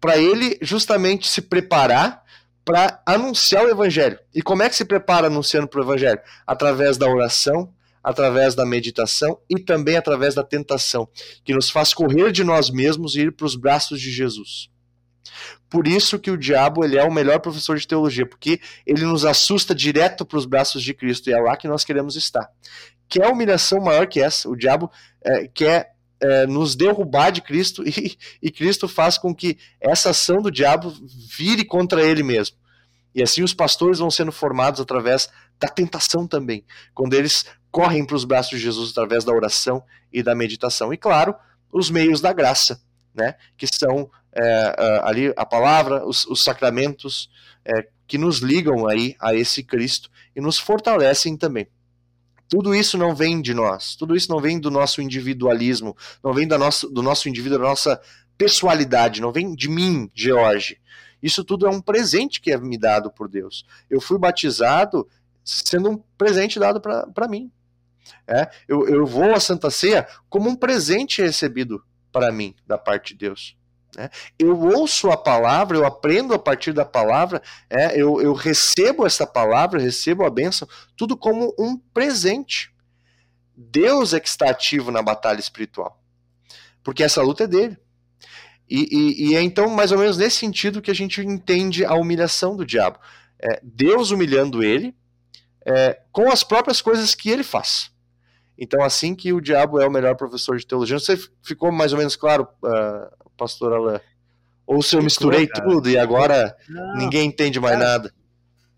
Para 0.00 0.16
ele 0.16 0.58
justamente 0.62 1.28
se 1.28 1.42
preparar 1.42 2.22
para 2.66 3.00
anunciar 3.06 3.64
o 3.64 3.70
evangelho. 3.70 4.18
E 4.34 4.42
como 4.42 4.60
é 4.64 4.68
que 4.68 4.74
se 4.74 4.84
prepara 4.84 5.28
anunciando 5.28 5.68
para 5.68 5.80
o 5.80 5.84
evangelho? 5.84 6.20
Através 6.44 6.96
da 6.96 7.08
oração, 7.08 7.72
através 8.02 8.56
da 8.56 8.66
meditação 8.66 9.38
e 9.48 9.56
também 9.60 9.96
através 9.96 10.34
da 10.34 10.42
tentação, 10.42 11.08
que 11.44 11.54
nos 11.54 11.70
faz 11.70 11.94
correr 11.94 12.32
de 12.32 12.42
nós 12.42 12.68
mesmos 12.68 13.14
e 13.14 13.20
ir 13.20 13.32
para 13.32 13.46
os 13.46 13.54
braços 13.54 14.00
de 14.00 14.10
Jesus. 14.10 14.68
Por 15.70 15.86
isso 15.86 16.18
que 16.18 16.30
o 16.30 16.36
diabo 16.36 16.84
ele 16.84 16.98
é 16.98 17.04
o 17.04 17.12
melhor 17.12 17.38
professor 17.38 17.76
de 17.76 17.86
teologia, 17.86 18.26
porque 18.26 18.60
ele 18.84 19.04
nos 19.04 19.24
assusta 19.24 19.72
direto 19.72 20.26
para 20.26 20.38
os 20.38 20.44
braços 20.44 20.82
de 20.82 20.92
Cristo 20.92 21.30
e 21.30 21.32
é 21.32 21.40
lá 21.40 21.56
que 21.56 21.68
nós 21.68 21.84
queremos 21.84 22.16
estar. 22.16 22.48
Quer 23.08 23.28
humilhação 23.28 23.80
maior 23.80 24.08
que 24.08 24.20
essa? 24.20 24.48
O 24.48 24.56
diabo 24.56 24.90
é, 25.24 25.46
quer 25.48 25.95
é, 26.20 26.46
nos 26.46 26.74
derrubar 26.74 27.30
de 27.30 27.40
Cristo 27.40 27.82
e, 27.86 28.16
e 28.42 28.50
Cristo 28.50 28.88
faz 28.88 29.18
com 29.18 29.34
que 29.34 29.58
essa 29.80 30.10
ação 30.10 30.40
do 30.40 30.50
diabo 30.50 30.92
vire 31.36 31.64
contra 31.64 32.02
ele 32.02 32.22
mesmo. 32.22 32.56
E 33.14 33.22
assim 33.22 33.42
os 33.42 33.54
pastores 33.54 33.98
vão 33.98 34.10
sendo 34.10 34.30
formados 34.30 34.80
através 34.80 35.30
da 35.58 35.68
tentação 35.68 36.26
também, 36.26 36.64
quando 36.94 37.14
eles 37.14 37.46
correm 37.70 38.04
para 38.04 38.16
os 38.16 38.24
braços 38.24 38.50
de 38.50 38.58
Jesus 38.58 38.90
através 38.90 39.24
da 39.24 39.32
oração 39.32 39.82
e 40.12 40.22
da 40.22 40.34
meditação. 40.34 40.92
E 40.92 40.98
claro, 40.98 41.34
os 41.72 41.90
meios 41.90 42.20
da 42.20 42.32
graça, 42.32 42.80
né, 43.14 43.34
que 43.56 43.66
são 43.66 44.10
é, 44.34 45.00
ali 45.02 45.32
a 45.36 45.46
palavra, 45.46 46.06
os, 46.06 46.26
os 46.26 46.44
sacramentos 46.44 47.30
é, 47.64 47.88
que 48.06 48.18
nos 48.18 48.38
ligam 48.38 48.86
aí 48.86 49.16
a 49.18 49.34
esse 49.34 49.62
Cristo 49.62 50.10
e 50.34 50.40
nos 50.40 50.58
fortalecem 50.58 51.36
também. 51.36 51.66
Tudo 52.48 52.74
isso 52.74 52.96
não 52.96 53.14
vem 53.14 53.40
de 53.42 53.52
nós, 53.52 53.96
tudo 53.96 54.14
isso 54.14 54.30
não 54.30 54.40
vem 54.40 54.60
do 54.60 54.70
nosso 54.70 55.02
individualismo, 55.02 55.96
não 56.22 56.32
vem 56.32 56.46
da 56.46 56.56
nossa, 56.56 56.88
do 56.88 57.02
nosso 57.02 57.28
indivíduo, 57.28 57.58
da 57.58 57.64
nossa 57.64 58.00
pessoalidade, 58.38 59.20
não 59.20 59.32
vem 59.32 59.54
de 59.54 59.68
mim, 59.68 60.10
George. 60.14 60.80
Isso 61.22 61.44
tudo 61.44 61.66
é 61.66 61.70
um 61.70 61.80
presente 61.80 62.40
que 62.40 62.52
é 62.52 62.58
me 62.58 62.78
dado 62.78 63.10
por 63.10 63.28
Deus. 63.28 63.64
Eu 63.90 64.00
fui 64.00 64.18
batizado 64.18 65.08
sendo 65.44 65.90
um 65.90 66.02
presente 66.16 66.58
dado 66.58 66.80
para 66.80 67.28
mim. 67.28 67.50
É, 68.26 68.48
eu, 68.68 68.86
eu 68.88 69.06
vou 69.06 69.34
à 69.34 69.40
Santa 69.40 69.70
Ceia 69.70 70.06
como 70.28 70.48
um 70.48 70.56
presente 70.56 71.22
recebido 71.22 71.82
para 72.12 72.30
mim 72.30 72.54
da 72.66 72.78
parte 72.78 73.14
de 73.14 73.20
Deus. 73.26 73.56
Né? 73.96 74.10
Eu 74.38 74.60
ouço 74.60 75.10
a 75.10 75.16
palavra, 75.16 75.78
eu 75.78 75.86
aprendo 75.86 76.34
a 76.34 76.38
partir 76.38 76.72
da 76.72 76.84
palavra, 76.84 77.40
é, 77.70 78.00
eu, 78.00 78.20
eu 78.20 78.34
recebo 78.34 79.06
essa 79.06 79.26
palavra, 79.26 79.80
recebo 79.80 80.24
a 80.24 80.30
bênção, 80.30 80.68
tudo 80.96 81.16
como 81.16 81.54
um 81.58 81.78
presente. 81.78 82.70
Deus 83.56 84.12
é 84.12 84.20
que 84.20 84.28
está 84.28 84.50
ativo 84.50 84.90
na 84.90 85.00
batalha 85.00 85.40
espiritual, 85.40 85.98
porque 86.84 87.02
essa 87.02 87.22
luta 87.22 87.44
é 87.44 87.46
dele. 87.46 87.78
E, 88.68 88.88
e, 88.90 89.30
e 89.30 89.36
é 89.36 89.40
então 89.40 89.70
mais 89.70 89.92
ou 89.92 89.98
menos 89.98 90.18
nesse 90.18 90.38
sentido 90.38 90.82
que 90.82 90.90
a 90.90 90.94
gente 90.94 91.20
entende 91.22 91.84
a 91.84 91.94
humilhação 91.94 92.54
do 92.54 92.66
diabo. 92.66 92.98
É 93.40 93.60
Deus 93.62 94.10
humilhando 94.10 94.62
ele 94.62 94.94
é, 95.64 96.00
com 96.12 96.30
as 96.30 96.42
próprias 96.42 96.82
coisas 96.82 97.14
que 97.14 97.30
ele 97.30 97.42
faz. 97.42 97.90
Então, 98.58 98.82
assim 98.82 99.14
que 99.14 99.32
o 99.32 99.40
diabo 99.40 99.80
é 99.80 99.86
o 99.86 99.90
melhor 99.90 100.16
professor 100.16 100.56
de 100.56 100.66
teologia, 100.66 100.98
sei 100.98 101.18
ficou 101.42 101.70
mais 101.70 101.92
ou 101.92 101.98
menos 101.98 102.16
claro, 102.16 102.48
uh, 102.64 103.25
pastor 103.36 103.72
Alain? 103.72 104.00
Ou 104.66 104.82
se 104.82 104.96
eu 104.96 105.02
misturei 105.02 105.46
cara. 105.46 105.68
tudo 105.68 105.88
e 105.88 105.96
agora 105.96 106.56
não, 106.68 106.96
ninguém 106.96 107.26
entende 107.26 107.60
mais 107.60 107.78
cara, 107.78 107.88
nada? 107.88 108.14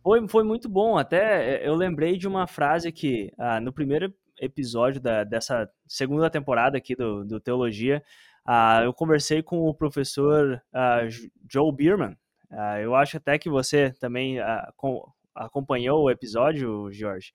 Foi, 0.03 0.29
foi 0.29 0.45
muito 0.45 0.69
bom. 0.69 0.99
Até 0.99 1.67
eu 1.67 1.75
lembrei 1.75 2.17
de 2.19 2.29
uma 2.29 2.47
frase 2.47 2.93
que 2.93 3.33
ah, 3.39 3.61
no 3.61 3.73
primeiro 3.73 4.13
episódio 4.41 5.01
da, 5.01 5.25
dessa 5.25 5.69
segunda 5.87 6.31
temporada 6.31 6.77
aqui 6.77 6.95
do, 6.95 7.25
do 7.25 7.41
Teologia, 7.41 8.03
ah, 8.47 8.83
eu 8.85 8.93
conversei 8.93 9.43
com 9.43 9.61
o 9.67 9.75
professor 9.75 10.63
ah, 10.73 11.01
Joe 11.51 11.75
Bierman. 11.75 12.17
Ah, 12.51 12.81
eu 12.81 12.95
acho 12.95 13.17
até 13.17 13.39
que 13.39 13.51
você 13.51 13.93
também 14.01 14.39
ah, 14.41 14.73
com, 14.77 15.03
acompanhou 15.35 16.05
o 16.05 16.11
episódio, 16.11 16.91
Jorge. 16.93 17.33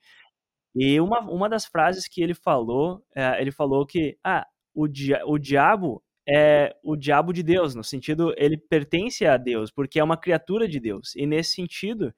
E 0.76 1.00
uma, 1.00 1.20
uma 1.22 1.48
das 1.48 1.66
frases 1.66 2.08
que 2.08 2.22
ele 2.22 2.34
falou, 2.34 3.04
é, 3.16 3.40
ele 3.40 3.52
falou 3.52 3.86
que 3.86 4.18
ah, 4.24 4.46
o, 4.74 4.88
dia, 4.88 5.22
o 5.26 5.38
diabo 5.38 6.04
é 6.28 6.76
o 6.84 6.96
diabo 6.96 7.34
de 7.34 7.44
Deus, 7.44 7.76
no 7.76 7.84
sentido, 7.84 8.34
ele 8.38 8.58
pertence 8.58 9.26
a 9.26 9.38
Deus, 9.38 9.72
porque 9.72 10.00
é 10.00 10.04
uma 10.04 10.18
criatura 10.18 10.68
de 10.68 10.80
Deus. 10.80 11.16
E 11.16 11.26
nesse 11.26 11.52
sentido, 11.52 12.14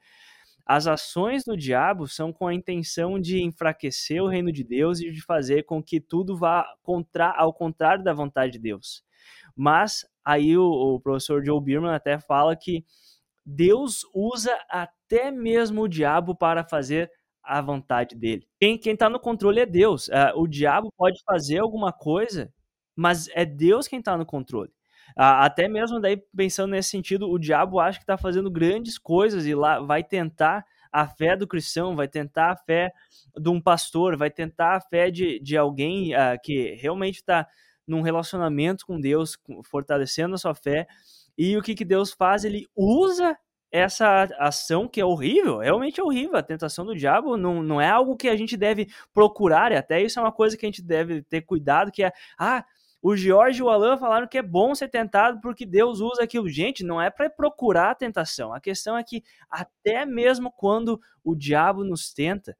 as 0.65 0.88
ações 0.88 1.44
do 1.44 1.56
diabo 1.56 2.07
são 2.07 2.34
com 2.34 2.48
a 2.48 2.53
intenção 2.53 3.19
de 3.19 3.41
enfraquecer 3.41 4.22
o 4.22 4.27
reino 4.27 4.52
de 4.52 4.64
Deus 4.64 4.99
e 4.99 5.11
de 5.11 5.22
fazer 5.22 5.64
com 5.64 5.82
que 5.82 5.99
tudo 5.99 6.36
vá 6.36 6.65
contra, 6.82 7.32
ao 7.38 7.53
contrário 7.53 8.03
da 8.03 8.14
vontade 8.14 8.53
de 8.53 8.60
Deus. 8.60 9.03
Mas 9.56 10.06
aí 10.23 10.57
o, 10.57 10.65
o 10.65 10.99
professor 10.99 11.45
Joe 11.45 11.61
Bierman 11.61 11.94
até 11.94 12.19
fala 12.19 12.56
que 12.56 12.84
Deus 13.45 14.02
usa 14.14 14.57
até 14.69 15.30
mesmo 15.30 15.84
o 15.84 15.88
diabo 15.88 16.36
para 16.36 16.64
fazer 16.64 17.11
a 17.44 17.61
vontade 17.61 18.15
dele. 18.15 18.48
Quem 18.60 18.80
está 18.84 19.07
no 19.07 19.19
controle 19.19 19.60
é 19.60 19.65
Deus. 19.68 20.07
Uh, 20.07 20.34
o 20.36 20.48
diabo 20.48 20.91
pode 20.98 21.22
fazer 21.23 21.60
alguma 21.60 21.94
coisa, 21.94 22.52
mas 22.95 23.27
é 23.34 23.45
Deus 23.45 23.88
quem 23.88 23.99
está 23.99 24.17
no 24.17 24.26
controle. 24.26 24.72
Até 25.15 25.67
mesmo 25.67 25.99
daí, 25.99 26.22
pensando 26.35 26.72
nesse 26.72 26.89
sentido, 26.89 27.30
o 27.30 27.39
diabo 27.39 27.80
acha 27.80 27.99
que 27.99 28.03
está 28.03 28.17
fazendo 28.17 28.49
grandes 28.49 28.97
coisas 28.97 29.45
e 29.45 29.55
lá 29.55 29.80
vai 29.80 30.03
tentar 30.03 30.65
a 30.91 31.07
fé 31.07 31.35
do 31.35 31.47
cristão, 31.47 31.95
vai 31.95 32.07
tentar 32.07 32.51
a 32.51 32.55
fé 32.55 32.91
de 33.38 33.49
um 33.49 33.61
pastor, 33.61 34.17
vai 34.17 34.30
tentar 34.30 34.76
a 34.76 34.81
fé 34.81 35.11
de, 35.11 35.39
de 35.39 35.57
alguém 35.57 36.13
uh, 36.13 36.39
que 36.41 36.73
realmente 36.76 37.15
está 37.15 37.47
num 37.88 38.01
relacionamento 38.01 38.85
com 38.85 38.99
Deus, 38.99 39.38
fortalecendo 39.65 40.35
a 40.35 40.38
sua 40.38 40.55
fé. 40.55 40.88
E 41.38 41.57
o 41.57 41.61
que, 41.61 41.76
que 41.76 41.85
Deus 41.85 42.13
faz? 42.13 42.43
Ele 42.43 42.65
usa 42.76 43.38
essa 43.72 44.23
ação 44.39 44.88
que 44.88 45.01
é 45.01 45.05
horrível, 45.05 45.57
realmente 45.57 45.99
é 45.99 46.03
horrível. 46.03 46.38
A 46.38 46.43
tentação 46.43 46.85
do 46.85 46.95
diabo 46.95 47.35
não, 47.35 47.61
não 47.61 47.81
é 47.81 47.89
algo 47.89 48.15
que 48.15 48.30
a 48.30 48.35
gente 48.38 48.55
deve 48.55 48.88
procurar, 49.13 49.73
e 49.73 49.76
até 49.76 50.01
isso 50.01 50.17
é 50.17 50.22
uma 50.22 50.31
coisa 50.31 50.55
que 50.55 50.65
a 50.65 50.69
gente 50.69 50.81
deve 50.81 51.22
ter 51.23 51.41
cuidado, 51.41 51.91
que 51.91 52.03
é, 52.03 52.11
ah, 52.39 52.63
o 53.07 53.15
George 53.15 53.60
e 53.60 53.64
o 53.64 53.69
Alan 53.69 53.99
falaram 53.99 54.27
que 54.27 54.36
é 54.36 54.41
bom 54.41 54.73
ser 54.73 54.88
tentado 54.88 55.40
porque 55.40 55.64
Deus 55.64 55.99
usa 55.99 56.23
aquilo. 56.23 56.49
Gente, 56.49 56.84
não 56.84 56.99
é 56.99 57.11
para 57.11 57.30
procurar 57.30 57.91
a 57.91 57.95
tentação. 57.95 58.52
A 58.52 58.60
questão 58.60 58.98
é 58.98 59.03
que 59.03 59.23
até 59.48 60.07
mesmo 60.07 60.52
quando 60.52 60.99
o 61.23 61.36
diabo 61.36 61.84
nos 61.84 62.11
tenta, 62.11 62.57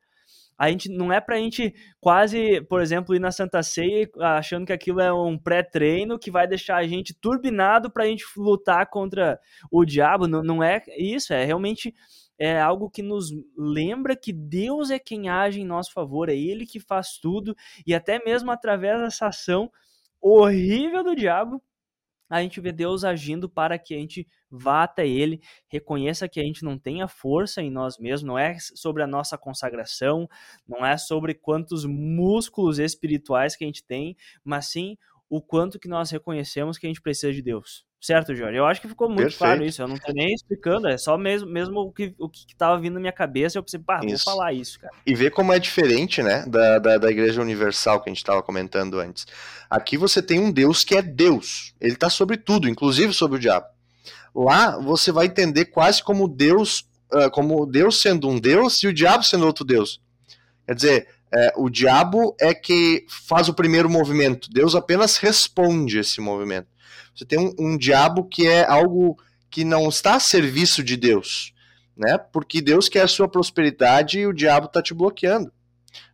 a 0.56 0.70
gente 0.70 0.88
não 0.88 1.12
é 1.12 1.20
pra 1.20 1.38
gente 1.38 1.74
quase, 2.00 2.62
por 2.62 2.80
exemplo, 2.80 3.16
ir 3.16 3.20
na 3.20 3.32
Santa 3.32 3.64
Ceia 3.64 4.08
achando 4.20 4.68
que 4.68 4.72
aquilo 4.72 5.02
é 5.02 5.12
um 5.12 5.36
pré-treino 5.36 6.20
que 6.20 6.30
vai 6.30 6.48
deixar 6.48 6.76
a 6.76 6.86
gente 6.86 7.12
turbinado 7.12 7.90
pra 7.90 8.06
gente 8.06 8.24
lutar 8.38 8.86
contra 8.86 9.40
o 9.72 9.84
diabo. 9.84 10.28
Não, 10.28 10.44
não 10.44 10.62
é 10.62 10.80
isso, 10.96 11.34
é 11.34 11.44
realmente 11.44 11.92
é 12.38 12.62
algo 12.62 12.88
que 12.88 13.02
nos 13.02 13.32
lembra 13.58 14.16
que 14.16 14.32
Deus 14.32 14.92
é 14.92 15.00
quem 15.00 15.28
age 15.28 15.60
em 15.60 15.66
nosso 15.66 15.92
favor, 15.92 16.30
é 16.30 16.36
Ele 16.36 16.68
que 16.68 16.80
faz 16.80 17.18
tudo, 17.18 17.56
e 17.88 17.96
até 17.96 18.24
mesmo 18.24 18.52
através 18.52 19.02
dessa 19.02 19.26
ação 19.26 19.72
horrível 20.26 21.04
do 21.04 21.16
diabo, 21.16 21.62
a 22.28 22.42
gente 22.42 22.60
vê 22.60 22.72
Deus 22.72 23.04
agindo 23.04 23.48
para 23.48 23.78
que 23.78 23.94
a 23.94 23.98
gente 23.98 24.28
vá 24.50 24.84
até 24.84 25.08
Ele, 25.08 25.40
reconheça 25.68 26.28
que 26.28 26.40
a 26.40 26.44
gente 26.44 26.64
não 26.64 26.80
tem 26.80 27.04
a 27.04 27.08
força 27.08 27.62
em 27.62 27.70
nós 27.70 28.00
mesmos, 28.00 28.24
não 28.24 28.40
é 28.40 28.58
sobre 28.60 29.04
a 29.04 29.08
nossa 29.08 29.38
consagração, 29.38 30.28
não 30.68 30.84
é 30.84 30.98
sobre 30.98 31.36
quantos 31.36 31.86
músculos 31.86 32.80
espirituais 32.80 33.56
que 33.56 33.64
a 33.64 33.68
gente 33.68 33.86
tem, 33.86 34.18
mas 34.44 34.66
sim 34.72 34.98
o 35.30 35.40
quanto 35.42 35.80
que 35.80 35.88
nós 35.88 36.10
reconhecemos 36.10 36.78
que 36.80 36.88
a 36.88 36.90
gente 36.90 37.02
precisa 37.02 37.32
de 37.32 37.44
Deus. 37.44 37.86
Certo, 38.06 38.36
Jorge? 38.36 38.56
Eu 38.56 38.68
acho 38.68 38.80
que 38.80 38.88
ficou 38.88 39.08
muito 39.08 39.22
Perfeito. 39.22 39.40
claro 39.40 39.66
isso. 39.66 39.82
Eu 39.82 39.88
não 39.88 39.98
tô 39.98 40.14
nem 40.14 40.32
explicando, 40.32 40.88
é 40.88 40.96
só 40.96 41.18
mesmo, 41.18 41.50
mesmo 41.50 41.80
o 41.80 41.92
que 41.92 42.14
o 42.20 42.30
que 42.30 42.56
tava 42.56 42.80
vindo 42.80 42.94
na 42.94 43.00
minha 43.00 43.12
cabeça. 43.12 43.58
Eu 43.58 43.64
pensei, 43.64 43.80
pá, 43.80 44.00
vou 44.00 44.20
falar 44.20 44.54
isso, 44.54 44.80
cara. 44.80 44.94
E 45.08 45.16
ver 45.16 45.32
como 45.32 45.52
é 45.52 45.58
diferente, 45.58 46.22
né, 46.22 46.46
da, 46.46 46.78
da, 46.78 46.98
da 47.00 47.10
Igreja 47.10 47.42
Universal 47.42 48.00
que 48.00 48.08
a 48.08 48.12
gente 48.12 48.20
estava 48.20 48.44
comentando 48.44 49.00
antes. 49.00 49.26
Aqui 49.68 49.98
você 49.98 50.22
tem 50.22 50.40
um 50.40 50.52
Deus 50.52 50.84
que 50.84 50.96
é 50.96 51.02
Deus. 51.02 51.74
Ele 51.82 51.94
está 51.94 52.08
sobre 52.08 52.38
tudo, 52.38 52.70
inclusive 52.70 53.12
sobre 53.12 53.38
o 53.38 53.42
diabo. 53.42 53.66
Lá 54.36 54.78
você 54.78 55.12
vai 55.12 55.26
entender 55.26 55.66
quase 55.66 56.04
como 56.04 56.28
Deus, 56.28 56.88
ah, 57.12 57.32
como 57.32 57.66
Deus 57.66 58.00
sendo 58.00 58.30
um 58.30 58.40
Deus 58.40 58.84
e 58.84 58.88
o 58.88 58.94
diabo 58.94 59.24
sendo 59.24 59.48
outro 59.48 59.66
Deus. 59.66 60.00
Quer 60.68 60.76
dizer, 60.76 61.08
é, 61.34 61.54
o 61.58 61.72
diabo 61.72 62.36
é 62.40 62.54
que 62.54 63.04
faz 63.10 63.50
o 63.50 63.54
primeiro 63.56 63.90
movimento, 63.90 64.48
Deus 64.52 64.76
apenas 64.76 65.18
responde 65.18 65.98
esse 65.98 66.22
movimento. 66.22 66.75
Você 67.16 67.26
tem 67.26 67.40
um, 67.40 67.54
um 67.58 67.78
diabo 67.78 68.26
que 68.26 68.48
é 68.48 68.66
algo 68.66 69.18
que 69.50 69.64
não 69.64 69.88
está 69.88 70.16
a 70.16 70.20
serviço 70.20 70.84
de 70.84 70.98
Deus, 70.98 71.54
né? 71.96 72.18
Porque 72.18 72.62
Deus 72.62 72.90
quer 72.90 73.04
a 73.04 73.08
sua 73.08 73.28
prosperidade 73.28 74.20
e 74.20 74.28
o 74.28 74.34
diabo 74.34 74.66
está 74.66 74.82
te 74.82 74.94
bloqueando. 74.94 75.52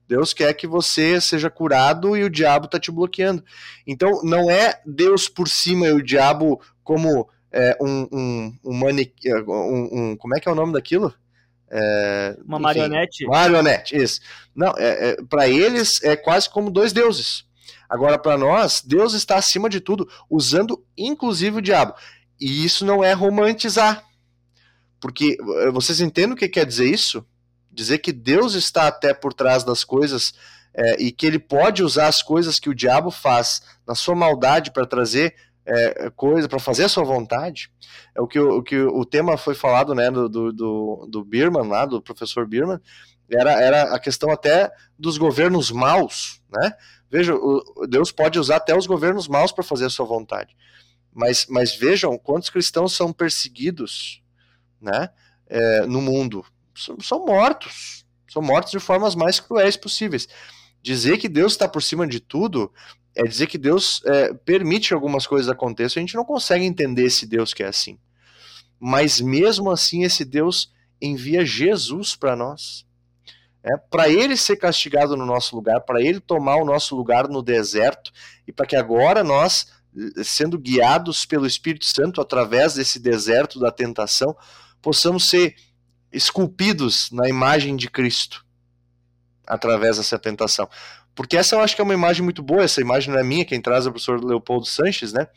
Deus 0.08 0.34
quer 0.34 0.54
que 0.54 0.68
você 0.68 1.22
seja 1.22 1.50
curado 1.50 2.18
e 2.18 2.24
o 2.24 2.30
diabo 2.30 2.66
está 2.66 2.78
te 2.78 2.92
bloqueando. 2.92 3.44
Então, 3.88 4.22
não 4.24 4.52
é 4.52 4.80
Deus 4.86 5.30
por 5.30 5.48
cima 5.48 5.88
e 5.88 5.94
o 5.94 6.04
diabo 6.04 6.62
como 6.84 7.30
é, 7.52 7.78
um, 7.82 8.08
um, 8.12 8.58
um, 8.64 8.80
um, 9.48 9.90
um, 9.92 10.16
Como 10.18 10.36
é 10.36 10.40
que 10.40 10.48
é 10.48 10.52
o 10.52 10.56
nome 10.56 10.74
daquilo? 10.74 11.14
É, 11.70 12.36
Uma 12.46 12.58
enfim, 12.58 12.64
marionete? 12.64 13.26
Marionete, 13.26 13.96
isso. 13.96 14.20
Não, 14.54 14.74
é, 14.78 15.12
é 15.12 15.18
para 15.30 15.48
eles 15.48 16.04
é 16.04 16.16
quase 16.16 16.50
como 16.50 16.70
dois 16.70 16.92
deuses. 16.92 17.46
Agora, 17.92 18.18
para 18.18 18.38
nós, 18.38 18.82
Deus 18.82 19.14
está 19.14 19.36
acima 19.36 19.70
de 19.70 19.82
tudo, 19.82 20.08
usando 20.30 20.82
inclusive 20.98 21.58
o 21.58 21.62
diabo. 21.62 21.94
E 22.40 22.64
isso 22.64 22.86
não 22.86 23.04
é 23.04 23.12
romantizar. 23.12 24.02
Porque 24.98 25.38
eh, 25.38 25.72
vocês 25.72 26.00
entendem 26.00 26.32
o 26.32 26.38
que 26.38 26.48
quer 26.48 26.66
dizer 26.66 26.90
isso? 26.90 27.26
Dizer 27.70 27.98
que 27.98 28.14
Deus 28.14 28.54
está 28.54 28.88
até 28.88 29.14
por 29.14 29.34
trás 29.34 29.66
das 29.66 29.84
coisas 29.84 30.34
é, 30.74 31.02
e 31.02 31.12
que 31.12 31.26
ele 31.26 31.38
pode 31.38 31.84
usar 31.84 32.08
as 32.08 32.24
coisas 32.24 32.62
que 32.62 32.70
o 32.70 32.76
diabo 32.76 33.12
faz 33.12 33.62
na 33.86 33.94
sua 33.94 34.16
maldade 34.16 34.72
para 34.72 34.86
trazer 34.86 35.36
é, 35.66 36.10
coisa, 36.12 36.48
para 36.48 36.60
fazer 36.60 36.86
a 36.86 36.90
sua 36.90 37.04
vontade. 37.04 37.70
É 38.16 38.22
o 38.22 38.28
que 38.28 38.40
o, 38.40 38.60
o, 38.60 38.64
que 38.64 38.80
o 38.80 39.04
tema 39.04 39.36
foi 39.36 39.54
falado 39.54 39.94
né, 39.94 40.10
do, 40.10 40.30
do, 40.30 41.08
do, 41.10 41.26
Birman, 41.26 41.68
lá, 41.68 41.86
do 41.86 42.02
professor 42.02 42.48
Birman, 42.48 42.80
era, 43.30 43.52
era 43.62 43.94
a 43.94 44.00
questão 44.00 44.32
até 44.32 44.72
dos 44.98 45.18
governos 45.18 45.72
maus, 45.72 46.42
né? 46.50 46.74
Veja, 47.12 47.34
Deus 47.90 48.10
pode 48.10 48.40
usar 48.40 48.56
até 48.56 48.76
os 48.76 48.88
governos 48.88 49.28
maus 49.28 49.52
para 49.52 49.66
fazer 49.66 49.86
a 49.86 49.90
sua 49.90 50.06
vontade. 50.06 50.56
Mas, 51.14 51.46
mas 51.50 51.76
vejam 51.76 52.18
quantos 52.18 52.50
cristãos 52.50 52.96
são 52.96 53.12
perseguidos 53.12 54.24
né, 54.82 55.10
é, 55.46 55.86
no 55.86 56.02
mundo. 56.02 56.46
São, 56.74 56.98
são 57.02 57.26
mortos. 57.26 58.06
São 58.30 58.42
mortos 58.42 58.72
de 58.72 58.80
formas 58.80 59.14
mais 59.14 59.42
cruéis 59.42 59.76
possíveis. 59.76 60.26
Dizer 60.82 61.18
que 61.18 61.28
Deus 61.28 61.52
está 61.52 61.68
por 61.68 61.84
cima 61.84 62.08
de 62.08 62.22
tudo 62.22 62.72
é 63.14 63.24
dizer 63.24 63.48
que 63.48 63.58
Deus 63.58 64.02
é, 64.06 64.34
permite 64.34 64.88
que 64.88 64.94
algumas 64.94 65.28
coisas 65.28 65.50
aconteçam. 65.50 66.00
A 66.00 66.06
gente 66.06 66.16
não 66.16 66.24
consegue 66.24 66.64
entender 66.64 67.04
esse 67.04 67.26
Deus 67.26 67.54
que 67.54 67.62
é 67.62 67.68
assim. 67.68 68.00
Mas 68.80 69.20
mesmo 69.20 69.70
assim, 69.70 70.04
esse 70.04 70.24
Deus 70.24 70.72
envia 71.02 71.46
Jesus 71.46 72.16
para 72.16 72.38
nós 72.38 72.86
é, 73.64 73.78
para 73.78 74.10
ele 74.10 74.36
ser 74.36 74.56
castigado 74.58 75.16
no 75.16 75.26
nosso 75.26 75.56
lugar, 75.56 75.82
para 75.82 76.02
ele 76.02 76.20
tomar 76.20 76.56
o 76.56 76.66
nosso 76.66 76.96
lugar 76.96 77.28
no 77.28 77.42
deserto, 77.42 78.12
e 78.48 78.52
para 78.52 78.66
que 78.66 78.76
agora 78.76 79.24
nós, 79.24 79.68
sendo 80.24 80.58
guiados 80.58 81.26
pelo 81.26 81.46
Espírito 81.46 81.86
Santo 81.86 82.22
através 82.22 82.74
desse 82.74 83.00
deserto 83.00 83.60
da 83.60 83.72
tentação, 83.72 84.36
possamos 84.82 85.30
ser 85.30 85.56
esculpidos 86.12 87.10
na 87.12 87.30
imagem 87.30 87.76
de 87.76 87.90
Cristo 87.90 88.46
através 89.46 89.98
dessa 89.98 90.18
tentação. 90.18 90.68
Porque 91.14 91.38
essa 91.38 91.56
eu 91.56 91.60
acho 91.60 91.76
que 91.76 91.82
é 91.82 91.84
uma 91.84 91.94
imagem 91.94 92.24
muito 92.24 92.42
boa, 92.42 92.64
essa 92.64 92.82
imagem 92.82 93.14
não 93.14 93.20
é 93.20 93.24
minha, 93.24 93.46
quem 93.46 93.62
traz 93.62 93.86
é 93.86 93.90
o 93.90 93.92
professor 93.92 94.24
Leopoldo 94.24 94.66
Sanches, 94.66 95.14
né? 95.14 95.28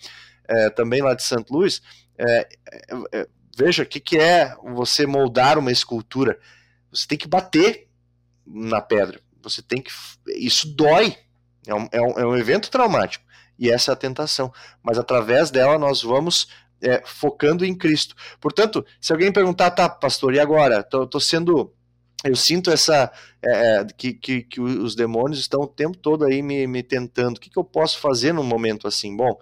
É, 0.47 0.71
também 0.71 1.03
lá 1.03 1.15
de 1.15 1.23
Santo 1.23 1.53
Luís. 1.53 1.83
É, 2.17 2.49
é, 2.71 3.21
é 3.21 3.27
veja 3.57 3.83
o 3.83 3.87
que, 3.87 4.01
que 4.01 4.19
é 4.19 4.55
você 4.63 5.07
moldar 5.07 5.59
uma 5.59 5.73
escultura. 5.73 6.39
Você 6.93 7.07
tem 7.07 7.19
que 7.19 7.29
bater 7.29 7.89
na 8.47 8.81
pedra. 8.81 9.21
Você 9.43 9.63
tem 9.63 9.83
que. 9.83 9.91
Isso 10.37 10.69
dói. 10.75 11.17
É 11.67 11.75
um, 11.75 11.89
é 11.93 12.01
um, 12.01 12.19
é 12.19 12.27
um 12.27 12.37
evento 12.37 12.71
traumático. 12.71 13.25
E 13.59 13.71
essa 13.71 13.93
é 13.93 13.95
a 13.95 13.97
tentação. 13.97 14.53
Mas 14.83 14.99
através 14.99 15.51
dela 15.51 15.79
nós 15.79 16.03
vamos 16.03 16.49
é, 16.83 17.03
focando 17.05 17.65
em 17.65 17.75
Cristo. 17.75 18.15
Portanto, 18.41 18.85
se 19.01 19.13
alguém 19.13 19.33
perguntar, 19.33 19.71
tá, 19.71 19.89
pastor, 19.89 20.35
e 20.35 20.41
agora? 20.41 20.83
Tô, 20.83 21.07
tô 21.07 21.21
sendo 21.21 21.73
eu 22.25 22.35
sinto 22.35 22.71
essa 22.71 23.13
é, 23.43 23.81
é, 23.81 23.85
que, 23.85 24.15
que, 24.15 24.43
que, 24.43 24.59
os 24.59 24.95
demônios 24.95 25.39
estão 25.39 25.61
o 25.61 25.67
tempo 25.67 25.99
todo 25.99 26.25
aí 26.25 26.41
me, 26.41 26.67
me 26.67 26.83
tentando. 26.83 27.37
O 27.37 27.41
que, 27.41 27.51
que 27.51 27.59
eu 27.59 27.65
posso 27.65 27.99
fazer 27.99 28.33
num 28.33 28.43
momento 28.43 28.89
assim? 28.89 29.15
Bom, 29.15 29.39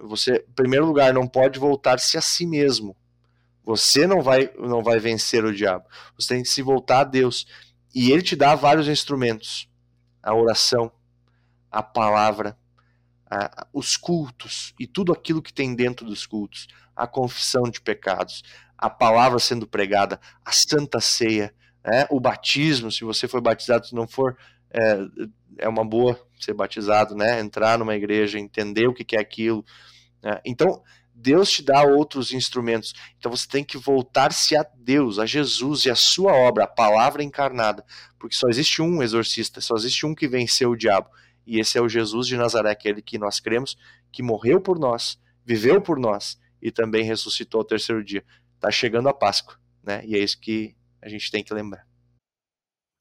você, 0.00 0.44
em 0.48 0.52
primeiro 0.52 0.84
lugar, 0.84 1.14
não 1.14 1.28
pode 1.28 1.60
voltar-se 1.60 2.18
a 2.18 2.20
si 2.20 2.44
mesmo. 2.44 2.96
Você 3.64 4.04
não 4.04 4.20
vai, 4.20 4.50
não 4.58 4.82
vai 4.82 4.98
vencer 4.98 5.44
o 5.44 5.54
diabo. 5.54 5.84
Você 6.18 6.34
tem 6.34 6.42
que 6.42 6.48
se 6.48 6.60
voltar 6.60 7.00
a 7.00 7.04
Deus. 7.04 7.46
E 7.94 8.10
ele 8.10 8.22
te 8.22 8.36
dá 8.36 8.54
vários 8.54 8.88
instrumentos: 8.88 9.68
a 10.22 10.34
oração, 10.34 10.90
a 11.70 11.82
palavra, 11.82 12.56
a, 13.30 13.66
os 13.72 13.96
cultos 13.96 14.74
e 14.78 14.86
tudo 14.86 15.12
aquilo 15.12 15.42
que 15.42 15.52
tem 15.52 15.74
dentro 15.74 16.06
dos 16.06 16.26
cultos, 16.26 16.68
a 16.94 17.06
confissão 17.06 17.64
de 17.64 17.80
pecados, 17.80 18.42
a 18.76 18.90
palavra 18.90 19.38
sendo 19.38 19.66
pregada, 19.66 20.20
a 20.44 20.52
santa 20.52 21.00
ceia 21.00 21.54
né? 21.84 22.06
o 22.10 22.20
batismo, 22.20 22.90
se 22.90 23.04
você 23.04 23.26
foi 23.26 23.40
batizado, 23.40 23.86
se 23.86 23.94
não 23.94 24.06
for, 24.06 24.36
é, 24.70 24.98
é 25.58 25.68
uma 25.68 25.84
boa 25.84 26.18
ser 26.38 26.54
batizado, 26.54 27.14
né? 27.14 27.40
entrar 27.40 27.78
numa 27.78 27.94
igreja, 27.94 28.38
entender 28.38 28.86
o 28.86 28.94
que 28.94 29.16
é 29.16 29.20
aquilo. 29.20 29.64
Né? 30.22 30.40
Então, 30.44 30.82
Deus 31.14 31.50
te 31.50 31.62
dá 31.62 31.82
outros 31.82 32.32
instrumentos. 32.32 32.94
Então 33.18 33.30
você 33.30 33.46
tem 33.46 33.64
que 33.64 33.78
voltar-se 33.78 34.56
a 34.56 34.66
Deus, 34.76 35.18
a 35.18 35.26
Jesus 35.26 35.84
e 35.84 35.90
a 35.90 35.94
sua 35.94 36.32
obra, 36.32 36.64
a 36.64 36.68
palavra 36.68 37.22
encarnada. 37.22 37.84
Porque 38.18 38.34
só 38.34 38.48
existe 38.48 38.82
um 38.82 39.02
exorcista, 39.02 39.60
só 39.60 39.74
existe 39.76 40.04
um 40.06 40.14
que 40.14 40.26
venceu 40.26 40.70
o 40.70 40.76
diabo. 40.76 41.08
E 41.46 41.58
esse 41.58 41.76
é 41.76 41.80
o 41.80 41.88
Jesus 41.88 42.26
de 42.26 42.36
Nazaré, 42.36 42.70
aquele 42.70 43.02
que 43.02 43.18
nós 43.18 43.40
cremos, 43.40 43.76
que 44.10 44.22
morreu 44.22 44.60
por 44.60 44.78
nós, 44.78 45.18
viveu 45.44 45.80
por 45.80 45.98
nós 45.98 46.38
e 46.60 46.70
também 46.70 47.04
ressuscitou 47.04 47.60
ao 47.60 47.64
terceiro 47.64 48.04
dia. 48.04 48.24
Está 48.54 48.70
chegando 48.70 49.08
a 49.08 49.14
Páscoa, 49.14 49.56
né? 49.82 50.04
E 50.04 50.14
é 50.14 50.18
isso 50.18 50.40
que 50.40 50.76
a 51.00 51.08
gente 51.08 51.30
tem 51.30 51.42
que 51.42 51.52
lembrar. 51.52 51.86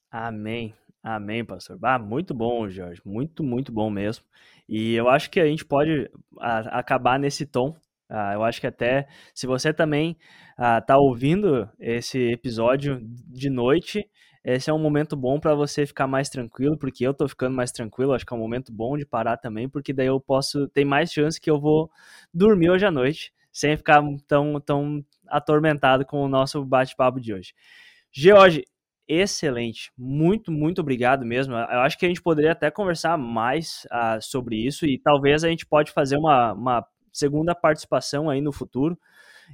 Amém. 0.09 0.73
Amém, 1.03 1.43
pastor. 1.43 1.79
Ah, 1.81 1.97
muito 1.97 2.33
bom, 2.33 2.69
Jorge. 2.69 3.01
Muito, 3.05 3.43
muito 3.43 3.71
bom 3.71 3.89
mesmo. 3.89 4.25
E 4.67 4.93
eu 4.93 5.09
acho 5.09 5.29
que 5.29 5.39
a 5.39 5.45
gente 5.45 5.65
pode 5.65 6.09
a, 6.39 6.79
acabar 6.79 7.19
nesse 7.19 7.45
tom. 7.45 7.75
Ah, 8.11 8.33
eu 8.33 8.43
acho 8.43 8.59
que 8.59 8.67
até 8.67 9.07
se 9.33 9.47
você 9.47 9.73
também 9.73 10.17
está 10.51 10.95
ah, 10.95 10.99
ouvindo 10.99 11.69
esse 11.79 12.19
episódio 12.31 12.99
de 13.01 13.49
noite, 13.49 14.05
esse 14.43 14.69
é 14.69 14.73
um 14.73 14.79
momento 14.79 15.15
bom 15.15 15.39
para 15.39 15.53
você 15.55 15.85
ficar 15.85 16.07
mais 16.07 16.27
tranquilo, 16.27 16.77
porque 16.77 17.05
eu 17.05 17.11
estou 17.11 17.29
ficando 17.29 17.55
mais 17.55 17.71
tranquilo. 17.71 18.13
Acho 18.13 18.25
que 18.25 18.33
é 18.33 18.35
um 18.35 18.39
momento 18.39 18.71
bom 18.73 18.97
de 18.97 19.05
parar 19.05 19.37
também, 19.37 19.69
porque 19.69 19.93
daí 19.93 20.07
eu 20.07 20.19
posso 20.19 20.67
ter 20.69 20.83
mais 20.83 21.11
chance 21.13 21.39
que 21.39 21.49
eu 21.49 21.59
vou 21.59 21.89
dormir 22.33 22.69
hoje 22.71 22.85
à 22.85 22.91
noite, 22.91 23.31
sem 23.51 23.77
ficar 23.77 24.01
tão, 24.27 24.59
tão 24.59 25.05
atormentado 25.27 26.05
com 26.05 26.21
o 26.23 26.27
nosso 26.27 26.65
bate-papo 26.65 27.19
de 27.21 27.33
hoje. 27.33 27.53
George, 28.11 28.65
excelente. 29.07 29.91
Muito, 29.97 30.51
muito 30.51 30.81
obrigado 30.81 31.25
mesmo. 31.25 31.53
Eu 31.53 31.79
acho 31.81 31.97
que 31.97 32.05
a 32.05 32.09
gente 32.09 32.21
poderia 32.21 32.51
até 32.53 32.71
conversar 32.71 33.17
mais 33.17 33.87
uh, 33.91 34.21
sobre 34.21 34.55
isso 34.57 34.85
e 34.85 34.99
talvez 34.99 35.43
a 35.43 35.49
gente 35.49 35.65
pode 35.65 35.91
fazer 35.91 36.17
uma, 36.17 36.53
uma 36.53 36.85
segunda 37.11 37.53
participação 37.53 38.29
aí 38.29 38.41
no 38.41 38.51
futuro. 38.51 38.97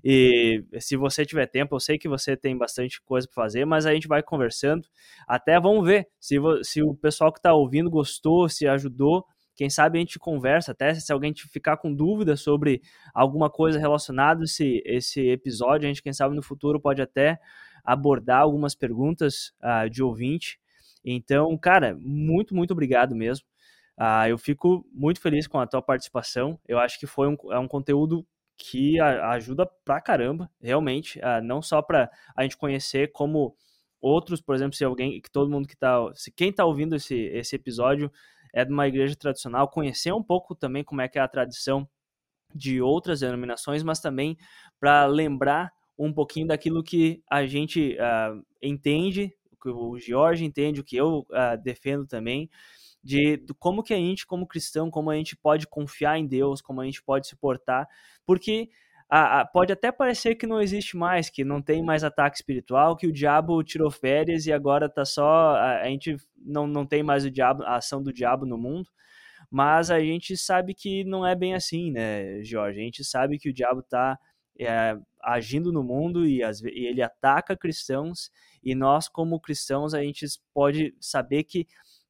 E 0.03 0.63
se 0.79 0.95
você 0.95 1.25
tiver 1.25 1.47
tempo, 1.47 1.75
eu 1.75 1.79
sei 1.79 1.97
que 1.97 2.07
você 2.07 2.37
tem 2.37 2.57
bastante 2.57 3.01
coisa 3.01 3.27
para 3.27 3.43
fazer, 3.43 3.65
mas 3.65 3.85
a 3.85 3.93
gente 3.93 4.07
vai 4.07 4.21
conversando. 4.21 4.87
Até 5.27 5.59
vamos 5.59 5.85
ver 5.85 6.07
se, 6.19 6.35
se 6.63 6.83
o 6.83 6.93
pessoal 6.95 7.31
que 7.31 7.39
está 7.39 7.53
ouvindo 7.53 7.89
gostou, 7.89 8.47
se 8.47 8.67
ajudou. 8.67 9.25
Quem 9.55 9.71
sabe 9.71 9.97
a 9.97 10.01
gente 10.01 10.19
conversa, 10.19 10.71
até 10.71 10.93
se 10.93 11.11
alguém 11.11 11.33
ficar 11.33 11.77
com 11.77 11.91
dúvida 11.91 12.35
sobre 12.35 12.79
alguma 13.11 13.49
coisa 13.49 13.79
relacionada 13.79 14.41
a 14.41 14.43
esse, 14.43 14.83
esse 14.85 15.29
episódio, 15.29 15.85
a 15.85 15.87
gente, 15.87 16.03
quem 16.03 16.13
sabe 16.13 16.35
no 16.35 16.43
futuro, 16.43 16.79
pode 16.79 17.01
até 17.01 17.39
abordar 17.83 18.41
algumas 18.41 18.75
perguntas 18.75 19.53
uh, 19.63 19.89
de 19.89 20.03
ouvinte. 20.03 20.59
Então, 21.03 21.57
cara, 21.57 21.97
muito, 21.99 22.53
muito 22.53 22.71
obrigado 22.71 23.15
mesmo. 23.15 23.47
Uh, 23.97 24.27
eu 24.29 24.37
fico 24.37 24.85
muito 24.93 25.19
feliz 25.19 25.47
com 25.47 25.59
a 25.59 25.65
tua 25.65 25.81
participação. 25.81 26.59
Eu 26.67 26.79
acho 26.79 26.99
que 26.99 27.07
foi 27.07 27.27
um, 27.27 27.37
é 27.51 27.57
um 27.57 27.67
conteúdo 27.67 28.25
que 28.55 28.99
a, 28.99 29.31
ajuda 29.31 29.65
pra 29.85 30.01
caramba, 30.01 30.49
realmente, 30.61 31.19
uh, 31.19 31.41
não 31.43 31.61
só 31.61 31.81
para 31.81 32.09
a 32.35 32.43
gente 32.43 32.57
conhecer 32.57 33.11
como 33.11 33.55
outros, 34.01 34.41
por 34.41 34.55
exemplo, 34.55 34.75
se 34.75 34.83
alguém, 34.83 35.21
que 35.21 35.31
todo 35.31 35.49
mundo 35.49 35.67
que 35.67 35.75
tá, 35.75 35.97
se 36.13 36.31
quem 36.31 36.51
tá 36.51 36.65
ouvindo 36.65 36.95
esse, 36.95 37.15
esse 37.15 37.55
episódio 37.55 38.11
é 38.53 38.63
de 38.63 38.71
uma 38.71 38.87
igreja 38.87 39.15
tradicional, 39.15 39.67
conhecer 39.69 40.13
um 40.13 40.23
pouco 40.23 40.55
também 40.55 40.83
como 40.83 41.01
é 41.01 41.07
que 41.07 41.19
é 41.19 41.21
a 41.21 41.27
tradição 41.27 41.87
de 42.53 42.81
outras 42.81 43.19
denominações, 43.19 43.83
mas 43.83 43.99
também 43.99 44.37
para 44.79 45.05
lembrar 45.05 45.71
um 45.97 46.13
pouquinho 46.13 46.47
daquilo 46.47 46.83
que 46.83 47.21
a 47.29 47.45
gente 47.45 47.97
uh, 47.99 48.43
entende, 48.61 49.33
o 49.51 49.57
que 49.57 49.69
o 49.69 49.99
George 49.99 50.45
entende, 50.45 50.79
o 50.79 50.83
que 50.83 50.95
eu 50.95 51.25
uh, 51.31 51.61
defendo 51.61 52.05
também, 52.05 52.49
de, 53.07 53.41
como 53.57 53.81
que 53.81 53.93
a 53.93 53.97
gente, 53.97 54.27
como 54.27 54.45
cristão, 54.45 54.91
como 54.91 55.09
a 55.09 55.15
gente 55.15 55.33
pode 55.33 55.65
confiar 55.65 56.19
em 56.19 56.27
Deus, 56.27 56.61
como 56.61 56.81
a 56.81 56.85
gente 56.85 57.01
pode 57.01 57.25
se 57.25 57.37
portar, 57.37 57.87
porque 58.25 58.69
pode 59.53 59.71
até 59.71 59.93
parecer 59.93 60.35
que 60.35 60.45
não 60.45 60.61
existe 60.61 60.97
mais, 60.97 61.29
que 61.29 61.45
não 61.45 61.61
tem 61.61 61.81
mais 61.81 62.03
ataque 62.03 62.35
espiritual, 62.35 62.97
que 62.97 63.07
o 63.07 63.13
diabo 63.13 63.63
tirou 63.63 63.89
férias 63.89 64.45
e 64.45 64.51
agora 64.51 64.89
tá 64.89 65.05
só. 65.05 65.55
A, 65.55 65.85
gente 65.85 66.17
não, 66.35 66.67
não 66.67 66.85
tem 66.85 67.01
mais 67.01 67.23
o 67.23 67.31
diabo, 67.31 67.63
a 67.63 67.77
ação 67.77 68.03
do 68.03 68.11
diabo 68.11 68.45
no 68.45 68.57
mundo. 68.57 68.89
Mas 69.49 69.89
a 69.89 70.01
gente 70.01 70.35
sabe 70.35 70.73
que 70.73 71.05
não 71.05 71.25
é 71.25 71.33
bem 71.33 71.53
assim, 71.53 71.89
né, 71.89 72.43
Jorge? 72.43 72.81
A 72.81 72.83
gente 72.83 73.05
sabe 73.05 73.39
que 73.39 73.49
o 73.49 73.53
diabo 73.53 73.81
tá 73.81 74.19
é, 74.59 74.97
agindo 75.23 75.71
no 75.71 75.81
mundo 75.81 76.25
e, 76.27 76.43
as, 76.43 76.61
e, 76.61 76.87
ele 76.87 77.01
ataca 77.01 77.55
cristãos 77.55 78.29
e 78.61 78.75
nós 78.75 79.07
como 79.07 79.39
cristãos 79.39 79.93
a 79.93 80.01
gente 80.01 80.25
pode 80.53 80.93
saber 80.99 81.45
que 81.45 81.65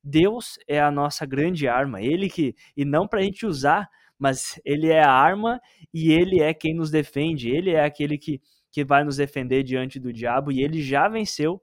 Deus 0.08 0.58
é 0.68 0.80
a 0.80 0.90
nossa 0.90 1.26
grande 1.26 1.68
arma, 1.68 2.02
ele 2.02 2.30
que 2.30 2.56
e 2.76 2.86
não 2.86 3.06
para 3.06 3.20
a 3.20 3.24
gente 3.24 3.46
usar, 3.46 3.90
mas 4.18 4.60
ele 4.64 4.90
é 4.90 5.04
a 5.04 5.12
arma 5.12 5.60
e 5.94 6.14
ele 6.14 6.42
é 6.42 6.54
quem 6.54 6.74
nos 6.74 6.90
defende, 6.90 7.50
ele 7.50 7.72
é 7.72 7.84
aquele 7.84 8.18
que, 8.18 8.42
que 8.72 8.86
vai 8.86 9.04
nos 9.04 9.18
defender 9.18 9.64
diante 9.64 10.00
do 10.00 10.14
diabo 10.14 10.50
e 10.50 10.64
ele 10.64 10.82
já 10.82 11.10
venceu 11.10 11.62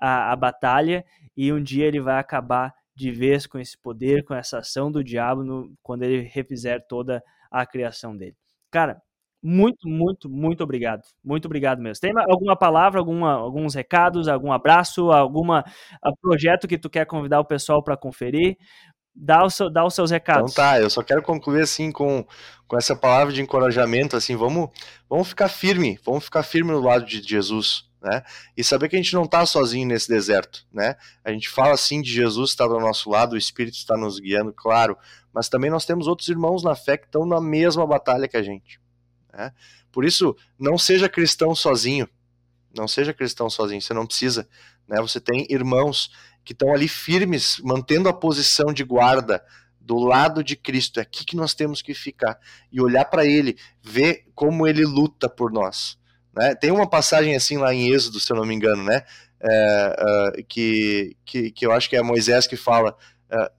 a, 0.00 0.32
a 0.32 0.36
batalha 0.36 1.04
e 1.36 1.52
um 1.52 1.62
dia 1.62 1.84
ele 1.84 2.00
vai 2.00 2.18
acabar 2.18 2.74
de 2.94 3.10
vez 3.10 3.46
com 3.46 3.58
esse 3.58 3.76
poder, 3.76 4.24
com 4.24 4.34
essa 4.34 4.58
ação 4.58 4.90
do 4.90 5.04
diabo 5.04 5.44
no, 5.44 5.74
quando 5.82 6.02
ele 6.02 6.22
refizer 6.22 6.84
toda 6.88 7.22
a 7.50 7.66
criação 7.66 8.16
dele. 8.16 8.36
Cara, 8.70 9.02
muito, 9.42 9.88
muito, 9.88 10.30
muito 10.30 10.62
obrigado. 10.62 11.02
Muito 11.24 11.46
obrigado 11.46 11.82
mesmo. 11.82 12.00
Tem 12.00 12.12
alguma 12.30 12.56
palavra, 12.56 13.00
alguma, 13.00 13.32
alguns 13.32 13.74
recados, 13.74 14.28
algum 14.28 14.52
abraço, 14.52 15.10
alguma 15.10 15.64
projeto 16.20 16.68
que 16.68 16.78
tu 16.78 16.88
quer 16.88 17.06
convidar 17.06 17.40
o 17.40 17.44
pessoal 17.44 17.82
para 17.82 17.96
conferir? 17.96 18.56
Dá, 19.14 19.44
o 19.44 19.50
seu, 19.50 19.68
dá 19.68 19.84
os 19.84 19.94
seus 19.94 20.10
recados. 20.10 20.52
Então 20.52 20.64
tá, 20.64 20.80
eu 20.80 20.88
só 20.88 21.02
quero 21.02 21.22
concluir 21.22 21.62
assim 21.62 21.90
com, 21.90 22.24
com 22.66 22.78
essa 22.78 22.96
palavra 22.96 23.32
de 23.32 23.42
encorajamento, 23.42 24.16
assim, 24.16 24.36
vamos, 24.36 24.70
vamos 25.10 25.28
ficar 25.28 25.48
firme, 25.48 25.98
vamos 26.04 26.24
ficar 26.24 26.42
firme 26.42 26.70
no 26.70 26.80
lado 26.80 27.04
de 27.04 27.20
Jesus, 27.20 27.84
né? 28.00 28.22
E 28.56 28.64
saber 28.64 28.88
que 28.88 28.96
a 28.96 28.98
gente 28.98 29.12
não 29.12 29.24
está 29.24 29.44
sozinho 29.44 29.86
nesse 29.86 30.08
deserto, 30.08 30.64
né? 30.72 30.96
A 31.22 31.30
gente 31.30 31.50
fala 31.50 31.74
assim 31.74 32.00
de 32.00 32.10
Jesus 32.10 32.50
está 32.50 32.66
do 32.66 32.80
nosso 32.80 33.10
lado, 33.10 33.34
o 33.34 33.38
Espírito 33.38 33.74
está 33.74 33.98
nos 33.98 34.18
guiando, 34.18 34.50
claro, 34.50 34.96
mas 35.30 35.48
também 35.50 35.70
nós 35.70 35.84
temos 35.84 36.06
outros 36.06 36.28
irmãos 36.28 36.62
na 36.62 36.74
fé 36.74 36.96
que 36.96 37.04
estão 37.04 37.26
na 37.26 37.40
mesma 37.40 37.86
batalha 37.86 38.26
que 38.26 38.36
a 38.36 38.42
gente. 38.42 38.81
Né? 39.32 39.52
Por 39.90 40.04
isso, 40.04 40.36
não 40.58 40.76
seja 40.76 41.08
cristão 41.08 41.54
sozinho. 41.54 42.08
Não 42.74 42.88
seja 42.88 43.12
cristão 43.12 43.50
sozinho, 43.50 43.80
você 43.80 43.92
não 43.92 44.06
precisa. 44.06 44.48
Né? 44.88 45.00
Você 45.00 45.20
tem 45.20 45.46
irmãos 45.50 46.10
que 46.44 46.52
estão 46.52 46.72
ali 46.72 46.88
firmes, 46.88 47.58
mantendo 47.62 48.08
a 48.08 48.12
posição 48.12 48.72
de 48.72 48.82
guarda 48.82 49.44
do 49.80 49.98
lado 49.98 50.42
de 50.42 50.56
Cristo. 50.56 50.98
É 50.98 51.02
aqui 51.02 51.24
que 51.24 51.36
nós 51.36 51.54
temos 51.54 51.82
que 51.82 51.94
ficar 51.94 52.38
e 52.70 52.80
olhar 52.80 53.04
para 53.04 53.26
Ele, 53.26 53.56
ver 53.82 54.26
como 54.34 54.66
Ele 54.66 54.84
luta 54.84 55.28
por 55.28 55.52
nós. 55.52 55.98
Né? 56.34 56.54
Tem 56.54 56.70
uma 56.70 56.88
passagem 56.88 57.36
assim 57.36 57.58
lá 57.58 57.74
em 57.74 57.92
Êxodo, 57.92 58.18
se 58.18 58.32
eu 58.32 58.36
não 58.36 58.46
me 58.46 58.54
engano, 58.54 58.82
né? 58.82 59.04
É, 59.44 59.96
uh, 60.38 60.44
que, 60.46 61.16
que, 61.24 61.50
que 61.50 61.66
eu 61.66 61.72
acho 61.72 61.90
que 61.90 61.96
é 61.96 62.02
Moisés 62.02 62.46
que 62.46 62.56
fala: 62.56 62.96
uh, 63.30 63.50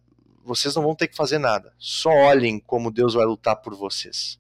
vocês 0.44 0.74
não 0.76 0.82
vão 0.82 0.96
ter 0.96 1.10
que 1.10 1.16
fazer 1.16 1.38
nada, 1.40 1.74
só 1.78 2.10
olhem 2.10 2.58
como 2.58 2.90
Deus 2.90 3.14
vai 3.14 3.26
lutar 3.26 3.58
por 3.58 3.76
vocês. 3.76 4.40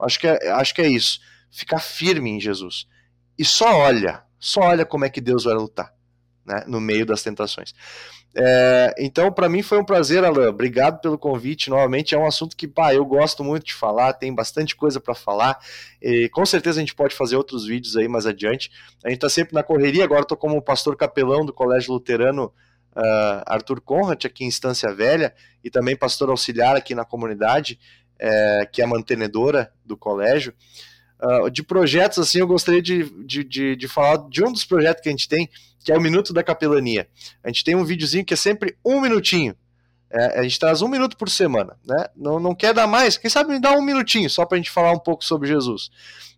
Acho 0.00 0.18
que 0.20 0.26
é, 0.26 0.50
acho 0.50 0.74
que 0.74 0.82
é 0.82 0.88
isso. 0.88 1.20
Ficar 1.50 1.78
firme 1.78 2.30
em 2.30 2.40
Jesus. 2.40 2.86
E 3.38 3.44
só 3.44 3.76
olha, 3.76 4.22
só 4.38 4.60
olha 4.60 4.84
como 4.84 5.04
é 5.04 5.10
que 5.10 5.20
Deus 5.20 5.44
vai 5.44 5.54
lutar 5.54 5.92
né, 6.44 6.64
no 6.66 6.80
meio 6.80 7.06
das 7.06 7.22
tentações. 7.22 7.74
É, 8.36 8.92
então, 8.98 9.30
para 9.30 9.48
mim 9.48 9.62
foi 9.62 9.78
um 9.78 9.84
prazer, 9.84 10.24
Alain. 10.24 10.48
Obrigado 10.48 11.00
pelo 11.00 11.16
convite. 11.16 11.70
Novamente, 11.70 12.14
é 12.14 12.18
um 12.18 12.26
assunto 12.26 12.56
que 12.56 12.66
pá, 12.66 12.92
eu 12.92 13.04
gosto 13.04 13.44
muito 13.44 13.64
de 13.64 13.74
falar, 13.74 14.12
tem 14.12 14.34
bastante 14.34 14.74
coisa 14.74 15.00
para 15.00 15.14
falar. 15.14 15.58
E, 16.02 16.28
com 16.30 16.44
certeza 16.44 16.80
a 16.80 16.82
gente 16.82 16.94
pode 16.94 17.14
fazer 17.14 17.36
outros 17.36 17.66
vídeos 17.66 17.96
aí 17.96 18.08
mais 18.08 18.26
adiante. 18.26 18.70
A 19.04 19.08
gente 19.08 19.18
está 19.18 19.28
sempre 19.28 19.54
na 19.54 19.62
correria. 19.62 20.04
Agora 20.04 20.22
estou 20.22 20.36
como 20.36 20.60
pastor 20.60 20.96
capelão 20.96 21.44
do 21.44 21.52
Colégio 21.52 21.92
Luterano 21.92 22.52
uh, 22.96 23.42
Arthur 23.46 23.80
Conrad, 23.80 24.24
aqui 24.24 24.44
em 24.44 24.48
Estância 24.48 24.92
Velha, 24.92 25.32
e 25.62 25.70
também 25.70 25.96
pastor 25.96 26.28
auxiliar 26.28 26.76
aqui 26.76 26.94
na 26.94 27.04
comunidade 27.04 27.78
é, 28.18 28.68
que 28.70 28.80
é 28.80 28.84
a 28.84 28.88
mantenedora 28.88 29.72
do 29.84 29.96
colégio. 29.96 30.54
uh, 31.22 31.50
de 31.50 31.62
projetos, 31.62 32.18
assim, 32.18 32.38
eu 32.38 32.46
gostaria 32.46 32.82
de, 32.82 33.04
de, 33.24 33.44
de, 33.44 33.76
de, 33.76 33.88
falar 33.88 34.28
de 34.28 34.44
um 34.44 34.52
dos 34.52 34.64
projetos 34.64 35.02
que 35.02 35.08
a 35.08 35.12
gente 35.12 35.28
tem, 35.28 35.48
que 35.84 35.92
é 35.92 35.96
o 35.96 36.00
Minuto 36.00 36.32
da 36.32 36.42
Capelania. 36.42 37.08
A 37.42 37.48
gente 37.48 37.64
tem 37.64 37.74
um 37.74 37.84
videozinho 37.84 38.24
que 38.24 38.34
é 38.34 38.36
sempre 38.36 38.76
um 38.84 39.00
minutinho. 39.00 39.54
É, 40.10 40.38
a 40.38 40.42
gente 40.42 40.58
traz 40.60 40.80
um 40.80 40.88
minuto 40.88 41.16
por 41.16 41.28
semana, 41.28 41.76
né? 41.84 42.06
Não, 42.14 42.38
não 42.38 42.54
quer 42.54 42.72
dar 42.72 42.86
mais, 42.86 43.16
quem 43.16 43.28
sabe 43.28 43.52
me 43.52 43.60
dá 43.60 43.72
um 43.72 43.82
minutinho 43.82 44.30
só 44.30 44.46
para 44.46 44.56
a 44.56 44.58
gente 44.58 44.70
falar 44.70 44.92
um 44.92 44.98
pouco 44.98 45.24
sobre 45.24 45.48
Jesus. 45.48 45.90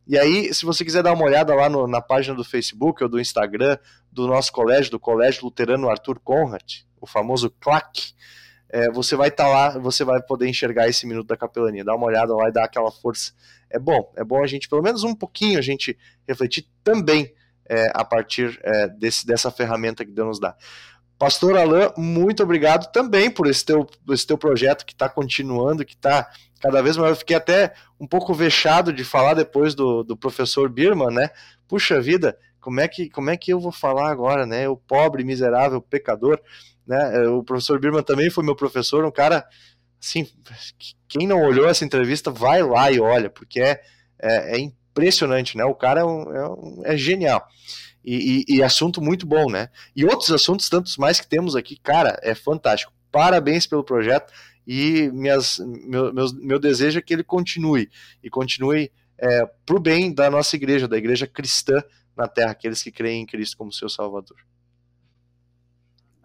E 0.09 0.16
aí, 0.19 0.55
se 0.55 0.65
você 0.65 0.85
quiser 0.85 1.03
dar 1.03 1.12
uma 1.12 1.24
olhada 1.24 1.55
lá 1.55 1.69
no, 1.69 1.86
na 1.86 2.01
página 2.01 2.35
do 2.35 2.44
Facebook 2.44 3.03
ou 3.03 3.09
do 3.09 3.20
Instagram 3.20 3.77
do 4.11 4.27
nosso 4.27 4.53
colégio, 4.53 4.93
do 4.93 5.01
Colégio 5.01 5.44
Luterano 5.44 5.90
Arthur 5.90 6.19
Conrad, 6.20 6.62
o 7.01 7.07
famoso 7.07 7.51
CLAC, 7.61 8.15
é, 8.68 8.90
você 8.90 9.14
vai 9.16 9.28
estar 9.28 9.44
tá 9.44 9.51
lá, 9.51 9.78
você 9.78 10.05
vai 10.05 10.20
poder 10.20 10.48
enxergar 10.48 10.88
esse 10.88 11.06
minuto 11.06 11.26
da 11.26 11.36
capelania. 11.36 11.84
Dá 11.84 11.94
uma 11.94 12.06
olhada 12.06 12.34
lá 12.34 12.48
e 12.48 12.52
dá 12.52 12.64
aquela 12.64 12.90
força. 12.90 13.32
É 13.70 13.78
bom, 13.78 14.12
é 14.16 14.24
bom 14.24 14.43
a 14.43 14.47
gente, 14.47 14.68
pelo 14.68 14.82
menos 14.82 15.05
um 15.05 15.14
pouquinho, 15.14 15.59
a 15.59 15.62
gente 15.62 15.97
refletir 16.26 16.66
também 16.82 17.32
é, 17.68 17.90
a 17.94 18.05
partir 18.05 18.59
é, 18.62 18.88
desse, 18.88 19.26
dessa 19.26 19.51
ferramenta 19.51 20.05
que 20.05 20.10
Deus 20.10 20.28
nos 20.28 20.40
dá. 20.40 20.56
Pastor 21.18 21.56
Alain, 21.56 21.90
muito 21.97 22.43
obrigado 22.43 22.93
também 22.93 23.30
por 23.30 23.47
esse 23.47 23.64
teu, 23.64 23.86
esse 24.10 24.26
teu 24.26 24.36
projeto 24.36 24.84
que 24.84 24.93
está 24.93 25.09
continuando, 25.09 25.84
que 25.84 25.94
está 25.94 26.30
cada 26.60 26.82
vez 26.82 26.97
maior. 26.97 27.10
Eu 27.10 27.16
fiquei 27.16 27.36
até 27.36 27.72
um 27.98 28.06
pouco 28.06 28.34
vexado 28.34 28.93
de 28.93 29.02
falar 29.02 29.32
depois 29.32 29.74
do, 29.74 30.02
do 30.02 30.16
professor 30.16 30.68
Birman, 30.68 31.10
né? 31.10 31.30
Puxa 31.66 32.01
vida, 32.01 32.38
como 32.60 32.80
é, 32.80 32.88
que, 32.88 33.09
como 33.09 33.30
é 33.30 33.36
que 33.36 33.51
eu 33.51 33.59
vou 33.59 33.72
falar 33.72 34.10
agora, 34.10 34.44
né? 34.44 34.68
O 34.68 34.76
pobre, 34.76 35.24
miserável, 35.24 35.80
pecador, 35.80 36.38
né? 36.87 37.29
O 37.29 37.43
professor 37.43 37.81
Birman 37.81 38.03
também 38.03 38.31
foi 38.31 38.45
meu 38.45 38.55
professor, 38.55 39.05
um 39.05 39.11
cara, 39.11 39.47
assim, 40.03 40.27
quem 41.09 41.27
não 41.27 41.43
olhou 41.43 41.69
essa 41.69 41.85
entrevista, 41.85 42.31
vai 42.31 42.63
lá 42.63 42.91
e 42.91 43.01
olha, 43.01 43.29
porque 43.29 43.61
é, 43.61 43.81
é, 44.21 44.57
é 44.57 44.59
impressionante, 44.59 45.57
né? 45.57 45.65
O 45.65 45.75
cara 45.75 46.01
é, 46.01 46.05
um, 46.05 46.35
é, 46.35 46.49
um, 46.49 46.83
é 46.85 46.97
genial. 46.97 47.47
E, 48.05 48.45
e, 48.49 48.57
e, 48.57 48.63
assunto 48.63 49.03
muito 49.03 49.27
bom, 49.27 49.51
né? 49.51 49.69
E 49.95 50.05
outros 50.05 50.31
assuntos, 50.31 50.69
tantos 50.69 50.97
mais 50.97 51.21
que 51.21 51.27
temos 51.27 51.57
aqui, 51.57 51.77
cara, 51.77 52.19
é 52.23 52.35
fantástico. 52.35 52.93
Parabéns 53.11 53.67
pelo 53.67 53.83
projeto 53.83 54.33
e 54.67 55.11
minhas, 55.13 55.59
meu, 55.59 56.13
meu, 56.13 56.27
meu 56.35 56.59
desejo 56.59 56.99
é 56.99 57.03
que 57.03 57.13
ele 57.13 57.25
continue 57.25 57.91
e 58.23 58.31
continue 58.31 58.93
é, 59.19 59.47
para 59.65 59.77
o 59.77 59.81
bem 59.81 60.13
da 60.13 60.31
nossa 60.31 60.55
igreja, 60.55 60.87
da 60.87 60.97
igreja 60.97 61.27
cristã 61.27 61.83
na 62.17 62.29
terra, 62.29 62.53
aqueles 62.53 62.83
que 62.83 62.93
creem 62.93 63.23
em 63.23 63.27
Cristo 63.27 63.57
como 63.57 63.73
seu 63.73 63.89
Salvador. 63.89 64.37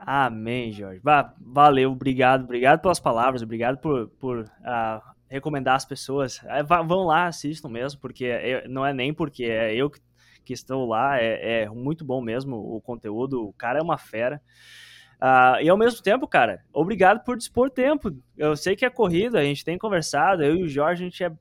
Amém, 0.03 0.71
Jorge. 0.71 1.01
Valeu, 1.39 1.91
obrigado, 1.91 2.43
obrigado 2.43 2.81
pelas 2.81 2.99
palavras, 2.99 3.41
obrigado 3.41 3.77
por, 3.77 4.09
por 4.19 4.39
uh, 4.39 5.01
recomendar 5.29 5.75
as 5.75 5.85
pessoas. 5.85 6.39
Uh, 6.39 6.85
vão 6.87 7.05
lá, 7.05 7.27
assistam 7.27 7.69
mesmo, 7.69 7.99
porque 7.99 8.25
é, 8.25 8.67
não 8.67 8.85
é 8.85 8.93
nem 8.93 9.13
porque 9.13 9.43
é 9.43 9.75
eu 9.75 9.89
que 9.89 9.99
que 10.43 10.53
estão 10.53 10.85
lá. 10.85 11.19
É, 11.19 11.63
é 11.63 11.69
muito 11.69 12.03
bom 12.03 12.21
mesmo 12.21 12.55
o 12.57 12.81
conteúdo. 12.81 13.47
O 13.47 13.53
cara 13.53 13.79
é 13.79 13.81
uma 13.81 13.97
fera. 13.97 14.41
Uh, 15.21 15.61
e 15.61 15.69
ao 15.69 15.77
mesmo 15.77 16.01
tempo, 16.01 16.27
cara, 16.27 16.63
obrigado 16.73 17.23
por 17.23 17.37
dispor 17.37 17.69
tempo. 17.69 18.11
Eu 18.37 18.55
sei 18.57 18.75
que 18.75 18.85
é 18.85 18.89
corrida, 18.89 19.39
a 19.39 19.43
gente 19.43 19.63
tem 19.63 19.77
conversado, 19.77 20.43
eu 20.43 20.55
e 20.55 20.63
o 20.63 20.67
Jorge, 20.67 21.03
a 21.03 21.05
gente 21.05 21.23
é 21.23 21.31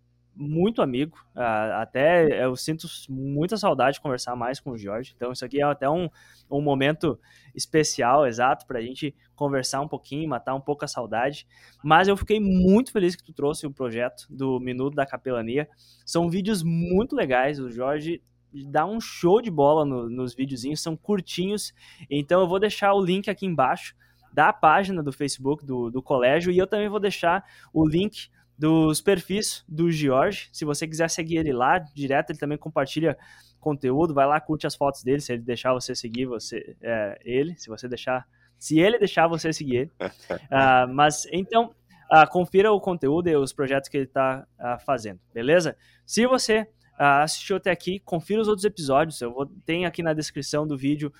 muito 0.41 0.81
amigo. 0.81 1.19
Uh, 1.37 1.75
até 1.75 2.45
eu 2.45 2.57
sinto 2.57 2.87
muita 3.09 3.59
saudade 3.59 3.97
de 3.97 4.01
conversar 4.01 4.35
mais 4.35 4.59
com 4.59 4.71
o 4.71 4.79
Jorge. 4.79 5.12
Então, 5.15 5.31
isso 5.33 5.45
aqui 5.45 5.61
é 5.61 5.65
até 5.65 5.89
um, 5.89 6.09
um 6.51 6.62
momento 6.62 7.21
especial, 7.55 8.27
exato, 8.27 8.67
para 8.67 8.79
a 8.79 8.83
gente 8.83 9.15
conversar 9.37 9.83
um 9.83 9.89
pouquinho, 9.89 10.29
matar 10.29 10.55
um 10.55 10.61
pouco 10.61 10.85
a 10.85 10.89
saudade. 10.89 11.47
Mas 11.85 12.09
eu 12.09 12.17
fiquei 12.17 12.41
muito 12.41 12.91
feliz 12.91 13.15
que 13.15 13.23
tu 13.23 13.33
trouxe 13.33 13.67
o 13.67 13.71
projeto 13.71 14.27
do 14.31 14.59
Minuto 14.59 14.95
da 14.95 15.05
Capelania. 15.05 15.69
São 16.07 16.31
vídeos 16.31 16.62
muito 16.62 17.15
legais. 17.15 17.61
O 17.61 17.71
Jorge 17.71 18.23
dá 18.67 18.87
um 18.87 19.01
show 19.01 19.41
de 19.43 19.51
bola 19.51 19.85
no, 19.85 20.09
nos 20.09 20.35
videozinhos, 20.35 20.83
são 20.83 20.97
curtinhos. 20.97 21.73
Então 22.09 22.41
eu 22.41 22.49
vou 22.49 22.59
deixar 22.59 22.95
o 22.95 23.05
link 23.05 23.29
aqui 23.29 23.47
embaixo 23.47 23.95
da 24.33 24.53
página 24.53 25.03
do 25.03 25.12
Facebook 25.12 25.65
do, 25.67 25.91
do 25.91 26.03
colégio 26.03 26.53
e 26.53 26.59
eu 26.59 26.67
também 26.67 26.89
vou 26.89 27.01
deixar 27.01 27.45
o 27.73 27.87
link 27.87 28.31
dos 28.61 29.01
perfis 29.01 29.65
do 29.66 29.91
George. 29.91 30.51
Se 30.53 30.66
você 30.66 30.87
quiser 30.87 31.09
seguir 31.09 31.39
ele 31.39 31.51
lá 31.51 31.78
direto, 31.78 32.28
ele 32.28 32.39
também 32.39 32.59
compartilha 32.59 33.16
conteúdo. 33.59 34.12
Vai 34.12 34.27
lá, 34.27 34.39
curte 34.39 34.66
as 34.66 34.74
fotos 34.74 35.03
dele, 35.03 35.23
se 35.23 35.32
ele 35.32 35.41
deixar 35.41 35.73
você 35.73 35.95
seguir 35.95 36.27
você 36.27 36.77
é, 36.82 37.19
ele, 37.24 37.57
se 37.57 37.70
você 37.70 37.89
deixar, 37.89 38.28
se 38.59 38.78
ele 38.78 38.99
deixar 38.99 39.27
você 39.27 39.51
seguir 39.51 39.77
ele. 39.77 39.91
uh, 39.99 40.87
mas 40.93 41.27
então 41.32 41.74
uh, 42.12 42.31
confira 42.31 42.70
o 42.70 42.78
conteúdo 42.78 43.31
e 43.31 43.35
os 43.35 43.51
projetos 43.51 43.89
que 43.89 43.97
ele 43.97 44.05
está 44.05 44.41
uh, 44.41 44.66
ah, 44.66 44.78
fazendo, 44.78 45.19
beleza? 45.32 45.74
Se 46.05 46.27
você 46.27 46.69
assistiu 46.99 47.57
até 47.57 47.70
aqui, 47.70 47.99
confira 48.01 48.43
os 48.43 48.49
outros 48.49 48.66
episódios. 48.66 49.23
Eu 49.23 49.32
vou 49.32 49.47
tem 49.65 49.87
aqui 49.87 50.03
na 50.03 50.12
descrição 50.12 50.66
do 50.66 50.77
vídeo 50.77 51.11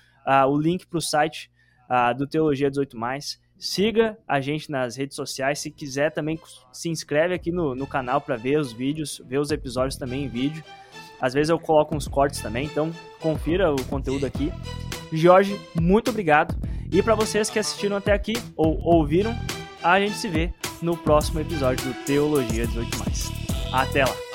o 0.47 0.55
link 0.55 0.85
para 0.85 0.99
o 0.99 1.01
site 1.01 1.49
do 2.19 2.27
Teologia 2.27 2.69
18. 2.69 2.95
Siga 3.61 4.17
a 4.27 4.41
gente 4.41 4.71
nas 4.71 4.95
redes 4.95 5.15
sociais. 5.15 5.59
Se 5.59 5.69
quiser, 5.69 6.09
também 6.09 6.39
se 6.73 6.89
inscreve 6.89 7.35
aqui 7.35 7.51
no, 7.51 7.75
no 7.75 7.85
canal 7.85 8.19
para 8.19 8.35
ver 8.35 8.57
os 8.57 8.73
vídeos, 8.73 9.21
ver 9.23 9.37
os 9.37 9.51
episódios 9.51 9.97
também 9.97 10.23
em 10.23 10.27
vídeo. 10.27 10.63
Às 11.21 11.35
vezes 11.35 11.51
eu 11.51 11.59
coloco 11.59 11.95
uns 11.95 12.07
cortes 12.07 12.41
também, 12.41 12.65
então 12.65 12.91
confira 13.19 13.71
o 13.71 13.85
conteúdo 13.85 14.25
aqui. 14.25 14.51
Jorge, 15.13 15.61
muito 15.79 16.09
obrigado. 16.09 16.55
E 16.91 17.03
para 17.03 17.13
vocês 17.13 17.51
que 17.51 17.59
assistiram 17.59 17.97
até 17.97 18.11
aqui 18.11 18.33
ou 18.57 18.81
ouviram, 18.83 19.37
a 19.83 19.99
gente 19.99 20.15
se 20.15 20.27
vê 20.27 20.51
no 20.81 20.97
próximo 20.97 21.39
episódio 21.39 21.85
do 21.85 21.93
Teologia 22.03 22.65
18. 22.65 22.89
Até 23.71 24.03
lá! 24.05 24.30